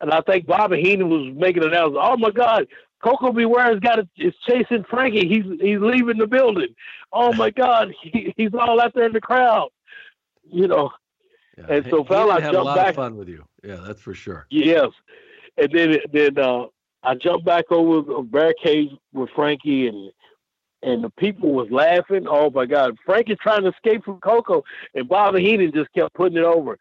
and 0.00 0.10
I 0.10 0.20
think 0.22 0.46
Bobby 0.46 0.80
Heenan 0.82 1.08
was 1.08 1.34
making 1.34 1.62
an 1.62 1.70
announcement. 1.70 2.04
Oh 2.04 2.16
my 2.16 2.30
God, 2.30 2.66
Koko 3.02 3.32
B. 3.32 3.44
Ware's 3.44 3.80
got 3.80 3.98
a, 3.98 4.08
is 4.16 4.34
chasing 4.46 4.84
Frankie. 4.88 5.28
He's 5.28 5.44
he's 5.60 5.80
leaving 5.80 6.18
the 6.18 6.26
building. 6.26 6.74
Oh 7.12 7.32
my 7.32 7.50
God, 7.50 7.94
he, 8.02 8.32
he's 8.36 8.54
all 8.54 8.80
out 8.80 8.94
there 8.94 9.06
in 9.06 9.12
the 9.12 9.20
crowd. 9.20 9.68
You 10.50 10.68
know, 10.68 10.90
Yeah. 11.56 11.64
And 11.68 11.86
so 11.88 12.02
would 12.02 12.12
I 12.12 12.40
jumped 12.40 12.54
lot 12.54 12.76
back- 12.76 12.90
of 12.90 12.96
fun 12.96 13.16
with 13.16 13.28
you. 13.28 13.44
Yeah, 13.64 13.76
that's 13.86 14.00
for 14.00 14.14
sure. 14.14 14.46
Yes, 14.50 14.90
and 15.56 15.72
then 15.72 15.98
then 16.12 16.38
uh, 16.38 16.66
I 17.02 17.14
jumped 17.14 17.46
back 17.46 17.64
over 17.70 18.02
the 18.02 18.22
barricade 18.22 18.90
with 19.12 19.30
Frankie, 19.30 19.88
and 19.88 20.10
and 20.82 21.02
the 21.02 21.10
people 21.10 21.52
was 21.52 21.70
laughing. 21.70 22.26
Oh 22.28 22.50
my 22.50 22.66
God, 22.66 22.96
Frankie's 23.04 23.38
trying 23.40 23.62
to 23.62 23.70
escape 23.70 24.04
from 24.04 24.20
Koko, 24.20 24.64
and 24.94 25.08
Bobby 25.08 25.42
Heenan 25.42 25.72
just 25.72 25.92
kept 25.94 26.14
putting 26.14 26.38
it 26.38 26.44
over. 26.44 26.78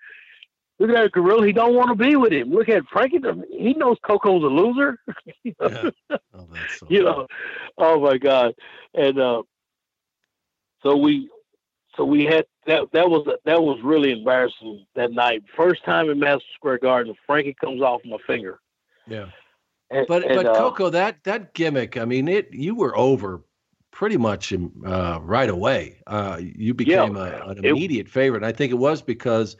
Look 0.77 0.89
at 0.89 0.95
that 0.95 1.11
gorilla. 1.13 1.45
He 1.45 1.53
don't 1.53 1.73
want 1.73 1.87
to 1.89 1.95
be 1.95 2.17
with 2.17 2.33
him. 2.33 2.51
Look 2.51 2.67
at 2.67 2.83
Frankie. 2.91 3.21
He 3.49 3.73
knows 3.75 3.97
Koko's 4.05 4.43
a 4.43 4.47
loser. 4.47 4.99
Yeah. 5.45 5.89
Oh, 6.09 6.47
that's 6.51 6.79
so 6.79 6.87
you 6.89 7.03
know, 7.03 7.27
oh 7.77 7.99
my 8.01 8.17
God, 8.17 8.53
and 8.93 9.17
uh, 9.19 9.43
so 10.83 10.97
we, 10.97 11.29
so 11.97 12.05
we 12.05 12.25
had 12.25 12.45
that. 12.67 12.91
That 12.93 13.09
was 13.09 13.27
that 13.45 13.61
was 13.61 13.79
really 13.83 14.11
embarrassing 14.11 14.85
that 14.95 15.11
night. 15.11 15.43
First 15.55 15.83
time 15.83 16.09
in 16.09 16.19
Madison 16.19 16.47
Square 16.55 16.79
Garden, 16.79 17.15
Frankie 17.25 17.55
comes 17.59 17.81
off 17.81 18.01
my 18.05 18.17
finger. 18.25 18.59
yeah. 19.07 19.27
And, 19.91 20.07
But 20.07 20.25
and, 20.25 20.35
but 20.35 20.47
uh, 20.47 20.55
Koko, 20.55 20.89
that 20.89 21.23
that 21.25 21.53
gimmick, 21.53 21.95
I 21.97 22.05
mean, 22.05 22.27
it 22.27 22.51
you 22.51 22.73
were 22.75 22.97
over 22.97 23.43
pretty 23.91 24.17
much 24.17 24.51
uh, 24.85 25.19
right 25.21 25.49
away. 25.49 26.01
Uh, 26.07 26.39
you 26.41 26.73
became 26.73 27.15
a, 27.15 27.41
an 27.47 27.59
it- 27.59 27.65
immediate 27.65 28.09
favorite. 28.09 28.43
And 28.43 28.45
I 28.45 28.51
think 28.51 28.71
it 28.71 28.75
was 28.75 29.01
because, 29.01 29.55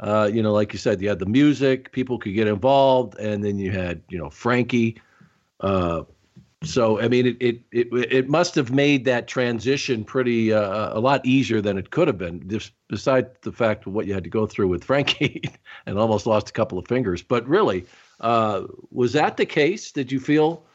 uh, 0.00 0.28
you 0.30 0.42
know, 0.42 0.52
like 0.52 0.72
you 0.72 0.78
said, 0.78 1.00
you 1.00 1.08
had 1.08 1.18
the 1.18 1.26
music, 1.26 1.90
people 1.92 2.18
could 2.18 2.34
get 2.34 2.46
involved, 2.46 3.16
and 3.18 3.42
then 3.44 3.58
you 3.58 3.70
had 3.70 4.02
you 4.08 4.18
know 4.18 4.28
Frankie. 4.28 5.00
So 6.62 7.00
I 7.00 7.08
mean, 7.08 7.26
it 7.26 7.36
it 7.40 7.60
it 7.72 7.88
it 7.92 8.28
must 8.28 8.54
have 8.54 8.70
made 8.70 9.06
that 9.06 9.26
transition 9.26 10.04
pretty 10.04 10.52
uh, 10.52 10.96
a 10.96 11.00
lot 11.00 11.24
easier 11.24 11.62
than 11.62 11.78
it 11.78 11.90
could 11.90 12.06
have 12.06 12.18
been. 12.18 12.46
Just 12.48 12.72
beside 12.88 13.40
the 13.42 13.52
fact 13.52 13.86
of 13.86 13.94
what 13.94 14.06
you 14.06 14.12
had 14.12 14.24
to 14.24 14.30
go 14.30 14.46
through 14.46 14.68
with 14.68 14.84
Frankie, 14.84 15.42
and 15.86 15.98
almost 15.98 16.26
lost 16.26 16.50
a 16.50 16.52
couple 16.52 16.78
of 16.78 16.86
fingers. 16.86 17.22
But 17.22 17.48
really, 17.48 17.86
uh, 18.20 18.64
was 18.90 19.14
that 19.14 19.38
the 19.38 19.46
case? 19.46 19.90
Did 19.90 20.12
you 20.12 20.20
feel? 20.20 20.66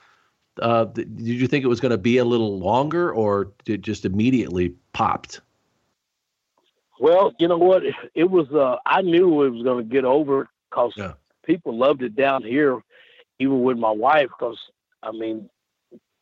Uh, 0.59 0.85
did 0.85 1.19
you 1.19 1.47
think 1.47 1.63
it 1.63 1.67
was 1.67 1.79
going 1.81 1.91
to 1.91 1.99
be 1.99 2.17
a 2.17 2.25
little 2.25 2.57
longer, 2.57 3.13
or 3.13 3.51
did 3.63 3.73
it 3.75 3.81
just 3.81 4.05
immediately 4.05 4.69
popped? 4.93 5.41
Well, 6.99 7.33
you 7.37 7.47
know 7.47 7.57
what? 7.57 7.83
It 8.15 8.31
was. 8.31 8.49
Uh, 8.51 8.77
I 8.87 9.03
knew 9.03 9.43
it 9.43 9.49
was 9.49 9.61
going 9.61 9.87
to 9.87 9.93
get 9.93 10.03
over 10.05 10.49
because 10.71 10.93
Yeah. 10.97 11.13
people 11.45 11.77
loved 11.77 12.01
it 12.01 12.15
down 12.15 12.41
here, 12.41 12.81
even 13.37 13.61
with 13.61 13.77
my 13.77 13.91
wife. 13.91 14.29
Because 14.29 14.57
I 15.03 15.11
mean, 15.11 15.47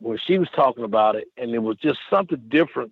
when 0.03 0.17
she 0.25 0.37
was 0.37 0.49
talking 0.55 0.83
about 0.83 1.15
it, 1.15 1.27
and 1.37 1.51
it 1.51 1.59
was 1.59 1.77
just 1.77 1.99
something 2.09 2.41
different 2.49 2.91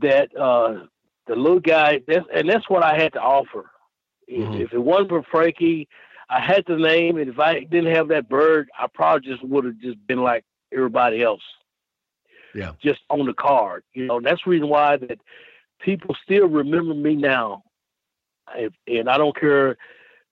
that 0.00 0.34
uh, 0.36 0.86
the 1.26 1.36
little 1.36 1.60
guy. 1.60 2.00
That's, 2.06 2.26
and 2.34 2.48
that's 2.48 2.68
what 2.68 2.82
I 2.82 2.96
had 2.96 3.12
to 3.14 3.20
offer. 3.20 3.70
If, 4.26 4.48
Mhm. 4.48 4.60
if 4.60 4.72
it 4.72 4.78
wasn't 4.78 5.10
for 5.10 5.22
Frankie, 5.22 5.88
I 6.28 6.40
had 6.40 6.64
the 6.66 6.76
name, 6.76 7.18
and 7.18 7.28
if 7.30 7.38
I 7.38 7.60
didn't 7.60 7.94
have 7.94 8.08
that 8.08 8.28
bird, 8.28 8.68
I 8.78 8.86
probably 8.92 9.30
just 9.30 9.44
would 9.44 9.64
have 9.64 9.78
just 9.78 10.04
been 10.06 10.22
like 10.22 10.44
everybody 10.72 11.22
else. 11.22 11.42
Yeah. 12.54 12.72
Just 12.82 13.02
on 13.10 13.26
the 13.26 13.34
card, 13.34 13.84
you 13.92 14.06
know. 14.06 14.16
And 14.16 14.26
that's 14.26 14.42
the 14.44 14.50
reason 14.50 14.68
why 14.68 14.96
that 14.96 15.18
people 15.80 16.16
still 16.24 16.48
remember 16.48 16.94
me 16.94 17.14
now. 17.14 17.62
If, 18.56 18.72
and 18.86 19.08
I 19.08 19.16
don't 19.18 19.38
care, 19.38 19.76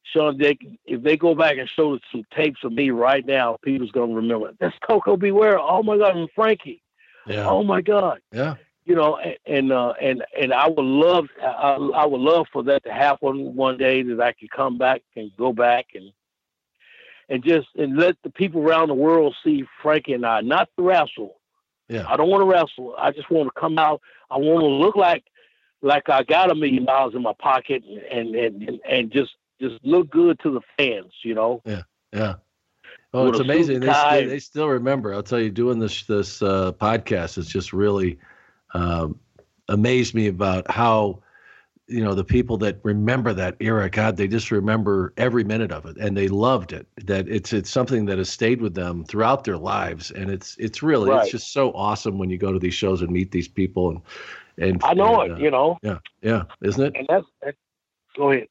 Sean, 0.05 0.36
they, 0.36 0.59
if 0.84 1.03
they 1.03 1.16
go 1.16 1.34
back 1.34 1.59
and 1.59 1.68
show 1.68 1.98
some 2.11 2.24
tapes 2.34 2.64
of 2.64 2.72
me 2.72 2.90
right 2.90 3.24
now, 3.24 3.57
people's 3.62 3.92
gonna 3.92 4.14
remember. 4.14 4.53
That's 4.59 4.76
Koko 4.86 5.16
B. 5.16 5.30
Ware. 5.30 5.59
Oh 5.59 5.82
my 5.82 5.96
God, 5.96 6.16
and 6.16 6.28
Frankie. 6.34 6.82
Yeah, 7.26 7.48
Oh 7.48 7.62
my 7.62 7.80
God. 7.82 8.20
yeah, 8.32 8.57
You 8.84 8.96
know, 8.96 9.16
and 9.16 9.36
and 9.46 9.72
uh, 9.72 9.94
and, 10.00 10.24
and 10.38 10.53
I 10.53 10.66
would 10.68 10.84
love, 10.84 11.26
I, 11.40 11.74
I 11.94 12.05
would 12.07 12.20
love 12.20 12.46
for 12.53 12.64
that 12.64 12.82
to 12.84 12.92
happen 12.92 13.55
one 13.55 13.78
day 13.78 14.03
that 14.03 14.20
I 14.20 14.32
could 14.32 14.50
come 14.50 14.76
back 14.76 15.03
and 15.14 15.30
go 15.38 15.53
back 15.53 15.86
and 15.94 16.11
and 17.28 17.44
just 17.44 17.68
and 17.76 17.96
let 17.96 18.16
the 18.24 18.30
people 18.30 18.61
around 18.61 18.88
the 18.88 18.94
world 18.94 19.36
see 19.44 19.64
Frankie 19.82 20.14
and 20.14 20.26
I, 20.26 20.40
not 20.40 20.68
to 20.76 20.82
wrestle. 20.82 21.36
yeah, 21.88 22.05
I 22.09 22.16
don't 22.16 22.28
want 22.28 22.42
to 22.42 22.50
wrestle. 22.50 22.96
I 22.98 23.12
just 23.12 23.30
want 23.30 23.55
to 23.55 23.61
come 23.61 23.78
out. 23.78 24.00
I 24.30 24.36
want 24.36 24.62
to 24.62 24.66
look 24.66 24.96
like 24.96 25.22
like 25.80 26.09
I 26.09 26.24
got 26.24 26.50
a 26.50 26.55
million 26.57 26.84
dollars 26.86 27.14
in 27.14 27.22
my 27.22 27.34
pocket 27.38 27.84
and 28.11 28.34
and 28.34 28.62
and, 28.62 28.80
and 28.88 29.12
just 29.12 29.30
just 29.62 29.84
look 29.84 30.10
good 30.10 30.38
to 30.40 30.50
the 30.52 30.60
fans, 30.76 31.12
you 31.22 31.34
know. 31.34 31.62
yeah. 31.64 31.82
Yeah. 32.12 32.34
Oh, 33.14 33.28
it's 33.28 33.40
amazing. 33.40 33.80
They, 33.80 33.92
they 34.10 34.26
they 34.26 34.38
still 34.38 34.68
remember. 34.68 35.12
I'll 35.12 35.22
tell 35.22 35.40
you, 35.40 35.50
doing 35.50 35.78
this 35.78 36.04
this 36.04 36.42
uh, 36.42 36.72
podcast 36.72 37.36
has 37.36 37.46
just 37.46 37.72
really 37.72 38.18
um, 38.72 39.18
amazed 39.68 40.14
me 40.14 40.28
about 40.28 40.70
how 40.70 41.22
you 41.88 42.02
know 42.02 42.14
the 42.14 42.24
people 42.24 42.56
that 42.58 42.78
remember 42.82 43.34
that 43.34 43.56
era. 43.60 43.90
God, 43.90 44.16
they 44.16 44.28
just 44.28 44.50
remember 44.50 45.12
every 45.18 45.44
minute 45.44 45.72
of 45.72 45.84
it, 45.84 45.98
and 45.98 46.16
they 46.16 46.28
loved 46.28 46.72
it. 46.72 46.86
That 47.04 47.28
it's 47.28 47.52
it's 47.52 47.70
something 47.70 48.06
that 48.06 48.16
has 48.16 48.30
stayed 48.30 48.62
with 48.62 48.74
them 48.74 49.04
throughout 49.04 49.44
their 49.44 49.58
lives, 49.58 50.10
and 50.10 50.30
it's 50.30 50.56
it's 50.58 50.82
really 50.82 51.10
Right. 51.10 51.22
it's 51.22 51.32
just 51.32 51.52
so 51.52 51.70
awesome 51.72 52.18
when 52.18 52.30
you 52.30 52.38
go 52.38 52.52
to 52.52 52.58
these 52.58 52.74
shows 52.74 53.02
and 53.02 53.10
meet 53.10 53.30
these 53.30 53.48
people 53.48 53.90
and 53.90 54.00
and 54.58 54.82
I 54.84 54.94
know 54.94 55.20
and, 55.20 55.32
it, 55.32 55.34
uh, 55.34 55.38
you 55.38 55.50
know, 55.50 55.78
yeah, 55.82 55.98
yeah, 56.22 56.44
isn't 56.62 56.82
it? 56.82 56.96
and 56.96 57.06
that's, 57.08 57.26
that's 57.42 57.56
go 58.16 58.30
ahead. 58.30 58.48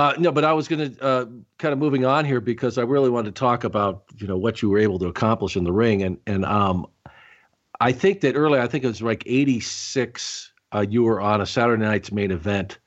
Uh, 0.00 0.14
no, 0.18 0.32
but 0.32 0.44
I 0.46 0.54
was 0.54 0.66
going 0.66 0.94
to 0.94 1.02
uh, 1.02 1.26
kind 1.58 1.74
of 1.74 1.78
moving 1.78 2.06
on 2.06 2.24
here 2.24 2.40
because 2.40 2.78
I 2.78 2.82
really 2.84 3.10
wanted 3.10 3.34
to 3.34 3.38
talk 3.38 3.64
about 3.64 4.04
you 4.16 4.26
know 4.26 4.38
what 4.38 4.62
you 4.62 4.70
were 4.70 4.78
able 4.78 4.98
to 4.98 5.08
accomplish 5.08 5.56
in 5.58 5.64
the 5.64 5.72
ring, 5.72 6.02
and 6.02 6.16
and 6.26 6.46
um, 6.46 6.86
I 7.80 7.92
think 7.92 8.22
that 8.22 8.34
earlier 8.34 8.62
I 8.62 8.66
think 8.66 8.82
it 8.82 8.86
was 8.86 9.02
like 9.02 9.22
'86. 9.26 10.52
Uh, 10.72 10.86
you 10.88 11.02
were 11.02 11.20
on 11.20 11.42
a 11.42 11.46
Saturday 11.46 11.82
night's 11.82 12.10
main 12.12 12.30
event. 12.30 12.78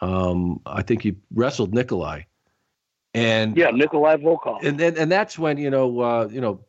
Um, 0.00 0.62
I 0.64 0.80
think 0.80 1.04
you 1.04 1.16
wrestled 1.34 1.74
Nikolai, 1.74 2.22
and 3.12 3.54
Yeah, 3.54 3.68
Nikolai 3.68 4.16
Volkov. 4.16 4.64
and 4.64 4.80
then 4.80 4.96
and 4.96 5.12
that's 5.12 5.38
when 5.38 5.58
you 5.58 5.68
know 5.68 6.00
uh, 6.00 6.28
you 6.32 6.40
know 6.40 6.64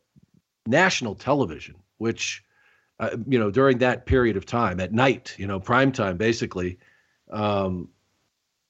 national 0.66 1.14
television, 1.14 1.76
which 1.96 2.44
uh, 2.98 3.16
you 3.26 3.38
know 3.38 3.50
during 3.50 3.78
that 3.78 4.04
period 4.04 4.36
of 4.36 4.44
time 4.44 4.78
at 4.78 4.92
night, 4.92 5.34
you 5.38 5.46
know 5.46 5.58
prime 5.58 5.90
time 5.90 6.18
basically, 6.18 6.78
um, 7.30 7.88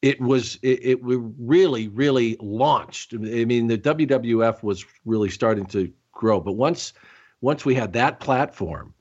it 0.03 0.21
was 0.21 0.59
it, 0.63 0.81
it 0.83 0.99
really 1.03 1.89
really 1.89 2.37
launched. 2.41 3.15
I 3.15 3.45
mean 3.45 3.67
the 3.67 3.79
WWF 3.79 4.63
was 4.63 4.85
really 5.05 5.31
starting 5.31 5.67
to 5.67 5.93
grow, 6.13 6.41
but 6.41 6.53
once 6.53 6.93
once 7.41 7.65
we 7.65 7.75
had 7.75 7.93
that 7.95 8.21
platform, 8.21 8.95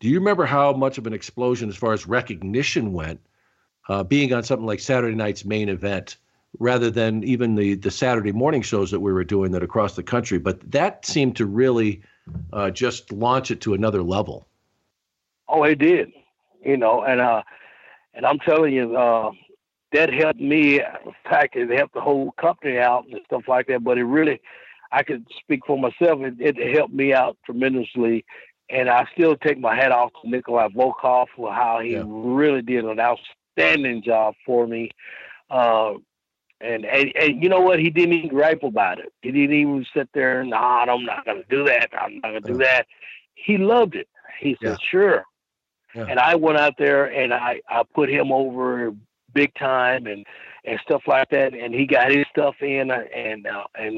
do 0.00 0.08
you 0.08 0.18
remember 0.18 0.44
how 0.44 0.72
much 0.72 0.98
of 0.98 1.06
an 1.06 1.12
explosion 1.12 1.68
as 1.68 1.76
far 1.76 1.92
as 1.92 2.06
recognition 2.06 2.92
went? 2.92 3.20
Uh, 3.88 4.02
being 4.02 4.34
on 4.34 4.42
something 4.42 4.66
like 4.66 4.80
Saturday 4.80 5.16
night's 5.16 5.46
main 5.46 5.68
event 5.68 6.18
rather 6.58 6.90
than 6.90 7.24
even 7.24 7.54
the 7.54 7.74
the 7.74 7.90
Saturday 7.90 8.32
morning 8.32 8.62
shows 8.62 8.90
that 8.90 9.00
we 9.00 9.12
were 9.12 9.24
doing 9.24 9.50
that 9.52 9.62
across 9.62 9.96
the 9.96 10.02
country. 10.02 10.38
But 10.38 10.70
that 10.70 11.04
seemed 11.04 11.36
to 11.36 11.46
really 11.46 12.02
uh, 12.52 12.70
just 12.70 13.12
launch 13.12 13.50
it 13.50 13.60
to 13.62 13.74
another 13.74 14.02
level. 14.02 14.46
Oh, 15.48 15.62
it 15.64 15.78
did. 15.78 16.12
You 16.64 16.76
know, 16.76 17.02
and 17.02 17.20
uh, 17.20 17.42
and 18.14 18.26
I'm 18.26 18.38
telling 18.38 18.74
you, 18.74 18.96
uh, 18.96 19.30
that 19.92 20.12
helped 20.12 20.40
me. 20.40 20.80
In 20.80 21.14
fact, 21.24 21.56
it 21.56 21.70
helped 21.70 21.94
the 21.94 22.00
whole 22.00 22.32
company 22.32 22.78
out 22.78 23.06
and 23.06 23.20
stuff 23.26 23.42
like 23.48 23.66
that. 23.68 23.84
But 23.84 23.98
it 23.98 24.04
really, 24.04 24.40
I 24.92 25.02
could 25.02 25.26
speak 25.40 25.60
for 25.66 25.78
myself. 25.78 26.20
It, 26.22 26.34
it 26.40 26.76
helped 26.76 26.92
me 26.94 27.12
out 27.14 27.36
tremendously, 27.44 28.24
and 28.70 28.88
I 28.88 29.06
still 29.14 29.36
take 29.36 29.58
my 29.58 29.74
hat 29.74 29.92
off 29.92 30.10
to 30.22 30.28
Nikolai 30.30 30.68
Volkov 30.68 31.26
for 31.34 31.52
how 31.52 31.80
he 31.80 31.94
Yeah. 31.94 32.04
really 32.06 32.62
did 32.62 32.84
an 32.84 33.00
outstanding 33.00 34.02
job 34.02 34.34
for 34.44 34.66
me. 34.66 34.90
Uh, 35.50 35.94
and, 36.60 36.84
and 36.84 37.12
and 37.16 37.42
you 37.42 37.48
know 37.48 37.60
what? 37.60 37.78
He 37.78 37.88
didn't 37.88 38.14
even 38.14 38.28
gripe 38.28 38.64
about 38.64 38.98
it. 38.98 39.12
He 39.22 39.30
didn't 39.30 39.54
even 39.56 39.86
sit 39.94 40.08
there 40.12 40.40
and, 40.40 40.50
nah, 40.50 40.84
I'm 40.84 41.04
not 41.04 41.24
going 41.24 41.38
to 41.42 41.48
do 41.48 41.64
that. 41.64 41.88
I'm 41.98 42.16
not 42.16 42.30
going 42.30 42.42
to 42.42 42.52
do 42.52 42.58
that. 42.58 42.86
He 43.34 43.56
loved 43.56 43.94
it. 43.94 44.08
He 44.40 44.56
said, 44.62 44.72
Yeah. 44.72 44.76
sure. 44.90 45.24
Yeah. 45.94 46.06
And 46.10 46.18
I 46.18 46.34
went 46.34 46.58
out 46.58 46.74
there 46.76 47.06
and 47.06 47.32
I, 47.32 47.60
I 47.68 47.82
put 47.94 48.08
him 48.10 48.32
over 48.32 48.92
big 49.38 49.54
time 49.54 50.06
and, 50.06 50.26
and 50.64 50.78
stuff 50.86 51.02
like 51.06 51.28
that. 51.30 51.54
And 51.54 51.72
he 51.74 51.86
got 51.86 52.10
his 52.10 52.26
stuff 52.30 52.56
in 52.60 52.90
uh, 52.90 53.04
and, 53.14 53.46
uh, 53.46 53.64
and, 53.74 53.96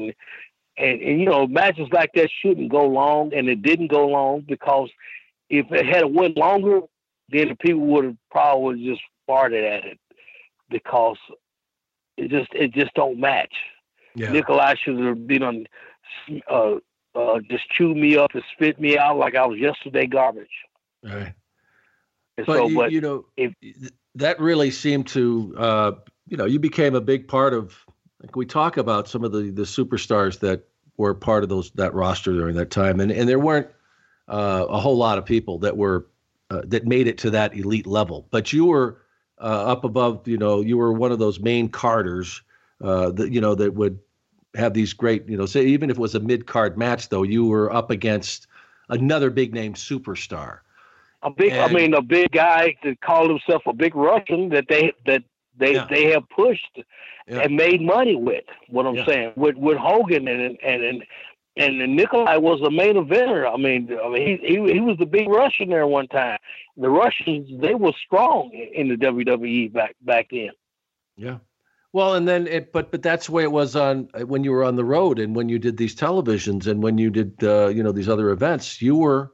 and, 0.77 1.01
and, 1.01 1.19
you 1.19 1.25
know, 1.25 1.47
matches 1.47 1.87
like 1.91 2.11
that 2.15 2.29
shouldn't 2.41 2.71
go 2.71 2.85
long 2.85 3.33
and 3.33 3.49
it 3.49 3.61
didn't 3.61 3.91
go 3.97 4.07
long 4.07 4.45
because 4.47 4.89
if 5.49 5.65
it 5.71 5.85
had 5.85 6.05
went 6.05 6.37
longer, 6.37 6.81
then 7.29 7.49
the 7.49 7.55
people 7.55 7.85
would 7.91 8.05
have 8.05 8.17
probably 8.29 8.85
just 8.85 9.01
farted 9.27 9.63
at 9.77 9.83
it 9.85 9.99
because 10.69 11.17
it 12.17 12.29
just, 12.29 12.51
it 12.53 12.71
just 12.73 12.93
don't 12.93 13.19
match. 13.19 13.53
Yeah, 14.15 14.31
Nikolai 14.31 14.75
should 14.83 14.99
have 14.99 15.25
been 15.25 15.43
on, 15.43 15.65
uh, 16.49 16.75
uh, 17.15 17.39
just 17.49 17.69
chew 17.71 17.95
me 17.95 18.17
up 18.17 18.31
and 18.33 18.43
spit 18.53 18.79
me 18.79 18.97
out 18.97 19.17
like 19.17 19.35
I 19.35 19.45
was 19.45 19.59
yesterday 19.59 20.05
garbage. 20.05 20.57
right. 21.03 21.33
And 22.37 22.45
But, 22.45 22.57
so, 22.57 22.67
you, 22.67 22.75
but 22.75 22.91
you 22.91 23.01
know 23.01 23.25
if- 23.37 23.53
th- 23.61 23.91
that 24.15 24.39
really 24.39 24.71
seemed 24.71 25.07
to 25.07 25.53
uh, 25.57 25.91
you 26.27 26.37
know 26.37 26.45
you 26.45 26.59
became 26.59 26.95
a 26.95 27.01
big 27.01 27.27
part 27.27 27.53
of. 27.53 27.75
Like 28.21 28.35
we 28.35 28.45
talk 28.45 28.77
about 28.77 29.07
some 29.07 29.23
of 29.23 29.31
the 29.31 29.51
the 29.51 29.63
superstars 29.63 30.39
that 30.39 30.67
were 30.97 31.13
part 31.13 31.43
of 31.43 31.49
those 31.49 31.71
that 31.71 31.93
roster 31.93 32.33
during 32.33 32.55
that 32.55 32.69
time, 32.69 32.99
and 32.99 33.11
and 33.11 33.27
there 33.27 33.39
weren't 33.39 33.67
uh, 34.27 34.65
a 34.69 34.79
whole 34.79 34.97
lot 34.97 35.17
of 35.17 35.25
people 35.25 35.57
that 35.59 35.75
were 35.75 36.07
uh, 36.51 36.61
that 36.65 36.85
made 36.85 37.07
it 37.07 37.17
to 37.19 37.29
that 37.31 37.55
elite 37.55 37.87
level. 37.87 38.27
But 38.29 38.53
you 38.53 38.65
were 38.65 39.01
uh, 39.39 39.65
up 39.65 39.83
above, 39.83 40.27
you 40.27 40.37
know, 40.37 40.61
you 40.61 40.77
were 40.77 40.93
one 40.93 41.11
of 41.11 41.19
those 41.19 41.39
main 41.39 41.69
carders 41.69 42.41
uh, 42.81 43.11
that 43.11 43.31
you 43.31 43.41
know 43.41 43.55
that 43.55 43.73
would 43.73 43.99
have 44.55 44.73
these 44.73 44.93
great, 44.93 45.27
you 45.27 45.37
know, 45.37 45.45
say 45.45 45.65
even 45.65 45.89
if 45.89 45.97
it 45.97 45.99
was 45.99 46.15
a 46.15 46.19
mid 46.19 46.45
card 46.45 46.77
match, 46.77 47.09
though, 47.09 47.23
you 47.23 47.45
were 47.45 47.73
up 47.73 47.89
against 47.89 48.47
another 48.89 49.29
big 49.29 49.53
name 49.53 49.73
superstar. 49.73 50.59
A 51.23 51.29
big, 51.29 51.51
and, 51.51 51.61
I 51.61 51.67
mean, 51.71 51.93
a 51.93 52.01
big 52.01 52.31
guy 52.31 52.75
that 52.83 53.01
called 53.01 53.29
himself 53.29 53.63
a 53.67 53.73
big 53.73 53.95
Russian 53.95 54.49
that 54.49 54.65
they 54.67 54.91
that 55.05 55.23
they 55.57 55.75
yeah. 55.75 55.87
they 55.89 56.11
have 56.11 56.23
pushed 56.29 56.79
yeah. 57.27 57.39
and 57.39 57.55
made 57.55 57.81
money 57.81 58.15
with. 58.15 58.43
What 58.69 58.85
I'm 58.85 58.95
yeah. 58.95 59.05
saying 59.05 59.33
with 59.35 59.55
with 59.55 59.77
Hogan 59.77 60.27
and 60.27 60.57
and 60.63 60.83
and 60.83 61.03
and 61.81 61.95
Nikolai 61.95 62.37
was 62.37 62.59
the 62.61 62.71
main 62.71 62.95
eventer. 62.95 63.51
I 63.51 63.57
mean, 63.57 63.95
I 64.03 64.09
mean, 64.09 64.39
he, 64.41 64.47
he 64.47 64.73
he 64.73 64.79
was 64.79 64.97
the 64.97 65.05
big 65.05 65.27
Russian 65.29 65.69
there 65.69 65.85
one 65.85 66.07
time. 66.07 66.39
The 66.77 66.89
Russians 66.89 67.49
they 67.61 67.75
were 67.75 67.93
strong 68.05 68.51
in 68.51 68.89
the 68.89 68.95
WWE 68.95 69.71
back 69.73 69.95
back 70.01 70.27
then. 70.31 70.51
Yeah. 71.17 71.37
Well, 71.93 72.15
and 72.15 72.25
then 72.25 72.47
it, 72.47 72.71
but 72.71 72.89
but 72.89 73.01
that's 73.01 73.25
the 73.25 73.33
way 73.33 73.43
it 73.43 73.51
was 73.51 73.75
on 73.75 74.07
when 74.25 74.43
you 74.43 74.51
were 74.51 74.63
on 74.63 74.77
the 74.77 74.85
road 74.85 75.19
and 75.19 75.35
when 75.35 75.49
you 75.49 75.59
did 75.59 75.75
these 75.75 75.95
televisions 75.95 76.67
and 76.67 76.81
when 76.81 76.97
you 76.97 77.09
did 77.09 77.43
uh, 77.43 77.67
you 77.67 77.83
know 77.83 77.91
these 77.91 78.07
other 78.07 78.29
events, 78.29 78.81
you 78.81 78.95
were 78.95 79.33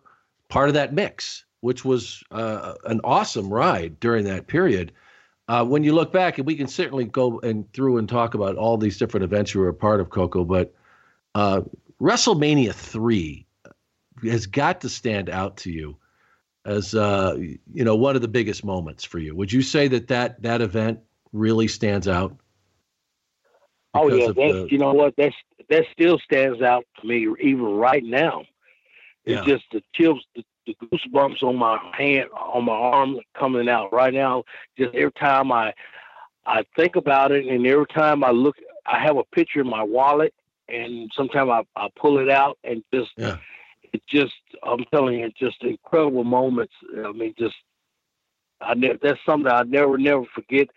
part 0.49 0.69
of 0.69 0.73
that 0.73 0.93
mix, 0.93 1.45
which 1.67 1.83
was 1.83 2.23
uh, 2.31 2.75
an 2.85 3.01
awesome 3.03 3.53
ride 3.53 3.99
during 3.99 4.23
that 4.23 4.47
period. 4.47 4.93
Uh, 5.49 5.65
when 5.65 5.83
you 5.83 5.93
look 5.93 6.13
back, 6.13 6.37
and 6.37 6.47
we 6.47 6.55
can 6.55 6.65
certainly 6.65 7.03
go 7.03 7.41
and 7.41 7.69
through 7.73 7.97
and 7.97 8.07
talk 8.07 8.35
about 8.35 8.55
all 8.55 8.77
these 8.77 8.97
different 8.97 9.25
events 9.25 9.53
you 9.53 9.59
were 9.59 9.67
a 9.67 9.73
part 9.73 9.99
of, 9.99 10.09
Koko, 10.09 10.45
but 10.45 10.73
uh, 11.35 11.59
WrestleMania 12.01 12.73
three 12.73 13.45
has 14.23 14.45
got 14.45 14.79
to 14.79 14.87
stand 14.87 15.29
out 15.29 15.57
to 15.57 15.69
you 15.69 15.97
as 16.63 16.95
uh, 16.95 17.35
you 17.37 17.83
know 17.83 17.97
one 17.97 18.15
of 18.15 18.21
the 18.21 18.29
biggest 18.29 18.63
moments 18.63 19.03
for 19.03 19.19
you. 19.19 19.35
Would 19.35 19.51
you 19.51 19.61
say 19.61 19.89
that 19.89 20.07
that 20.07 20.41
that 20.43 20.61
event 20.61 20.99
really 21.33 21.67
stands 21.67 22.07
out? 22.07 22.33
Oh 23.93 24.07
yeah, 24.07 24.27
the, 24.27 24.69
you 24.71 24.77
know 24.77 24.93
what 24.93 25.15
that's 25.17 25.35
that 25.69 25.83
still 25.91 26.17
stands 26.19 26.61
out 26.61 26.85
to 27.01 27.07
me 27.07 27.27
even 27.41 27.65
right 27.65 28.05
now. 28.05 28.45
It's 29.25 29.45
yeah. 29.45 29.53
just 29.53 29.65
the 29.73 29.83
chills, 29.93 30.23
the, 30.33 30.45
the 30.67 30.73
goosebumps 30.87 31.43
on 31.43 31.55
my 31.55 31.79
hand, 31.97 32.29
on 32.31 32.65
my 32.65 32.73
arm 32.73 33.17
coming 33.37 33.69
out 33.69 33.91
right 33.91 34.13
now. 34.13 34.43
Just 34.77 34.93
every 34.93 35.11
time 35.13 35.51
I 35.51 35.73
I 36.45 36.63
think 36.75 36.95
about 36.95 37.31
it, 37.31 37.45
and 37.45 37.65
every 37.65 37.87
time 37.87 38.23
I 38.23 38.31
look, 38.31 38.55
I 38.85 38.99
have 38.99 39.17
a 39.17 39.23
picture 39.23 39.61
in 39.61 39.69
my 39.69 39.83
wallet 39.83 40.33
and 40.69 41.11
sometimes 41.15 41.49
I, 41.49 41.63
I 41.75 41.89
pull 41.95 42.19
it 42.19 42.29
out 42.29 42.57
and 42.63 42.83
just 42.93 43.11
yeah. 43.17 43.37
it 43.93 44.01
just 44.07 44.33
I'm 44.63 44.83
telling 44.93 45.19
you, 45.19 45.31
just 45.37 45.63
incredible 45.63 46.23
moments. 46.23 46.73
I 47.05 47.11
mean, 47.11 47.33
just 47.37 47.55
I 48.61 48.73
ne- 48.73 48.97
that's 49.01 49.19
something 49.25 49.51
I 49.51 49.63
never 49.63 49.97
never 49.97 50.25
forget. 50.33 50.67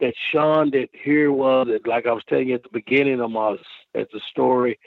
That 0.00 0.14
Sean, 0.30 0.70
that 0.70 0.90
here 0.92 1.32
was, 1.32 1.66
like 1.84 2.06
I 2.06 2.12
was 2.12 2.22
telling 2.28 2.48
you 2.48 2.54
at 2.54 2.62
the 2.62 2.68
beginning 2.72 3.20
of 3.20 3.32
my 3.32 3.56
at 3.96 4.08
the 4.12 4.20
story, 4.30 4.78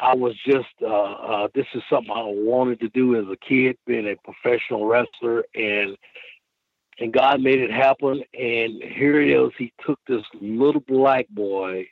I 0.00 0.14
was 0.14 0.34
just 0.46 0.68
uh, 0.82 0.86
uh, 0.86 1.48
this 1.54 1.66
is 1.74 1.82
something 1.90 2.12
I 2.12 2.22
wanted 2.24 2.80
to 2.80 2.88
do 2.90 3.16
as 3.16 3.26
a 3.30 3.36
kid, 3.36 3.76
being 3.86 4.08
a 4.08 4.16
professional 4.16 4.86
wrestler, 4.86 5.44
and 5.54 5.96
and 7.00 7.12
God 7.12 7.40
made 7.40 7.60
it 7.60 7.70
happen. 7.70 8.22
And 8.34 8.82
here 8.82 9.20
it 9.20 9.30
is. 9.30 9.52
He 9.58 9.72
took 9.84 9.98
this 10.06 10.24
little 10.40 10.80
black 10.80 11.28
boy 11.28 11.88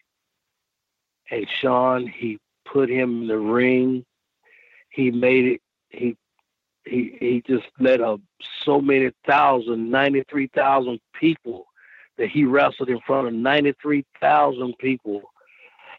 and 1.30 1.46
Sean, 1.60 2.06
he 2.06 2.38
put 2.64 2.88
him 2.88 3.22
in 3.22 3.28
the 3.28 3.38
ring. 3.38 4.04
He 4.90 5.10
made 5.10 5.44
it. 5.44 5.60
He 5.90 6.16
he 6.84 7.16
he 7.20 7.42
just 7.46 7.66
let 7.80 8.00
a 8.00 8.18
so 8.64 8.80
many 8.80 9.10
thousand, 9.26 9.90
ninety 9.90 10.24
three 10.30 10.48
thousand 10.54 11.00
people 11.18 11.66
that 12.16 12.28
he 12.28 12.44
wrestled 12.44 12.88
in 12.88 13.00
front 13.00 13.28
of 13.28 13.34
ninety 13.34 13.74
three 13.82 14.04
thousand 14.20 14.74
people, 14.78 15.22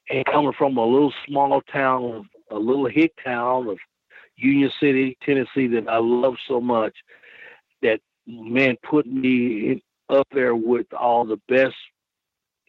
and 0.09 0.25
coming 0.25 0.53
from 0.57 0.77
a 0.77 0.85
little 0.85 1.13
small 1.25 1.61
town, 1.61 2.29
a 2.51 2.57
little 2.57 2.87
hick 2.87 3.13
town 3.23 3.67
of 3.67 3.77
Union 4.35 4.71
City, 4.79 5.17
Tennessee, 5.23 5.67
that 5.67 5.87
I 5.89 5.97
love 5.97 6.35
so 6.47 6.61
much, 6.61 6.95
that 7.81 7.99
man 8.25 8.75
put 8.83 9.05
me 9.05 9.81
up 10.09 10.27
there 10.31 10.55
with 10.55 10.91
all 10.93 11.25
the 11.25 11.39
best 11.47 11.75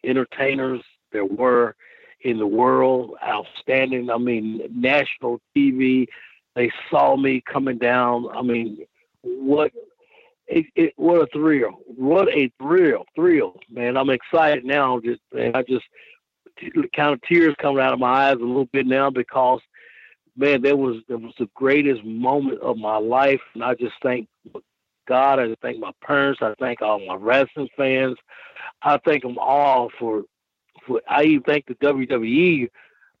entertainers 0.03 0.81
there 1.11 1.25
were 1.25 1.75
in 2.21 2.37
the 2.37 2.47
world, 2.47 3.15
outstanding. 3.23 4.09
I 4.09 4.17
mean, 4.17 4.61
national 4.73 5.39
TV. 5.55 6.07
They 6.55 6.71
saw 6.89 7.15
me 7.15 7.41
coming 7.41 7.77
down. 7.77 8.27
I 8.35 8.41
mean, 8.41 8.85
what 9.21 9.71
it, 10.47 10.65
it, 10.75 10.93
what 10.97 11.21
a 11.21 11.27
thrill! 11.27 11.79
What 11.85 12.27
a 12.29 12.51
thrill! 12.61 13.05
Thrill, 13.15 13.55
man! 13.69 13.95
I'm 13.95 14.09
excited 14.09 14.65
now. 14.65 14.99
Just 14.99 15.21
man, 15.31 15.51
I 15.55 15.61
just 15.61 15.85
kind 16.95 17.13
of 17.13 17.21
tears 17.21 17.55
coming 17.59 17.81
out 17.81 17.93
of 17.93 17.99
my 17.99 18.29
eyes 18.29 18.35
a 18.35 18.45
little 18.45 18.65
bit 18.65 18.85
now 18.85 19.09
because 19.09 19.61
man, 20.39 20.61
that 20.61 20.77
was 20.77 20.97
that 21.09 21.19
was 21.19 21.33
the 21.37 21.49
greatest 21.53 22.03
moment 22.03 22.61
of 22.61 22.77
my 22.77 22.97
life, 22.97 23.41
and 23.53 23.63
I 23.63 23.75
just 23.75 23.95
thank 24.01 24.27
God. 25.07 25.39
I 25.39 25.55
thank 25.61 25.79
my 25.79 25.91
parents. 26.01 26.39
I 26.41 26.53
thank 26.59 26.81
all 26.81 27.05
my 27.05 27.15
wrestling 27.15 27.69
fans. 27.75 28.17
I 28.81 28.97
thank 29.05 29.23
them 29.23 29.37
all 29.37 29.91
for. 29.99 30.23
for 30.87 31.01
I 31.07 31.23
even 31.23 31.43
thank 31.43 31.65
the 31.65 31.75
WWE 31.75 32.69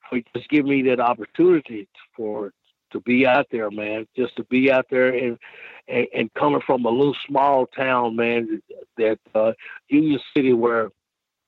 for 0.09 0.19
just 0.35 0.49
giving 0.49 0.71
me 0.71 0.81
that 0.83 0.99
opportunity 0.99 1.87
for 2.15 2.53
to 2.91 2.99
be 3.01 3.27
out 3.27 3.47
there, 3.51 3.69
man. 3.69 4.07
Just 4.15 4.35
to 4.37 4.43
be 4.45 4.71
out 4.71 4.85
there 4.89 5.09
and 5.13 5.37
and, 5.89 6.07
and 6.15 6.33
coming 6.35 6.61
from 6.65 6.85
a 6.85 6.89
little 6.89 7.15
small 7.27 7.65
town, 7.67 8.15
man, 8.15 8.61
that 8.97 9.19
uh, 9.35 9.51
Union 9.89 10.19
City 10.35 10.53
where 10.53 10.89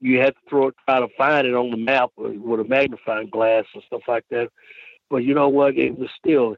you 0.02 0.20
had 0.20 0.34
to 0.34 0.42
throw 0.50 0.68
it, 0.68 0.76
try 0.86 1.00
to 1.00 1.08
find 1.18 1.48
it 1.48 1.54
on 1.54 1.70
the 1.72 1.78
map 1.78 2.10
with 2.18 2.60
a 2.60 2.66
magnifying 2.66 3.30
glass 3.30 3.66
and 3.74 3.84
stuff 3.86 4.02
like 4.08 4.26
that. 4.32 4.50
But 5.10 5.18
you 5.18 5.34
know 5.34 5.50
what? 5.50 5.78
It 5.78 5.98
was 5.98 6.10
still 6.18 6.56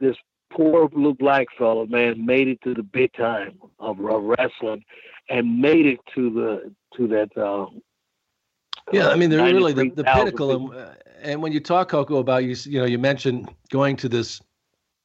this 0.00 0.16
poor 0.50 0.88
little 0.92 1.14
black 1.14 1.46
fella, 1.56 1.86
man, 1.86 2.24
made 2.24 2.48
it 2.48 2.60
to 2.62 2.74
the 2.74 2.82
big 2.82 3.12
time 3.12 3.58
of, 3.78 4.00
of 4.00 4.22
wrestling, 4.22 4.84
and 5.28 5.60
made 5.60 5.86
it 5.86 6.00
to 6.14 6.30
the 6.30 6.74
to 6.96 7.06
that 7.08 7.36
uh, 7.36 7.66
yeah, 8.92 9.08
I 9.08 9.16
mean, 9.16 9.30
they're 9.30 9.44
really 9.44 9.72
the, 9.72 9.90
the 9.90 10.04
pinnacle. 10.04 10.50
And, 10.50 10.74
uh, 10.74 10.94
and 11.20 11.42
when 11.42 11.52
you 11.52 11.60
talk, 11.60 11.90
Koko, 11.90 12.16
about 12.16 12.44
you, 12.44 12.56
you 12.64 12.80
know, 12.80 12.86
you 12.86 12.98
mentioned 12.98 13.54
going 13.70 13.96
to 13.96 14.08
this, 14.08 14.40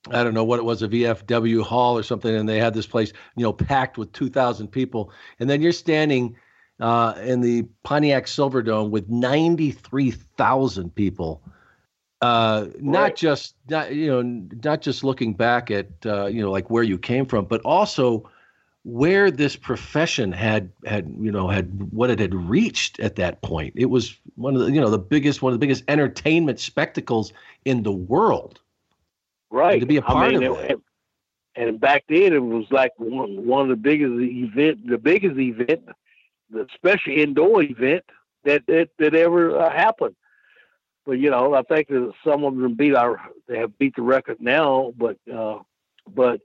I 0.10 0.24
don't 0.24 0.34
know 0.34 0.44
what 0.44 0.60
it 0.60 0.64
was, 0.64 0.82
a 0.84 0.88
VFW 0.88 1.64
hall 1.64 1.98
or 1.98 2.04
something, 2.04 2.34
and 2.34 2.48
they 2.48 2.60
had 2.60 2.74
this 2.74 2.88
place, 2.88 3.12
you 3.36 3.44
know, 3.44 3.54
packed 3.54 3.98
with 3.98 4.12
2,000 4.14 4.68
people. 4.68 5.12
And 5.40 5.50
then 5.50 5.62
you're 5.62 5.72
standing 5.74 6.36
uh, 6.84 7.14
in 7.24 7.40
the 7.40 7.64
Pontiac 7.84 8.26
Silverdome 8.26 8.90
with 8.90 9.10
93,000 9.10 10.94
people. 10.94 11.42
Uh, 12.22 12.66
right. 12.66 12.84
Not 12.84 13.16
just, 13.16 13.56
not, 13.70 13.96
you 13.96 14.12
know, 14.12 14.22
not 14.22 14.82
just 14.82 15.02
looking 15.02 15.34
back 15.34 15.72
at, 15.72 15.88
uh, 16.06 16.26
you 16.26 16.42
know, 16.42 16.52
like 16.52 16.70
where 16.70 16.84
you 16.84 16.98
came 16.98 17.26
from, 17.26 17.46
but 17.46 17.62
also 17.62 18.30
where 18.84 19.32
this 19.32 19.56
profession 19.56 20.34
had 20.34 20.70
had 20.86 21.16
you 21.18 21.32
know 21.32 21.48
had 21.48 21.94
what 21.94 22.10
it 22.10 22.20
had 22.20 22.36
reached 22.36 23.00
at 23.00 23.16
that 23.16 23.42
point. 23.42 23.72
It 23.78 23.86
was 23.86 24.20
one 24.36 24.56
of 24.56 24.62
the 24.62 24.74
you 24.74 24.82
know 24.82 24.90
the 24.90 24.98
biggest 24.98 25.42
one 25.42 25.54
of 25.54 25.56
the 25.58 25.66
biggest 25.66 25.86
entertainment 25.88 26.60
spectacles 26.60 27.32
in 27.64 27.84
the 27.84 27.94
world. 27.94 28.60
Right. 29.50 29.76
And 29.76 29.82
to 29.84 29.88
be 29.88 29.96
a 29.96 30.02
part 30.02 30.34
I 30.34 30.38
mean, 30.38 30.44
of 30.44 30.58
it. 30.58 30.82
And 31.56 31.80
back 31.80 32.04
then, 32.10 32.34
it 32.34 32.44
was 32.44 32.66
like 32.72 32.92
one, 32.98 33.46
one 33.46 33.62
of 33.62 33.70
the 33.70 33.78
biggest 33.78 34.12
event, 34.20 34.86
the 34.86 34.98
biggest 34.98 35.38
event, 35.38 35.88
especially 36.56 37.22
indoor 37.22 37.64
event 37.64 38.04
that 38.46 38.64
that, 38.68 38.90
that 39.00 39.16
ever 39.16 39.58
uh, 39.58 39.72
happened. 39.72 40.16
But 41.06 41.14
you 41.14 41.30
know, 41.30 41.54
I 41.54 41.64
think 41.64 41.88
that 41.90 42.12
some 42.26 42.44
of 42.44 42.56
them 42.56 42.76
beat 42.76 42.96
our, 42.96 43.20
they 43.48 43.58
have 43.58 43.78
beat 43.78 43.96
the 43.96 44.02
record 44.02 44.38
now. 44.40 44.94
But 44.98 45.18
uh, 45.34 45.60
but 46.14 46.42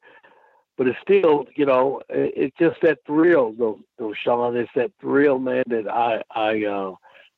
but 0.77 0.87
it's 0.87 0.99
still, 1.03 1.45
you 1.57 1.67
know, 1.67 2.01
it's 2.09 2.57
just 2.57 2.77
that 2.83 2.99
thrill, 3.05 3.53
though, 3.59 3.81
though, 3.99 4.15
Sean. 4.15 4.57
It's 4.57 4.71
that 4.77 4.93
thrill, 5.01 5.41
man, 5.41 5.65
that 5.67 5.89
I, 5.91 6.23
I, 6.31 6.65
uh, 6.65 6.95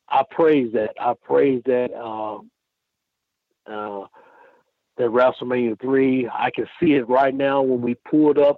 I 0.07 0.23
praise 0.29 0.71
that. 0.73 0.91
I 0.99 1.15
praise 1.25 1.63
that. 1.65 1.91
Uh, 1.91 2.37
uh, 3.67 4.05
that 4.97 5.09
WrestleMania 5.09 5.79
three, 5.79 6.29
I 6.31 6.51
can 6.51 6.67
see 6.79 6.93
it 6.93 7.07
right 7.07 7.33
now 7.33 7.61
when 7.61 7.81
we 7.81 7.95
pulled 7.95 8.37
up 8.37 8.57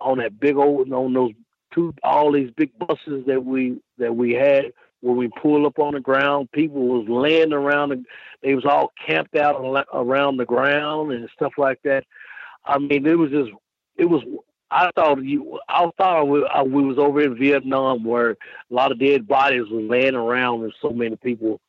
on 0.00 0.18
that 0.18 0.38
big 0.38 0.56
old, 0.56 0.90
on 0.92 1.12
those 1.12 1.32
two, 1.74 1.94
all 2.02 2.32
these 2.32 2.50
big 2.56 2.70
buses 2.78 3.24
that 3.26 3.44
we 3.44 3.80
that 3.98 4.14
we 4.14 4.32
had. 4.32 4.72
When 5.00 5.16
we 5.18 5.28
pulled 5.28 5.66
up 5.66 5.78
on 5.78 5.92
the 5.92 6.00
ground, 6.00 6.50
people 6.52 6.80
was 6.80 7.06
laying 7.08 7.52
around. 7.52 7.90
The, 7.90 8.02
they 8.42 8.54
was 8.54 8.64
all 8.64 8.90
camped 9.06 9.36
out 9.36 9.86
around 9.92 10.38
the 10.38 10.46
ground 10.46 11.12
and 11.12 11.28
stuff 11.34 11.52
like 11.58 11.80
that 11.84 12.04
I 12.64 12.78
mean, 12.78 13.06
it 13.06 13.18
was 13.18 13.30
just, 13.30 13.50
it 13.96 14.06
was. 14.06 14.22
I 14.70 14.90
thought 14.96 15.22
you, 15.22 15.60
I 15.68 15.88
thought 15.98 16.24
we, 16.24 16.44
uh, 16.44 16.64
we 16.64 16.82
was 16.82 16.98
over 16.98 17.20
in 17.20 17.36
Vietnam 17.38 18.02
where 18.02 18.30
a 18.30 18.36
lot 18.70 18.90
of 18.90 18.98
dead 18.98 19.28
bodies 19.28 19.68
were 19.70 19.82
laying 19.82 20.14
around 20.14 20.64
and 20.64 20.72
so 20.80 20.90
many 20.90 21.16
people 21.16 21.60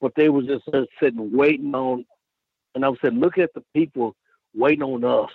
but 0.00 0.12
they 0.16 0.28
was 0.28 0.46
just 0.46 0.64
sitting 1.02 1.36
waiting 1.36 1.74
on. 1.74 2.04
And 2.74 2.84
I 2.84 2.90
said, 3.02 3.14
look 3.14 3.38
at 3.38 3.52
the 3.54 3.62
people 3.74 4.14
waiting 4.54 4.82
on 4.82 5.04
us. 5.04 5.30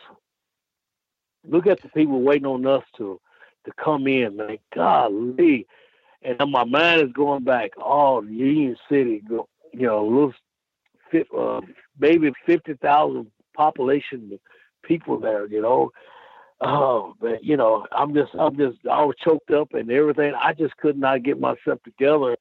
Look 1.45 1.67
at 1.67 1.81
the 1.81 1.89
people 1.89 2.21
waiting 2.21 2.45
on 2.45 2.65
us 2.65 2.83
to 2.97 3.19
to 3.65 3.71
come 3.73 4.07
in, 4.07 4.37
man. 4.37 4.57
Golly. 4.73 5.67
And 6.21 6.39
my 6.51 6.63
mind 6.63 7.01
is 7.01 7.11
going 7.13 7.43
back, 7.43 7.71
oh, 7.77 8.21
Union 8.21 8.77
City, 8.89 9.21
you 9.29 9.47
know, 9.73 10.05
little, 10.05 10.33
uh, 11.37 11.61
maybe 11.99 12.31
50,000 12.45 13.31
population 13.53 14.39
people 14.83 15.19
there, 15.19 15.45
you 15.47 15.61
know. 15.61 15.91
Oh, 16.61 17.13
but 17.19 17.43
you 17.43 17.57
know, 17.57 17.85
I'm 17.91 18.13
just, 18.13 18.31
I'm 18.39 18.55
just, 18.55 18.77
I 18.89 19.03
was 19.03 19.15
choked 19.21 19.51
up 19.51 19.73
and 19.73 19.91
everything. 19.91 20.33
I 20.33 20.53
just 20.53 20.77
could 20.77 20.97
not 20.97 21.23
get 21.23 21.39
myself 21.39 21.83
together. 21.83 22.37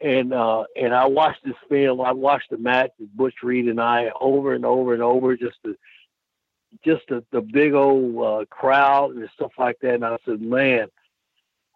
And 0.00 0.32
uh, 0.32 0.64
and 0.76 0.94
I 0.94 1.06
watched 1.06 1.44
this 1.44 1.54
film. 1.68 2.00
I 2.00 2.12
watched 2.12 2.50
the 2.50 2.58
match 2.58 2.90
with 2.98 3.14
Butch 3.14 3.34
Reed 3.42 3.66
and 3.66 3.80
I 3.80 4.10
over 4.18 4.54
and 4.54 4.64
over 4.64 4.94
and 4.94 5.02
over, 5.02 5.36
just 5.36 5.56
to 5.64 5.76
just 6.84 7.02
the, 7.08 7.24
the 7.32 7.40
big 7.40 7.74
old 7.74 8.16
uh, 8.24 8.44
crowd 8.46 9.14
and 9.14 9.28
stuff 9.34 9.52
like 9.58 9.78
that. 9.82 9.94
And 9.94 10.04
I 10.04 10.16
said, 10.24 10.40
man, 10.40 10.88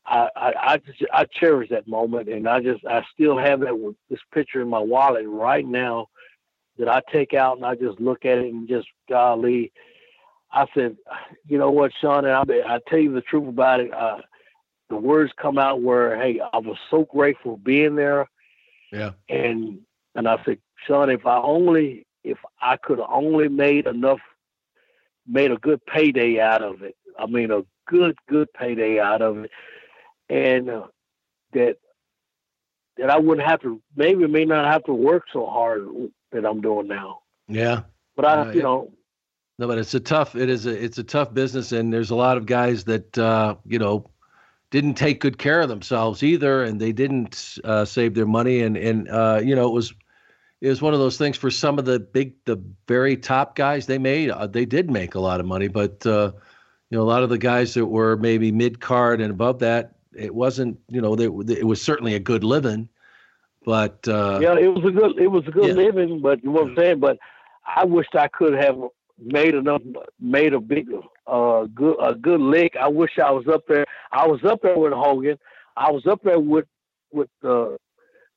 I, 0.06 0.28
I, 0.34 0.52
I 0.56 0.76
just 0.78 1.04
I 1.12 1.24
cherish 1.24 1.68
that 1.70 1.86
moment, 1.86 2.28
and 2.28 2.48
I 2.48 2.60
just 2.60 2.84
I 2.86 3.04
still 3.12 3.36
have 3.36 3.60
that 3.60 3.78
with 3.78 3.96
this 4.08 4.20
picture 4.32 4.62
in 4.62 4.68
my 4.68 4.78
wallet 4.78 5.26
right 5.26 5.66
now 5.66 6.08
that 6.78 6.88
I 6.88 7.02
take 7.12 7.34
out 7.34 7.56
and 7.56 7.66
I 7.66 7.74
just 7.74 8.00
look 8.00 8.24
at 8.24 8.38
it 8.38 8.52
and 8.52 8.68
just 8.68 8.86
golly, 9.08 9.72
I 10.52 10.66
said, 10.74 10.96
you 11.46 11.58
know 11.58 11.70
what, 11.70 11.92
Sean, 12.00 12.24
and 12.24 12.34
I 12.34 12.74
I 12.74 12.80
tell 12.88 12.98
you 12.98 13.12
the 13.12 13.20
truth 13.20 13.48
about 13.48 13.80
it. 13.80 13.92
Uh, 13.92 14.18
the 14.88 14.96
words 14.96 15.32
come 15.36 15.58
out 15.58 15.82
where 15.82 16.16
hey, 16.16 16.40
I 16.40 16.58
was 16.58 16.78
so 16.90 17.04
grateful 17.04 17.58
being 17.58 17.94
there. 17.94 18.28
Yeah. 18.90 19.10
And 19.28 19.80
and 20.14 20.26
I 20.26 20.42
said, 20.44 20.58
Sean, 20.86 21.10
if 21.10 21.26
I 21.26 21.36
only 21.38 22.06
if 22.24 22.38
I 22.60 22.76
could 22.76 22.98
have 22.98 23.08
only 23.10 23.48
made 23.48 23.86
enough 23.86 24.20
made 25.28 25.50
a 25.50 25.56
good 25.56 25.84
payday 25.86 26.40
out 26.40 26.62
of 26.62 26.82
it. 26.82 26.96
I 27.18 27.26
mean, 27.26 27.50
a 27.50 27.62
good, 27.86 28.16
good 28.28 28.52
payday 28.52 28.98
out 28.98 29.22
of 29.22 29.44
it, 29.44 29.50
and 30.28 30.70
uh, 30.70 30.86
that 31.52 31.76
that 32.96 33.10
I 33.10 33.18
wouldn't 33.18 33.46
have 33.46 33.60
to, 33.62 33.80
maybe 33.96 34.26
may 34.26 34.44
not 34.44 34.64
have 34.64 34.84
to 34.84 34.92
work 34.92 35.24
so 35.32 35.46
hard 35.46 35.86
that 36.32 36.44
I'm 36.44 36.60
doing 36.60 36.88
now. 36.88 37.20
Yeah, 37.48 37.82
but 38.16 38.24
I, 38.24 38.32
uh, 38.40 38.52
you 38.52 38.62
know. 38.62 38.92
No, 39.58 39.66
but 39.66 39.78
it's 39.78 39.94
a 39.94 40.00
tough. 40.00 40.36
It 40.36 40.48
is 40.48 40.66
a 40.66 40.84
it's 40.84 40.98
a 40.98 41.04
tough 41.04 41.34
business, 41.34 41.72
and 41.72 41.92
there's 41.92 42.10
a 42.10 42.16
lot 42.16 42.36
of 42.36 42.46
guys 42.46 42.84
that 42.84 43.18
uh, 43.18 43.56
you 43.66 43.78
know 43.78 44.08
didn't 44.70 44.94
take 44.94 45.20
good 45.20 45.38
care 45.38 45.60
of 45.60 45.68
themselves 45.68 46.22
either, 46.22 46.62
and 46.62 46.80
they 46.80 46.92
didn't 46.92 47.58
uh, 47.64 47.84
save 47.84 48.14
their 48.14 48.26
money, 48.26 48.60
and 48.60 48.76
and 48.76 49.08
uh, 49.08 49.40
you 49.42 49.56
know 49.56 49.66
it 49.66 49.72
was 49.72 49.92
is 50.60 50.82
one 50.82 50.92
of 50.92 50.98
those 50.98 51.16
things 51.16 51.36
for 51.36 51.50
some 51.50 51.78
of 51.78 51.84
the 51.84 52.00
big, 52.00 52.34
the 52.44 52.60
very 52.86 53.16
top 53.16 53.54
guys. 53.54 53.86
They 53.86 53.98
made, 53.98 54.30
uh, 54.30 54.46
they 54.46 54.64
did 54.64 54.90
make 54.90 55.14
a 55.14 55.20
lot 55.20 55.40
of 55.40 55.46
money, 55.46 55.68
but 55.68 56.04
uh, 56.06 56.32
you 56.90 56.98
know, 56.98 57.04
a 57.04 57.06
lot 57.06 57.22
of 57.22 57.28
the 57.28 57.38
guys 57.38 57.74
that 57.74 57.86
were 57.86 58.16
maybe 58.16 58.50
mid 58.50 58.80
card 58.80 59.20
and 59.20 59.30
above 59.30 59.60
that, 59.60 59.92
it 60.16 60.34
wasn't. 60.34 60.78
You 60.88 61.00
know, 61.00 61.14
they, 61.14 61.26
it 61.54 61.66
was 61.66 61.80
certainly 61.80 62.14
a 62.14 62.20
good 62.20 62.44
living, 62.44 62.88
but 63.64 64.06
uh, 64.08 64.38
yeah, 64.42 64.56
it 64.58 64.68
was 64.68 64.84
a 64.84 64.90
good, 64.90 65.18
it 65.18 65.28
was 65.28 65.46
a 65.46 65.50
good 65.50 65.68
yeah. 65.68 65.74
living. 65.74 66.20
But 66.20 66.42
you 66.42 66.50
know 66.50 66.62
what 66.62 66.70
I'm 66.70 66.76
saying? 66.76 67.00
But 67.00 67.18
I 67.64 67.84
wished 67.84 68.14
I 68.16 68.28
could 68.28 68.54
have 68.54 68.76
made 69.18 69.54
enough, 69.54 69.82
made 70.18 70.54
a 70.54 70.60
big, 70.60 70.88
uh, 71.26 71.64
good, 71.74 71.96
a 72.00 72.14
good 72.14 72.40
lick. 72.40 72.74
I 72.80 72.88
wish 72.88 73.18
I 73.18 73.30
was 73.30 73.46
up 73.46 73.66
there. 73.68 73.86
I 74.10 74.26
was 74.26 74.42
up 74.44 74.62
there 74.62 74.78
with 74.78 74.92
Hogan. 74.92 75.38
I 75.76 75.90
was 75.90 76.06
up 76.06 76.22
there 76.24 76.40
with 76.40 76.66
with 77.12 77.30
uh, 77.44 77.76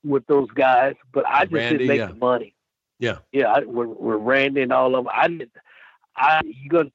with 0.04 0.26
those 0.26 0.50
guys, 0.50 0.94
but 1.12 1.26
I 1.26 1.44
just 1.44 1.54
Randy, 1.54 1.78
didn't 1.78 1.88
make 1.88 1.98
yeah. 1.98 2.06
the 2.06 2.14
money. 2.14 2.54
Yeah, 2.98 3.18
yeah, 3.32 3.52
I, 3.52 3.60
with, 3.60 3.88
with 3.88 4.20
Randy 4.20 4.62
and 4.62 4.72
all 4.72 4.94
of 4.94 5.04
them. 5.04 5.12
I 5.14 5.28
didn't. 5.28 5.52
I 6.16 6.40
you 6.44 6.68
gonna 6.68 6.90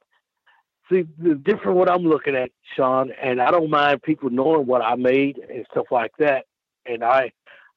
see 0.90 1.06
the 1.18 1.36
different 1.36 1.78
what 1.78 1.90
I'm 1.90 2.04
looking 2.04 2.36
at, 2.36 2.52
Sean, 2.76 3.12
and 3.22 3.42
I 3.42 3.52
don't 3.52 3.70
mind 3.70 4.04
people 4.04 4.30
knowing 4.30 4.66
what 4.66 4.82
I 4.82 4.96
made 4.96 5.38
and 5.38 5.66
stuff 5.72 5.88
like 5.92 6.12
that. 6.20 6.46
And 6.86 7.04
I, 7.04 7.32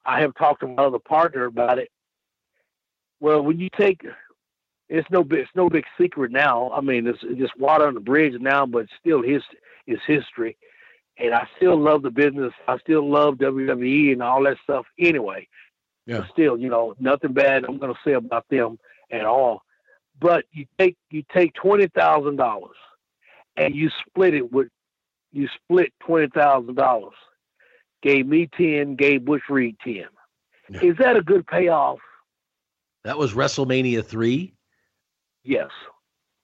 I 0.04 0.20
have 0.20 0.34
talked 0.34 0.60
to 0.60 0.68
my 0.68 0.84
other 0.84 0.98
partner 0.98 1.44
about 1.44 1.78
it. 1.78 1.90
Well, 3.18 3.42
when 3.42 3.58
you 3.58 3.68
take, 3.76 4.02
it's 4.88 5.10
no 5.10 5.24
big, 5.24 5.40
it's 5.40 5.50
no 5.54 5.68
big 5.68 5.84
secret 6.00 6.30
now. 6.30 6.70
I 6.72 6.80
mean, 6.80 7.06
it's, 7.06 7.18
it's 7.22 7.40
just 7.40 7.58
water 7.58 7.86
on 7.86 7.94
the 7.94 8.00
bridge 8.00 8.34
now, 8.40 8.66
but 8.66 8.86
still 9.00 9.22
his 9.22 9.42
is 9.86 9.98
history 10.06 10.56
and 11.20 11.34
I 11.34 11.46
still 11.56 11.78
love 11.78 12.02
the 12.02 12.10
business. 12.10 12.52
I 12.66 12.78
still 12.78 13.08
love 13.08 13.34
WWE 13.36 14.12
and 14.12 14.22
all 14.22 14.42
that 14.44 14.56
stuff 14.62 14.86
anyway. 14.98 15.46
Yeah. 16.06 16.18
But 16.18 16.30
still, 16.32 16.56
you 16.58 16.68
know, 16.68 16.94
nothing 16.98 17.32
bad 17.32 17.64
I'm 17.64 17.78
going 17.78 17.92
to 17.92 18.00
say 18.04 18.14
about 18.14 18.46
them 18.48 18.78
at 19.10 19.24
all. 19.24 19.62
But 20.18 20.44
you 20.52 20.66
take 20.78 20.96
you 21.10 21.22
take 21.32 21.54
twenty 21.54 21.88
thousand 21.88 22.36
dollars, 22.36 22.76
and 23.56 23.74
you 23.74 23.90
split 24.06 24.34
it 24.34 24.52
with 24.52 24.68
you 25.32 25.48
split 25.62 25.92
twenty 26.00 26.28
thousand 26.28 26.74
dollars. 26.74 27.14
Gave 28.02 28.26
me 28.26 28.48
ten, 28.54 28.96
gave 28.96 29.24
Butch 29.24 29.42
Reed 29.48 29.76
ten. 29.82 30.06
Yeah. 30.68 30.80
Is 30.82 30.96
that 30.98 31.16
a 31.16 31.22
good 31.22 31.46
payoff? 31.46 32.00
That 33.04 33.16
was 33.16 33.32
WrestleMania 33.32 34.04
three. 34.04 34.52
Yes. 35.42 35.70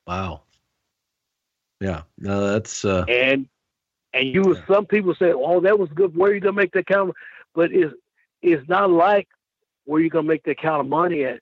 Wow. 0.07 0.43
Yeah. 1.81 2.03
No, 2.19 2.47
that's 2.53 2.85
uh 2.85 3.05
and 3.09 3.47
and 4.17 4.29
you, 4.29 4.55
yeah. 4.55 4.63
some 4.67 4.87
people 4.87 5.15
say, 5.15 5.33
"Oh, 5.33 5.61
that 5.61 5.79
was 5.79 5.91
good. 5.95 6.17
Where 6.17 6.31
are 6.31 6.35
you 6.35 6.41
gonna 6.41 6.55
make 6.55 6.73
that 6.73 6.87
kind 6.87 7.11
of?" 7.11 7.17
But 7.55 7.73
it's 7.73 7.95
it's 8.43 8.67
not 8.69 8.91
like 8.91 9.29
where 9.85 10.01
you're 10.01 10.11
gonna 10.11 10.29
make 10.29 10.45
that 10.45 10.61
kind 10.61 10.81
of 10.81 10.89
money 10.89 11.25
at. 11.25 11.41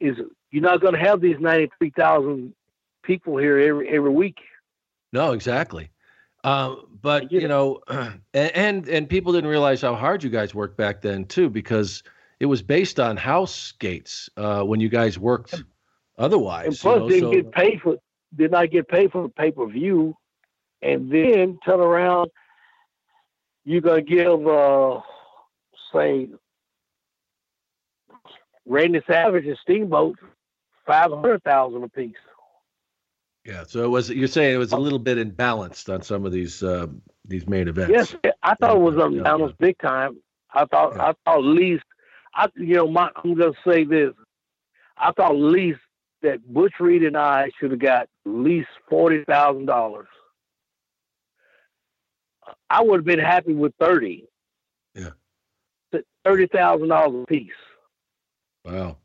Is 0.00 0.16
you're 0.50 0.62
not 0.62 0.80
gonna 0.80 0.98
have 0.98 1.20
these 1.20 1.38
ninety 1.40 1.70
three 1.78 1.90
thousand 1.90 2.54
people 3.02 3.36
here 3.36 3.58
every 3.58 3.88
every 3.88 4.10
week. 4.10 4.38
No, 5.12 5.32
exactly. 5.32 5.90
Um, 6.44 6.98
but 7.00 7.32
you 7.32 7.48
know, 7.48 7.80
and 8.34 8.88
and 8.88 9.08
people 9.08 9.32
didn't 9.32 9.50
realize 9.50 9.80
how 9.80 9.94
hard 9.94 10.22
you 10.22 10.30
guys 10.30 10.54
worked 10.54 10.76
back 10.76 11.00
then 11.00 11.24
too, 11.24 11.48
because 11.48 12.02
it 12.40 12.46
was 12.46 12.62
based 12.62 13.00
on 13.00 13.16
house 13.16 13.72
gates 13.72 14.28
uh, 14.36 14.62
when 14.62 14.80
you 14.80 14.88
guys 14.88 15.18
worked. 15.18 15.62
Otherwise, 16.16 16.66
and 16.66 16.78
plus 16.78 16.94
you 16.94 17.00
know, 17.00 17.08
didn't 17.08 17.22
so, 17.22 17.32
get 17.32 17.52
paid 17.52 17.80
for 17.80 17.96
did 18.36 18.50
not 18.50 18.70
get 18.70 18.86
paid 18.86 19.10
for 19.10 19.22
the 19.24 19.28
pay 19.28 19.50
per 19.50 19.66
view 19.66 20.16
and 20.84 21.10
then 21.10 21.58
turn 21.64 21.80
around, 21.80 22.30
you're 23.64 23.80
gonna 23.80 24.02
give 24.02 24.46
uh, 24.46 25.00
say 25.92 26.28
Randy 28.66 29.00
Savage 29.06 29.46
and 29.46 29.58
Steamboat 29.62 30.18
five 30.86 31.10
hundred 31.10 31.42
thousand 31.42 31.82
apiece. 31.82 32.14
Yeah, 33.44 33.64
so 33.66 33.84
it 33.84 33.88
was. 33.88 34.10
You're 34.10 34.28
saying 34.28 34.54
it 34.54 34.58
was 34.58 34.72
a 34.72 34.76
little 34.76 34.98
bit 34.98 35.18
imbalanced 35.18 35.92
on 35.92 36.02
some 36.02 36.24
of 36.26 36.32
these 36.32 36.62
uh, 36.62 36.86
these 37.24 37.48
main 37.48 37.68
events. 37.68 37.90
Yes, 37.90 38.34
I 38.42 38.54
thought 38.54 38.76
it 38.76 38.80
was 38.80 38.96
unbalanced 38.96 39.56
yeah. 39.58 39.66
big 39.66 39.78
time. 39.78 40.18
I 40.52 40.66
thought 40.66 40.94
yeah. 40.96 41.08
I 41.08 41.12
thought 41.24 41.38
at 41.38 41.44
least 41.44 41.84
I 42.34 42.48
you 42.56 42.74
know 42.74 42.88
my 42.88 43.10
I'm 43.16 43.34
gonna 43.34 43.52
say 43.66 43.84
this. 43.84 44.12
I 44.98 45.12
thought 45.12 45.32
at 45.32 45.40
least 45.40 45.80
that 46.22 46.46
Butch 46.52 46.74
Reed 46.78 47.04
and 47.04 47.16
I 47.16 47.50
should 47.58 47.70
have 47.70 47.80
got 47.80 48.02
at 48.02 48.08
least 48.26 48.68
forty 48.88 49.24
thousand 49.24 49.66
dollars 49.66 50.08
I 52.70 52.82
would 52.82 52.98
have 52.98 53.04
been 53.04 53.18
happy 53.18 53.54
with 53.54 53.72
thirty. 53.80 54.24
Yeah. 54.94 55.10
Thirty 56.24 56.46
thousand 56.46 56.88
dollars 56.88 57.22
a 57.22 57.26
piece. 57.26 57.52
Wow. 58.64 58.96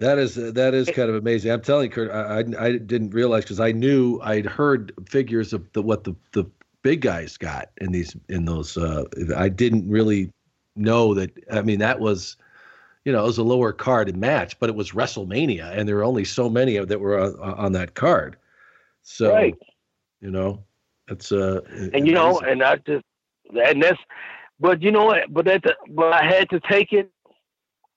That 0.00 0.18
is 0.18 0.34
that 0.34 0.74
is 0.74 0.90
kind 0.90 1.08
of 1.08 1.14
amazing. 1.14 1.52
I'm 1.52 1.62
telling 1.62 1.84
you, 1.84 1.90
Kurt, 1.90 2.10
I 2.10 2.40
I, 2.40 2.66
I 2.66 2.76
didn't 2.76 3.10
realize 3.10 3.44
because 3.44 3.60
I 3.60 3.72
knew 3.72 4.20
I'd 4.22 4.46
heard 4.46 4.92
figures 5.08 5.52
of 5.52 5.72
the 5.72 5.82
what 5.82 6.04
the 6.04 6.14
the 6.32 6.44
big 6.82 7.00
guys 7.00 7.36
got 7.36 7.70
in 7.80 7.92
these 7.92 8.16
in 8.28 8.44
those. 8.44 8.76
Uh, 8.76 9.04
I 9.36 9.48
didn't 9.48 9.88
really 9.88 10.32
know 10.74 11.14
that. 11.14 11.30
I 11.50 11.62
mean, 11.62 11.78
that 11.78 12.00
was, 12.00 12.36
you 13.04 13.12
know, 13.12 13.22
it 13.22 13.26
was 13.26 13.38
a 13.38 13.44
lower 13.44 13.72
card 13.72 14.14
match, 14.16 14.58
but 14.58 14.68
it 14.68 14.74
was 14.74 14.90
WrestleMania, 14.90 15.76
and 15.76 15.88
there 15.88 15.96
were 15.96 16.04
only 16.04 16.24
so 16.24 16.50
many 16.50 16.76
of 16.76 16.88
that 16.88 17.00
were 17.00 17.18
on, 17.18 17.36
on 17.40 17.72
that 17.72 17.94
card. 17.94 18.36
So, 19.02 19.32
right. 19.32 19.56
you 20.20 20.30
know, 20.30 20.64
it's 21.12 21.32
uh, 21.32 21.60
and 21.94 22.06
you 22.06 22.12
know, 22.12 22.40
and 22.40 22.62
I 22.62 22.76
just 22.76 23.04
and 23.54 23.82
that's, 23.82 23.98
but 24.58 24.82
you 24.82 24.90
know? 24.90 25.14
But 25.28 25.44
that, 25.46 25.64
but 25.90 26.12
I 26.12 26.24
had 26.24 26.50
to 26.50 26.60
take 26.60 26.92
it. 26.92 27.10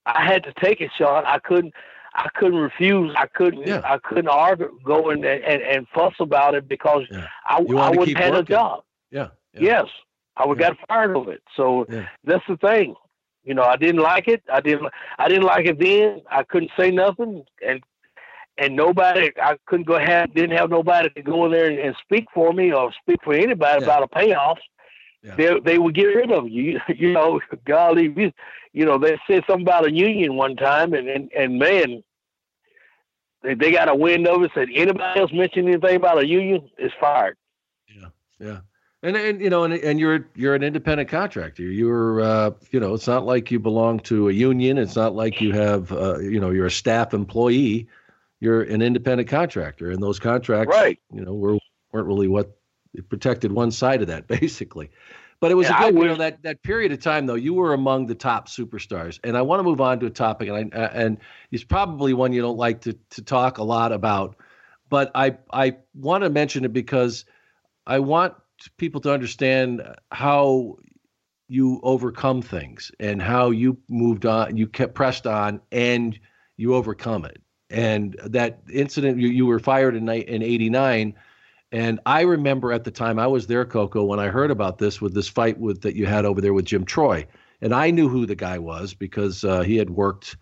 I 0.06 0.24
had 0.24 0.44
to 0.44 0.54
take 0.62 0.82
it, 0.82 0.92
Sean. 0.98 1.26
I 1.26 1.40
couldn't. 1.40 1.74
I 2.14 2.30
couldn't 2.36 2.60
refuse. 2.60 3.14
I 3.18 3.26
couldn't. 3.28 3.68
Yeah. 3.68 3.82
I 3.84 3.98
couldn't 3.98 4.30
argue, 4.30 4.80
go 4.86 5.10
and, 5.10 5.26
and, 5.26 5.62
and 5.62 5.88
fuss 5.94 6.14
about 6.20 6.56
it 6.56 6.68
because 6.68 7.04
yeah. 7.12 7.28
I, 7.50 7.58
I 7.58 7.90
wouldn't 7.90 8.18
have 8.18 8.36
a 8.36 8.44
job. 8.44 8.84
Yeah. 9.12 9.30
yeah. 9.54 9.62
Yes, 9.62 9.86
I 10.38 10.46
would 10.46 10.58
got 10.58 10.78
fired 10.88 11.16
of 11.16 11.28
it. 11.28 11.42
So 11.56 11.86
that's 12.24 12.44
the 12.48 12.58
thing. 12.58 12.96
You 13.44 13.54
know, 13.54 13.64
I 13.64 13.76
didn't 13.76 14.02
like 14.02 14.28
it. 14.28 14.44
I 14.52 14.62
didn't. 14.62 14.92
I 15.18 15.28
didn't 15.28 15.44
like 15.44 15.66
it 15.66 15.80
then. 15.80 16.22
I 16.32 16.44
couldn't 16.44 16.72
say 16.78 16.90
nothing, 16.90 17.44
and 17.66 17.82
and 18.58 18.76
nobody, 18.76 19.32
I 19.42 19.58
couldn't 19.66 19.88
go 19.88 20.00
have, 20.00 20.34
didn't 20.34 20.58
have 20.58 20.70
nobody 20.70 21.10
to 21.10 21.22
go 21.22 21.46
in 21.46 21.52
there 21.52 21.70
and, 21.70 21.80
and 21.80 21.96
speak 22.02 22.26
for 22.34 22.54
me 22.54 22.72
or 22.72 22.92
speak 23.02 23.20
for 23.24 23.34
anybody 23.34 23.80
yeah. 23.80 23.86
about 23.86 24.04
a 24.04 24.08
payoff. 24.08 24.60
yeah. 25.24 25.36
they 25.36 25.60
they 25.60 25.78
would 25.78 25.96
get 25.96 26.06
rid 26.06 26.32
of 26.32 26.48
you. 26.48 26.80
You 26.88 27.14
know, 27.14 27.42
golly, 27.66 28.14
you, 28.16 28.32
you 28.74 28.86
know, 28.86 28.98
they 28.98 29.20
said 29.28 29.44
something 29.48 29.66
about 29.66 29.86
a 29.86 29.92
union 29.92 30.36
one 30.36 30.56
time, 30.56 30.94
and 30.94 31.10
and, 31.10 31.32
and 31.34 31.60
man, 31.60 32.04
they, 33.44 33.54
they 33.56 33.72
got 33.72 33.90
a 33.90 33.96
wind 33.96 34.28
of 34.28 34.44
it. 34.44 34.52
Said 34.54 34.70
anybody 34.74 35.20
else 35.20 35.32
mention 35.34 35.68
anything 35.68 35.96
about 35.96 36.20
a 36.20 36.28
union 36.28 36.70
is 36.78 36.92
fired. 37.00 37.38
Yeah, 37.88 38.08
yeah. 38.40 38.60
And, 39.04 39.16
and 39.16 39.40
you 39.40 39.52
know 39.52 39.66
and, 39.66 39.74
and 39.74 40.00
you're 40.00 40.28
you're 40.36 40.56
an 40.56 40.64
independent 40.64 41.10
contractor. 41.10 41.64
You're 41.64 42.22
uh, 42.22 42.52
you 42.72 42.80
know 42.80 42.94
it's 42.94 43.08
not 43.08 43.26
like 43.26 43.52
you 43.52 43.60
belong 43.60 44.00
to 44.02 44.30
a 44.30 44.32
union. 44.32 44.78
It's 44.78 44.96
not 44.96 45.14
like 45.14 45.42
you 45.42 45.52
have 45.52 45.92
uh, 45.92 46.20
you 46.20 46.40
know 46.40 46.50
you're 46.50 46.66
a 46.66 46.72
staff 46.72 47.14
employee. 47.14 47.88
You're 48.46 48.62
an 48.62 48.84
independent 48.84 49.28
contractor, 49.28 49.90
and 49.90 50.02
those 50.02 50.20
contracts, 50.20 50.76
right? 50.76 51.00
You 51.12 51.26
know, 51.26 51.34
were 51.34 51.58
weren't 51.92 52.08
really 52.08 52.28
what 52.28 52.56
protected 53.10 53.52
one 53.52 53.72
side 53.72 54.02
of 54.02 54.08
that 54.08 54.28
basically. 54.40 54.92
But 55.42 55.52
it 55.52 55.56
was 55.56 55.68
yeah, 55.68 55.88
a 55.88 55.92
good, 55.92 56.00
you 56.00 56.08
know, 56.08 56.16
that 56.16 56.44
that 56.44 56.62
period 56.62 56.92
of 56.92 57.02
time 57.02 57.26
though. 57.26 57.34
You 57.36 57.56
were 57.56 57.74
among 57.74 58.06
the 58.06 58.16
top 58.16 58.48
superstars, 58.48 59.20
and 59.24 59.36
I 59.36 59.42
want 59.42 59.60
to 59.60 59.64
move 59.64 59.82
on 59.82 60.00
to 60.00 60.06
a 60.06 60.12
topic, 60.12 60.48
and 60.48 60.74
I, 60.74 60.78
and 60.86 61.18
it's 61.52 61.64
probably 61.64 62.14
one 62.14 62.32
you 62.32 62.42
don't 62.42 62.58
like 62.58 62.82
to 62.82 62.94
to 63.12 63.22
talk 63.24 63.58
a 63.58 63.64
lot 63.64 63.92
about, 63.92 64.36
but 64.90 65.12
I 65.16 65.38
I 65.52 65.78
want 65.96 66.24
to 66.24 66.30
mention 66.30 66.66
it 66.66 66.72
because 66.72 67.26
I 67.88 68.00
want 68.00 68.36
people 68.78 69.02
to 69.02 69.12
understand 69.12 69.82
how 70.12 70.78
you 71.48 71.80
overcome 71.84 72.42
things 72.42 72.92
and 73.00 73.22
how 73.22 73.50
you 73.50 73.78
moved 73.90 74.26
on, 74.26 74.56
you 74.56 74.68
kept 74.68 74.96
pressed 74.96 75.28
on, 75.28 75.62
and 75.72 76.18
you 76.58 76.74
overcome 76.76 77.26
it. 77.26 77.42
And 77.70 78.16
that 78.24 78.60
incident, 78.72 79.20
you, 79.20 79.28
you 79.28 79.46
were 79.46 79.60
fired 79.60 79.96
in 79.96 80.08
in 80.08 80.44
'89, 80.44 81.16
and 81.72 82.00
I 82.06 82.22
remember 82.22 82.72
at 82.72 82.84
the 82.84 82.92
time 82.92 83.20
I 83.20 83.28
was 83.28 83.48
there, 83.48 83.66
Koko, 83.66 84.04
when 84.04 84.20
I 84.20 84.28
heard 84.28 84.52
about 84.52 84.78
this 84.78 85.02
with 85.02 85.14
this 85.14 85.28
fight 85.28 85.60
with 85.60 85.82
that 85.82 85.96
you 85.96 86.06
had 86.06 86.26
over 86.26 86.40
there 86.40 86.54
with 86.54 86.66
Jim 86.66 86.86
Troy, 86.86 87.28
and 87.62 87.74
I 87.74 87.92
knew 87.92 88.08
who 88.08 88.26
the 88.26 88.36
guy 88.36 88.60
was 88.60 88.94
because 88.94 89.44
uh, 89.44 89.62
he 89.62 89.78
had 89.78 89.90
worked. 89.90 90.38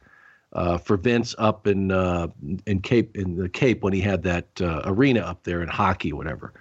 Uh, 0.56 0.78
for 0.78 0.98
Vince 0.98 1.34
up 1.40 1.66
in 1.66 1.91
uh, 1.91 2.28
in 2.68 2.80
Cape 2.80 3.18
in 3.18 3.36
the 3.36 3.50
Cape 3.50 3.82
when 3.82 3.91
he 3.91 4.00
had 4.00 4.22
that 4.22 4.62
uh, 4.62 4.84
arena 4.86 5.22
up 5.22 5.45
there 5.45 5.64
in 5.64 5.68
hockey, 5.68 6.14
whatever. 6.14 6.54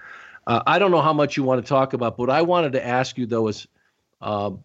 Uh, 0.47 0.63
I 0.67 0.79
don't 0.79 0.91
know 0.91 1.03
how 1.03 1.13
much 1.13 1.37
you 1.37 1.43
want 1.43 1.63
to 1.63 1.69
talk 1.69 1.93
about, 1.93 2.17
but 2.17 2.31
I 2.31 2.41
wanted 2.41 2.73
to 2.73 2.87
ask 2.87 3.19
you 3.19 3.27
though 3.27 3.49
is, 3.49 3.69
um, 4.23 4.65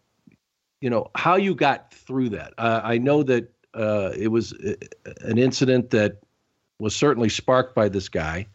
you 0.80 0.90
know, 0.90 1.12
how 1.14 1.36
you 1.36 1.56
got 1.56 1.94
through 1.94 2.30
that. 2.30 2.54
I 2.58 3.00
know 3.00 3.22
that 3.24 3.52
uh, 3.78 4.14
it 4.18 4.30
was 4.30 4.54
uh, 4.54 4.74
an 5.22 5.38
incident 5.38 5.90
that 5.92 6.18
was 6.80 6.96
certainly 6.96 7.30
sparked 7.30 7.76
by 7.76 7.90
this 7.90 8.10
guy, 8.10 8.48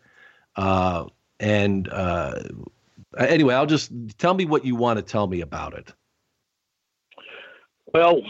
uh, 0.56 1.06
and 1.40 1.88
uh, 1.88 2.42
anyway, 3.18 3.54
I'll 3.54 3.66
just 3.66 3.90
tell 4.18 4.34
me 4.34 4.44
what 4.44 4.64
you 4.64 4.74
want 4.74 4.98
to 4.98 5.02
tell 5.02 5.26
me 5.26 5.40
about 5.40 5.74
it. 5.74 5.92
Well, 7.92 8.22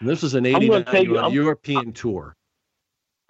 and 0.00 0.08
this 0.08 0.22
is 0.22 0.34
an 0.34 0.46
89 0.46 1.32
European 1.32 1.92
tour. 1.92 2.36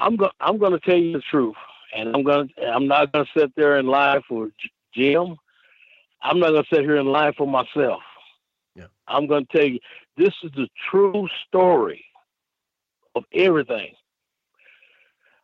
I'm 0.00 0.16
going. 0.16 0.32
I'm 0.40 0.58
going 0.58 0.72
to 0.72 0.80
tell 0.80 0.96
you 0.96 1.12
the 1.12 1.22
truth 1.30 1.56
and 1.92 2.14
I'm 2.14 2.22
gonna 2.22 2.48
I'm 2.72 2.86
not 2.86 3.12
gonna 3.12 3.26
sit 3.36 3.54
there 3.56 3.76
and 3.76 3.88
lie 3.88 4.20
for 4.28 4.48
Jim. 4.94 5.36
I'm 6.22 6.38
not 6.38 6.50
gonna 6.50 6.64
sit 6.72 6.80
here 6.80 6.96
and 6.96 7.08
lie 7.08 7.32
for 7.36 7.46
myself. 7.46 8.02
Yeah. 8.74 8.86
I'm 9.08 9.26
gonna 9.26 9.46
tell 9.54 9.64
you 9.64 9.78
this 10.16 10.34
is 10.42 10.50
the 10.56 10.68
true 10.90 11.28
story 11.46 12.04
of 13.14 13.24
everything. 13.32 13.94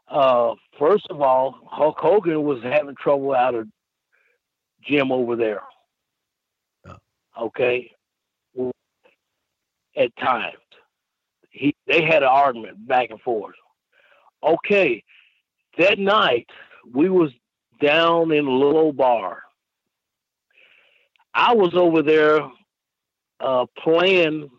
Uh, 0.09 0.55
first 0.79 1.07
of 1.11 1.21
all, 1.21 1.59
Hulk 1.67 1.99
Hogan 1.99 2.43
was 2.43 2.63
having 2.63 2.95
trouble 2.97 3.35
out 3.35 3.55
of 3.55 3.69
Jim 4.83 5.13
over 5.13 5.37
there. 5.37 5.63
Yeah. 6.87 6.95
Okay. 7.39 7.91
At 9.97 10.17
times, 10.17 10.55
he 11.51 11.75
they 11.87 12.03
had 12.03 12.23
an 12.23 12.29
argument 12.29 12.87
back 12.87 13.11
and 13.11 13.21
forth. 13.21 13.57
Okay, 14.45 15.03
that 15.77 15.99
night 15.99 16.47
we 16.95 17.09
was 17.09 17.33
down 17.81 18.31
in 18.31 18.47
a 18.47 18.51
little 18.51 18.93
bar. 18.93 19.43
I 21.35 21.53
was 21.55 21.75
over 21.75 22.03
there 22.03 22.41
uh, 23.41 23.67
playing 23.77 24.51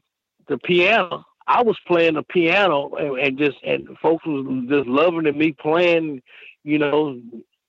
the 0.48 0.57
piano. 0.57 1.26
I 1.49 1.63
was 1.63 1.77
playing 1.88 2.13
the 2.13 2.21
piano 2.21 2.91
and, 2.93 3.17
and, 3.17 3.38
just 3.39 3.57
and 3.65 3.97
folks 4.03 4.23
was 4.23 4.67
just 4.69 4.88
loving 4.88 5.23
to 5.23 5.34
me 5.34 5.51
playing. 5.51 6.21
You 6.63 6.77
know, 6.77 7.19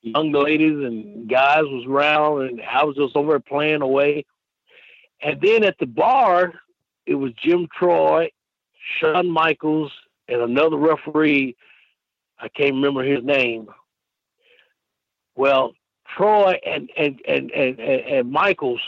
young 0.03 0.31
ladies 0.31 0.85
and 0.85 1.27
guys 1.27 1.63
was 1.63 1.85
around, 1.87 2.43
and 2.43 2.61
I 2.61 2.83
was 2.83 2.95
just 2.95 3.15
over 3.15 3.39
playing 3.39 3.81
away. 3.81 4.23
And 5.23 5.41
then 5.41 5.63
at 5.63 5.79
the 5.79 5.87
bar, 5.87 6.53
it 7.07 7.15
was 7.15 7.31
Jim 7.43 7.67
Troy, 7.75 8.29
Shawn 8.99 9.27
Michaels, 9.27 9.91
and 10.27 10.41
another 10.41 10.77
referee 10.77 11.55
I 12.39 12.49
can't 12.49 12.75
remember 12.75 13.03
his 13.03 13.23
name. 13.23 13.67
Well, 15.35 15.73
Troy 16.15 16.59
and 16.65 16.87
and 16.95 17.19
and 17.27 17.49
and, 17.49 17.79
and 17.79 18.31
Michaels 18.31 18.81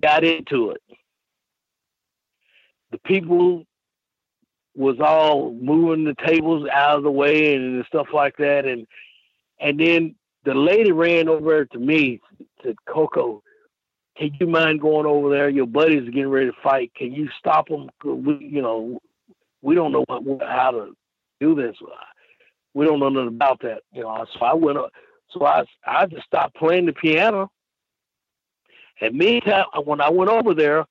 got 0.00 0.22
into 0.22 0.70
it. 0.70 0.82
The 2.92 2.98
people 2.98 3.64
was 4.76 4.96
all 5.00 5.52
moving 5.54 6.04
the 6.04 6.14
tables 6.26 6.68
out 6.72 6.98
of 6.98 7.02
the 7.02 7.10
way 7.10 7.54
and 7.54 7.84
stuff 7.86 8.08
like 8.12 8.36
that, 8.36 8.66
and 8.66 8.86
and 9.60 9.80
then 9.80 10.14
the 10.44 10.54
lady 10.54 10.92
ran 10.92 11.28
over 11.28 11.64
to 11.64 11.78
me, 11.78 12.20
said, 12.62 12.76
"Koko, 12.86 13.42
can 14.16 14.30
you 14.38 14.46
mind 14.46 14.80
going 14.80 15.06
over 15.06 15.30
there? 15.30 15.48
Your 15.48 15.66
buddies 15.66 16.06
are 16.06 16.12
getting 16.12 16.28
ready 16.28 16.46
to 16.46 16.56
fight. 16.62 16.92
Can 16.94 17.12
you 17.12 17.28
stop 17.38 17.68
them? 17.68 17.88
We, 18.04 18.38
you 18.38 18.62
know, 18.62 19.00
we 19.62 19.74
don't 19.74 19.92
know 19.92 20.04
what, 20.08 20.42
how 20.42 20.70
to 20.72 20.96
do 21.40 21.54
this." 21.54 21.76
we 22.76 22.84
don't 22.84 23.00
know 23.00 23.08
nothing 23.08 23.28
about 23.28 23.62
that, 23.62 23.80
you 23.90 24.02
know. 24.02 24.26
So 24.34 24.44
I 24.44 24.52
went 24.52 24.76
up, 24.76 24.92
so 25.30 25.46
I 25.46 25.64
I 25.86 26.04
just 26.04 26.26
stopped 26.26 26.56
playing 26.56 26.84
the 26.84 26.92
piano. 26.92 27.50
And 29.00 29.16
meantime, 29.16 29.64
when 29.84 30.02
I 30.02 30.10
went 30.10 30.30
over 30.30 30.52
there, 30.52 30.84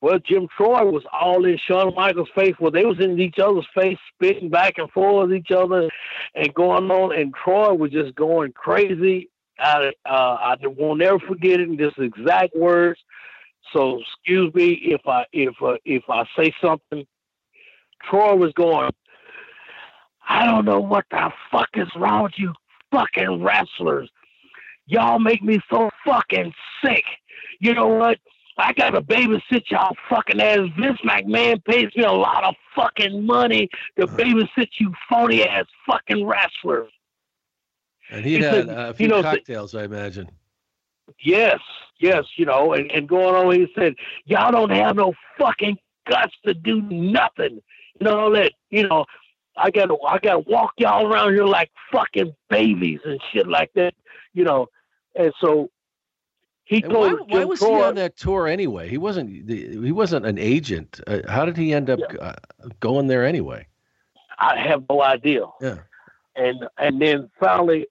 well, 0.00 0.18
Jim 0.18 0.46
Troy 0.56 0.84
was 0.84 1.04
all 1.12 1.44
in 1.46 1.58
Shawn 1.66 1.94
Michaels' 1.94 2.28
face. 2.34 2.54
Well, 2.60 2.70
they 2.70 2.84
was 2.84 3.00
in 3.00 3.18
each 3.18 3.38
other's 3.38 3.66
face, 3.74 3.98
spitting 4.14 4.50
back 4.50 4.74
and 4.76 4.90
forth 4.90 5.28
with 5.28 5.36
each 5.36 5.50
other, 5.50 5.88
and 6.34 6.54
going 6.54 6.90
on. 6.90 7.18
And 7.18 7.34
Troy 7.34 7.72
was 7.72 7.90
just 7.90 8.14
going 8.14 8.52
crazy. 8.52 9.30
I 9.58 9.92
uh, 10.04 10.08
I 10.08 10.56
will 10.66 10.96
never 10.96 11.18
forget 11.20 11.60
it. 11.60 11.78
Just 11.78 11.98
exact 11.98 12.54
words. 12.54 13.00
So 13.72 14.00
excuse 14.00 14.52
me 14.54 14.72
if 14.82 15.00
I 15.06 15.24
if 15.32 15.54
uh, 15.62 15.76
if 15.84 16.02
I 16.08 16.24
say 16.36 16.52
something. 16.62 17.06
Troy 18.10 18.36
was 18.36 18.52
going, 18.52 18.90
I 20.28 20.44
don't 20.44 20.64
know 20.64 20.80
what 20.80 21.06
the 21.10 21.30
fuck 21.50 21.70
is 21.74 21.88
wrong 21.96 22.24
with 22.24 22.34
you 22.36 22.52
fucking 22.92 23.42
wrestlers. 23.42 24.10
Y'all 24.86 25.18
make 25.18 25.42
me 25.42 25.60
so 25.70 25.90
fucking 26.04 26.52
sick. 26.84 27.04
You 27.58 27.74
know 27.74 27.88
what? 27.88 28.18
I 28.58 28.72
gotta 28.72 29.02
babysit 29.02 29.70
y'all 29.70 29.96
fucking 30.08 30.40
ass. 30.40 30.60
Vince 30.78 30.98
McMahon 31.04 31.62
pays 31.64 31.88
me 31.94 32.04
a 32.04 32.12
lot 32.12 32.44
of 32.44 32.54
fucking 32.74 33.24
money 33.24 33.68
to 33.98 34.06
babysit 34.06 34.68
you 34.78 34.92
phony 35.08 35.44
ass 35.44 35.66
fucking 35.86 36.24
wrestlers. 36.24 36.90
And 38.10 38.24
he, 38.24 38.34
had 38.34 38.42
said, 38.42 38.68
a 38.68 38.94
few 38.94 39.06
you 39.06 39.10
know, 39.10 39.22
cocktails, 39.22 39.74
I 39.74 39.84
imagine. 39.84 40.30
Yes, 41.22 41.60
yes, 42.00 42.24
you 42.36 42.46
know, 42.46 42.72
and, 42.72 42.90
and 42.92 43.08
going 43.08 43.34
on, 43.34 43.54
he 43.54 43.66
said, 43.74 43.94
Y'all 44.24 44.52
don't 44.52 44.70
have 44.70 44.96
no 44.96 45.12
fucking 45.38 45.76
guts 46.08 46.34
to 46.46 46.54
do 46.54 46.80
nothing. 46.82 47.60
You 48.00 48.04
know, 48.06 48.32
that, 48.34 48.52
you 48.70 48.86
know, 48.88 49.04
I 49.56 49.70
gotta 49.70 49.96
I 50.06 50.18
gotta 50.18 50.40
walk 50.40 50.72
y'all 50.78 51.06
around 51.06 51.32
here 51.32 51.44
like 51.44 51.70
fucking 51.92 52.34
babies 52.50 53.00
and 53.04 53.20
shit 53.32 53.48
like 53.48 53.70
that, 53.74 53.94
you 54.34 54.44
know. 54.44 54.68
And 55.14 55.32
so 55.40 55.70
he 56.66 56.82
and 56.82 56.92
told. 56.92 57.12
Why, 57.12 57.38
why 57.38 57.44
was 57.44 57.60
Troy, 57.60 57.76
he 57.76 57.82
on 57.84 57.94
that 57.94 58.16
tour 58.16 58.46
anyway? 58.48 58.88
He 58.88 58.98
wasn't 58.98 59.48
he 59.48 59.92
wasn't 59.92 60.26
an 60.26 60.36
agent. 60.36 61.00
Uh, 61.06 61.20
how 61.28 61.44
did 61.44 61.56
he 61.56 61.72
end 61.72 61.88
up 61.88 62.00
yeah. 62.00 62.16
uh, 62.20 62.68
going 62.80 63.06
there 63.06 63.24
anyway? 63.24 63.66
I 64.38 64.58
have 64.58 64.84
no 64.90 65.02
idea. 65.02 65.46
Yeah. 65.60 65.78
And 66.34 66.66
and 66.76 67.00
then 67.00 67.30
finally, 67.40 67.86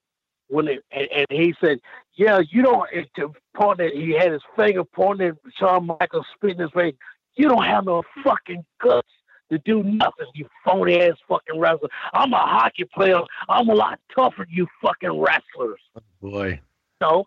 when 0.48 0.68
it, 0.68 0.84
and, 0.92 1.08
and 1.10 1.26
he 1.30 1.54
said, 1.60 1.80
"Yeah, 2.14 2.42
you 2.50 2.62
don't." 2.62 2.88
To 3.16 3.32
point 3.56 3.80
at, 3.80 3.92
he 3.92 4.12
had 4.12 4.32
his 4.32 4.42
finger 4.54 4.84
pointing 4.84 5.28
at 5.28 5.36
Shawn 5.58 5.86
Michaels, 5.86 6.26
spitting 6.34 6.60
his 6.60 6.70
face. 6.72 6.94
You 7.34 7.48
don't 7.48 7.64
have 7.64 7.86
no 7.86 8.02
fucking 8.22 8.64
guts 8.80 9.08
to 9.50 9.58
do 9.58 9.82
nothing, 9.82 10.26
you 10.34 10.48
phony 10.64 11.00
ass 11.00 11.16
fucking 11.28 11.58
wrestler. 11.58 11.88
I'm 12.12 12.32
a 12.32 12.38
hockey 12.38 12.84
player. 12.92 13.20
I'm 13.48 13.68
a 13.68 13.74
lot 13.74 14.00
tougher 14.14 14.44
than 14.44 14.48
you 14.50 14.66
fucking 14.82 15.18
wrestlers. 15.18 15.80
Oh, 15.96 16.00
boy. 16.20 16.60
No. 17.00 17.26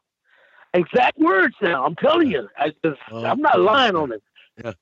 Exact 0.73 1.17
words 1.17 1.55
now. 1.61 1.83
I'm 1.85 1.95
telling 1.95 2.29
you. 2.29 2.47
I 2.57 2.71
just, 2.85 2.99
I'm 3.11 3.41
not 3.41 3.59
lying 3.59 3.95
on 3.95 4.11
it. 4.11 4.21
Yeah. 4.63 4.73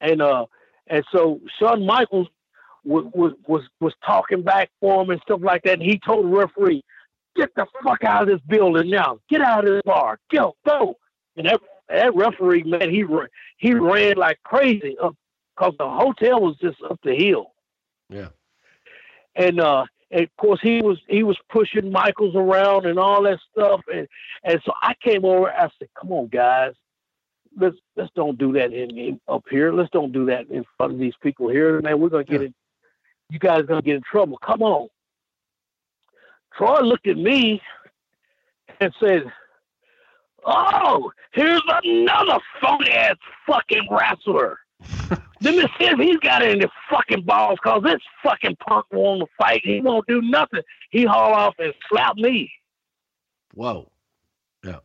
And 0.00 0.20
uh 0.20 0.46
and 0.88 1.04
so 1.10 1.40
Shawn 1.58 1.86
Michaels 1.86 2.28
was, 2.84 3.04
was 3.14 3.32
was 3.46 3.62
was 3.80 3.94
talking 4.04 4.42
back 4.42 4.70
for 4.80 5.02
him 5.02 5.10
and 5.10 5.20
stuff 5.22 5.40
like 5.42 5.62
that. 5.64 5.74
And 5.74 5.82
he 5.82 5.98
told 6.04 6.26
the 6.26 6.36
referee, 6.36 6.84
"Get 7.36 7.54
the 7.56 7.66
fuck 7.82 8.04
out 8.04 8.22
of 8.22 8.28
this 8.28 8.40
building 8.46 8.90
now. 8.90 9.18
Get 9.30 9.40
out 9.40 9.66
of 9.66 9.74
this 9.74 9.82
bar. 9.84 10.18
Go, 10.30 10.56
go." 10.66 10.96
And 11.36 11.46
every, 11.46 11.66
that 11.88 12.14
referee 12.14 12.64
man, 12.64 12.90
he 12.90 13.04
he 13.56 13.74
ran 13.74 14.16
like 14.16 14.38
crazy 14.44 14.96
up 15.02 15.16
because 15.56 15.74
the 15.78 15.88
hotel 15.88 16.40
was 16.40 16.56
just 16.60 16.76
up 16.88 17.00
the 17.02 17.14
hill. 17.14 17.52
Yeah. 18.10 18.28
And 19.34 19.60
uh, 19.60 19.86
and 20.10 20.22
of 20.22 20.36
course 20.36 20.60
he 20.62 20.80
was 20.82 20.98
he 21.08 21.22
was 21.22 21.36
pushing 21.50 21.90
Michaels 21.90 22.34
around 22.34 22.86
and 22.86 22.98
all 22.98 23.22
that 23.22 23.38
stuff, 23.52 23.80
and 23.92 24.06
and 24.44 24.60
so 24.64 24.72
I 24.82 24.94
came 25.02 25.24
over. 25.24 25.50
I 25.50 25.68
said, 25.78 25.88
"Come 25.98 26.12
on, 26.12 26.28
guys, 26.28 26.72
let's 27.58 27.76
let's 27.96 28.12
don't 28.14 28.38
do 28.38 28.52
that 28.52 28.72
in, 28.72 28.96
in 28.96 29.20
up 29.28 29.44
here. 29.50 29.72
Let's 29.72 29.90
don't 29.90 30.12
do 30.12 30.26
that 30.26 30.48
in 30.48 30.64
front 30.76 30.92
of 30.92 30.98
these 30.98 31.14
people 31.22 31.48
here, 31.48 31.80
man. 31.80 32.00
We're 32.00 32.08
gonna 32.08 32.24
get 32.24 32.40
yeah. 32.40 32.46
in. 32.48 32.54
You 33.30 33.38
guys 33.38 33.60
are 33.60 33.64
gonna 33.64 33.82
get 33.82 33.96
in 33.96 34.02
trouble. 34.02 34.38
Come 34.38 34.62
on." 34.62 34.88
Troy 36.56 36.80
looked 36.80 37.06
at 37.06 37.18
me 37.18 37.60
and 38.80 38.94
said, 38.98 39.24
Oh, 40.44 41.10
here's 41.32 41.62
another 41.84 42.38
phony 42.60 42.90
ass 42.90 43.16
fucking 43.46 43.88
wrestler. 43.90 44.58
Let 45.40 45.54
me 45.54 45.62
see 45.78 45.86
if 45.86 45.98
he's 45.98 46.18
got 46.18 46.42
any 46.42 46.64
fucking 46.90 47.22
balls, 47.22 47.58
cause 47.62 47.82
this 47.82 48.00
fucking 48.22 48.56
punk 48.56 48.86
won't 48.90 49.28
fight. 49.38 49.60
He 49.64 49.80
won't 49.80 50.06
do 50.06 50.20
nothing. 50.22 50.62
He 50.90 51.04
haul 51.04 51.32
off 51.32 51.54
and 51.58 51.72
slap 51.88 52.16
me. 52.16 52.50
Whoa. 53.54 53.90
Yeah. 54.64 54.80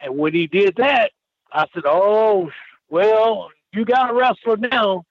And 0.00 0.16
when 0.16 0.34
he 0.34 0.46
did 0.46 0.76
that, 0.76 1.12
I 1.52 1.66
said, 1.72 1.84
"Oh, 1.86 2.50
well, 2.88 3.50
you 3.72 3.84
got 3.84 4.10
a 4.10 4.14
wrestler 4.14 4.56
now. 4.56 5.04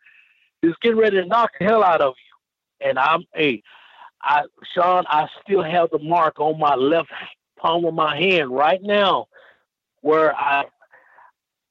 He's 0.61 0.75
getting 0.81 0.97
ready 0.97 1.17
to 1.17 1.25
knock 1.25 1.51
the 1.59 1.65
hell 1.65 1.83
out 1.83 2.01
of 2.01 2.13
you." 2.17 2.87
And 2.89 2.99
I'm, 2.99 3.23
hey, 3.33 3.63
I, 4.21 4.43
Sean, 4.73 5.05
I 5.07 5.27
still 5.43 5.63
have 5.63 5.89
the 5.91 5.99
mark 5.99 6.39
on 6.39 6.59
my 6.59 6.75
left 6.75 7.09
palm 7.57 7.85
of 7.85 7.93
my 7.93 8.15
hand 8.17 8.51
right 8.51 8.81
now, 8.83 9.27
where 10.01 10.35
I 10.35 10.65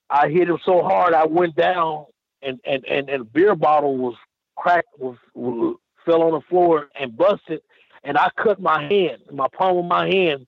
I 0.08 0.28
hit 0.28 0.48
him 0.48 0.58
so 0.64 0.82
hard 0.82 1.14
I 1.14 1.26
went 1.26 1.56
down 1.56 2.06
and 2.42 2.60
and 2.64 2.84
and, 2.86 3.08
and 3.08 3.22
a 3.22 3.24
beer 3.24 3.54
bottle 3.54 3.96
was 3.96 4.14
cracked 4.56 4.98
was, 4.98 5.16
was 5.34 5.76
fell 6.04 6.22
on 6.22 6.32
the 6.32 6.40
floor 6.48 6.88
and 6.98 7.16
busted, 7.16 7.60
and 8.04 8.16
I 8.16 8.30
cut 8.36 8.60
my 8.60 8.82
hand, 8.84 9.22
my 9.32 9.48
palm 9.48 9.76
of 9.78 9.84
my 9.84 10.08
hand, 10.08 10.46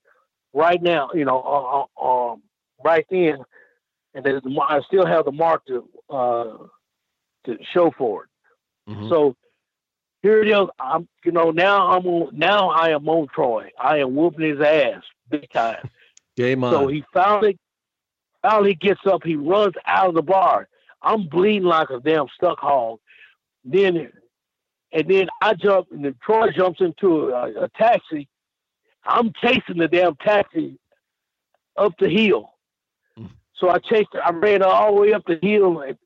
right 0.55 0.81
now. 0.81 1.11
You 1.13 1.25
know, 1.25 1.41
uh, 1.41 2.03
uh, 2.03 2.33
um, 2.33 2.43
right 2.85 3.05
then, 3.11 3.39
and 4.15 4.27
I 4.27 4.81
still 4.87 5.07
have 5.07 5.25
the 5.25 5.33
mark 5.33 5.67
to 5.67 5.89
uh, 6.09 6.57
to 7.45 7.59
show 7.73 7.93
for 7.99 8.25
it. 8.25 8.91
Mm-hmm. 8.91 9.09
So 9.11 9.37
here 10.23 10.43
it 10.43 10.49
is. 10.49 10.69
I'm, 10.79 11.09
you 11.25 11.33
know, 11.33 11.51
now 11.51 11.89
I'm 11.89 12.07
on. 12.07 12.31
Now 12.37 12.71
I 12.71 12.91
am 12.91 13.09
on 13.09 13.27
Troy. 13.35 13.71
I 13.79 13.99
am 13.99 14.15
whooping 14.15 14.57
his 14.57 14.61
ass 14.61 15.03
big 15.29 15.51
time. 15.51 15.91
Game 16.37 16.63
on. 16.63 16.73
So 16.73 16.87
he 16.87 17.05
finally, 17.13 17.59
finally 18.43 18.75
gets 18.75 19.01
up. 19.07 19.23
He 19.25 19.37
runs 19.37 19.75
out 19.87 20.09
of 20.09 20.15
the 20.15 20.23
bar. 20.23 20.69
I'm 21.03 21.29
bleeding 21.29 21.65
like 21.65 21.91
a 21.91 22.01
damn 22.01 22.27
stuck 22.35 22.59
hog. 22.59 22.99
Then, 23.65 24.11
and 24.93 25.09
then 25.09 25.29
I 25.43 25.55
jump, 25.55 25.89
and 25.93 26.05
then 26.05 26.17
Troy 26.23 26.51
jumps 26.51 26.81
into 26.81 27.31
a, 27.31 27.65
a 27.65 27.69
taxi. 27.77 28.29
I'm 29.05 29.33
chasing 29.41 29.79
the 29.79 29.89
damn 29.89 30.17
taxi 30.17 30.79
up 31.77 31.93
the 31.99 32.09
hill. 32.09 32.51
Mm. 33.19 33.31
So 33.57 33.69
I 33.69 33.79
chased 33.79 34.09
it. 34.15 34.21
I 34.25 34.31
ran 34.31 34.63
all 34.63 34.95
the 34.95 35.01
way 35.01 35.13
up 35.13 35.25
the 35.27 35.39
hill, 35.41 35.81
and, 35.81 35.97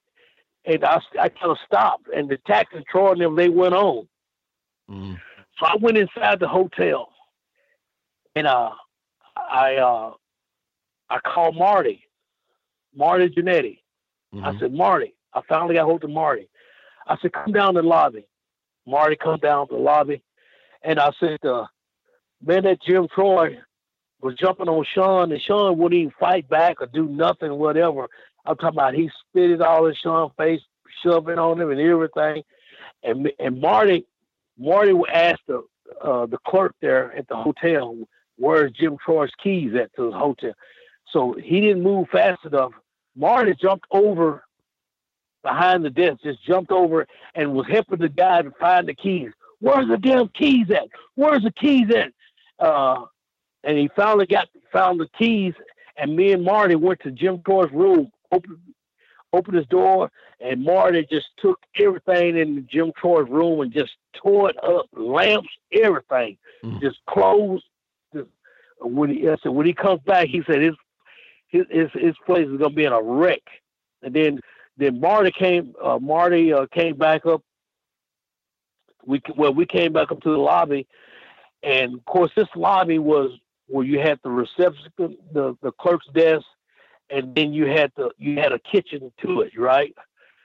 and 0.64 0.84
I, 0.84 1.00
I 1.20 1.28
kind 1.28 1.52
of 1.52 1.58
stopped. 1.66 2.08
And 2.14 2.28
the 2.28 2.38
taxi, 2.46 2.84
Troy 2.90 3.12
and 3.12 3.20
them, 3.20 3.36
they 3.36 3.48
went 3.48 3.74
on. 3.74 4.08
Mm. 4.90 5.18
So 5.58 5.66
I 5.66 5.76
went 5.80 5.98
inside 5.98 6.40
the 6.40 6.48
hotel, 6.48 7.12
and 8.34 8.46
uh, 8.46 8.70
I 9.36 9.76
uh, 9.76 10.12
I 11.10 11.18
called 11.20 11.56
Marty, 11.56 12.04
Marty 12.94 13.28
Jannetty. 13.28 13.80
Mm-hmm. 14.34 14.44
I 14.44 14.58
said, 14.58 14.72
Marty, 14.72 15.14
I 15.34 15.40
finally 15.48 15.74
got 15.74 15.84
hold 15.84 16.04
of 16.04 16.10
Marty. 16.10 16.48
I 17.06 17.16
said, 17.20 17.32
come 17.32 17.52
down 17.52 17.74
to 17.74 17.82
the 17.82 17.86
lobby. 17.86 18.26
Marty 18.86 19.16
come 19.16 19.38
down 19.38 19.68
to 19.68 19.74
the 19.74 19.80
lobby, 19.80 20.22
and 20.82 20.98
I 20.98 21.10
said, 21.20 21.44
uh, 21.44 21.66
man, 22.44 22.64
that 22.64 22.82
Jim 22.82 23.06
Troy 23.14 23.58
was 24.20 24.34
jumping 24.34 24.68
on 24.68 24.84
Shawn, 24.94 25.32
and 25.32 25.40
Shawn 25.40 25.78
wouldn't 25.78 25.98
even 26.00 26.14
fight 26.18 26.48
back 26.48 26.80
or 26.80 26.86
do 26.86 27.06
nothing, 27.06 27.52
whatever. 27.54 28.08
I'm 28.44 28.56
talking 28.56 28.78
about 28.78 28.94
he 28.94 29.10
spit 29.28 29.50
it 29.50 29.60
all 29.60 29.86
in 29.86 29.94
Shawn's 29.94 30.32
face, 30.36 30.60
shoving 31.02 31.38
on 31.38 31.60
him 31.60 31.70
and 31.70 31.80
everything. 31.80 32.42
And 33.02 33.30
and 33.38 33.60
Marty, 33.60 34.04
Marty 34.58 34.92
asked 35.12 35.42
the 35.46 35.62
uh, 36.02 36.26
the 36.26 36.38
clerk 36.46 36.74
there 36.80 37.12
at 37.16 37.28
the 37.28 37.36
hotel, 37.36 37.96
where's 38.36 38.72
Jim 38.72 38.96
Troy's 39.04 39.30
keys 39.42 39.74
at 39.74 39.94
to 39.94 40.10
the 40.10 40.16
hotel? 40.16 40.52
So 41.12 41.34
he 41.34 41.60
didn't 41.60 41.82
move 41.82 42.08
fast 42.10 42.44
enough. 42.44 42.72
Marty 43.14 43.54
jumped 43.54 43.86
over 43.90 44.44
behind 45.42 45.84
the 45.84 45.90
desk, 45.90 46.22
just 46.22 46.42
jumped 46.44 46.70
over 46.70 47.06
and 47.34 47.52
was 47.52 47.66
helping 47.68 47.98
the 47.98 48.08
guy 48.08 48.42
to 48.42 48.50
find 48.52 48.88
the 48.88 48.94
keys. 48.94 49.30
Where's 49.60 49.88
the 49.88 49.98
damn 49.98 50.28
keys 50.28 50.70
at? 50.70 50.88
Where's 51.14 51.42
the 51.42 51.52
keys 51.52 51.88
at? 51.94 52.12
Uh, 52.64 53.04
and 53.62 53.78
he 53.78 53.90
finally 53.94 54.26
got 54.26 54.48
found 54.72 54.98
the 55.00 55.08
keys. 55.18 55.54
And 55.96 56.16
me 56.16 56.32
and 56.32 56.44
Marty 56.44 56.74
went 56.74 57.00
to 57.00 57.10
Jim 57.10 57.42
Troy's 57.44 57.70
room, 57.70 58.10
opened 58.30 58.58
opened 59.34 59.56
his 59.56 59.66
door, 59.66 60.10
and 60.40 60.62
Marty 60.62 61.06
just 61.10 61.28
took 61.38 61.58
everything 61.78 62.36
in 62.36 62.66
Jim 62.70 62.92
Troy's 62.96 63.28
room 63.28 63.60
and 63.60 63.72
just 63.72 63.92
tore 64.14 64.50
it 64.50 64.56
up, 64.62 64.86
lamps, 64.92 65.48
everything, 65.72 66.36
mm. 66.62 66.80
just 66.82 66.98
clothes, 67.08 67.62
when 68.80 69.10
he 69.10 69.28
I 69.28 69.36
said 69.42 69.52
when 69.52 69.66
he 69.66 69.74
comes 69.74 70.00
back, 70.02 70.28
he 70.28 70.42
said 70.46 70.60
his 70.60 70.74
his 71.52 71.66
his, 71.70 71.88
his 71.94 72.14
place 72.26 72.48
is 72.48 72.58
gonna 72.58 72.74
be 72.74 72.84
in 72.84 72.92
a 72.92 73.02
wreck. 73.02 73.42
And 74.02 74.12
then 74.12 74.40
then 74.76 75.00
Marty 75.00 75.30
came 75.30 75.74
uh, 75.82 75.98
Marty 75.98 76.52
uh, 76.52 76.66
came 76.72 76.96
back 76.96 77.26
up. 77.26 77.42
We 79.04 79.20
well 79.36 79.54
we 79.54 79.66
came 79.66 79.92
back 79.92 80.10
up 80.10 80.20
to 80.22 80.30
the 80.30 80.38
lobby, 80.38 80.88
and 81.62 81.94
of 81.94 82.04
course 82.06 82.32
this 82.34 82.48
lobby 82.56 82.98
was 82.98 83.30
where 83.68 83.84
you 83.84 84.00
had 84.00 84.18
the 84.24 84.30
reception, 84.30 84.90
the 84.96 85.56
the 85.62 85.72
clerk's 85.72 86.06
desk, 86.14 86.46
and 87.10 87.34
then 87.34 87.52
you 87.52 87.66
had 87.66 87.92
the 87.96 88.10
you 88.18 88.38
had 88.38 88.52
a 88.52 88.58
kitchen 88.58 89.12
to 89.22 89.42
it, 89.42 89.52
right? 89.58 89.94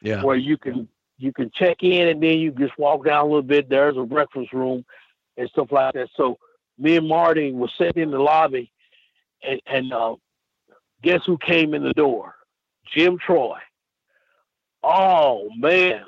Yeah. 0.02 0.24
Where 0.24 0.36
you 0.36 0.58
can 0.58 0.88
you 1.18 1.32
can 1.34 1.50
check 1.54 1.78
in 1.82 2.10
and 2.10 2.22
then 2.22 2.38
you 2.40 2.52
just 2.52 2.78
walk 2.78 3.06
down 3.06 3.22
a 3.22 3.28
little 3.28 3.42
bit. 3.42 3.70
There's 3.70 3.98
a 3.98 4.04
breakfast 4.04 4.54
room 4.54 4.86
and 5.38 5.50
stuff 5.50 5.72
like 5.72 5.94
that. 5.94 6.10
So 6.16 6.38
me 6.78 6.98
and 6.98 7.08
Marty 7.08 7.52
were 7.52 7.70
sitting 7.78 8.04
in 8.04 8.12
the 8.12 8.20
lobby, 8.20 8.72
and, 9.44 9.62
and 9.66 9.94
uh, 9.94 10.16
guess 11.02 11.22
who 11.26 11.38
came 11.38 11.74
in 11.74 11.84
the 11.84 11.94
door? 11.94 12.36
Jim 12.94 13.18
Troy. 13.18 13.58
Oh 14.84 15.50
man! 15.58 16.04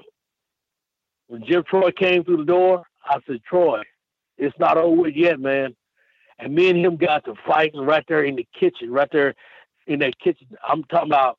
When 1.27 1.43
Jim 1.45 1.63
Troy 1.63 1.91
came 1.91 2.23
through 2.23 2.37
the 2.37 2.45
door, 2.45 2.85
I 3.03 3.17
said, 3.27 3.41
"Troy, 3.43 3.81
it's 4.37 4.57
not 4.59 4.77
over 4.77 5.09
yet, 5.09 5.39
man." 5.39 5.75
And 6.37 6.55
me 6.55 6.69
and 6.69 6.79
him 6.79 6.95
got 6.95 7.25
to 7.25 7.33
fighting 7.45 7.81
right 7.81 8.05
there 8.07 8.23
in 8.23 8.35
the 8.35 8.47
kitchen, 8.57 8.91
right 8.91 9.09
there 9.11 9.35
in 9.87 9.99
that 9.99 10.17
kitchen. 10.19 10.47
I'm 10.65 10.83
talking 10.85 11.09
about 11.09 11.37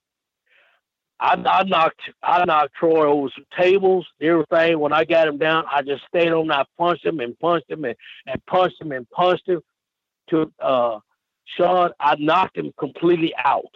I, 1.20 1.34
I 1.44 1.64
knocked 1.64 2.00
I 2.22 2.44
knocked 2.44 2.74
Troy 2.74 3.06
over 3.06 3.28
some 3.34 3.44
tables, 3.58 4.06
everything. 4.20 4.78
When 4.78 4.92
I 4.92 5.04
got 5.04 5.28
him 5.28 5.38
down, 5.38 5.64
I 5.70 5.82
just 5.82 6.02
stayed 6.08 6.32
on. 6.32 6.50
I 6.50 6.64
punched 6.78 7.04
him 7.04 7.20
and 7.20 7.38
punched 7.38 7.70
him 7.70 7.84
and, 7.84 7.94
and 8.26 8.44
punched 8.46 8.80
him 8.80 8.92
and 8.92 9.08
punched 9.10 9.48
him. 9.48 9.60
To 10.30 10.52
uh, 10.60 11.00
Sean, 11.56 11.90
I 12.00 12.16
knocked 12.16 12.56
him 12.56 12.72
completely 12.78 13.34
out. 13.44 13.74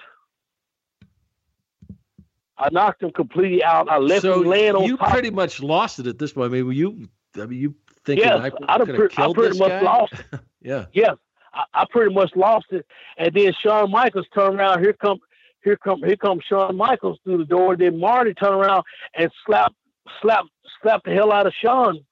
I 2.57 2.69
knocked 2.71 3.03
him 3.03 3.11
completely 3.11 3.65
out. 3.65 3.89
I 3.89 3.99
left 3.99 4.23
so 4.23 4.43
him 4.43 4.49
laying 4.49 4.77
on 4.77 4.85
you 4.85 4.97
top. 4.97 5.11
pretty 5.11 5.31
much 5.31 5.61
lost 5.61 5.99
it 5.99 6.07
at 6.07 6.19
this 6.19 6.33
point. 6.33 6.47
I 6.47 6.49
mean, 6.55 6.67
were 6.67 6.73
you? 6.73 7.09
I 7.37 7.47
mean, 7.47 7.61
you 7.61 7.75
thinking 8.05 8.27
yes, 8.27 8.41
I 8.41 8.79
could 8.79 8.89
have 8.89 9.11
killed 9.11 9.19
I 9.19 9.33
pretty 9.33 9.49
this 9.51 9.59
much 9.59 9.69
guy? 9.71 9.81
lost. 9.81 10.15
yeah. 10.63 10.87
Yes, 10.93 11.17
I, 11.53 11.65
I 11.75 11.85
pretty 11.91 12.15
much 12.15 12.31
lost 12.37 12.67
it. 12.71 12.87
And 13.19 13.35
then 13.35 13.53
Shawn 13.61 13.91
Michaels 13.91 14.27
turned 14.35 14.61
around. 14.61 14.81
Here 14.81 14.93
come 14.93 15.19
here 15.65 15.77
come 15.77 16.01
here 16.05 16.17
comes 16.17 16.45
Shawn 16.49 16.77
Michaels 16.77 17.19
through 17.25 17.39
the 17.39 17.45
door. 17.45 17.77
Then 17.77 17.99
Marty 17.99 18.35
turned 18.35 18.55
around 18.55 18.85
and 19.15 19.31
slapped 19.45 19.75
slapped 20.23 20.49
slapped 20.81 21.07
the 21.07 21.13
hell 21.13 21.33
out 21.33 21.47
of 21.47 21.53
Shawn 21.61 22.05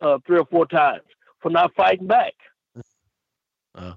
uh, 0.00 0.18
three 0.26 0.38
or 0.38 0.46
four 0.46 0.66
times 0.66 1.02
for 1.40 1.50
not 1.50 1.74
fighting 1.74 2.06
back. 2.06 2.34
Uh. 3.74 3.94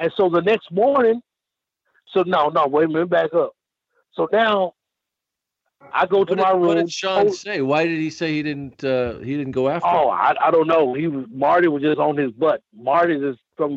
And 0.00 0.10
so 0.16 0.30
the 0.30 0.40
next 0.40 0.72
morning, 0.72 1.20
so 2.12 2.22
no, 2.22 2.48
no, 2.48 2.66
wait 2.66 2.86
a 2.86 2.88
minute, 2.88 3.10
back 3.10 3.34
up. 3.34 3.52
So 4.12 4.28
now 4.32 4.72
I 5.92 6.06
go 6.06 6.24
to 6.24 6.32
what 6.32 6.38
my 6.38 6.52
did, 6.52 6.56
room. 6.56 6.66
What 6.66 6.74
did 6.78 6.90
Shawn 6.90 7.28
oh, 7.28 7.32
say? 7.32 7.60
Why 7.60 7.86
did 7.86 8.00
he 8.00 8.08
say 8.10 8.32
he 8.32 8.42
didn't? 8.42 8.82
Uh, 8.82 9.18
he 9.18 9.36
didn't 9.36 9.52
go 9.52 9.68
after. 9.68 9.86
Oh, 9.86 10.08
I, 10.08 10.34
I 10.40 10.50
don't 10.50 10.66
know. 10.66 10.94
He 10.94 11.06
was 11.06 11.26
Marty 11.30 11.68
was 11.68 11.82
just 11.82 11.98
on 11.98 12.16
his 12.16 12.32
butt. 12.32 12.62
Marty 12.74 13.14
is 13.14 13.36
from 13.56 13.76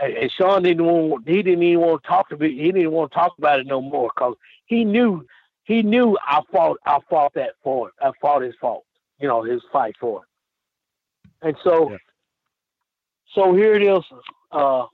and 0.00 0.32
Shawn 0.32 0.62
didn't 0.62 0.84
want 0.84 1.28
he 1.28 1.42
didn't 1.42 1.62
even 1.64 1.80
want 1.80 2.02
to 2.02 2.08
talk 2.08 2.28
to 2.30 2.36
me. 2.36 2.56
He 2.56 2.70
didn't 2.72 2.92
want 2.92 3.10
to 3.10 3.18
talk 3.18 3.32
about 3.36 3.58
it 3.58 3.66
no 3.66 3.80
more 3.82 4.10
because 4.14 4.34
he 4.66 4.84
knew 4.84 5.26
he 5.64 5.82
knew 5.82 6.16
I 6.26 6.42
fought 6.52 6.78
I 6.86 6.98
fought 7.10 7.34
that 7.34 7.54
for 7.62 7.88
it. 7.88 7.94
I 8.00 8.12
fought 8.20 8.42
his 8.42 8.54
fault, 8.60 8.84
you 9.18 9.28
know, 9.28 9.42
his 9.42 9.62
fight 9.72 9.96
for 10.00 10.22
it. 10.22 10.28
And 11.46 11.56
so, 11.62 11.90
yeah. 11.90 11.96
so 13.34 13.54
here 13.54 13.74
it 13.74 13.82
is. 13.82 14.02
Uh, 14.50 14.86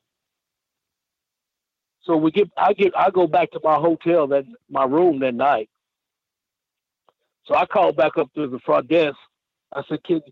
So 2.11 2.17
we 2.17 2.33
get, 2.33 2.51
I 2.57 2.73
get, 2.73 2.93
I 2.99 3.11
go 3.11 3.29
back 3.29 3.53
to 3.53 3.61
my 3.63 3.77
hotel 3.77 4.27
that 4.29 4.45
my 4.69 4.83
room 4.83 5.21
that 5.21 5.33
night. 5.33 5.71
So 7.45 7.55
I 7.55 7.67
called 7.67 7.97
back 7.97 8.19
up 8.19 8.35
to 8.35 8.49
the 8.49 8.59
front 8.67 8.89
desk. 8.89 9.17
I 9.73 9.85
said, 9.89 10.03
"Kid, 10.03 10.23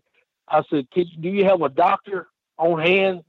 I 0.49 0.61
said, 0.69 0.91
Kid, 0.91 1.07
do 1.21 1.29
you 1.29 1.45
have 1.45 1.61
a 1.61 1.69
doctor 1.69 2.27
on 2.57 2.81
hand?" 2.81 3.21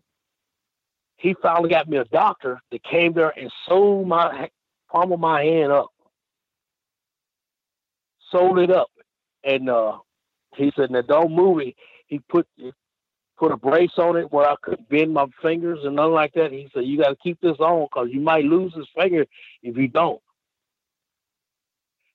He 1.17 1.37
finally 1.41 1.71
got 1.71 1.89
me 1.89 1.99
a 1.99 2.05
doctor 2.07 2.61
that 2.73 2.83
came 2.83 3.13
there 3.13 3.33
and 3.39 3.53
sewed 3.69 4.09
my 4.09 4.51
palm 4.91 5.13
of 5.13 5.21
my 5.21 5.45
hand 5.45 5.71
up, 5.71 5.91
sewed 8.33 8.59
it 8.59 8.73
up, 8.73 8.91
and 9.45 9.71
uh, 9.71 9.99
he 10.57 10.73
said, 10.75 10.91
"Now 10.91 11.03
don't 11.03 11.31
move 11.31 11.61
it." 11.61 11.77
He 12.09 12.19
put 12.19 12.49
put 13.41 13.53
a 13.53 13.57
brace 13.57 13.97
on 13.97 14.19
it 14.19 14.31
where 14.31 14.47
I 14.47 14.55
couldn't 14.61 14.89
bend 14.91 15.15
my 15.15 15.25
fingers 15.41 15.79
and 15.83 15.97
nothing 15.97 16.13
like 16.13 16.35
that. 16.35 16.53
He 16.53 16.69
said, 16.75 16.85
"You 16.85 16.99
got 16.99 17.09
to 17.09 17.17
keep 17.17 17.41
this 17.41 17.59
on 17.59 17.87
because 17.87 18.11
you 18.13 18.21
might 18.21 18.45
lose 18.45 18.75
this 18.77 18.87
finger 18.95 19.25
if 19.63 19.77
you 19.77 19.89
don't." 19.89 20.21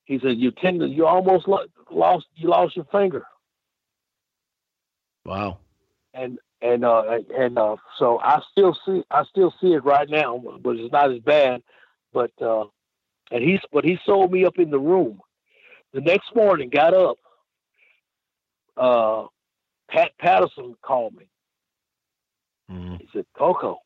He 0.06 0.20
said, 0.20 0.38
"You 0.38 0.52
tend 0.52 0.82
to, 0.82 0.88
you 0.88 1.08
almost 1.08 1.48
lost, 1.48 2.28
you 2.36 2.48
lost 2.48 2.76
your 2.76 2.86
finger." 2.86 3.26
Wow. 5.26 5.58
And 6.14 6.38
and 6.62 6.86
uh 6.86 7.20
and 7.36 7.58
uh 7.58 7.78
so 7.98 8.20
I 8.20 8.40
still 8.52 8.78
see 8.86 9.04
I 9.10 9.24
still 9.26 9.54
see 9.60 9.74
it 9.74 9.84
right 9.84 10.08
now, 10.08 10.42
but 10.62 10.76
it's 10.76 10.94
not 10.94 11.12
as 11.12 11.20
bad. 11.20 11.64
But 12.14 12.32
uh 12.40 12.66
and 13.32 13.44
he's 13.44 13.60
but 13.74 13.84
he 13.84 13.98
sold 14.06 14.32
me 14.32 14.46
up 14.46 14.60
in 14.60 14.70
the 14.70 14.80
room. 14.80 15.20
The 15.92 16.02
next 16.02 16.36
morning, 16.36 16.70
got 16.70 16.94
up. 16.94 17.18
Uh, 18.78 19.28
Pat 19.90 20.12
Patterson 20.20 20.76
called 20.82 21.16
me. 21.16 21.28
Mm-hmm. 22.72 22.96
He 22.96 23.10
said, 23.14 23.26
Koko, 23.38 23.80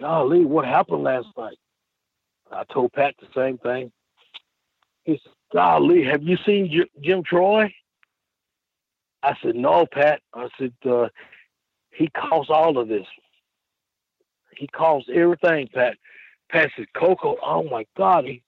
golly, 0.00 0.44
what 0.44 0.64
happened 0.64 1.02
last 1.02 1.28
night? 1.36 1.58
I 2.50 2.64
told 2.72 2.92
Pat 2.92 3.14
the 3.20 3.26
same 3.34 3.58
thing. 3.58 3.90
He 5.04 5.20
said, 5.22 5.32
golly, 5.52 6.04
have 6.04 6.22
you 6.22 6.36
seen 6.46 6.70
J- 6.70 6.90
Jim 7.02 7.22
Troy? 7.22 7.72
I 9.22 9.34
said, 9.42 9.56
no, 9.56 9.86
Pat. 9.90 10.20
I 10.34 10.48
said, 10.58 10.72
uh, 10.88 11.08
he 11.90 12.08
caused 12.08 12.50
all 12.50 12.78
of 12.78 12.88
this. 12.88 13.06
He 14.56 14.66
caused 14.68 15.10
everything, 15.10 15.68
Pat. 15.74 15.96
Pat 16.50 16.70
said, 16.76 16.86
Koko, 16.94 17.36
oh 17.42 17.64
my 17.64 17.84
God, 17.96 18.24
he, 18.24 18.42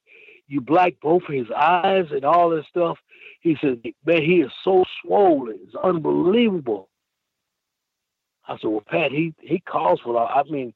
you 0.50 0.60
black 0.60 0.94
both 1.00 1.22
his 1.28 1.46
eyes 1.56 2.06
and 2.10 2.24
all 2.24 2.50
this 2.50 2.66
stuff. 2.68 2.98
He 3.40 3.56
said, 3.60 3.80
man, 4.04 4.22
he 4.22 4.40
is 4.40 4.50
so 4.64 4.84
swollen. 5.00 5.58
It's 5.62 5.76
unbelievable. 5.76 6.88
I 8.48 8.58
said, 8.58 8.68
well, 8.68 8.82
Pat, 8.84 9.12
he 9.12 9.32
he 9.40 9.60
calls 9.60 10.00
for 10.00 10.14
that. 10.14 10.36
I 10.36 10.42
mean, 10.50 10.74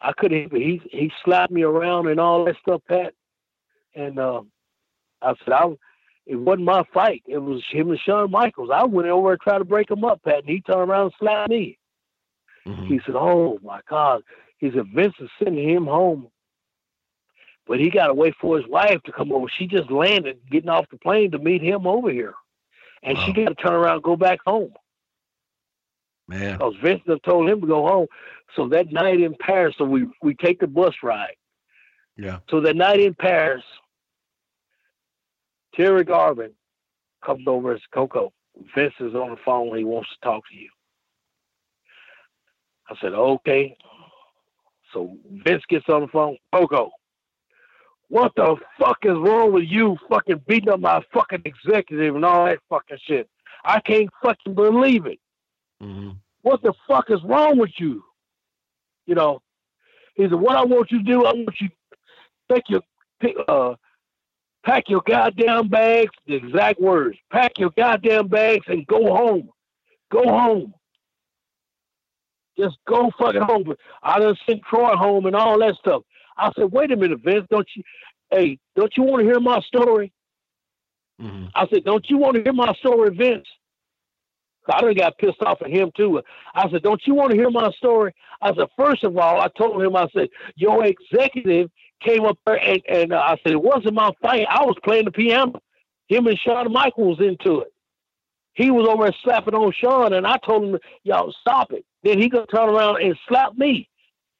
I 0.00 0.12
couldn't. 0.12 0.52
He 0.52 0.80
he 0.90 1.12
slapped 1.24 1.52
me 1.52 1.62
around 1.62 2.08
and 2.08 2.18
all 2.18 2.46
that 2.46 2.56
stuff, 2.62 2.80
Pat. 2.88 3.12
And 3.94 4.18
uh, 4.18 4.42
I 5.20 5.34
said, 5.44 5.52
I 5.52 5.66
it 6.24 6.36
wasn't 6.36 6.64
my 6.64 6.82
fight. 6.94 7.22
It 7.26 7.38
was 7.38 7.62
him 7.70 7.90
and 7.90 8.00
Shawn 8.00 8.30
Michaels. 8.30 8.70
I 8.72 8.84
went 8.84 9.08
over 9.08 9.32
and 9.32 9.40
tried 9.40 9.58
to 9.58 9.64
break 9.64 9.90
him 9.90 10.04
up, 10.04 10.22
Pat, 10.22 10.38
and 10.38 10.48
he 10.48 10.62
turned 10.62 10.90
around 10.90 11.04
and 11.04 11.12
slapped 11.18 11.50
me. 11.50 11.78
Mm-hmm. 12.66 12.86
He 12.86 13.00
said, 13.04 13.14
"Oh 13.14 13.58
my 13.62 13.80
God." 13.90 14.22
He 14.56 14.70
said, 14.70 14.86
"Vince 14.94 15.14
is 15.20 15.28
sending 15.38 15.68
him 15.68 15.84
home 15.84 16.28
but 17.66 17.78
he 17.78 17.90
got 17.90 18.08
to 18.08 18.14
wait 18.14 18.34
for 18.40 18.56
his 18.58 18.66
wife 18.68 19.02
to 19.04 19.12
come 19.12 19.32
over. 19.32 19.46
She 19.48 19.66
just 19.66 19.90
landed, 19.90 20.38
getting 20.50 20.70
off 20.70 20.90
the 20.90 20.98
plane 20.98 21.30
to 21.32 21.38
meet 21.38 21.62
him 21.62 21.86
over 21.86 22.10
here, 22.10 22.34
and 23.02 23.16
wow. 23.16 23.24
she 23.24 23.32
got 23.32 23.48
to 23.48 23.54
turn 23.54 23.74
around 23.74 23.94
and 23.94 24.02
go 24.02 24.16
back 24.16 24.40
home. 24.44 24.72
Man, 26.28 26.52
because 26.52 26.74
Vincent 26.82 27.22
told 27.24 27.48
him 27.48 27.60
to 27.60 27.66
go 27.66 27.86
home. 27.86 28.06
So 28.56 28.68
that 28.68 28.92
night 28.92 29.20
in 29.20 29.34
Paris, 29.40 29.74
so 29.78 29.84
we 29.84 30.06
we 30.22 30.34
take 30.34 30.60
the 30.60 30.66
bus 30.66 30.94
ride. 31.02 31.36
Yeah. 32.16 32.38
So 32.50 32.60
that 32.60 32.76
night 32.76 33.00
in 33.00 33.14
Paris, 33.14 33.64
Terry 35.74 36.04
Garvin 36.04 36.52
comes 37.24 37.44
over 37.46 37.72
as 37.72 37.80
Koko. 37.92 38.32
Vince 38.74 38.94
is 39.00 39.14
on 39.14 39.30
the 39.30 39.36
phone. 39.44 39.76
He 39.76 39.84
wants 39.84 40.10
to 40.10 40.28
talk 40.28 40.42
to 40.50 40.56
you. 40.56 40.68
I 42.88 42.94
said, 43.00 43.14
okay. 43.14 43.76
So 44.92 45.16
Vince 45.30 45.62
gets 45.68 45.88
on 45.88 46.02
the 46.02 46.08
phone. 46.08 46.36
Koko, 46.52 46.90
what 48.12 48.34
the 48.36 48.56
fuck 48.78 48.98
is 49.04 49.16
wrong 49.16 49.54
with 49.54 49.64
you 49.66 49.96
fucking 50.06 50.42
beating 50.46 50.68
up 50.68 50.80
my 50.80 51.02
fucking 51.14 51.40
executive 51.46 52.14
and 52.14 52.26
all 52.26 52.44
that 52.44 52.58
fucking 52.68 52.98
shit? 53.06 53.26
I 53.64 53.80
can't 53.80 54.10
fucking 54.22 54.54
believe 54.54 55.06
it. 55.06 55.18
Mm-hmm. 55.82 56.10
What 56.42 56.60
the 56.60 56.74
fuck 56.86 57.06
is 57.08 57.20
wrong 57.24 57.56
with 57.56 57.70
you? 57.78 58.04
You 59.06 59.14
know, 59.14 59.40
he 60.14 60.24
said, 60.24 60.34
what 60.34 60.58
I 60.58 60.64
want 60.64 60.90
you 60.90 60.98
to 60.98 61.04
do, 61.04 61.24
I 61.24 61.32
want 61.32 61.58
you 61.58 61.68
to 61.68 62.54
take 62.54 62.64
your, 62.68 62.82
uh, 63.48 63.76
pack 64.62 64.90
your 64.90 65.00
goddamn 65.06 65.68
bags, 65.68 66.12
the 66.26 66.34
exact 66.34 66.82
words, 66.82 67.16
pack 67.32 67.52
your 67.56 67.70
goddamn 67.78 68.28
bags 68.28 68.66
and 68.68 68.86
go 68.88 69.16
home. 69.16 69.48
Go 70.10 70.24
home. 70.28 70.74
Just 72.58 72.76
go 72.86 73.10
fucking 73.18 73.40
home. 73.40 73.72
I 74.02 74.18
done 74.18 74.36
sent 74.46 74.60
Troy 74.68 74.94
home 74.96 75.24
and 75.24 75.34
all 75.34 75.58
that 75.60 75.76
stuff. 75.76 76.02
I 76.36 76.50
said, 76.56 76.72
wait 76.72 76.92
a 76.92 76.96
minute, 76.96 77.20
Vince, 77.24 77.46
don't 77.50 77.68
you, 77.74 77.82
hey, 78.30 78.58
don't 78.76 78.92
you 78.96 79.02
want 79.02 79.20
to 79.20 79.26
hear 79.26 79.40
my 79.40 79.60
story? 79.60 80.12
Mm-hmm. 81.20 81.46
I 81.54 81.66
said, 81.68 81.84
don't 81.84 82.04
you 82.08 82.18
want 82.18 82.36
to 82.36 82.42
hear 82.42 82.52
my 82.52 82.72
story, 82.74 83.14
Vince? 83.14 83.46
I 84.68 84.80
done 84.80 84.94
got 84.94 85.18
pissed 85.18 85.42
off 85.42 85.60
at 85.62 85.70
him 85.70 85.90
too. 85.96 86.22
I 86.54 86.70
said, 86.70 86.82
don't 86.82 87.02
you 87.04 87.14
want 87.14 87.32
to 87.32 87.36
hear 87.36 87.50
my 87.50 87.70
story? 87.72 88.14
I 88.40 88.54
said, 88.54 88.68
first 88.76 89.02
of 89.04 89.16
all, 89.16 89.40
I 89.40 89.48
told 89.58 89.82
him, 89.82 89.96
I 89.96 90.06
said, 90.14 90.28
your 90.54 90.84
executive 90.84 91.68
came 92.00 92.24
up 92.24 92.38
there 92.46 92.60
and, 92.60 92.80
and 92.88 93.12
uh, 93.12 93.18
I 93.18 93.36
said, 93.42 93.52
it 93.52 93.62
wasn't 93.62 93.94
my 93.94 94.12
fight. 94.22 94.46
I 94.48 94.64
was 94.64 94.76
playing 94.84 95.06
the 95.06 95.10
piano. 95.10 95.60
Him 96.08 96.26
and 96.26 96.38
Shawn 96.38 96.72
Michaels 96.72 97.20
into 97.20 97.60
it. 97.60 97.72
He 98.54 98.70
was 98.70 98.86
over 98.86 99.04
there 99.04 99.16
slapping 99.22 99.54
on 99.54 99.72
Shawn, 99.72 100.12
and 100.12 100.26
I 100.26 100.36
told 100.44 100.64
him, 100.64 100.78
y'all 101.04 101.34
stop 101.40 101.72
it. 101.72 101.84
Then 102.02 102.18
he 102.18 102.28
gonna 102.28 102.46
turn 102.46 102.68
around 102.68 103.02
and 103.02 103.16
slap 103.26 103.56
me. 103.56 103.88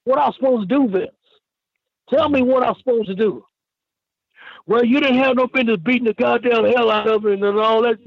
What 0.04 0.18
I 0.18 0.26
was 0.26 0.34
supposed 0.34 0.68
to 0.68 0.74
do, 0.74 0.88
Vince? 0.88 1.10
Tell 2.12 2.28
me 2.28 2.42
what 2.42 2.66
I'm 2.66 2.74
supposed 2.76 3.08
to 3.08 3.14
do. 3.14 3.44
Well, 4.66 4.84
you 4.84 5.00
didn't 5.00 5.18
have 5.18 5.36
no 5.36 5.48
business 5.48 5.78
beating 5.82 6.04
the 6.04 6.14
goddamn 6.14 6.64
hell 6.66 6.90
out 6.90 7.08
of 7.08 7.24
him 7.24 7.42
and 7.42 7.58
all 7.58 7.82
that. 7.82 7.98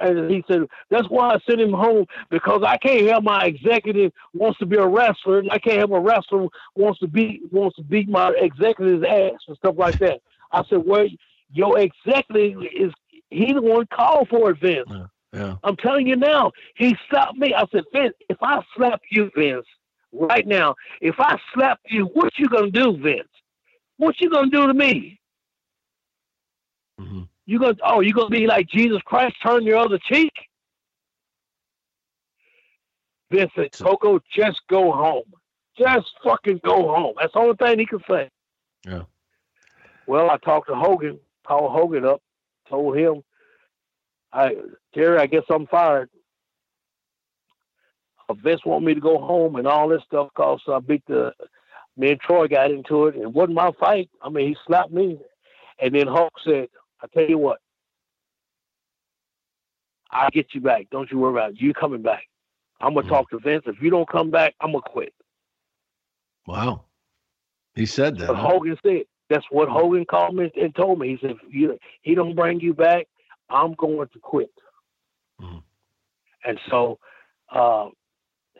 And 0.00 0.30
he 0.30 0.44
said, 0.48 0.62
that's 0.90 1.08
why 1.08 1.34
I 1.34 1.38
sent 1.48 1.60
him 1.60 1.72
home 1.72 2.06
because 2.28 2.62
I 2.66 2.76
can't 2.76 3.08
have 3.08 3.22
my 3.22 3.44
executive 3.44 4.12
wants 4.34 4.58
to 4.58 4.66
be 4.66 4.76
a 4.76 4.86
wrestler. 4.86 5.38
And 5.38 5.50
I 5.50 5.58
can't 5.58 5.78
have 5.78 5.92
a 5.92 6.00
wrestler 6.00 6.48
wants 6.74 6.98
to 7.00 7.06
beat 7.06 7.42
wants 7.52 7.76
to 7.76 7.84
beat 7.84 8.08
my 8.08 8.32
executive's 8.36 9.04
ass 9.04 9.40
and 9.46 9.56
stuff 9.58 9.76
like 9.78 9.98
that. 10.00 10.20
I 10.50 10.64
said, 10.68 10.82
well, 10.84 11.06
your 11.52 11.78
executive 11.78 12.62
is 12.74 12.92
he 13.30 13.52
the 13.52 13.62
one 13.62 13.86
called 13.86 14.28
for 14.28 14.50
it, 14.50 14.58
Vince. 14.60 14.88
Yeah. 14.90 15.06
yeah. 15.32 15.56
I'm 15.62 15.76
telling 15.76 16.08
you 16.08 16.16
now, 16.16 16.52
he 16.74 16.96
stopped 17.06 17.38
me. 17.38 17.54
I 17.54 17.64
said, 17.70 17.84
Vince, 17.92 18.14
if 18.28 18.38
I 18.42 18.60
slap 18.76 19.02
you, 19.10 19.30
Vince, 19.36 19.66
right 20.18 20.46
now, 20.46 20.74
if 21.00 21.16
I 21.18 21.38
slap 21.54 21.80
you, 21.88 22.06
what 22.06 22.32
you 22.38 22.48
gonna 22.48 22.70
do, 22.70 22.96
Vince? 22.96 23.28
What 23.98 24.20
you 24.20 24.30
gonna 24.30 24.50
do 24.50 24.66
to 24.66 24.74
me? 24.74 25.18
Mm-hmm. 27.00 27.22
You 27.46 27.58
gonna 27.58 27.76
oh 27.84 28.00
you 28.00 28.12
gonna 28.12 28.28
be 28.28 28.46
like 28.46 28.68
Jesus 28.68 29.00
Christ, 29.04 29.36
turn 29.42 29.64
your 29.64 29.78
other 29.78 29.98
cheek? 29.98 30.32
Vince 33.30 33.50
Vincent, 33.56 33.84
Koko, 33.86 34.20
just 34.34 34.60
go 34.68 34.92
home. 34.92 35.24
Just 35.78 36.06
fucking 36.24 36.60
go 36.64 36.88
home. 36.88 37.14
That's 37.20 37.32
the 37.32 37.40
only 37.40 37.56
thing 37.56 37.78
he 37.78 37.86
can 37.86 38.00
say. 38.08 38.30
Yeah. 38.86 39.02
Well, 40.06 40.30
I 40.30 40.38
talked 40.38 40.68
to 40.68 40.74
Hogan, 40.74 41.18
called 41.46 41.72
Hogan 41.72 42.04
up, 42.04 42.22
told 42.68 42.96
him, 42.96 43.22
I 44.32 44.56
Terry, 44.94 45.18
I 45.18 45.26
guess 45.26 45.42
I'm 45.50 45.66
fired. 45.66 46.08
Vince 48.34 48.64
want 48.64 48.84
me 48.84 48.94
to 48.94 49.00
go 49.00 49.18
home 49.18 49.56
and 49.56 49.66
all 49.66 49.88
this 49.88 50.02
stuff 50.06 50.28
cause 50.34 50.60
I 50.68 50.80
beat 50.80 51.04
the 51.06 51.32
me 51.96 52.10
and 52.10 52.20
Troy 52.20 52.46
got 52.46 52.70
into 52.70 53.06
it. 53.06 53.16
It 53.16 53.32
wasn't 53.32 53.54
my 53.54 53.70
fight. 53.80 54.10
I 54.20 54.28
mean, 54.28 54.48
he 54.48 54.56
slapped 54.66 54.92
me. 54.92 55.18
And 55.80 55.94
then 55.94 56.06
Hulk 56.06 56.32
said, 56.44 56.68
I 57.02 57.06
tell 57.12 57.28
you 57.28 57.38
what, 57.38 57.58
I'll 60.10 60.30
get 60.30 60.54
you 60.54 60.60
back. 60.60 60.88
Don't 60.90 61.10
you 61.10 61.18
worry 61.18 61.32
about 61.32 61.52
it. 61.52 61.60
You 61.60 61.72
coming 61.72 62.02
back. 62.02 62.24
I'm 62.80 62.94
gonna 62.94 63.06
mm-hmm. 63.06 63.14
talk 63.14 63.30
to 63.30 63.38
Vince. 63.38 63.64
If 63.66 63.80
you 63.80 63.90
don't 63.90 64.08
come 64.08 64.30
back, 64.30 64.54
I'm 64.60 64.72
gonna 64.72 64.82
quit. 64.82 65.14
Wow. 66.46 66.84
He 67.74 67.86
said 67.86 68.18
that. 68.18 68.28
But 68.28 68.36
huh? 68.36 68.48
Hogan 68.48 68.76
said 68.84 69.04
that's 69.28 69.46
what 69.50 69.68
Hogan 69.68 70.04
called 70.04 70.34
me 70.34 70.50
and 70.60 70.74
told 70.74 70.98
me. 70.98 71.08
He 71.08 71.18
said, 71.20 71.32
if 71.32 71.38
you, 71.54 71.78
he 72.02 72.14
don't 72.14 72.36
bring 72.36 72.60
you 72.60 72.74
back, 72.74 73.06
I'm 73.50 73.74
going 73.74 74.08
to 74.08 74.18
quit. 74.18 74.50
Mm-hmm. 75.40 75.58
And 76.44 76.60
so 76.70 76.98
uh, 77.52 77.88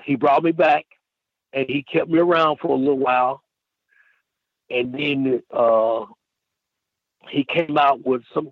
he 0.04 0.16
brought 0.16 0.42
me 0.42 0.52
back 0.52 0.84
and 1.52 1.66
he 1.68 1.82
kept 1.82 2.08
me 2.08 2.18
around 2.18 2.58
for 2.60 2.68
a 2.68 2.78
little 2.78 2.98
while. 2.98 3.42
And 4.68 4.92
then 4.92 5.42
uh, 5.52 6.06
he 7.30 7.44
came 7.44 7.78
out 7.78 8.04
with 8.04 8.22
some, 8.34 8.50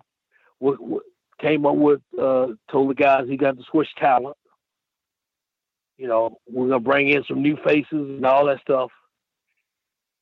with, 0.59 0.79
with, 0.79 1.03
came 1.39 1.65
up 1.65 1.75
with, 1.75 2.01
uh, 2.19 2.47
told 2.71 2.89
the 2.89 2.95
guys 2.95 3.27
he 3.27 3.37
got 3.37 3.57
the 3.57 3.63
switch 3.69 3.93
talent. 3.97 4.37
You 5.97 6.07
know, 6.07 6.39
we're 6.49 6.67
gonna 6.67 6.79
bring 6.79 7.09
in 7.09 7.23
some 7.25 7.41
new 7.41 7.57
faces 7.63 7.91
and 7.91 8.25
all 8.25 8.45
that 8.45 8.61
stuff. 8.61 8.91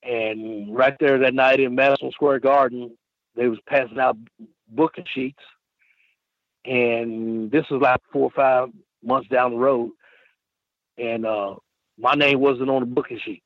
and 0.04 0.76
right 0.76 0.96
there 1.00 1.20
that 1.20 1.34
night 1.34 1.60
in 1.60 1.76
Madison 1.76 2.12
Square 2.12 2.40
Garden, 2.40 2.96
they 3.36 3.48
was 3.48 3.60
passing 3.68 4.00
out 4.00 4.18
booking 4.68 5.06
sheets, 5.14 5.42
and 6.66 7.50
this 7.52 7.66
was 7.70 7.82
like 7.82 8.02
four 8.12 8.24
or 8.24 8.32
five 8.32 8.70
months 9.04 9.30
down 9.30 9.52
the 9.52 9.58
road, 9.58 9.92
and 10.98 11.26
uh, 11.26 11.56
my 11.98 12.14
name 12.14 12.40
wasn't 12.40 12.70
on 12.70 12.82
the 12.82 12.86
booking 12.86 13.20
sheet. 13.24 13.44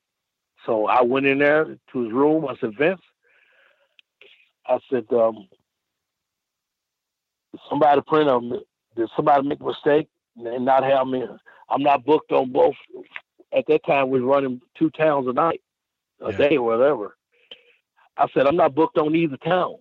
So 0.66 0.86
I 0.86 1.02
went 1.02 1.26
in 1.26 1.38
there 1.38 1.64
to 1.92 2.02
his 2.02 2.12
room. 2.12 2.46
I 2.46 2.54
said, 2.60 2.76
Vince, 2.78 3.00
I 4.66 4.78
said, 4.90 5.06
um, 5.12 5.48
somebody 7.68 8.00
print 8.06 8.26
them. 8.26 8.52
Did 8.96 9.08
somebody 9.16 9.46
make 9.46 9.60
a 9.60 9.64
mistake 9.64 10.08
and 10.36 10.64
not 10.64 10.84
have 10.84 11.06
me? 11.06 11.24
I'm 11.70 11.82
not 11.82 12.04
booked 12.04 12.32
on 12.32 12.52
both. 12.52 12.74
At 13.56 13.66
that 13.68 13.84
time, 13.86 14.10
we 14.10 14.20
was 14.20 14.28
running 14.28 14.60
two 14.76 14.90
towns 14.90 15.26
a 15.28 15.32
night, 15.32 15.62
a 16.20 16.32
yeah. 16.32 16.36
day, 16.36 16.56
or 16.56 16.76
whatever. 16.76 17.16
I 18.16 18.26
said, 18.34 18.46
I'm 18.46 18.56
not 18.56 18.74
booked 18.74 18.98
on 18.98 19.14
either 19.14 19.36
town. 19.38 19.76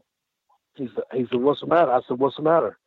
He 0.75 0.87
said, 0.93 1.03
he 1.11 1.25
said, 1.29 1.39
what's 1.41 1.61
the 1.61 1.67
matter? 1.67 1.91
I 1.91 2.01
said, 2.07 2.19
what's 2.19 2.37
the 2.37 2.43
matter? 2.43 2.77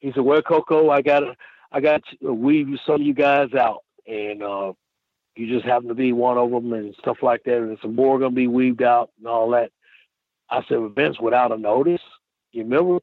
He 0.00 0.10
said, 0.12 0.24
well, 0.24 0.42
Koko, 0.42 0.90
I 0.90 1.02
got 1.02 1.20
to, 1.20 1.36
I 1.70 1.80
got 1.80 2.02
to 2.22 2.32
weave 2.32 2.68
some 2.86 2.96
of 2.96 3.02
you 3.02 3.14
guys 3.14 3.52
out, 3.54 3.83
and 4.06 4.42
uh, 4.42 4.72
you 5.36 5.46
just 5.48 5.66
happen 5.66 5.88
to 5.88 5.94
be 5.94 6.12
one 6.12 6.38
of 6.38 6.50
them, 6.50 6.72
and 6.72 6.94
stuff 7.00 7.18
like 7.22 7.44
that. 7.44 7.58
And 7.58 7.78
some 7.82 7.94
more 7.94 8.18
going 8.18 8.32
to 8.32 8.36
be 8.36 8.46
weaved 8.46 8.82
out 8.82 9.10
and 9.18 9.26
all 9.26 9.50
that. 9.50 9.70
I 10.50 10.62
said, 10.68 10.78
Vince, 10.94 11.18
without 11.20 11.52
a 11.52 11.56
notice. 11.56 12.02
You 12.52 12.62
remember? 12.62 12.98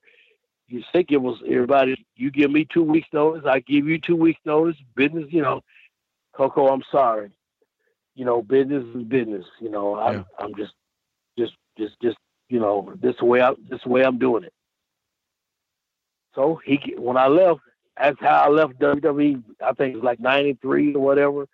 You 0.68 0.82
think 0.94 1.12
it 1.12 1.18
was 1.18 1.38
everybody. 1.46 2.06
You 2.16 2.32
give 2.32 2.50
me 2.50 2.66
two 2.72 2.84
weeks 2.84 3.10
notice. 3.12 3.44
I 3.46 3.60
give 3.60 3.88
you 3.88 4.00
two 4.00 4.16
weeks 4.16 4.40
notice. 4.46 4.78
Business, 4.96 5.26
you 5.30 5.42
know. 5.42 5.62
Koko, 6.34 6.68
I'm 6.68 6.84
sorry. 6.92 7.32
You 8.16 8.24
know, 8.24 8.42
business 8.42 8.86
is 8.96 9.04
business. 9.04 9.46
You 9.60 9.70
know, 9.70 10.00
I'm, 10.00 10.14
yeah. 10.14 10.24
I'm 10.40 10.56
just, 10.56 10.74
just, 11.38 11.54
just, 11.78 12.00
just 12.02 12.18
you 12.48 12.60
know, 12.60 12.94
this 13.02 13.20
way 13.22 13.42
I 13.42 13.54
this 13.70 13.86
way 13.86 14.04
I'm 14.04 14.20
doing 14.20 14.44
it. 14.44 14.54
So 16.36 16.60
he 16.66 16.94
when 16.98 17.18
I 17.18 17.28
left, 17.28 17.62
that's 17.98 18.20
how 18.20 18.44
I 18.46 18.50
left 18.50 18.80
WWE. 18.80 19.44
I 19.64 19.74
think 19.74 19.94
it 19.94 19.98
was 19.98 20.04
like 20.04 20.20
'93 20.20 20.96
or 20.96 21.04
whatever, 21.04 21.48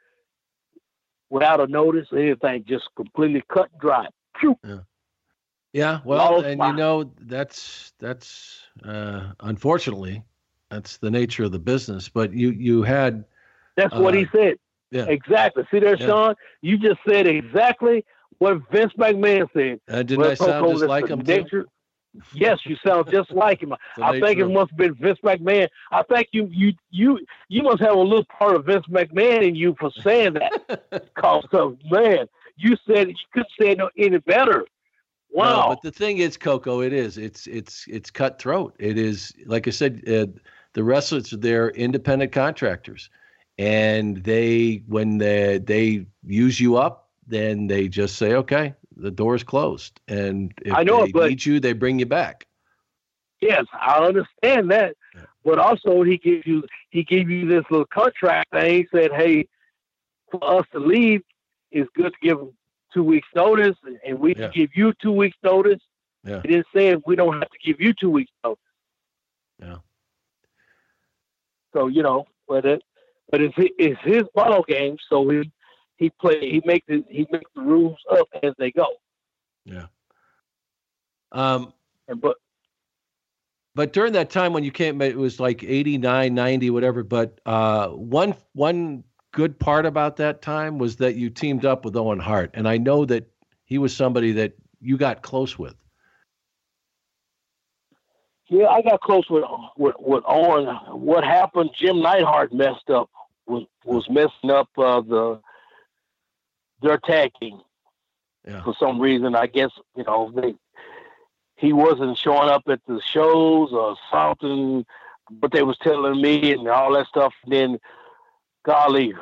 without 1.30 1.60
a 1.60 1.68
notice, 1.68 2.08
anything, 2.14 2.66
just 2.68 2.86
completely 2.96 3.44
cut 3.50 3.70
dry. 3.80 4.08
Yeah. 4.42 4.80
Yeah, 5.74 6.00
well, 6.06 6.42
and 6.42 6.60
you 6.60 6.74
know 6.74 7.12
that's 7.22 7.94
that's 8.00 8.62
uh, 8.84 9.34
unfortunately 9.42 10.24
that's 10.70 10.98
the 10.98 11.12
nature 11.12 11.44
of 11.44 11.52
the 11.52 11.60
business. 11.60 12.10
But 12.10 12.34
you 12.34 12.50
you 12.52 12.82
had 12.82 13.26
that's 13.76 13.94
uh, 13.94 14.00
what 14.00 14.16
he 14.16 14.26
uh, 14.26 14.30
said. 14.34 14.54
Yeah, 14.90 15.06
exactly. 15.06 15.68
See 15.70 15.80
there, 15.80 15.98
yeah. 15.98 16.06
Sean. 16.08 16.36
You 16.62 16.78
just 16.78 17.00
said 17.08 17.28
exactly 17.28 18.06
what 18.40 18.62
Vince 18.72 18.94
McMahon 18.98 19.48
said. 19.54 19.80
Uh, 19.88 20.04
didn't 20.04 20.26
I 20.26 20.34
sound 20.34 20.72
just 20.72 20.86
like 20.86 21.10
him? 21.10 21.20
Nature, 21.20 21.68
yes, 22.34 22.60
you 22.66 22.76
sound 22.86 23.10
just 23.12 23.32
like 23.32 23.62
him. 23.62 23.74
I 24.02 24.20
think 24.20 24.40
it 24.40 24.48
must 24.48 24.72
have 24.72 24.78
been 24.78 24.96
Vince 24.96 25.20
McMahon. 25.24 25.68
I 25.92 26.04
think 26.04 26.30
you 26.32 26.50
you 26.52 26.74
you 26.90 27.20
you 27.50 27.64
must 27.64 27.82
have 27.82 27.96
a 27.96 28.00
little 28.00 28.26
part 28.26 28.56
of 28.56 28.66
Vince 28.66 28.86
McMahon 28.88 29.48
in 29.48 29.56
you 29.56 29.76
for 29.80 29.92
saying 30.04 30.34
that. 30.34 31.14
Cause 31.16 31.46
so 31.52 31.78
man, 31.90 32.28
you 32.56 32.76
said 32.88 33.10
you 33.10 33.16
couldn't 33.34 33.52
say 33.60 33.76
no 33.76 33.90
any 33.98 34.18
better. 34.20 34.66
Wow. 35.30 35.62
No, 35.62 35.68
but 35.70 35.82
the 35.82 35.92
thing 35.92 36.20
is, 36.20 36.38
Koko, 36.38 36.82
it 36.82 36.94
is. 36.94 37.18
It's 37.18 37.48
it's 37.48 37.86
it's 37.88 38.10
cutthroat. 38.10 38.76
It 38.80 38.98
is 38.98 39.34
like 39.46 39.68
I 39.68 39.72
said. 39.72 40.08
Uh, 40.08 40.28
the 40.78 40.84
wrestlers 40.84 41.32
they're 41.32 41.72
independent 41.72 42.32
contractors, 42.32 43.10
and 43.58 44.18
they 44.18 44.84
when 44.86 45.18
they 45.18 45.58
they 45.58 46.06
use 46.24 46.60
you 46.60 46.78
up, 46.78 47.10
then 47.26 47.66
they 47.66 47.88
just 47.88 48.18
say, 48.18 48.36
okay, 48.36 48.76
the 49.00 49.12
door's 49.12 49.44
closed. 49.44 50.00
And 50.08 50.54
if 50.64 50.74
I 50.74 50.84
know, 50.84 51.06
they 51.06 51.12
but, 51.12 51.30
need 51.30 51.46
you, 51.46 51.60
they 51.60 51.74
bring 51.74 52.00
you 52.00 52.06
back. 52.06 52.48
Yes, 53.42 53.66
I 53.74 54.00
understand 54.00 54.72
that. 54.72 54.96
Yeah. 55.16 55.22
But 55.46 55.60
also 55.60 56.02
he 56.04 56.18
gives 56.18 56.46
you 56.46 56.64
he 56.90 57.04
gave 57.04 57.30
you 57.30 57.48
this 57.48 57.64
little 57.70 57.86
contract 57.86 58.52
thing. 58.52 58.74
He 58.74 58.88
said, 58.92 59.12
Hey, 59.12 59.48
for 60.32 60.44
us 60.60 60.66
to 60.72 60.80
leave, 60.80 61.22
it's 61.72 61.90
good 61.96 62.14
to 62.14 62.20
give 62.22 62.40
them 62.40 62.54
two 62.94 63.04
weeks 63.04 63.28
notice 63.36 63.76
and 64.06 64.20
we 64.20 64.32
yeah. 64.32 64.48
can 64.48 64.52
give 64.54 64.70
you 64.76 64.94
two 65.02 65.12
weeks 65.12 65.38
notice. 65.44 65.82
Yeah. 66.24 66.42
He 66.42 66.48
didn't 66.50 66.68
say 66.76 66.96
we 67.06 67.16
don't 67.16 67.34
have 67.34 67.50
to 67.50 67.58
give 67.64 67.80
you 67.80 67.94
two 67.94 68.10
weeks 68.10 68.32
notice. 68.44 68.60
Yeah. 69.62 69.78
So, 71.74 71.88
you 71.88 72.02
know, 72.02 72.26
but 72.48 72.66
it 72.66 72.82
but 73.30 73.42
it's 73.42 73.56
it's 73.58 74.00
his 74.04 74.24
ball 74.34 74.64
game, 74.68 74.98
so 75.10 75.28
he 75.30 75.52
he 75.98 76.10
play 76.10 76.40
he 76.40 76.62
makes 76.66 76.86
the 76.88 77.04
he 77.10 77.28
makes 77.32 77.50
the 77.56 77.62
rules 77.62 77.98
up 78.12 78.28
as 78.44 78.54
they 78.58 78.72
go. 78.72 78.88
Yeah. 79.66 79.88
Um 81.32 81.74
and 82.08 82.22
but 82.22 82.38
but 83.76 83.94
during 83.94 84.14
that 84.14 84.30
time 84.30 84.54
when 84.54 84.64
you 84.64 84.72
came 84.72 85.02
it 85.02 85.18
was 85.18 85.40
like 85.40 85.64
89 85.64 86.34
90 86.34 86.70
whatever 86.70 87.04
but 87.04 87.40
uh 87.46 87.90
one 87.90 88.36
one 88.54 89.04
good 89.32 89.60
part 89.60 89.86
about 89.86 90.16
that 90.18 90.42
time 90.42 90.78
was 90.78 90.96
that 90.98 91.16
you 91.16 91.30
teamed 91.30 91.66
up 91.66 91.84
with 91.84 91.96
Owen 91.96 92.20
Hart 92.20 92.52
and 92.54 92.68
I 92.68 92.78
know 92.78 93.06
that 93.06 93.30
he 93.66 93.78
was 93.78 93.96
somebody 93.96 94.32
that 94.32 94.54
you 94.80 94.98
got 94.98 95.22
close 95.22 95.58
with. 95.60 95.76
Yeah, 98.50 98.68
I 98.68 98.82
got 98.82 99.02
close 99.02 99.30
with 99.30 99.44
with, 99.78 99.96
with 100.00 100.24
Owen. 100.26 100.68
What 100.92 101.24
happened? 101.26 101.72
Jim 101.78 102.02
Neidhart 102.02 102.54
messed 102.54 102.90
up. 102.90 103.10
Was 103.46 103.66
was 103.84 104.08
messing 104.10 104.52
up 104.52 104.70
uh, 104.78 105.02
the 105.02 105.42
their 106.82 106.98
tag 106.98 107.32
team. 107.40 107.62
Yeah. 108.48 108.64
For 108.64 108.74
some 108.80 109.00
reason, 109.00 109.36
I 109.36 109.48
guess 109.48 109.72
you 109.96 110.04
know 110.04 110.32
they 110.34 110.56
he 111.58 111.74
wasn't 111.74 112.18
showing 112.18 112.50
up 112.50 112.64
at 112.68 112.80
the 112.88 113.02
shows 113.02 113.72
or 113.74 113.96
something. 114.12 114.86
But 115.30 115.52
they 115.52 115.64
was 115.64 115.78
telling 115.80 116.22
me 116.22 116.54
and 116.54 116.70
all 116.70 116.94
that 116.94 117.08
stuff. 117.08 117.34
And 117.44 117.52
then, 117.52 117.80
golly, 118.66 119.14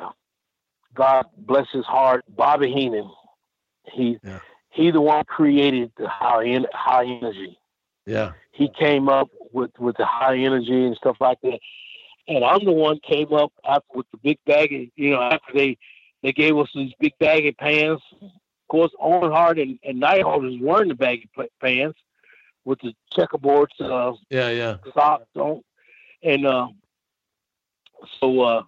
God 0.94 1.26
bless 1.36 1.68
his 1.72 1.84
heart, 1.84 2.24
Bobby 2.28 2.70
Heenan. 2.72 3.10
He 3.92 4.18
yeah. 4.22 4.38
he 4.70 4.90
the 4.90 5.00
one 5.00 5.24
created 5.24 5.90
the 5.96 6.08
high 6.08 6.58
high 6.72 7.06
energy. 7.06 7.58
Yeah. 8.06 8.32
He 8.52 8.68
came 8.68 9.08
up 9.08 9.28
with 9.52 9.72
with 9.78 9.96
the 9.96 10.06
high 10.06 10.38
energy 10.38 10.86
and 10.86 10.96
stuff 10.96 11.16
like 11.20 11.40
that. 11.42 11.58
And 12.28 12.44
I'm 12.44 12.64
the 12.64 12.72
one 12.72 13.00
came 13.00 13.32
up 13.32 13.52
after 13.68 13.86
with 13.94 14.06
the 14.12 14.18
big 14.18 14.38
bag. 14.46 14.92
You 14.94 15.10
know, 15.10 15.22
after 15.22 15.52
they 15.54 15.78
they 16.22 16.32
gave 16.32 16.56
us 16.56 16.68
these 16.74 16.92
big 16.98 17.12
baggy 17.18 17.52
pants. 17.52 18.02
Of 18.22 18.68
course, 18.68 18.92
Owen 19.00 19.30
Hart 19.30 19.58
and, 19.58 19.78
and 19.84 20.00
Neidhart 20.00 20.42
was 20.42 20.58
wearing 20.60 20.88
the 20.88 20.94
baggy 20.94 21.28
pants 21.60 21.98
with 22.64 22.80
the 22.80 22.92
checkerboards. 23.16 23.80
Uh, 23.80 24.16
yeah, 24.30 24.50
yeah. 24.50 24.76
Socks 24.92 25.24
on, 25.36 25.62
and 26.22 26.46
uh, 26.46 26.68
so 28.20 28.40
uh, 28.40 28.62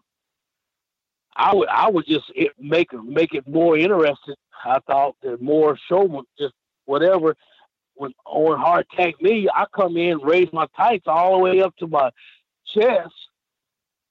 I 1.36 1.54
would 1.54 1.68
I 1.68 1.90
would 1.90 2.06
just 2.06 2.30
make 2.58 2.92
make 2.92 3.34
it 3.34 3.46
more 3.46 3.76
interesting. 3.76 4.34
I 4.64 4.78
thought 4.86 5.16
that 5.22 5.40
more 5.40 5.78
show 5.88 6.24
just 6.38 6.54
whatever. 6.84 7.36
When 7.94 8.12
Owen 8.26 8.60
Hart 8.60 8.86
tagged 8.96 9.20
me, 9.20 9.48
I 9.52 9.64
come 9.74 9.96
in, 9.96 10.18
raise 10.18 10.48
my 10.52 10.66
tights 10.76 11.06
all 11.08 11.32
the 11.32 11.38
way 11.38 11.62
up 11.62 11.76
to 11.78 11.88
my 11.88 12.10
chest, 12.72 13.12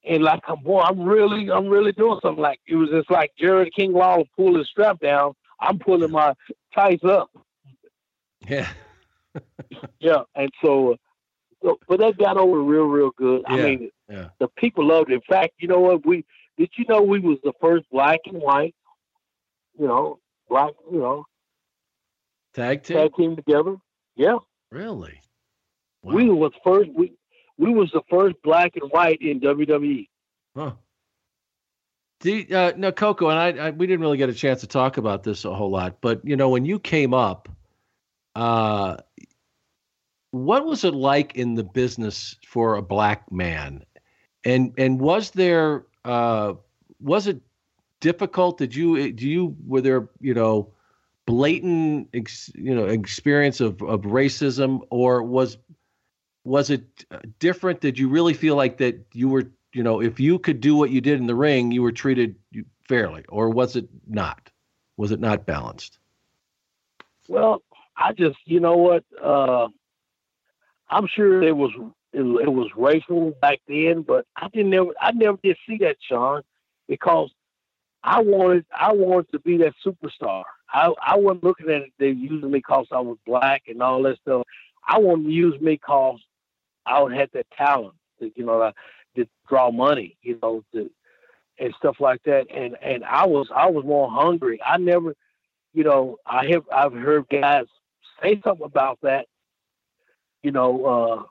and 0.08 0.24
like 0.24 0.42
I'm 0.48 0.62
boy, 0.64 0.82
I'm 0.82 1.02
really 1.02 1.52
I'm 1.52 1.68
really 1.68 1.92
doing 1.92 2.20
something. 2.22 2.42
Like 2.42 2.60
it 2.68 2.76
was 2.76 2.90
just 2.90 3.10
like 3.12 3.32
Jerry 3.38 3.70
King 3.76 3.94
Lawler 3.94 4.24
pull 4.36 4.58
his 4.58 4.68
strap 4.68 5.00
down. 5.00 5.34
I'm 5.60 5.80
pulling 5.80 6.12
my 6.12 6.34
tights 6.74 7.04
up. 7.04 7.30
Yeah. 8.48 8.70
yeah, 10.00 10.22
and 10.36 10.50
so, 10.64 10.94
uh, 10.94 10.96
so, 11.64 11.80
but 11.88 12.00
that 12.00 12.18
got 12.18 12.38
over 12.38 12.62
real, 12.62 12.86
real 12.86 13.12
good. 13.18 13.44
Yeah. 13.50 13.56
I 13.56 13.58
mean, 13.58 13.90
yeah. 14.10 14.30
the 14.40 14.48
people 14.58 14.86
loved 14.86 15.12
it. 15.12 15.16
In 15.16 15.22
fact, 15.22 15.54
you 15.60 15.68
know 15.68 15.80
what? 15.80 16.06
We 16.06 16.26
did 16.58 16.70
you 16.78 16.86
know 16.88 17.02
we 17.02 17.20
was 17.20 17.38
the 17.44 17.54
first 17.62 17.86
black 17.92 18.22
and 18.26 18.42
white, 18.42 18.76
you 19.80 19.88
know, 19.88 20.20
black, 20.50 20.72
you 20.92 21.00
know, 21.00 21.26
tag 22.54 22.84
team, 22.84 22.98
tag 22.98 23.16
team 23.16 23.36
together. 23.36 23.76
Yeah. 24.16 24.38
Really? 24.72 25.22
Wow. 26.04 26.14
We 26.14 26.30
was 26.30 26.52
first. 26.64 26.90
We 26.94 27.14
we 27.58 27.72
was 27.72 27.92
the 27.92 28.02
first 28.10 28.36
black 28.44 28.76
and 28.76 28.90
white 28.92 29.22
in 29.22 29.40
WWE. 29.40 30.08
Huh. 30.56 30.72
Do, 32.20 32.46
uh, 32.52 32.72
no, 32.76 32.92
Koko, 32.92 33.30
and 33.30 33.60
I, 33.60 33.68
I, 33.68 33.70
we 33.72 33.86
didn't 33.86 34.02
really 34.02 34.18
get 34.18 34.30
a 34.30 34.34
chance 34.34 34.62
to 34.62 34.68
talk 34.68 34.98
about 34.98 35.24
this 35.24 35.46
a 35.46 35.54
whole 35.54 35.70
lot, 35.70 36.02
but 36.02 36.26
you 36.26 36.36
know, 36.36 36.50
when 36.50 36.66
you 36.66 36.80
came 36.80 37.14
up, 37.14 37.48
uh, 38.36 38.98
what 40.32 40.66
was 40.66 40.84
it 40.84 40.94
like 40.94 41.36
in 41.36 41.56
the 41.56 41.64
business 41.64 42.36
for 42.46 42.76
a 42.76 42.82
black 42.82 43.32
man, 43.32 43.86
and 44.44 44.74
and 44.78 45.00
was 45.00 45.32
there 45.32 45.86
uh, 46.06 46.54
was 47.00 47.28
it 47.28 47.40
difficult? 48.00 48.58
Did 48.58 48.76
you 48.76 49.12
do 49.14 49.28
you 49.28 49.56
were 49.66 49.82
there 49.82 50.10
you 50.20 50.34
know 50.34 50.74
blatant 51.26 52.10
ex, 52.14 52.52
you 52.56 52.74
know 52.74 52.86
experience 52.86 53.62
of 53.62 53.82
of 53.84 54.02
racism, 54.02 54.82
or 54.90 55.24
was 55.24 55.58
was 56.48 56.70
it 56.70 57.06
uh, 57.12 57.20
different? 57.40 57.82
Did 57.82 58.00
you 58.00 58.08
really 58.08 58.34
feel 58.34 58.56
like 58.56 58.78
that 58.78 59.06
you 59.14 59.28
were, 59.28 59.44
you 59.74 59.84
know, 59.84 60.02
if 60.02 60.18
you 60.20 60.40
could 60.40 60.62
do 60.62 60.76
what 60.76 60.90
you 60.90 61.02
did 61.02 61.20
in 61.20 61.28
the 61.28 61.36
ring, 61.36 61.72
you 61.72 61.82
were 61.82 61.92
treated 61.92 62.36
fairly, 62.88 63.26
or 63.28 63.50
was 63.50 63.76
it 63.76 63.90
not? 64.08 64.50
Was 64.96 65.12
it 65.12 65.20
not 65.20 65.46
balanced? 65.46 66.00
Well, 67.28 67.62
I 67.98 68.14
just, 68.14 68.38
you 68.46 68.62
know 68.62 68.78
what? 68.78 69.04
Uh, 69.22 69.68
I'm 70.90 71.08
sure 71.08 71.44
it 71.44 71.56
was 71.56 71.72
it, 72.14 72.22
it 72.22 72.52
was 72.52 72.70
racial 72.78 73.32
back 73.42 73.60
then, 73.68 74.04
but 74.04 74.26
I 74.38 74.48
didn't 74.48 74.70
never 74.70 74.92
I 75.02 75.12
never 75.12 75.38
did 75.44 75.58
see 75.68 75.78
that, 75.80 75.98
Sean, 76.00 76.44
because 76.88 77.30
I 78.04 78.22
wanted 78.22 78.66
I 78.74 78.94
wanted 78.94 79.32
to 79.34 79.40
be 79.40 79.58
that 79.58 79.74
superstar. 79.86 80.44
I 80.74 80.94
I 81.06 81.18
wasn't 81.18 81.44
looking 81.44 81.70
at 81.70 81.82
it 81.82 81.92
they 82.00 82.12
using 82.12 82.52
me 82.52 82.60
because 82.60 82.88
I 82.90 83.02
was 83.02 83.18
black 83.26 83.64
and 83.68 83.84
all 83.84 84.02
that 84.04 84.18
stuff. 84.20 84.44
I 84.88 84.98
wanted 85.00 85.26
to 85.26 85.32
use 85.32 85.60
me 85.60 85.74
because 85.74 86.22
I 86.88 87.02
would 87.02 87.14
have 87.14 87.30
that 87.34 87.48
talent, 87.52 87.96
to, 88.20 88.32
you 88.36 88.46
know, 88.46 88.72
to 89.16 89.28
draw 89.50 89.72
money, 89.72 90.18
you 90.22 90.40
know, 90.42 90.64
to, 90.74 90.90
and 91.60 91.74
stuff 91.78 91.98
like 92.00 92.22
that. 92.24 92.46
And 92.54 92.76
and 92.82 93.04
I 93.04 93.26
was 93.26 93.48
I 93.54 93.70
was 93.70 93.86
more 93.86 94.10
hungry. 94.10 94.60
I 94.66 94.78
never, 94.78 95.16
you 95.74 95.84
know, 95.84 96.18
I 96.26 96.48
have 96.48 96.64
I've 96.72 96.94
heard 96.94 97.28
guys 97.30 97.66
say 98.22 98.40
something 98.44 98.66
about 98.66 99.00
that, 99.02 99.26
you 100.44 100.52
know, 100.52 100.86
uh, 100.86 101.24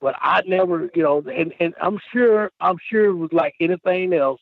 but 0.00 0.14
I 0.20 0.42
never, 0.46 0.90
you 0.94 1.02
know, 1.02 1.22
and 1.26 1.52
and 1.60 1.74
I'm 1.80 1.98
sure 2.12 2.50
I'm 2.60 2.76
sure 2.90 3.06
it 3.06 3.14
was 3.14 3.32
like 3.32 3.54
anything 3.60 4.12
else 4.12 4.40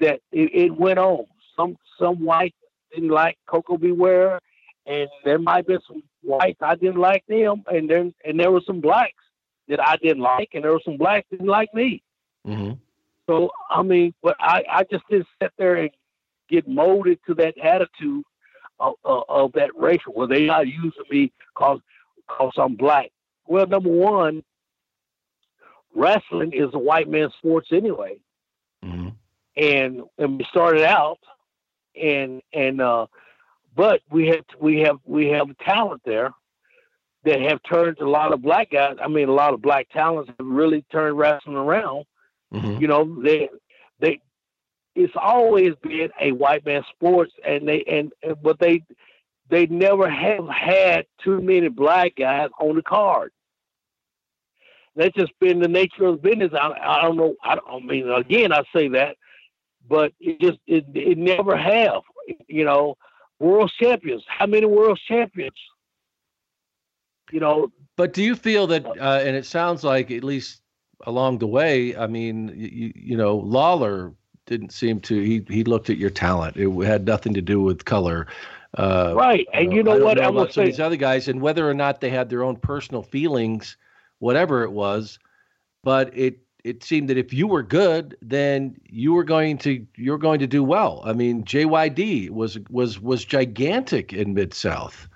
that 0.00 0.20
it, 0.32 0.50
it 0.54 0.76
went 0.76 0.98
on. 0.98 1.26
Some 1.56 1.76
some 1.98 2.24
whites 2.24 2.56
didn't 2.92 3.10
like 3.10 3.38
Koko 3.46 3.76
B. 3.76 3.92
Ware, 3.92 4.38
and 4.86 5.08
there 5.24 5.38
might 5.38 5.66
be 5.66 5.78
some 5.86 6.02
whites 6.22 6.58
I 6.60 6.74
didn't 6.74 7.00
like 7.00 7.24
them, 7.26 7.64
and 7.66 7.88
then 7.88 8.14
and 8.24 8.38
there 8.38 8.52
were 8.52 8.62
some 8.66 8.80
blacks 8.80 9.23
that 9.68 9.80
I 9.80 9.96
didn't 9.96 10.22
like, 10.22 10.50
and 10.54 10.64
there 10.64 10.72
were 10.72 10.82
some 10.84 10.96
blacks 10.96 11.26
that 11.30 11.38
didn't 11.38 11.50
like 11.50 11.72
me. 11.74 12.02
Mm-hmm. 12.46 12.72
So 13.26 13.50
I 13.70 13.82
mean, 13.82 14.14
but 14.22 14.36
I 14.40 14.62
I 14.70 14.84
just 14.90 15.04
didn't 15.08 15.26
sit 15.42 15.52
there 15.58 15.76
and 15.76 15.90
get 16.48 16.68
molded 16.68 17.18
to 17.26 17.34
that 17.34 17.56
attitude 17.58 18.24
of, 18.78 18.94
of, 19.04 19.22
of 19.28 19.52
that 19.52 19.70
racial. 19.76 20.12
Well, 20.14 20.28
they 20.28 20.46
not 20.46 20.66
using 20.66 21.04
me 21.10 21.32
cause 21.54 21.80
cause 22.28 22.52
I'm 22.56 22.76
black. 22.76 23.10
Well, 23.46 23.66
number 23.66 23.90
one, 23.90 24.42
wrestling 25.94 26.52
is 26.52 26.70
a 26.74 26.78
white 26.78 27.08
man's 27.08 27.32
sports 27.34 27.68
anyway. 27.72 28.16
Mm-hmm 28.84 29.08
and 29.56 30.02
and 30.18 30.38
we 30.38 30.44
started 30.50 30.82
out 30.82 31.18
and 32.00 32.42
and 32.52 32.80
uh 32.80 33.06
but 33.76 34.00
we 34.10 34.28
have 34.28 34.44
we 34.58 34.80
have 34.80 34.98
we 35.04 35.26
have 35.26 35.46
talent 35.58 36.02
there 36.04 36.30
that 37.24 37.40
have 37.40 37.60
turned 37.62 37.98
a 37.98 38.08
lot 38.08 38.32
of 38.32 38.42
black 38.42 38.70
guys 38.70 38.96
i 39.02 39.08
mean 39.08 39.28
a 39.28 39.32
lot 39.32 39.54
of 39.54 39.62
black 39.62 39.88
talents 39.90 40.30
have 40.38 40.46
really 40.46 40.84
turned 40.90 41.16
wrestling 41.16 41.56
around 41.56 42.04
mm-hmm. 42.52 42.80
you 42.80 42.88
know 42.88 43.20
they 43.22 43.48
they 44.00 44.20
it's 44.94 45.14
always 45.16 45.74
been 45.82 46.08
a 46.20 46.32
white 46.32 46.64
man 46.64 46.82
sports 46.94 47.32
and 47.46 47.66
they 47.68 47.82
and, 47.84 48.12
and 48.22 48.40
but 48.42 48.58
they 48.58 48.82
they 49.50 49.66
never 49.66 50.08
have 50.08 50.48
had 50.48 51.04
too 51.22 51.40
many 51.40 51.68
black 51.68 52.12
guys 52.16 52.48
on 52.60 52.76
the 52.76 52.82
card 52.82 53.32
that's 54.96 55.14
just 55.16 55.32
been 55.40 55.58
the 55.58 55.66
nature 55.66 56.04
of 56.04 56.22
the 56.22 56.28
business. 56.30 56.52
I, 56.54 56.70
I 56.80 57.02
don't 57.02 57.16
know. 57.16 57.34
I, 57.42 57.56
don't, 57.56 57.66
I 57.68 57.84
mean, 57.84 58.08
again, 58.08 58.52
I 58.52 58.62
say 58.72 58.86
that 58.90 59.16
but 59.88 60.12
it 60.20 60.40
just 60.40 60.58
it, 60.66 60.84
it 60.94 61.18
never 61.18 61.56
have. 61.56 62.02
You 62.48 62.64
know, 62.64 62.96
world 63.38 63.72
champions. 63.80 64.24
How 64.26 64.46
many 64.46 64.66
world 64.66 65.00
champions? 65.06 65.56
You 67.30 67.40
know. 67.40 67.72
But 67.96 68.12
do 68.12 68.22
you 68.22 68.34
feel 68.34 68.66
that? 68.68 68.84
Uh, 68.86 69.20
and 69.22 69.36
it 69.36 69.46
sounds 69.46 69.84
like 69.84 70.10
at 70.10 70.24
least 70.24 70.62
along 71.06 71.38
the 71.38 71.46
way. 71.46 71.96
I 71.96 72.06
mean, 72.06 72.48
you, 72.56 72.92
you 72.94 73.16
know, 73.16 73.36
Lawler 73.36 74.12
didn't 74.46 74.72
seem 74.72 75.00
to. 75.02 75.20
He 75.20 75.44
he 75.48 75.64
looked 75.64 75.90
at 75.90 75.98
your 75.98 76.10
talent. 76.10 76.56
It 76.56 76.70
had 76.84 77.06
nothing 77.06 77.34
to 77.34 77.42
do 77.42 77.60
with 77.60 77.84
color. 77.84 78.26
Uh, 78.76 79.14
right, 79.14 79.46
and 79.52 79.72
you 79.72 79.82
know, 79.82 79.98
what? 79.98 80.16
Know 80.16 80.24
I 80.24 80.30
will 80.30 80.50
say 80.50 80.66
these 80.66 80.80
other 80.80 80.96
guys, 80.96 81.28
and 81.28 81.40
whether 81.40 81.68
or 81.68 81.74
not 81.74 82.00
they 82.00 82.10
had 82.10 82.28
their 82.28 82.42
own 82.42 82.56
personal 82.56 83.02
feelings, 83.02 83.76
whatever 84.18 84.64
it 84.64 84.72
was, 84.72 85.18
but 85.84 86.16
it 86.16 86.38
it 86.64 86.82
seemed 86.82 87.08
that 87.10 87.18
if 87.18 87.32
you 87.32 87.46
were 87.46 87.62
good, 87.62 88.16
then 88.22 88.74
you 88.88 89.12
were 89.12 89.22
going 89.22 89.58
to 89.58 89.86
you're 89.96 90.18
going 90.18 90.40
to 90.40 90.46
do 90.46 90.64
well. 90.64 91.02
I 91.04 91.12
mean, 91.12 91.44
JYD 91.44 92.30
was 92.30 92.58
was 92.70 93.00
was 93.00 93.24
gigantic 93.24 94.12
in 94.12 94.34
Mid 94.34 94.54
South. 94.54 95.08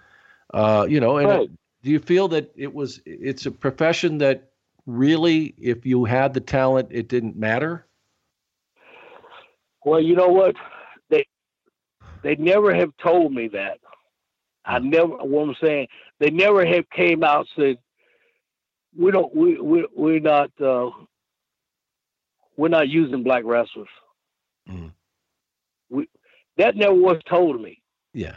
Uh, 0.54 0.86
you 0.88 1.00
know, 1.00 1.18
and 1.18 1.28
right. 1.28 1.50
Do 1.82 1.90
you 1.90 2.00
feel 2.00 2.28
that 2.28 2.50
it 2.56 2.72
was 2.72 3.00
it's 3.06 3.46
a 3.46 3.50
profession 3.50 4.18
that 4.18 4.50
really, 4.86 5.54
if 5.58 5.86
you 5.86 6.04
had 6.04 6.34
the 6.34 6.40
talent, 6.40 6.88
it 6.90 7.08
didn't 7.08 7.36
matter? 7.36 7.86
Well, 9.84 10.00
you 10.00 10.16
know 10.16 10.28
what 10.28 10.56
they 11.08 11.26
they 12.22 12.34
never 12.36 12.74
have 12.74 12.90
told 13.02 13.32
me 13.32 13.48
that. 13.48 13.78
I 14.64 14.78
hmm. 14.78 14.90
never. 14.90 15.08
What 15.08 15.48
I'm 15.48 15.56
saying, 15.62 15.88
they 16.18 16.30
never 16.30 16.66
have 16.66 16.88
came 16.90 17.22
out 17.22 17.46
said 17.56 17.78
we 18.96 19.10
don't 19.10 19.34
we 19.34 19.60
we 19.60 19.86
we're 19.94 20.20
not 20.20 20.50
uh, 20.60 20.90
we're 22.56 22.68
not 22.68 22.88
using 22.88 23.22
black 23.22 23.44
wrestlers. 23.44 23.88
Mm. 24.68 24.92
We 25.88 26.08
that 26.56 26.76
never 26.76 26.94
was 26.94 27.18
told 27.28 27.56
to 27.56 27.62
me. 27.62 27.80
Yeah. 28.12 28.36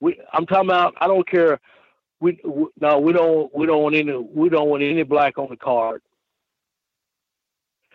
We 0.00 0.20
I'm 0.32 0.46
talking 0.46 0.68
about. 0.68 0.94
I 1.00 1.06
don't 1.06 1.28
care. 1.28 1.58
We, 2.20 2.40
we 2.44 2.66
no, 2.80 2.98
we 2.98 3.12
don't. 3.12 3.54
We 3.54 3.66
don't 3.66 3.82
want 3.82 3.94
any. 3.94 4.12
We 4.12 4.48
don't 4.48 4.68
want 4.68 4.82
any 4.82 5.02
black 5.02 5.38
on 5.38 5.48
the 5.50 5.56
card. 5.56 6.02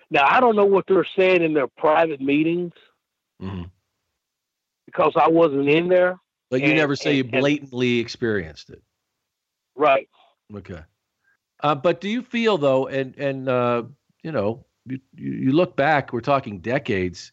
Now 0.09 0.25
I 0.27 0.39
don't 0.39 0.55
know 0.55 0.65
what 0.65 0.85
they're 0.87 1.07
saying 1.17 1.41
in 1.41 1.53
their 1.53 1.67
private 1.67 2.21
meetings 2.21 2.73
mm-hmm. 3.41 3.63
because 4.85 5.13
I 5.15 5.27
wasn't 5.27 5.69
in 5.69 5.87
there. 5.87 6.19
But 6.49 6.61
you 6.61 6.67
and, 6.67 6.77
never 6.77 6.95
say 6.95 7.19
and, 7.19 7.33
you 7.33 7.39
blatantly 7.39 7.93
and, 7.93 8.01
experienced 8.01 8.69
it. 8.69 8.83
Right. 9.75 10.09
Okay. 10.53 10.81
Uh, 11.63 11.75
but 11.75 12.01
do 12.01 12.09
you 12.09 12.21
feel 12.21 12.57
though, 12.57 12.87
and 12.87 13.15
and 13.17 13.47
uh, 13.49 13.83
you 14.23 14.31
know, 14.31 14.65
you, 14.85 14.99
you 15.15 15.51
look 15.51 15.75
back, 15.75 16.13
we're 16.13 16.21
talking 16.21 16.59
decades. 16.59 17.31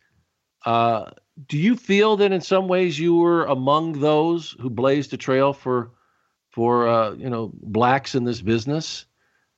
Uh, 0.65 1.11
do 1.47 1.57
you 1.57 1.77
feel 1.77 2.17
that 2.17 2.33
in 2.33 2.41
some 2.41 2.69
ways 2.69 2.99
you 2.99 3.17
were 3.17 3.45
among 3.45 4.01
those 4.01 4.57
who 4.61 4.69
blazed 4.69 5.13
a 5.13 5.17
trail 5.17 5.53
for, 5.53 5.93
for 6.59 6.89
uh, 6.89 7.13
you 7.13 7.31
know, 7.31 7.53
blacks 7.55 8.17
in 8.17 8.25
this 8.25 8.41
business, 8.41 9.07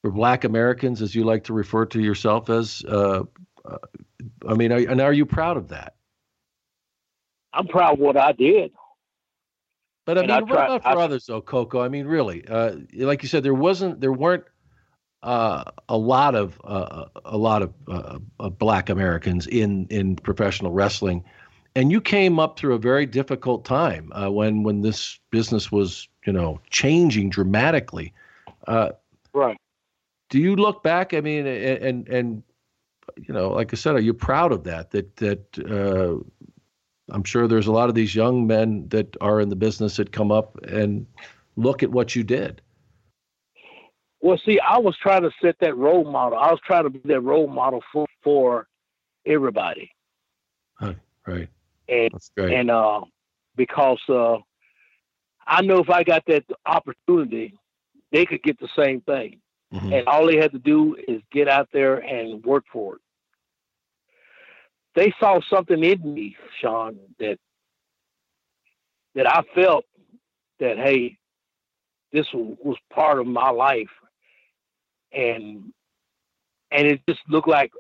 for 0.03 0.11
Black 0.11 0.45
Americans, 0.45 1.01
as 1.01 1.15
you 1.15 1.25
like 1.25 1.45
to 1.45 1.55
refer 1.55 1.87
to 1.87 1.99
yourself 1.99 2.51
as? 2.51 2.85
Uh, 2.87 3.23
uh 3.65 3.79
I 4.47 4.53
mean, 4.53 4.71
are, 4.71 4.77
and 4.77 5.01
are 5.01 5.13
you 5.15 5.25
proud 5.25 5.57
of 5.57 5.69
that? 5.69 5.95
I'm 7.55 7.67
proud 7.69 7.95
of 7.95 8.01
what 8.01 8.19
I 8.19 8.33
did. 8.33 8.73
But 10.05 10.19
I 10.19 10.21
mean, 10.21 10.31
I 10.31 10.41
what 10.43 10.51
about 10.51 10.83
for 10.83 10.89
I, 10.89 11.03
others 11.03 11.25
though, 11.25 11.41
Koko? 11.41 11.81
I 11.81 11.89
mean, 11.89 12.05
really, 12.05 12.47
uh, 12.47 12.77
like 12.99 13.23
you 13.23 13.31
said, 13.31 13.45
there 13.45 13.55
wasn't, 13.55 14.03
there 14.03 14.13
weren't 14.13 14.45
uh, 15.23 15.65
a 15.89 15.97
lot 15.97 16.35
of 16.35 16.61
uh, 16.65 17.07
a 17.25 17.39
lot 17.39 17.63
of 17.63 17.73
uh, 17.89 18.19
uh, 18.41 18.51
Black 18.51 18.91
Americans 18.91 19.47
in 19.47 19.87
in 19.89 20.17
professional 20.17 20.73
wrestling, 20.73 21.25
and 21.75 21.91
you 21.91 22.03
came 22.03 22.39
up 22.39 22.59
through 22.59 22.75
a 22.75 22.79
very 22.79 23.07
difficult 23.07 23.65
time 23.65 24.13
uh, 24.15 24.31
when 24.31 24.65
when 24.65 24.83
this 24.83 25.19
business 25.31 25.73
was 25.73 26.07
you 26.27 26.33
know 26.33 26.61
changing 26.71 27.31
dramatically. 27.31 28.13
Uh, 28.67 28.91
right. 29.33 29.57
Do 30.29 30.39
you 30.39 30.57
look 30.57 30.83
back? 30.83 31.15
I 31.15 31.21
mean, 31.21 31.47
and 31.47 32.09
and 32.09 32.43
you 33.17 33.35
know, 33.35 33.51
like 33.51 33.73
I 33.73 33.77
said, 33.77 33.95
are 33.95 34.01
you 34.01 34.15
proud 34.15 34.53
of 34.53 34.65
that? 34.65 34.91
That 34.91 35.17
that 35.17 35.59
uh, 35.59 36.23
I'm 37.13 37.25
sure 37.25 37.49
there's 37.49 37.67
a 37.67 37.73
lot 37.73 37.89
of 37.89 37.95
these 37.95 38.15
young 38.15 38.47
men 38.47 38.89
that 38.89 39.17
are 39.21 39.41
in 39.41 39.49
the 39.49 39.57
business 39.57 39.97
that 39.97 40.13
come 40.13 40.31
up 40.31 40.57
and 40.65 41.07
look 41.57 41.83
at 41.83 41.91
what 41.91 42.15
you 42.15 42.23
did. 42.23 42.61
Well, 44.23 44.39
see, 44.45 44.61
I 44.61 44.79
was 44.79 44.97
trying 44.99 45.23
to 45.23 45.31
set 45.43 45.57
that 45.61 45.77
role 45.77 46.05
model. 46.05 46.39
I 46.39 46.51
was 46.51 46.61
trying 46.65 46.85
to 46.85 46.91
be 46.91 47.01
that 47.05 47.21
role 47.21 47.49
model 47.49 47.83
for 47.93 48.07
for 48.23 48.67
everybody. 49.27 49.91
Huh, 50.75 50.95
right. 51.27 51.49
And 51.89 52.13
and 52.37 52.71
uh, 52.71 53.01
because 53.57 54.01
uh, 54.09 54.37
I 55.51 55.63
know 55.63 55.81
if 55.81 55.91
I 55.91 56.05
got 56.05 56.23
that 56.29 56.45
opportunity, 56.65 57.55
they 58.13 58.25
could 58.25 58.43
get 58.43 58.59
the 58.61 58.69
same 58.79 59.01
thing. 59.01 59.41
Mm-hmm. 59.75 59.93
And 59.93 60.07
all 60.07 60.27
they 60.27 60.37
had 60.37 60.53
to 60.53 60.59
do 60.61 60.97
is 61.09 61.21
get 61.33 61.49
out 61.49 61.69
there 61.73 61.97
and 61.97 62.45
work 62.45 62.65
for 62.73 62.95
it. 62.97 63.01
They 64.95 65.13
saw 65.19 65.41
something 65.51 65.83
in 65.83 66.15
me, 66.15 66.37
Sean, 66.61 66.97
that 67.19 67.39
that 69.15 69.29
I 69.29 69.43
felt 69.55 69.85
that 70.61 70.79
hey, 70.79 71.19
this 72.13 72.27
was 72.33 72.77
part 72.93 73.19
of 73.19 73.27
my 73.27 73.51
life 73.51 73.91
and 75.13 75.73
and 76.71 76.87
it 76.87 77.01
just 77.09 77.21
looked 77.29 77.49
like 77.49 77.73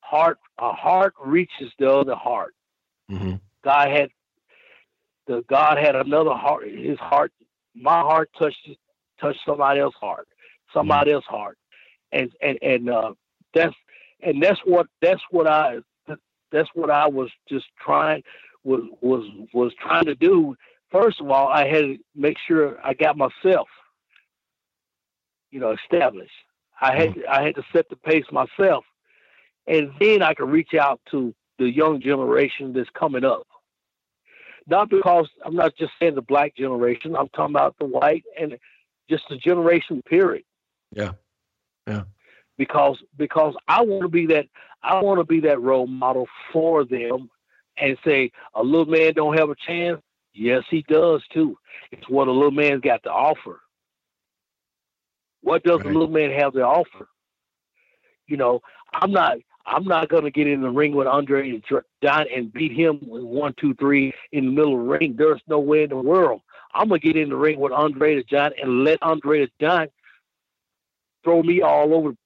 heart 0.00 0.38
a 0.58 0.72
heart 0.72 1.14
reaches 1.24 1.72
the 1.78 1.90
other 1.90 2.14
heart. 2.14 2.54
Mm-hmm. 3.10 3.36
God 3.62 3.90
had 3.90 4.10
the 5.26 5.44
God 5.48 5.78
had 5.78 5.96
another 5.96 6.34
heart. 6.34 6.68
His 6.68 6.98
heart, 6.98 7.32
my 7.74 8.00
heart 8.00 8.30
touched 8.38 8.68
touched 9.20 9.40
somebody 9.46 9.80
else's 9.80 9.98
heart, 10.00 10.28
somebody 10.72 11.10
mm-hmm. 11.10 11.16
else's 11.16 11.28
heart, 11.28 11.58
and 12.12 12.30
and 12.42 12.58
and 12.62 12.90
uh, 12.90 13.12
that's 13.54 13.74
and 14.20 14.42
that's 14.42 14.60
what 14.64 14.86
that's 15.00 15.22
what 15.30 15.46
I 15.46 15.78
that's 16.52 16.68
what 16.74 16.90
I 16.90 17.06
was 17.08 17.30
just 17.48 17.66
trying 17.84 18.22
was 18.64 18.82
was 19.00 19.24
was 19.52 19.72
trying 19.80 20.04
to 20.06 20.14
do 20.14 20.56
first 20.94 21.20
of 21.20 21.30
all, 21.30 21.48
I 21.48 21.66
had 21.66 21.80
to 21.80 21.98
make 22.14 22.36
sure 22.46 22.78
I 22.84 22.94
got 22.94 23.16
myself, 23.16 23.68
you 25.50 25.58
know, 25.58 25.72
established. 25.72 26.30
I 26.80 26.96
had 26.96 27.10
mm-hmm. 27.10 27.30
I 27.30 27.42
had 27.42 27.56
to 27.56 27.64
set 27.72 27.88
the 27.88 27.96
pace 27.96 28.24
myself, 28.30 28.84
and 29.66 29.90
then 30.00 30.22
I 30.22 30.34
could 30.34 30.48
reach 30.48 30.74
out 30.74 31.00
to 31.10 31.34
the 31.58 31.68
young 31.68 32.00
generation 32.00 32.72
that's 32.72 32.90
coming 32.98 33.24
up. 33.24 33.46
Not 34.66 34.88
because 34.88 35.28
I'm 35.44 35.54
not 35.54 35.76
just 35.76 35.92
saying 36.00 36.14
the 36.14 36.22
black 36.22 36.56
generation. 36.56 37.16
I'm 37.16 37.28
talking 37.28 37.54
about 37.54 37.76
the 37.78 37.86
white 37.86 38.24
and 38.38 38.56
just 39.10 39.24
the 39.28 39.36
generation 39.36 40.02
period. 40.02 40.44
Yeah, 40.90 41.12
yeah. 41.86 42.04
Because 42.56 42.98
because 43.16 43.54
I 43.68 43.82
want 43.82 44.02
to 44.02 44.08
be 44.08 44.26
that 44.26 44.46
I 44.82 45.02
want 45.02 45.18
to 45.20 45.24
be 45.24 45.40
that 45.40 45.60
role 45.60 45.86
model 45.86 46.26
for 46.52 46.84
them, 46.84 47.30
and 47.76 47.98
say 48.04 48.30
a 48.54 48.62
little 48.62 48.86
man 48.86 49.12
don't 49.14 49.38
have 49.38 49.50
a 49.50 49.56
chance. 49.66 50.00
Yes, 50.32 50.64
he 50.70 50.82
does 50.88 51.22
too. 51.32 51.58
It's 51.92 52.08
what 52.08 52.28
a 52.28 52.32
little 52.32 52.50
man's 52.50 52.80
got 52.80 53.02
to 53.04 53.10
offer. 53.10 53.60
What 55.42 55.62
does 55.62 55.78
right. 55.78 55.86
a 55.86 55.88
little 55.88 56.08
man 56.08 56.30
have 56.30 56.54
to 56.54 56.62
offer? 56.62 57.08
You 58.26 58.38
know, 58.38 58.60
I'm 58.94 59.12
not 59.12 59.36
I'm 59.66 59.84
not 59.84 60.08
going 60.08 60.24
to 60.24 60.30
get 60.30 60.46
in 60.46 60.60
the 60.60 60.70
ring 60.70 60.94
with 60.94 61.06
Andre 61.06 61.50
and 61.50 61.64
John 62.02 62.26
and 62.34 62.52
beat 62.52 62.72
him 62.72 62.98
with 63.02 63.22
one, 63.22 63.54
two, 63.58 63.74
three 63.74 64.12
in 64.32 64.46
the 64.46 64.50
middle 64.50 64.74
of 64.74 64.80
the 64.80 64.92
ring. 64.92 65.14
There's 65.16 65.40
no 65.48 65.58
way 65.58 65.84
in 65.84 65.88
the 65.90 65.96
world. 65.96 66.42
I'm 66.74 66.88
gonna 66.88 66.98
get 66.98 67.16
in 67.16 67.28
the 67.28 67.36
ring 67.36 67.60
with 67.60 67.72
Andre 67.72 68.16
the 68.16 68.24
Giant 68.24 68.56
and 68.60 68.84
let 68.84 69.00
Andre 69.00 69.46
the 69.46 69.50
Giant 69.60 69.92
throw 71.22 71.42
me 71.42 71.62
all 71.62 71.94
over 71.94 72.10
the 72.10 72.16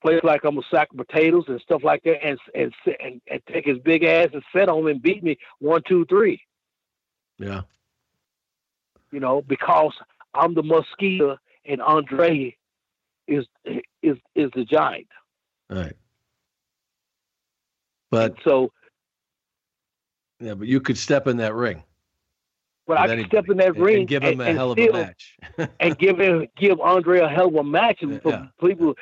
place 0.00 0.20
like 0.24 0.44
I'm 0.44 0.58
a 0.58 0.62
sack 0.70 0.88
of 0.90 1.06
potatoes 1.06 1.44
and 1.48 1.60
stuff 1.60 1.84
like 1.84 2.02
that, 2.04 2.24
and 2.24 2.38
and 2.54 2.72
and, 3.00 3.20
and 3.30 3.42
take 3.46 3.66
his 3.66 3.78
big 3.78 4.02
ass 4.02 4.30
and 4.32 4.42
set 4.52 4.68
on 4.68 4.80
him 4.80 4.86
and 4.86 5.02
beat 5.02 5.22
me 5.22 5.38
one, 5.58 5.82
two, 5.86 6.06
three. 6.06 6.40
Yeah. 7.38 7.62
You 9.10 9.20
know, 9.20 9.42
because 9.42 9.92
I'm 10.32 10.54
the 10.54 10.62
mosquito 10.62 11.36
and 11.66 11.82
Andre 11.82 12.56
is 13.28 13.44
is 14.02 14.16
is 14.34 14.50
the 14.54 14.64
giant. 14.64 15.08
Right. 15.68 15.94
But 18.12 18.32
and 18.32 18.40
so 18.44 18.70
yeah, 20.38 20.54
but 20.54 20.68
you 20.68 20.80
could 20.80 20.98
step 20.98 21.26
in 21.26 21.38
that 21.38 21.54
ring. 21.54 21.82
But 22.86 22.98
I 22.98 23.16
could 23.16 23.26
step 23.26 23.48
in 23.48 23.56
that 23.56 23.76
ring 23.76 24.00
and 24.00 24.08
give 24.08 24.22
him 24.22 24.40
and, 24.40 24.50
a 24.50 24.52
hell 24.52 24.72
of 24.72 24.78
a 24.78 24.92
match. 24.92 25.38
and 25.80 25.98
give 25.98 26.20
him 26.20 26.46
give 26.56 26.78
Andre 26.80 27.20
a 27.20 27.28
hell 27.28 27.48
of 27.48 27.54
a 27.54 27.64
match. 27.64 28.02
And 28.02 28.20
yeah. 28.24 28.46
people 28.60 28.94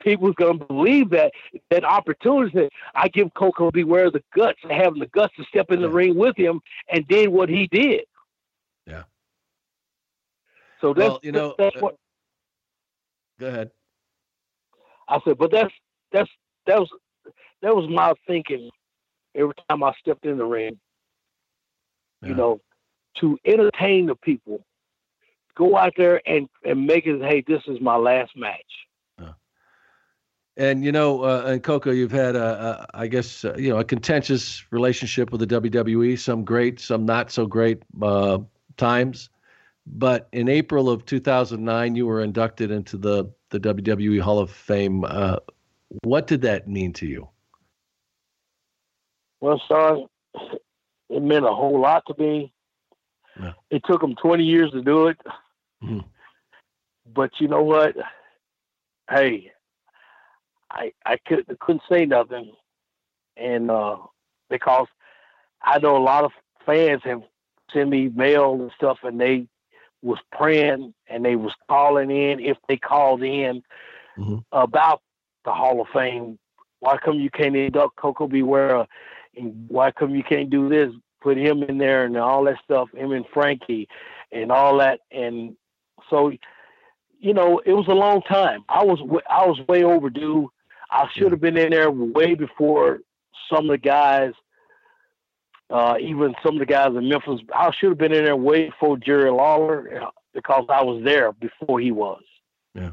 people's 0.00 0.36
gonna 0.36 0.64
believe 0.64 1.10
that 1.10 1.32
that 1.70 1.84
opportunity. 1.84 2.68
I 2.94 3.08
give 3.08 3.34
Koko 3.34 3.72
B. 3.72 3.82
Ware 3.82 4.12
the 4.12 4.22
guts, 4.34 4.60
having 4.70 5.00
the 5.00 5.06
guts 5.08 5.34
to 5.38 5.44
step 5.44 5.72
in 5.72 5.82
the 5.82 5.90
ring 5.90 6.14
with 6.14 6.36
him 6.36 6.60
and 6.88 7.06
did 7.08 7.30
what 7.30 7.48
he 7.48 7.66
did. 7.66 8.04
Yeah. 8.86 9.02
So 10.80 10.94
that's 10.94 11.10
well, 11.10 11.20
you 11.24 11.32
know 11.32 11.54
that's 11.58 11.76
uh, 11.76 11.80
what. 11.80 11.96
Go 13.40 13.48
ahead. 13.48 13.72
I 15.08 15.18
said, 15.24 15.36
but 15.36 15.50
that's 15.50 15.72
that's 16.12 16.30
that 16.66 16.78
was 16.78 16.90
that 17.62 17.74
was 17.74 17.88
my 17.88 18.12
thinking 18.26 18.70
every 19.34 19.54
time 19.68 19.82
I 19.82 19.92
stepped 20.00 20.26
in 20.26 20.38
the 20.38 20.44
ring. 20.44 20.78
Yeah. 22.22 22.28
You 22.28 22.34
know, 22.34 22.60
to 23.20 23.38
entertain 23.44 24.06
the 24.06 24.14
people, 24.14 24.64
go 25.56 25.76
out 25.76 25.94
there 25.96 26.20
and 26.26 26.48
and 26.64 26.86
make 26.86 27.06
it. 27.06 27.22
Hey, 27.22 27.42
this 27.46 27.62
is 27.66 27.80
my 27.80 27.96
last 27.96 28.32
match. 28.36 28.60
And 30.56 30.84
you 30.84 30.92
know, 30.92 31.22
uh, 31.22 31.44
and 31.46 31.62
Koko, 31.62 31.90
you've 31.90 32.12
had 32.12 32.36
a, 32.36 32.86
a 32.92 32.98
I 32.98 33.06
guess 33.06 33.44
uh, 33.44 33.54
you 33.56 33.70
know 33.70 33.78
a 33.78 33.84
contentious 33.84 34.64
relationship 34.70 35.32
with 35.32 35.40
the 35.40 35.46
WWE. 35.46 36.18
Some 36.18 36.44
great, 36.44 36.78
some 36.78 37.06
not 37.06 37.30
so 37.30 37.46
great 37.46 37.82
uh, 38.02 38.38
times. 38.76 39.30
But 39.84 40.28
in 40.32 40.48
April 40.48 40.88
of 40.88 41.04
2009, 41.06 41.96
you 41.96 42.06
were 42.06 42.20
inducted 42.20 42.70
into 42.70 42.98
the 42.98 43.32
the 43.48 43.60
WWE 43.60 44.20
Hall 44.20 44.38
of 44.38 44.50
Fame. 44.50 45.04
Uh, 45.04 45.36
what 46.04 46.26
did 46.26 46.42
that 46.42 46.68
mean 46.68 46.92
to 46.94 47.06
you? 47.06 47.28
Well, 49.42 49.60
son, 49.68 50.06
it 51.10 51.20
meant 51.20 51.44
a 51.44 51.52
whole 51.52 51.80
lot 51.80 52.04
to 52.06 52.14
me. 52.16 52.52
Yeah. 53.38 53.52
It 53.70 53.82
took 53.84 54.00
them 54.00 54.14
20 54.14 54.44
years 54.44 54.70
to 54.70 54.82
do 54.82 55.08
it. 55.08 55.18
Mm-hmm. 55.82 55.98
But 57.12 57.32
you 57.40 57.48
know 57.48 57.64
what? 57.64 57.96
Hey, 59.10 59.50
I 60.70 60.92
I 61.04 61.16
could, 61.26 61.44
couldn't 61.58 61.82
say 61.90 62.06
nothing, 62.06 62.52
and 63.36 63.68
uh, 63.68 63.96
because 64.48 64.86
I 65.60 65.80
know 65.80 65.96
a 65.96 65.98
lot 65.98 66.24
of 66.24 66.30
fans 66.64 67.02
have 67.02 67.22
sent 67.72 67.90
me 67.90 68.10
mail 68.14 68.54
and 68.54 68.70
stuff, 68.76 68.98
and 69.02 69.20
they 69.20 69.48
was 70.02 70.20
praying 70.30 70.94
and 71.08 71.24
they 71.24 71.34
was 71.34 71.52
calling 71.68 72.12
in 72.12 72.38
if 72.38 72.56
they 72.68 72.76
called 72.76 73.24
in 73.24 73.62
mm-hmm. 74.16 74.38
about 74.52 75.02
the 75.44 75.52
Hall 75.52 75.80
of 75.80 75.88
Fame. 75.92 76.38
Why 76.78 76.96
come 76.96 77.18
you 77.18 77.30
can't 77.30 77.56
induct 77.56 77.96
Koko 77.96 78.28
B. 78.28 78.42
Why 79.34 79.90
come 79.90 80.14
you 80.14 80.22
can't 80.22 80.50
do 80.50 80.68
this? 80.68 80.92
Put 81.20 81.38
him 81.38 81.62
in 81.62 81.78
there 81.78 82.04
and 82.04 82.16
all 82.16 82.44
that 82.44 82.58
stuff. 82.64 82.88
Him 82.92 83.12
and 83.12 83.24
Frankie 83.32 83.88
and 84.32 84.50
all 84.50 84.78
that. 84.78 85.00
And 85.10 85.56
so, 86.10 86.32
you 87.20 87.34
know, 87.34 87.60
it 87.64 87.72
was 87.72 87.86
a 87.88 87.94
long 87.94 88.22
time. 88.22 88.64
I 88.68 88.84
was 88.84 88.98
I 89.30 89.46
was 89.46 89.60
way 89.68 89.84
overdue. 89.84 90.50
I 90.90 91.08
should 91.12 91.32
have 91.32 91.40
been 91.40 91.56
in 91.56 91.70
there 91.70 91.90
way 91.90 92.34
before 92.34 93.00
some 93.48 93.70
of 93.70 93.70
the 93.70 93.78
guys 93.78 94.32
uh, 95.72 95.94
even 95.98 96.34
some 96.44 96.54
of 96.54 96.60
the 96.60 96.66
guys 96.66 96.88
in 96.88 97.08
Memphis, 97.08 97.40
I 97.54 97.70
should 97.72 97.88
have 97.88 97.98
been 97.98 98.12
in 98.12 98.24
there 98.24 98.36
way 98.36 98.68
before 98.68 98.98
Jerry 98.98 99.30
Lawler 99.30 100.02
uh, 100.02 100.10
because 100.34 100.66
I 100.68 100.82
was 100.82 101.02
there 101.02 101.32
before 101.32 101.80
he 101.80 101.90
was. 101.90 102.22
Yeah. 102.74 102.90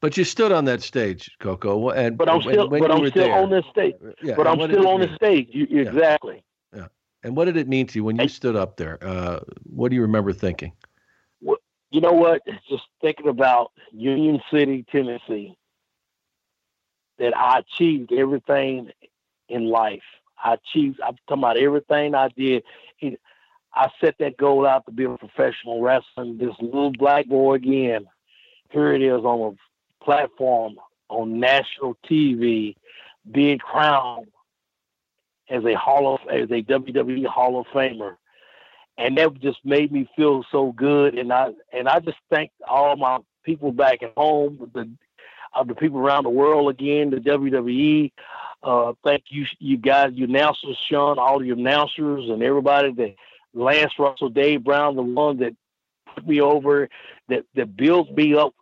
But 0.00 0.16
you 0.16 0.24
stood 0.24 0.50
on 0.50 0.64
that 0.64 0.82
stage, 0.82 1.30
Koko. 1.40 1.90
and 1.90 2.16
but 2.16 2.28
I'm 2.28 2.40
still, 2.40 2.68
but 2.68 2.90
I'm 2.90 3.06
still 3.08 3.24
there, 3.24 3.34
on 3.34 3.50
this 3.50 3.64
stage. 3.70 3.94
Yeah, 4.22 4.34
but 4.34 4.46
I'm 4.46 4.60
still 4.60 4.88
on 4.88 5.00
the 5.00 5.14
stage. 5.14 5.48
You, 5.52 5.66
yeah. 5.68 5.82
Exactly. 5.82 6.42
Yeah. 6.74 6.86
And 7.22 7.36
what 7.36 7.44
did 7.44 7.58
it 7.58 7.68
mean 7.68 7.86
to 7.88 7.98
you 7.98 8.04
when 8.04 8.18
you 8.18 8.28
stood 8.28 8.56
up 8.56 8.76
there? 8.76 8.98
Uh, 9.02 9.40
what 9.64 9.90
do 9.90 9.96
you 9.96 10.02
remember 10.02 10.32
thinking? 10.32 10.72
Well, 11.42 11.58
you 11.90 12.00
know 12.00 12.12
what? 12.12 12.40
Just 12.68 12.84
thinking 13.02 13.28
about 13.28 13.72
Union 13.92 14.40
City, 14.50 14.86
Tennessee, 14.90 15.54
that 17.18 17.36
I 17.36 17.60
achieved 17.60 18.12
everything 18.12 18.90
in 19.50 19.66
life 19.66 20.02
I 20.42 20.54
achieved. 20.54 21.00
I'm 21.00 21.16
talking 21.28 21.42
about 21.42 21.56
everything 21.56 22.14
I 22.14 22.28
did. 22.28 22.64
I 23.72 23.88
set 24.00 24.16
that 24.18 24.36
goal 24.36 24.66
out 24.66 24.86
to 24.86 24.92
be 24.92 25.04
a 25.04 25.16
professional 25.16 25.80
wrestler. 25.80 26.24
This 26.34 26.54
little 26.60 26.92
black 26.92 27.26
boy 27.26 27.54
again. 27.54 28.06
Here 28.70 28.92
it 28.92 29.02
is 29.02 29.20
on 29.24 29.54
a 29.54 29.56
platform 30.02 30.76
on 31.08 31.40
national 31.40 31.96
TV, 32.08 32.76
being 33.30 33.58
crowned 33.58 34.28
as 35.48 35.64
a 35.64 35.74
Hall 35.74 36.14
of 36.14 36.20
as 36.28 36.50
a 36.50 36.62
WWE 36.62 37.26
Hall 37.26 37.60
of 37.60 37.66
Famer, 37.68 38.16
and 38.96 39.18
that 39.18 39.40
just 39.40 39.58
made 39.64 39.92
me 39.92 40.08
feel 40.16 40.44
so 40.50 40.72
good. 40.72 41.18
And 41.18 41.32
I 41.32 41.50
and 41.72 41.88
I 41.88 41.98
just 42.00 42.18
thank 42.30 42.52
all 42.66 42.96
my 42.96 43.18
people 43.44 43.72
back 43.72 44.02
at 44.02 44.12
home, 44.16 44.70
the 44.72 44.90
of 45.54 45.66
the 45.66 45.74
people 45.74 45.98
around 45.98 46.24
the 46.24 46.30
world 46.30 46.70
again, 46.70 47.10
the 47.10 47.16
WWE. 47.16 48.12
Uh, 48.62 48.92
thank 49.04 49.24
you, 49.30 49.46
you 49.58 49.78
guys, 49.78 50.10
you 50.12 50.26
announcers, 50.26 50.76
Sean, 50.88 51.18
all 51.18 51.42
your 51.42 51.56
announcers, 51.56 52.28
and 52.28 52.42
everybody 52.42 52.92
that 52.92 53.14
Lance 53.54 53.92
Russell, 53.98 54.28
Dave 54.28 54.62
Brown, 54.62 54.96
the 54.96 55.02
one 55.02 55.38
that 55.38 55.56
put 56.14 56.26
me 56.26 56.40
over, 56.40 56.88
that 57.28 57.44
that 57.54 57.76
built 57.76 58.10
me 58.12 58.34
up 58.34 58.54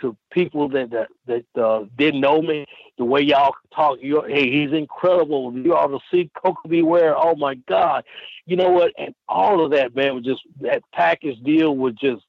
to 0.00 0.16
people 0.30 0.68
that 0.70 0.90
that, 0.90 1.08
that 1.26 1.62
uh, 1.62 1.84
didn't 1.96 2.20
know 2.20 2.42
me. 2.42 2.66
The 2.98 3.04
way 3.04 3.20
y'all 3.20 3.54
talk, 3.74 3.98
you 4.00 4.22
hey, 4.26 4.50
he's 4.50 4.72
incredible. 4.72 5.56
You 5.56 5.76
ought 5.76 5.88
to 5.88 6.00
see 6.10 6.30
Koko 6.42 6.68
B. 6.68 6.82
Ware. 6.82 7.16
Oh 7.16 7.36
my 7.36 7.54
God, 7.68 8.04
you 8.46 8.56
know 8.56 8.70
what? 8.70 8.92
And 8.98 9.14
all 9.28 9.64
of 9.64 9.70
that, 9.72 9.94
man, 9.94 10.16
was 10.16 10.24
just 10.24 10.42
that 10.60 10.82
package 10.92 11.40
deal 11.44 11.76
was 11.76 11.94
just 11.94 12.22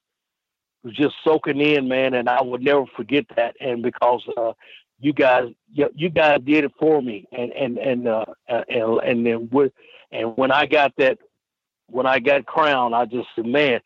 was 0.82 0.94
just 0.94 1.14
soaking 1.24 1.60
in, 1.60 1.88
man, 1.88 2.14
and 2.14 2.28
I 2.28 2.42
would 2.42 2.62
never 2.62 2.86
forget 2.96 3.26
that. 3.36 3.54
And 3.60 3.82
because 3.82 4.22
uh, 4.36 4.52
you 4.98 5.12
guys, 5.12 5.48
you, 5.72 5.88
you 5.94 6.08
guys 6.08 6.40
did 6.44 6.64
it 6.64 6.72
for 6.78 7.02
me, 7.02 7.26
and 7.32 7.52
and 7.52 7.78
and 7.78 8.08
uh, 8.08 8.24
and 8.48 9.00
and 9.00 9.26
then 9.26 9.48
with, 9.50 9.72
and 10.12 10.36
when 10.36 10.52
I 10.52 10.66
got 10.66 10.92
that, 10.98 11.18
when 11.86 12.06
I 12.06 12.18
got 12.18 12.46
crowned, 12.46 12.94
I 12.94 13.04
just 13.06 13.28
said, 13.34 13.46
man, 13.46 13.80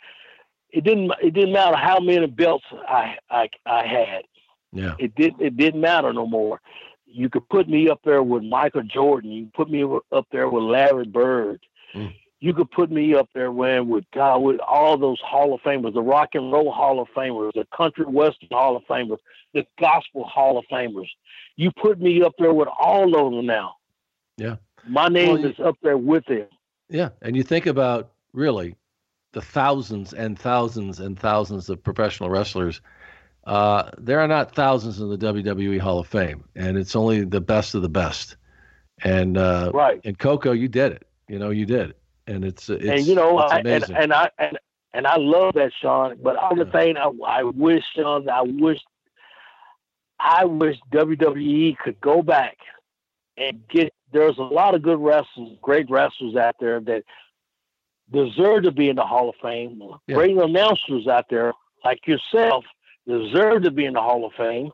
it 0.74 0.84
didn't 0.84 1.12
it 1.22 1.34
didn't 1.34 1.52
matter 1.52 1.76
how 1.76 2.00
many 2.00 2.26
belts 2.26 2.64
I 2.88 3.16
I, 3.30 3.48
I 3.66 3.86
had. 3.86 4.22
Yeah. 4.72 4.94
It 4.98 5.14
didn't 5.14 5.40
it 5.40 5.56
didn't 5.56 5.80
matter 5.80 6.12
no 6.12 6.26
more. 6.26 6.60
You 7.06 7.30
could 7.30 7.48
put 7.48 7.68
me 7.68 7.88
up 7.88 8.00
there 8.04 8.22
with 8.22 8.42
Michael 8.42 8.82
Jordan. 8.82 9.30
You 9.30 9.48
put 9.54 9.70
me 9.70 9.84
up 10.12 10.26
there 10.32 10.48
with 10.48 10.64
Larry 10.64 11.06
Bird. 11.06 11.60
Mm 11.94 12.12
you 12.44 12.52
could 12.52 12.70
put 12.72 12.90
me 12.90 13.14
up 13.14 13.26
there 13.34 13.50
when 13.50 13.88
with 13.88 14.04
God 14.12 14.36
with 14.40 14.60
all 14.60 14.98
those 14.98 15.18
Hall 15.20 15.54
of 15.54 15.62
Famers, 15.62 15.94
the 15.94 16.02
Rock 16.02 16.34
and 16.34 16.52
Roll 16.52 16.70
Hall 16.70 17.00
of 17.00 17.08
Famers, 17.16 17.52
the 17.54 17.66
Country 17.74 18.04
Western 18.04 18.50
Hall 18.52 18.76
of 18.76 18.82
Famers, 18.84 19.16
the 19.54 19.64
Gospel 19.80 20.24
Hall 20.24 20.58
of 20.58 20.66
Famers. 20.70 21.08
You 21.56 21.70
put 21.80 21.98
me 21.98 22.22
up 22.22 22.34
there 22.38 22.52
with 22.52 22.68
all 22.78 23.16
of 23.16 23.32
them 23.32 23.46
now. 23.46 23.76
Yeah, 24.36 24.56
my 24.86 25.08
name 25.08 25.40
well, 25.40 25.46
is 25.46 25.58
up 25.58 25.76
there 25.82 25.96
with 25.96 26.26
them. 26.26 26.46
Yeah, 26.90 27.10
and 27.22 27.34
you 27.34 27.42
think 27.44 27.64
about 27.64 28.10
really 28.34 28.76
the 29.34 29.42
thousands 29.42 30.14
and 30.14 30.38
thousands 30.38 31.00
and 31.00 31.18
thousands 31.18 31.68
of 31.68 31.82
professional 31.82 32.30
wrestlers, 32.30 32.80
uh, 33.46 33.90
there 33.98 34.20
are 34.20 34.28
not 34.28 34.54
thousands 34.54 35.00
in 35.00 35.10
the 35.10 35.18
WWE 35.18 35.78
Hall 35.78 35.98
of 35.98 36.06
Fame, 36.06 36.44
and 36.56 36.78
it's 36.78 36.96
only 36.96 37.24
the 37.24 37.40
best 37.40 37.74
of 37.74 37.82
the 37.82 37.88
best. 37.88 38.36
And 39.02 39.36
uh, 39.36 39.70
right. 39.74 40.00
And 40.04 40.18
Koko, 40.18 40.52
you 40.52 40.68
did 40.68 40.92
it. 40.92 41.06
You 41.28 41.38
know, 41.38 41.50
you 41.50 41.66
did 41.66 41.90
it, 41.90 41.98
and 42.26 42.44
it's, 42.44 42.70
it's 42.70 42.84
and 42.84 43.00
you 43.00 43.14
know, 43.14 43.40
it's 43.40 43.52
I, 43.52 43.58
and, 43.58 43.90
and 43.90 44.12
I 44.12 44.30
and 44.38 44.58
and 44.94 45.06
I 45.06 45.16
love 45.16 45.54
that, 45.54 45.72
Sean. 45.80 46.16
But 46.22 46.36
all 46.36 46.54
the 46.54 46.66
thing 46.66 46.96
I, 46.96 47.10
I 47.26 47.42
wish, 47.42 47.82
Sean, 47.94 48.28
I 48.28 48.42
wish, 48.42 48.80
I 50.20 50.44
wish 50.44 50.76
WWE 50.92 51.76
could 51.78 52.00
go 52.00 52.22
back 52.22 52.56
and 53.36 53.60
get. 53.68 53.92
There's 54.12 54.38
a 54.38 54.42
lot 54.42 54.74
of 54.76 54.82
good 54.82 55.00
wrestlers, 55.00 55.58
great 55.60 55.90
wrestlers 55.90 56.36
out 56.36 56.54
there 56.60 56.78
that 56.80 57.02
deserve 58.12 58.64
to 58.64 58.72
be 58.72 58.88
in 58.88 58.96
the 58.96 59.04
Hall 59.04 59.28
of 59.28 59.36
Fame. 59.42 59.80
Yeah. 60.06 60.14
Great 60.14 60.36
announcers 60.36 61.06
out 61.06 61.26
there 61.30 61.52
like 61.84 62.06
yourself 62.06 62.64
deserve 63.06 63.62
to 63.62 63.70
be 63.70 63.84
in 63.84 63.94
the 63.94 64.00
Hall 64.00 64.24
of 64.24 64.32
Fame, 64.34 64.70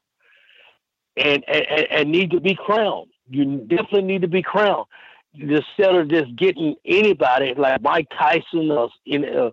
and 1.17 1.45
and, 1.49 1.87
and 1.91 2.11
need 2.11 2.31
to 2.31 2.41
be 2.41 2.55
crowned. 2.55 3.11
You 3.29 3.59
definitely 3.59 4.03
need 4.03 4.23
to 4.23 4.29
be 4.29 4.43
crowned 4.43 4.87
instead 5.35 5.95
of 5.95 6.09
just 6.09 6.35
getting 6.37 6.75
anybody 6.85 7.55
like 7.55 7.81
Mike 7.81 8.09
Tyson 8.17 8.71
or 8.71 8.91
in 9.07 9.25
uh, 9.25 9.51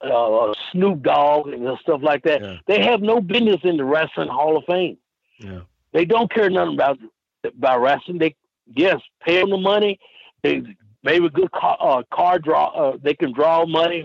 uh, 0.00 0.54
Snoop 0.72 1.02
Dogg 1.02 1.48
and 1.48 1.78
stuff 1.80 2.00
like 2.02 2.22
that. 2.24 2.42
Yeah. 2.42 2.56
They 2.66 2.82
have 2.82 3.02
no 3.02 3.20
business 3.20 3.60
in 3.62 3.76
the 3.76 3.84
wrestling 3.84 4.28
Hall 4.28 4.56
of 4.56 4.64
Fame. 4.64 4.96
Yeah. 5.38 5.60
They 5.92 6.04
don't 6.04 6.32
care 6.32 6.50
nothing 6.50 6.74
about 6.74 6.98
about 7.44 7.80
wrestling. 7.80 8.18
They 8.18 8.34
yes, 8.74 9.00
pay 9.24 9.40
them 9.40 9.50
the 9.50 9.58
money. 9.58 9.98
They 10.42 10.62
maybe 11.06 11.26
a 11.26 11.30
good 11.30 11.50
car, 11.52 11.76
uh, 11.80 12.02
car 12.12 12.38
draw. 12.38 12.66
Uh, 12.68 12.96
they 13.00 13.14
can 13.14 13.32
draw 13.32 13.64
money. 13.64 14.04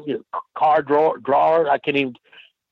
Car 0.56 0.82
draw 0.84 1.18
drawer. 1.18 1.70
I 1.70 1.80
can't 1.80 1.98
even 1.98 2.16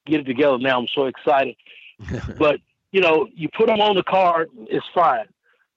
get 0.06 0.22
it 0.22 0.26
together 0.26 0.60
now. 0.60 0.80
I'm 0.80 0.88
so 0.94 1.06
excited. 1.06 1.56
but 2.38 2.62
you 2.92 3.02
know, 3.02 3.28
you 3.34 3.50
put 3.56 3.68
them 3.68 3.82
on 3.82 3.96
the 3.96 4.04
card, 4.04 4.50
it's 4.68 4.86
fine. 4.94 5.26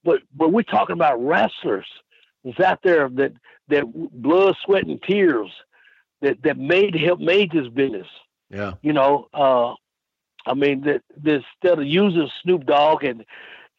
But 0.04 0.20
but 0.36 0.52
we're 0.52 0.62
talking 0.62 0.94
about 0.94 1.24
wrestlers. 1.24 1.86
It's 2.44 2.60
out 2.60 2.80
there 2.84 3.08
that 3.08 3.32
that 3.68 3.84
blood, 4.12 4.56
sweat, 4.64 4.86
and 4.86 5.02
tears 5.02 5.50
that 6.20 6.42
that 6.42 6.58
made 6.58 6.94
help 6.94 7.20
made 7.20 7.50
this 7.52 7.68
business. 7.68 8.06
Yeah. 8.50 8.74
You 8.82 8.92
know, 8.92 9.28
uh, 9.32 9.74
I 10.46 10.54
mean 10.54 10.82
that 10.82 11.02
instead 11.16 11.78
of 11.78 11.86
using 11.86 12.28
Snoop 12.42 12.66
Dogg 12.66 13.04
and 13.04 13.24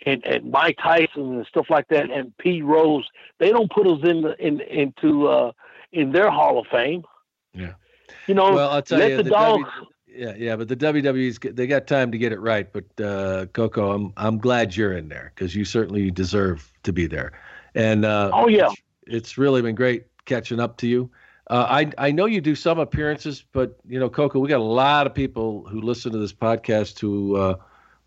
and, 0.05 0.25
and 0.25 0.51
Mike 0.51 0.77
Tyson 0.81 1.35
and 1.35 1.45
stuff 1.45 1.69
like 1.69 1.87
that 1.89 2.11
and 2.11 2.35
Pete 2.37 2.63
Rose, 2.63 3.07
they 3.39 3.51
don't 3.51 3.71
put 3.71 3.87
us 3.87 3.99
in 4.03 4.21
the, 4.21 4.35
in 4.45 4.61
into 4.61 5.27
uh, 5.27 5.51
in 5.91 6.11
their 6.11 6.29
Hall 6.29 6.59
of 6.59 6.67
Fame. 6.67 7.03
Yeah. 7.53 7.73
You 8.27 8.35
know, 8.35 8.53
well, 8.53 8.69
I'll 8.69 8.81
tell 8.81 8.99
let 8.99 9.11
you, 9.11 9.17
the, 9.17 9.23
the 9.23 9.29
dogs. 9.29 9.69
W- 9.69 9.87
yeah, 10.15 10.33
yeah, 10.37 10.55
but 10.55 10.67
the 10.67 10.75
WWE's 10.75 11.39
they 11.55 11.65
got 11.65 11.87
time 11.87 12.11
to 12.11 12.17
get 12.17 12.31
it 12.31 12.39
right. 12.39 12.71
But 12.71 13.03
uh, 13.03 13.47
Koko, 13.47 13.91
I'm 13.91 14.13
I'm 14.15 14.37
glad 14.37 14.75
you're 14.75 14.93
in 14.93 15.09
there 15.09 15.31
because 15.33 15.55
you 15.55 15.65
certainly 15.65 16.11
deserve 16.11 16.71
to 16.83 16.93
be 16.93 17.07
there. 17.07 17.33
And 17.73 18.05
uh, 18.05 18.29
oh 18.31 18.47
yeah, 18.47 18.67
it's, 18.67 18.81
it's 19.07 19.37
really 19.37 19.61
been 19.61 19.75
great 19.75 20.05
catching 20.25 20.59
up 20.59 20.77
to 20.77 20.87
you. 20.87 21.09
Uh, 21.49 21.65
I 21.67 21.91
I 21.97 22.11
know 22.11 22.25
you 22.25 22.41
do 22.41 22.55
some 22.55 22.79
appearances, 22.79 23.43
but 23.51 23.77
you 23.87 23.99
know, 23.99 24.09
Koko, 24.09 24.39
we 24.39 24.47
got 24.47 24.59
a 24.59 24.63
lot 24.63 25.07
of 25.07 25.13
people 25.13 25.65
who 25.67 25.81
listen 25.81 26.11
to 26.11 26.19
this 26.19 26.33
podcast 26.33 26.99
who 26.99 27.35
uh, 27.35 27.55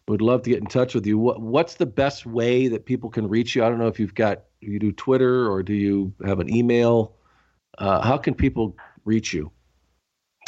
would 0.08 0.22
love 0.22 0.42
to 0.42 0.50
get 0.50 0.60
in 0.60 0.66
touch 0.66 0.94
with 0.94 1.06
you. 1.06 1.18
What 1.18 1.40
what's 1.40 1.74
the 1.74 1.86
best 1.86 2.26
way 2.26 2.68
that 2.68 2.84
people 2.86 3.10
can 3.10 3.28
reach 3.28 3.56
you? 3.56 3.64
I 3.64 3.68
don't 3.68 3.78
know 3.78 3.88
if 3.88 3.98
you've 4.00 4.14
got 4.14 4.44
you 4.60 4.78
do 4.78 4.92
Twitter 4.92 5.50
or 5.50 5.62
do 5.62 5.74
you 5.74 6.12
have 6.24 6.40
an 6.40 6.52
email. 6.54 7.16
Uh, 7.78 8.00
how 8.02 8.16
can 8.18 8.34
people 8.34 8.76
reach 9.04 9.32
you? 9.34 9.50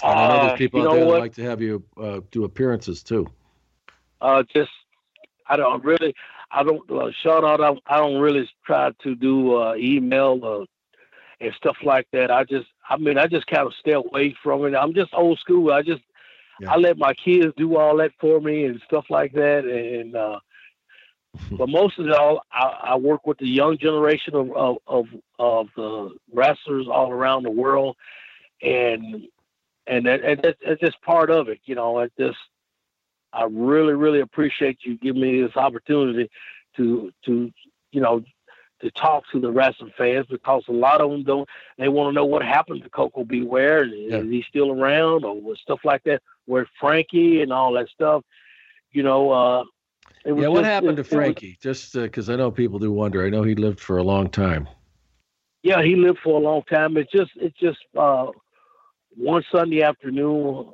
I 0.06 0.26
know 0.26 0.39
there's 0.39 0.52
Uh, 0.52 0.55
people 0.55 0.80
you 0.80 0.89
out 0.89 0.90
there 0.90 1.06
that 1.06 1.14
like 1.16 1.35
to 1.35 1.43
have 1.43 1.60
you 1.62 1.82
uh, 1.97 2.20
do 2.30 2.44
appearances 2.44 3.02
too. 3.02 3.26
uh, 4.20 4.43
just 4.52 4.70
I 5.48 5.56
don't 5.56 5.85
really 5.85 6.14
I 6.51 6.62
don't 6.62 6.89
uh, 6.90 7.10
shout 7.22 7.44
out 7.44 7.60
I, 7.60 7.94
I 7.94 7.98
don't 7.98 8.20
really 8.20 8.48
try 8.66 8.90
to 9.02 9.14
do 9.14 9.56
uh, 9.56 9.74
email 9.76 10.40
uh, 10.44 10.64
and 11.40 11.52
stuff 11.55 11.76
like 11.82 12.06
that. 12.12 12.30
I 12.30 12.44
just 12.44 12.66
I 12.89 12.97
mean 12.97 13.18
I 13.18 13.26
just 13.26 13.47
kind 13.47 13.66
of 13.66 13.74
stay 13.80 13.93
away 13.93 14.35
from 14.43 14.64
it. 14.66 14.74
I'm 14.74 14.94
just 14.94 15.12
old 15.14 15.39
school. 15.39 15.72
I 15.72 15.82
just 15.82 16.02
Yeah. 16.60 16.72
I 16.72 16.76
let 16.76 16.98
my 16.98 17.14
kids 17.14 17.52
do 17.56 17.76
all 17.76 17.97
that 17.98 18.12
for 18.20 18.40
me 18.40 18.64
and 18.64 18.80
stuff 18.86 19.06
like 19.10 19.32
that. 19.32 19.64
And 19.64 20.16
uh, 20.16 20.40
but 21.52 21.68
most 21.68 21.98
of 21.98 22.10
all 22.10 22.43
I, 22.52 22.93
I 22.93 22.97
work 22.97 23.26
with 23.26 23.39
the 23.39 23.48
young 23.48 23.78
generation 23.78 24.35
of 24.35 24.51
of 24.52 24.76
of, 24.86 25.06
of 25.39 25.68
the 25.76 26.16
wrestlers 26.32 26.86
all 26.89 27.10
around 27.12 27.44
the 27.44 27.51
world, 27.51 27.97
and 28.62 29.28
and 29.86 30.06
that, 30.06 30.22
and 30.22 30.40
that's, 30.43 30.59
that's 30.64 30.80
just 30.80 31.01
part 31.02 31.30
of 31.30 31.48
it. 31.48 31.60
You 31.64 31.74
know, 31.74 32.01
it 32.01 32.12
just 32.18 32.39
I 33.32 33.44
really, 33.44 33.94
really 33.94 34.20
appreciate 34.20 34.78
you 34.82 34.97
giving 34.98 35.22
me 35.22 35.43
this 35.43 35.56
opportunity 35.56 36.30
to 36.76 37.12
to 37.26 37.52
you 37.93 38.01
know 38.01 38.22
to 38.80 38.90
talk 38.93 39.24
to 39.32 39.40
the 39.40 39.51
wrestling 39.51 39.93
fans 39.98 40.26
because 40.30 40.62
a 40.68 40.72
lot 40.72 41.01
of 41.01 41.10
them 41.10 41.24
don't 41.24 41.48
they 41.78 41.89
want 41.89 42.10
to 42.10 42.14
know 42.14 42.24
what 42.24 42.43
happened 42.43 42.82
to 42.82 42.90
Koko 42.90 43.24
B. 43.24 43.43
Ware 43.43 43.85
is 43.85 43.93
Yeah. 43.93 44.22
he 44.22 44.44
still 44.48 44.70
around 44.70 45.24
or 45.24 45.56
stuff 45.56 45.80
like 45.85 46.05
that 46.05 46.22
where's 46.49 46.69
Frankie 46.81 47.43
and 47.43 47.53
all 47.53 47.73
that 47.75 47.89
stuff 47.89 48.23
you 48.93 49.03
know 49.03 49.31
uh 49.31 49.62
it 50.25 50.33
was 50.33 50.43
Yeah, 50.43 50.49
what 50.49 50.61
just- 50.62 50.70
happened 50.70 50.99
it- 50.99 51.03
to 51.05 51.09
it 51.09 51.16
was- 51.16 51.25
Frankie? 51.25 51.59
Just 51.62 51.93
because 51.95 52.29
I 52.29 52.37
know 52.37 52.51
people 52.51 52.79
do 52.81 52.91
wonder. 52.91 53.25
I 53.25 53.31
know 53.31 53.43
he 53.45 53.55
lived 53.55 53.81
for 53.81 53.99
a 53.99 54.03
long 54.03 54.29
time. 54.29 54.66
yeah 55.62 55.83
he 55.83 55.95
lived 55.97 56.19
for 56.25 56.35
a 56.41 56.45
long 56.51 56.62
time 56.75 56.97
it's 56.97 57.12
just 57.12 57.31
it's 57.37 57.59
just 57.59 57.79
uh 57.97 58.27
one 59.16 59.45
Sunday 59.53 59.83
afternoon 59.83 60.70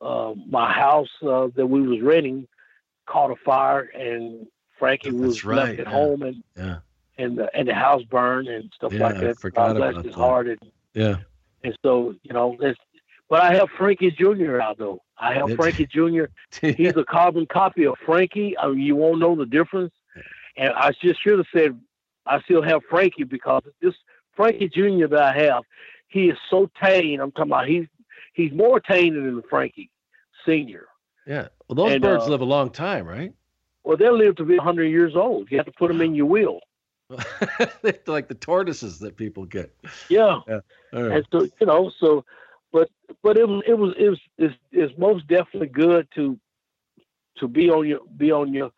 uh 0.00 0.32
my 0.48 0.70
house 0.72 1.08
uh, 1.22 1.48
that 1.56 1.66
we 1.66 1.80
was 1.86 2.00
renting 2.02 2.46
caught 3.06 3.30
a 3.30 3.36
fire 3.44 3.82
and 3.94 4.46
Frankie 4.78 5.10
That's 5.10 5.20
was 5.22 5.44
right, 5.44 5.56
left 5.56 5.80
at 5.80 5.86
yeah. 5.86 5.92
home 5.92 6.22
and 6.22 6.42
Yeah, 6.56 6.78
and 7.18 7.38
the 7.38 7.46
and 7.56 7.66
the 7.68 7.74
house 7.74 8.02
burned 8.04 8.48
and 8.48 8.70
stuff 8.74 8.92
Yeah, 8.92 9.04
like 9.06 9.16
I 9.16 9.20
that. 9.28 9.38
forgot 9.38 9.76
God 9.76 9.76
bless 9.92 10.04
his 10.04 10.14
that. 10.14 10.20
heart 10.20 10.48
and, 10.48 10.58
yeah. 10.94 11.16
and 11.64 11.76
so 11.82 12.14
you 12.22 12.32
know 12.34 12.56
it's 12.60 12.78
but 13.28 13.42
I 13.42 13.54
have 13.54 13.68
Frankie 13.76 14.10
Jr. 14.10 14.60
out 14.60 14.78
though. 14.78 15.02
I 15.18 15.34
have 15.34 15.54
Frankie 15.56 15.86
Jr. 15.86 16.24
He's 16.60 16.96
a 16.96 17.04
carbon 17.04 17.46
copy 17.46 17.86
of 17.86 17.94
Frankie. 18.04 18.56
I 18.58 18.68
mean, 18.68 18.80
you 18.80 18.96
won't 18.96 19.18
know 19.18 19.34
the 19.34 19.46
difference. 19.46 19.92
And 20.56 20.72
I 20.74 20.92
just 21.02 21.22
should 21.22 21.38
have 21.38 21.46
said 21.54 21.78
I 22.26 22.40
still 22.42 22.62
have 22.62 22.82
Frankie 22.90 23.24
because 23.24 23.62
this 23.80 23.94
Frankie 24.34 24.68
Jr. 24.68 25.06
that 25.08 25.22
I 25.22 25.32
have, 25.44 25.62
he 26.08 26.28
is 26.28 26.38
so 26.50 26.70
tame. 26.82 27.20
I'm 27.20 27.32
talking 27.32 27.50
about 27.52 27.66
he's 27.68 27.86
he's 28.34 28.52
more 28.52 28.80
tame 28.80 29.14
than 29.14 29.42
Frankie 29.48 29.90
Senior. 30.46 30.86
yeah. 31.26 31.48
Well, 31.68 31.74
those 31.76 31.92
And, 31.94 32.02
birds 32.02 32.24
uh, 32.24 32.28
live 32.30 32.40
a 32.42 32.44
long 32.44 32.70
time, 32.70 33.06
right? 33.06 33.32
Well, 33.82 33.96
they'll 33.96 34.16
live 34.16 34.36
to 34.36 34.44
be 34.44 34.56
100 34.56 34.84
years 34.84 35.16
old. 35.16 35.50
You 35.50 35.56
have 35.58 35.66
to 35.66 35.72
put 35.72 35.88
them 35.88 36.00
in 36.00 36.14
your 36.14 36.26
will. 36.26 36.60
They're 37.82 37.98
like 38.06 38.28
the 38.28 38.34
tortoises 38.34 38.98
that 39.00 39.16
people 39.16 39.44
get. 39.46 39.74
Yeah. 40.08 40.40
All 40.48 40.60
right. 40.92 41.12
and 41.18 41.26
so 41.32 41.42
you 41.60 41.66
know 41.66 41.90
so 41.98 42.24
but 42.76 42.90
but 43.22 43.38
it 43.38 43.48
was 43.48 43.62
it 43.66 43.78
was 43.78 43.94
it 43.98 44.10
was 44.10 44.18
it's, 44.36 44.54
it's 44.70 44.98
most 44.98 45.26
definitely 45.28 45.68
good 45.68 46.06
to 46.14 46.38
to 47.38 47.48
be 47.48 47.70
on 47.70 47.86
your 47.86 48.00
be 48.18 48.30
on 48.30 48.52
your 48.52 48.70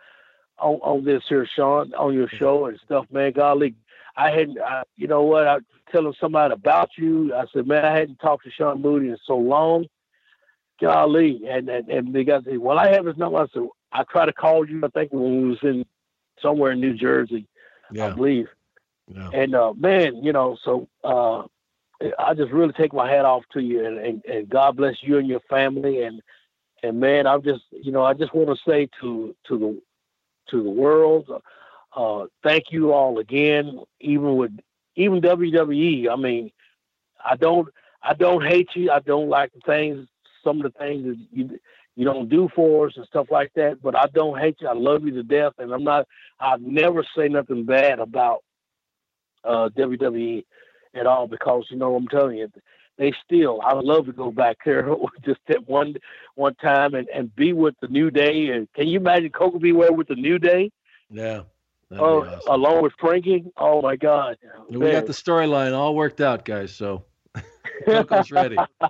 on, 0.60 0.76
on 0.82 1.04
this 1.04 1.24
here 1.28 1.48
Sean 1.56 1.92
on 1.94 2.14
your 2.14 2.28
show 2.28 2.66
and 2.66 2.78
stuff 2.84 3.06
man. 3.10 3.32
Golly 3.32 3.74
I 4.16 4.30
hadn't 4.30 4.60
I, 4.60 4.84
you 4.96 5.08
know 5.08 5.22
what? 5.22 5.48
I 5.48 5.58
telling 5.90 6.14
somebody 6.20 6.54
about 6.54 6.90
you. 6.96 7.34
I 7.34 7.46
said 7.52 7.66
man 7.66 7.84
I 7.84 7.92
hadn't 7.92 8.20
talked 8.20 8.44
to 8.44 8.52
Sean 8.52 8.80
Mooney 8.80 9.08
in 9.08 9.18
so 9.26 9.36
long. 9.36 9.86
Golly 10.80 11.42
and 11.48 11.68
and, 11.68 11.88
and 11.88 12.14
they 12.14 12.22
got 12.22 12.44
well 12.46 12.78
I 12.78 12.92
have 12.92 13.06
his 13.06 13.16
number. 13.16 13.38
I 13.38 13.46
said 13.52 13.66
I 13.90 14.04
tried 14.04 14.26
to 14.26 14.32
call 14.32 14.68
you 14.68 14.80
I 14.84 14.88
think 14.88 15.12
when 15.12 15.42
we 15.42 15.48
was 15.48 15.58
in 15.62 15.84
somewhere 16.40 16.70
in 16.70 16.80
New 16.80 16.94
Jersey 16.94 17.48
I 18.00 18.10
believe. 18.10 18.46
Yeah. 19.08 19.30
and 19.32 19.54
uh, 19.54 19.72
man, 19.72 20.22
you 20.22 20.34
know, 20.34 20.58
so 20.62 20.86
uh, 21.02 21.44
I 22.18 22.34
just 22.34 22.52
really 22.52 22.72
take 22.72 22.92
my 22.92 23.10
hat 23.10 23.24
off 23.24 23.42
to 23.52 23.60
you, 23.60 23.84
and, 23.84 23.98
and, 23.98 24.24
and 24.24 24.48
God 24.48 24.76
bless 24.76 24.96
you 25.02 25.18
and 25.18 25.28
your 25.28 25.40
family, 25.48 26.02
and 26.02 26.22
and 26.82 27.00
man, 27.00 27.26
I'm 27.26 27.42
just, 27.42 27.64
you 27.72 27.90
know, 27.90 28.04
I 28.04 28.14
just 28.14 28.32
want 28.32 28.48
to 28.48 28.70
say 28.70 28.88
to 29.00 29.34
to 29.48 29.58
the 29.58 29.82
to 30.50 30.62
the 30.62 30.70
world, 30.70 31.28
uh, 31.94 32.26
thank 32.42 32.70
you 32.70 32.92
all 32.92 33.18
again. 33.18 33.80
Even 34.00 34.36
with 34.36 34.56
even 34.94 35.20
WWE, 35.20 36.08
I 36.10 36.16
mean, 36.16 36.52
I 37.24 37.36
don't 37.36 37.68
I 38.02 38.14
don't 38.14 38.44
hate 38.44 38.70
you. 38.74 38.90
I 38.90 39.00
don't 39.00 39.28
like 39.28 39.52
the 39.52 39.60
things, 39.60 40.06
some 40.44 40.58
of 40.60 40.72
the 40.72 40.78
things 40.78 41.04
that 41.04 41.18
you 41.32 41.58
you 41.96 42.04
don't 42.04 42.28
do 42.28 42.48
for 42.54 42.86
us 42.86 42.92
and 42.96 43.06
stuff 43.06 43.26
like 43.30 43.52
that. 43.54 43.82
But 43.82 43.96
I 43.96 44.06
don't 44.06 44.38
hate 44.38 44.58
you. 44.60 44.68
I 44.68 44.74
love 44.74 45.04
you 45.04 45.10
to 45.14 45.24
death, 45.24 45.54
and 45.58 45.72
I'm 45.72 45.84
not. 45.84 46.06
I 46.38 46.56
never 46.60 47.04
say 47.16 47.28
nothing 47.28 47.64
bad 47.64 47.98
about 47.98 48.44
uh, 49.42 49.68
WWE 49.76 50.44
at 50.98 51.06
all 51.06 51.26
because 51.26 51.64
you 51.70 51.76
know 51.76 51.94
I'm 51.94 52.08
telling 52.08 52.38
you, 52.38 52.50
they 52.96 53.12
still. 53.24 53.60
I 53.64 53.74
would 53.74 53.84
love 53.84 54.06
to 54.06 54.12
go 54.12 54.30
back 54.30 54.58
there 54.64 54.88
just 55.24 55.40
that 55.48 55.68
one 55.68 55.96
one 56.34 56.54
time 56.56 56.94
and, 56.94 57.08
and 57.08 57.34
be 57.34 57.52
with 57.52 57.74
the 57.80 57.88
New 57.88 58.10
Day. 58.10 58.48
And 58.48 58.70
can 58.74 58.88
you 58.88 58.98
imagine 58.98 59.30
Koko 59.30 59.58
B. 59.58 59.72
Ware 59.72 59.92
with 59.92 60.08
the 60.08 60.16
New 60.16 60.38
Day? 60.38 60.70
Yeah. 61.10 61.42
Oh, 61.90 62.22
awesome. 62.22 62.52
along 62.52 62.82
with 62.82 62.92
Frankie. 63.00 63.44
Oh 63.56 63.80
my 63.80 63.96
God! 63.96 64.36
We 64.68 64.90
got 64.90 65.06
the 65.06 65.12
storyline 65.12 65.74
all 65.74 65.94
worked 65.94 66.20
out, 66.20 66.44
guys. 66.44 66.74
So 66.74 67.04
Koko's 67.86 68.30
ready. 68.30 68.56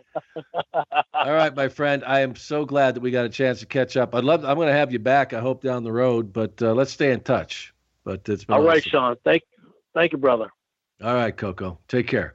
All 1.15 1.35
right, 1.35 1.55
my 1.55 1.69
friend. 1.69 2.05
I 2.05 2.21
am 2.21 2.37
so 2.37 2.65
glad 2.65 2.95
that 2.95 3.01
we 3.01 3.11
got 3.11 3.25
a 3.25 3.29
chance 3.29 3.61
to 3.61 3.67
catch 3.67 3.97
up. 3.97 4.15
I'd 4.15 4.25
love. 4.25 4.45
I'm 4.45 4.57
going 4.57 4.69
to 4.69 4.75
have 4.75 4.93
you 4.93 4.99
back. 4.99 5.33
I 5.33 5.41
hope 5.41 5.63
down 5.63 5.85
the 5.85 5.93
road, 5.93 6.33
but 6.33 6.61
uh, 6.63 6.75
let's 6.75 6.93
stay 6.93 7.13
in 7.13 7.21
touch. 7.21 7.75
But 8.05 8.29
it's 8.29 8.45
been 8.45 8.55
all 8.55 8.61
awesome. 8.61 8.69
right, 8.69 8.85
Sean. 8.85 9.17
Thank, 9.25 9.43
thank 9.95 10.13
you, 10.13 10.19
brother. 10.19 10.49
All 11.03 11.15
right, 11.15 11.37
Koko. 11.37 11.79
Take 11.87 12.09
care. 12.09 12.35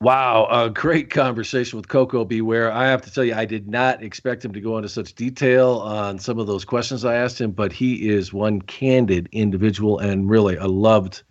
Wow, 0.00 0.48
a 0.50 0.70
great 0.70 1.10
conversation 1.10 1.76
with 1.78 1.88
Koko 1.88 2.24
B. 2.24 2.40
Ware. 2.40 2.72
I 2.72 2.86
have 2.86 3.02
to 3.02 3.10
tell 3.10 3.24
you, 3.24 3.34
I 3.34 3.44
did 3.44 3.68
not 3.68 4.02
expect 4.02 4.44
him 4.44 4.52
to 4.52 4.60
go 4.60 4.76
into 4.76 4.88
such 4.88 5.14
detail 5.14 5.76
on 5.78 6.18
some 6.18 6.38
of 6.38 6.46
those 6.46 6.64
questions 6.64 7.04
I 7.04 7.14
asked 7.14 7.40
him, 7.40 7.52
but 7.52 7.72
he 7.72 8.08
is 8.08 8.32
one 8.32 8.60
candid 8.62 9.28
individual, 9.32 9.98
and 9.98 10.28
really, 10.28 10.58
I 10.58 10.64
loved 10.64 11.22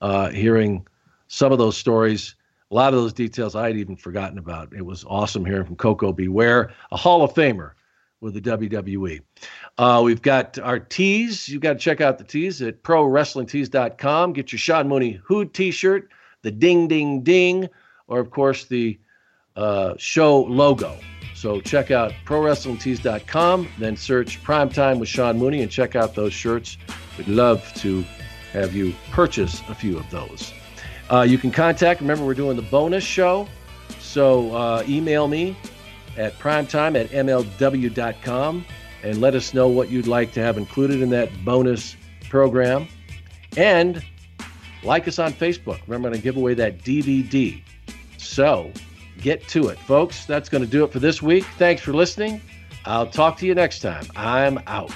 uh, 0.00 0.30
hearing 0.30 0.86
some 1.28 1.52
of 1.52 1.58
those 1.58 1.76
stories. 1.76 2.34
A 2.70 2.74
lot 2.74 2.94
of 2.94 3.00
those 3.00 3.12
details 3.12 3.54
I 3.54 3.66
had 3.68 3.76
even 3.76 3.96
forgotten 3.96 4.38
about. 4.38 4.72
It 4.72 4.84
was 4.84 5.04
awesome 5.06 5.44
hearing 5.44 5.66
from 5.66 5.76
Koko 5.76 6.12
B. 6.12 6.26
Ware, 6.26 6.72
a 6.90 6.96
Hall 6.96 7.22
of 7.22 7.34
Famer 7.34 7.72
with 8.20 8.34
the 8.34 8.40
WWE. 8.40 9.20
Uh, 9.78 10.02
we've 10.04 10.22
got 10.22 10.58
our 10.58 10.78
tees. 10.78 11.48
You've 11.48 11.62
got 11.62 11.74
to 11.74 11.78
check 11.78 12.00
out 12.00 12.18
the 12.18 12.24
tees 12.24 12.62
at 12.62 12.82
prowrestlingtees.com. 12.82 14.32
Get 14.32 14.52
your 14.52 14.58
Sean 14.58 14.88
Mooney 14.88 15.20
Hood 15.24 15.52
t 15.52 15.70
shirt, 15.70 16.10
the 16.42 16.50
ding, 16.50 16.88
ding, 16.88 17.22
ding, 17.22 17.68
or 18.08 18.20
of 18.20 18.30
course 18.30 18.64
the 18.64 18.98
uh, 19.56 19.94
show 19.98 20.42
logo. 20.42 20.96
So 21.34 21.60
check 21.60 21.90
out 21.90 22.12
prowrestlingtees.com, 22.24 23.68
then 23.78 23.96
search 23.96 24.42
Primetime 24.42 24.98
with 24.98 25.08
Sean 25.08 25.38
Mooney 25.38 25.62
and 25.62 25.70
check 25.70 25.94
out 25.94 26.14
those 26.14 26.32
shirts. 26.32 26.78
We'd 27.18 27.28
love 27.28 27.72
to 27.74 28.04
have 28.52 28.74
you 28.74 28.94
purchase 29.10 29.60
a 29.68 29.74
few 29.74 29.98
of 29.98 30.08
those. 30.10 30.54
Uh, 31.10 31.22
you 31.22 31.36
can 31.36 31.50
contact, 31.50 32.00
remember, 32.00 32.24
we're 32.24 32.34
doing 32.34 32.56
the 32.56 32.62
bonus 32.62 33.04
show. 33.04 33.46
So 34.00 34.54
uh, 34.54 34.82
email 34.88 35.28
me 35.28 35.56
at 36.16 36.38
primetime 36.38 36.98
at 36.98 37.10
mlw.com 37.10 38.64
and 39.02 39.20
let 39.20 39.34
us 39.34 39.54
know 39.54 39.68
what 39.68 39.90
you'd 39.90 40.06
like 40.06 40.32
to 40.32 40.40
have 40.40 40.56
included 40.56 41.00
in 41.02 41.10
that 41.10 41.30
bonus 41.44 41.96
program. 42.28 42.88
And 43.56 44.02
like 44.82 45.08
us 45.08 45.18
on 45.18 45.32
Facebook. 45.32 45.80
Remember, 45.86 46.08
I'm 46.08 46.12
going 46.12 46.14
to 46.14 46.20
give 46.20 46.36
away 46.36 46.54
that 46.54 46.78
DVD. 46.78 47.60
So 48.18 48.72
get 49.18 49.46
to 49.48 49.68
it, 49.68 49.78
folks. 49.78 50.26
That's 50.26 50.48
going 50.48 50.64
to 50.64 50.70
do 50.70 50.84
it 50.84 50.92
for 50.92 51.00
this 51.00 51.22
week. 51.22 51.44
Thanks 51.58 51.82
for 51.82 51.92
listening. 51.92 52.40
I'll 52.84 53.06
talk 53.06 53.36
to 53.38 53.46
you 53.46 53.54
next 53.54 53.80
time. 53.80 54.06
I'm 54.14 54.60
out. 54.66 54.94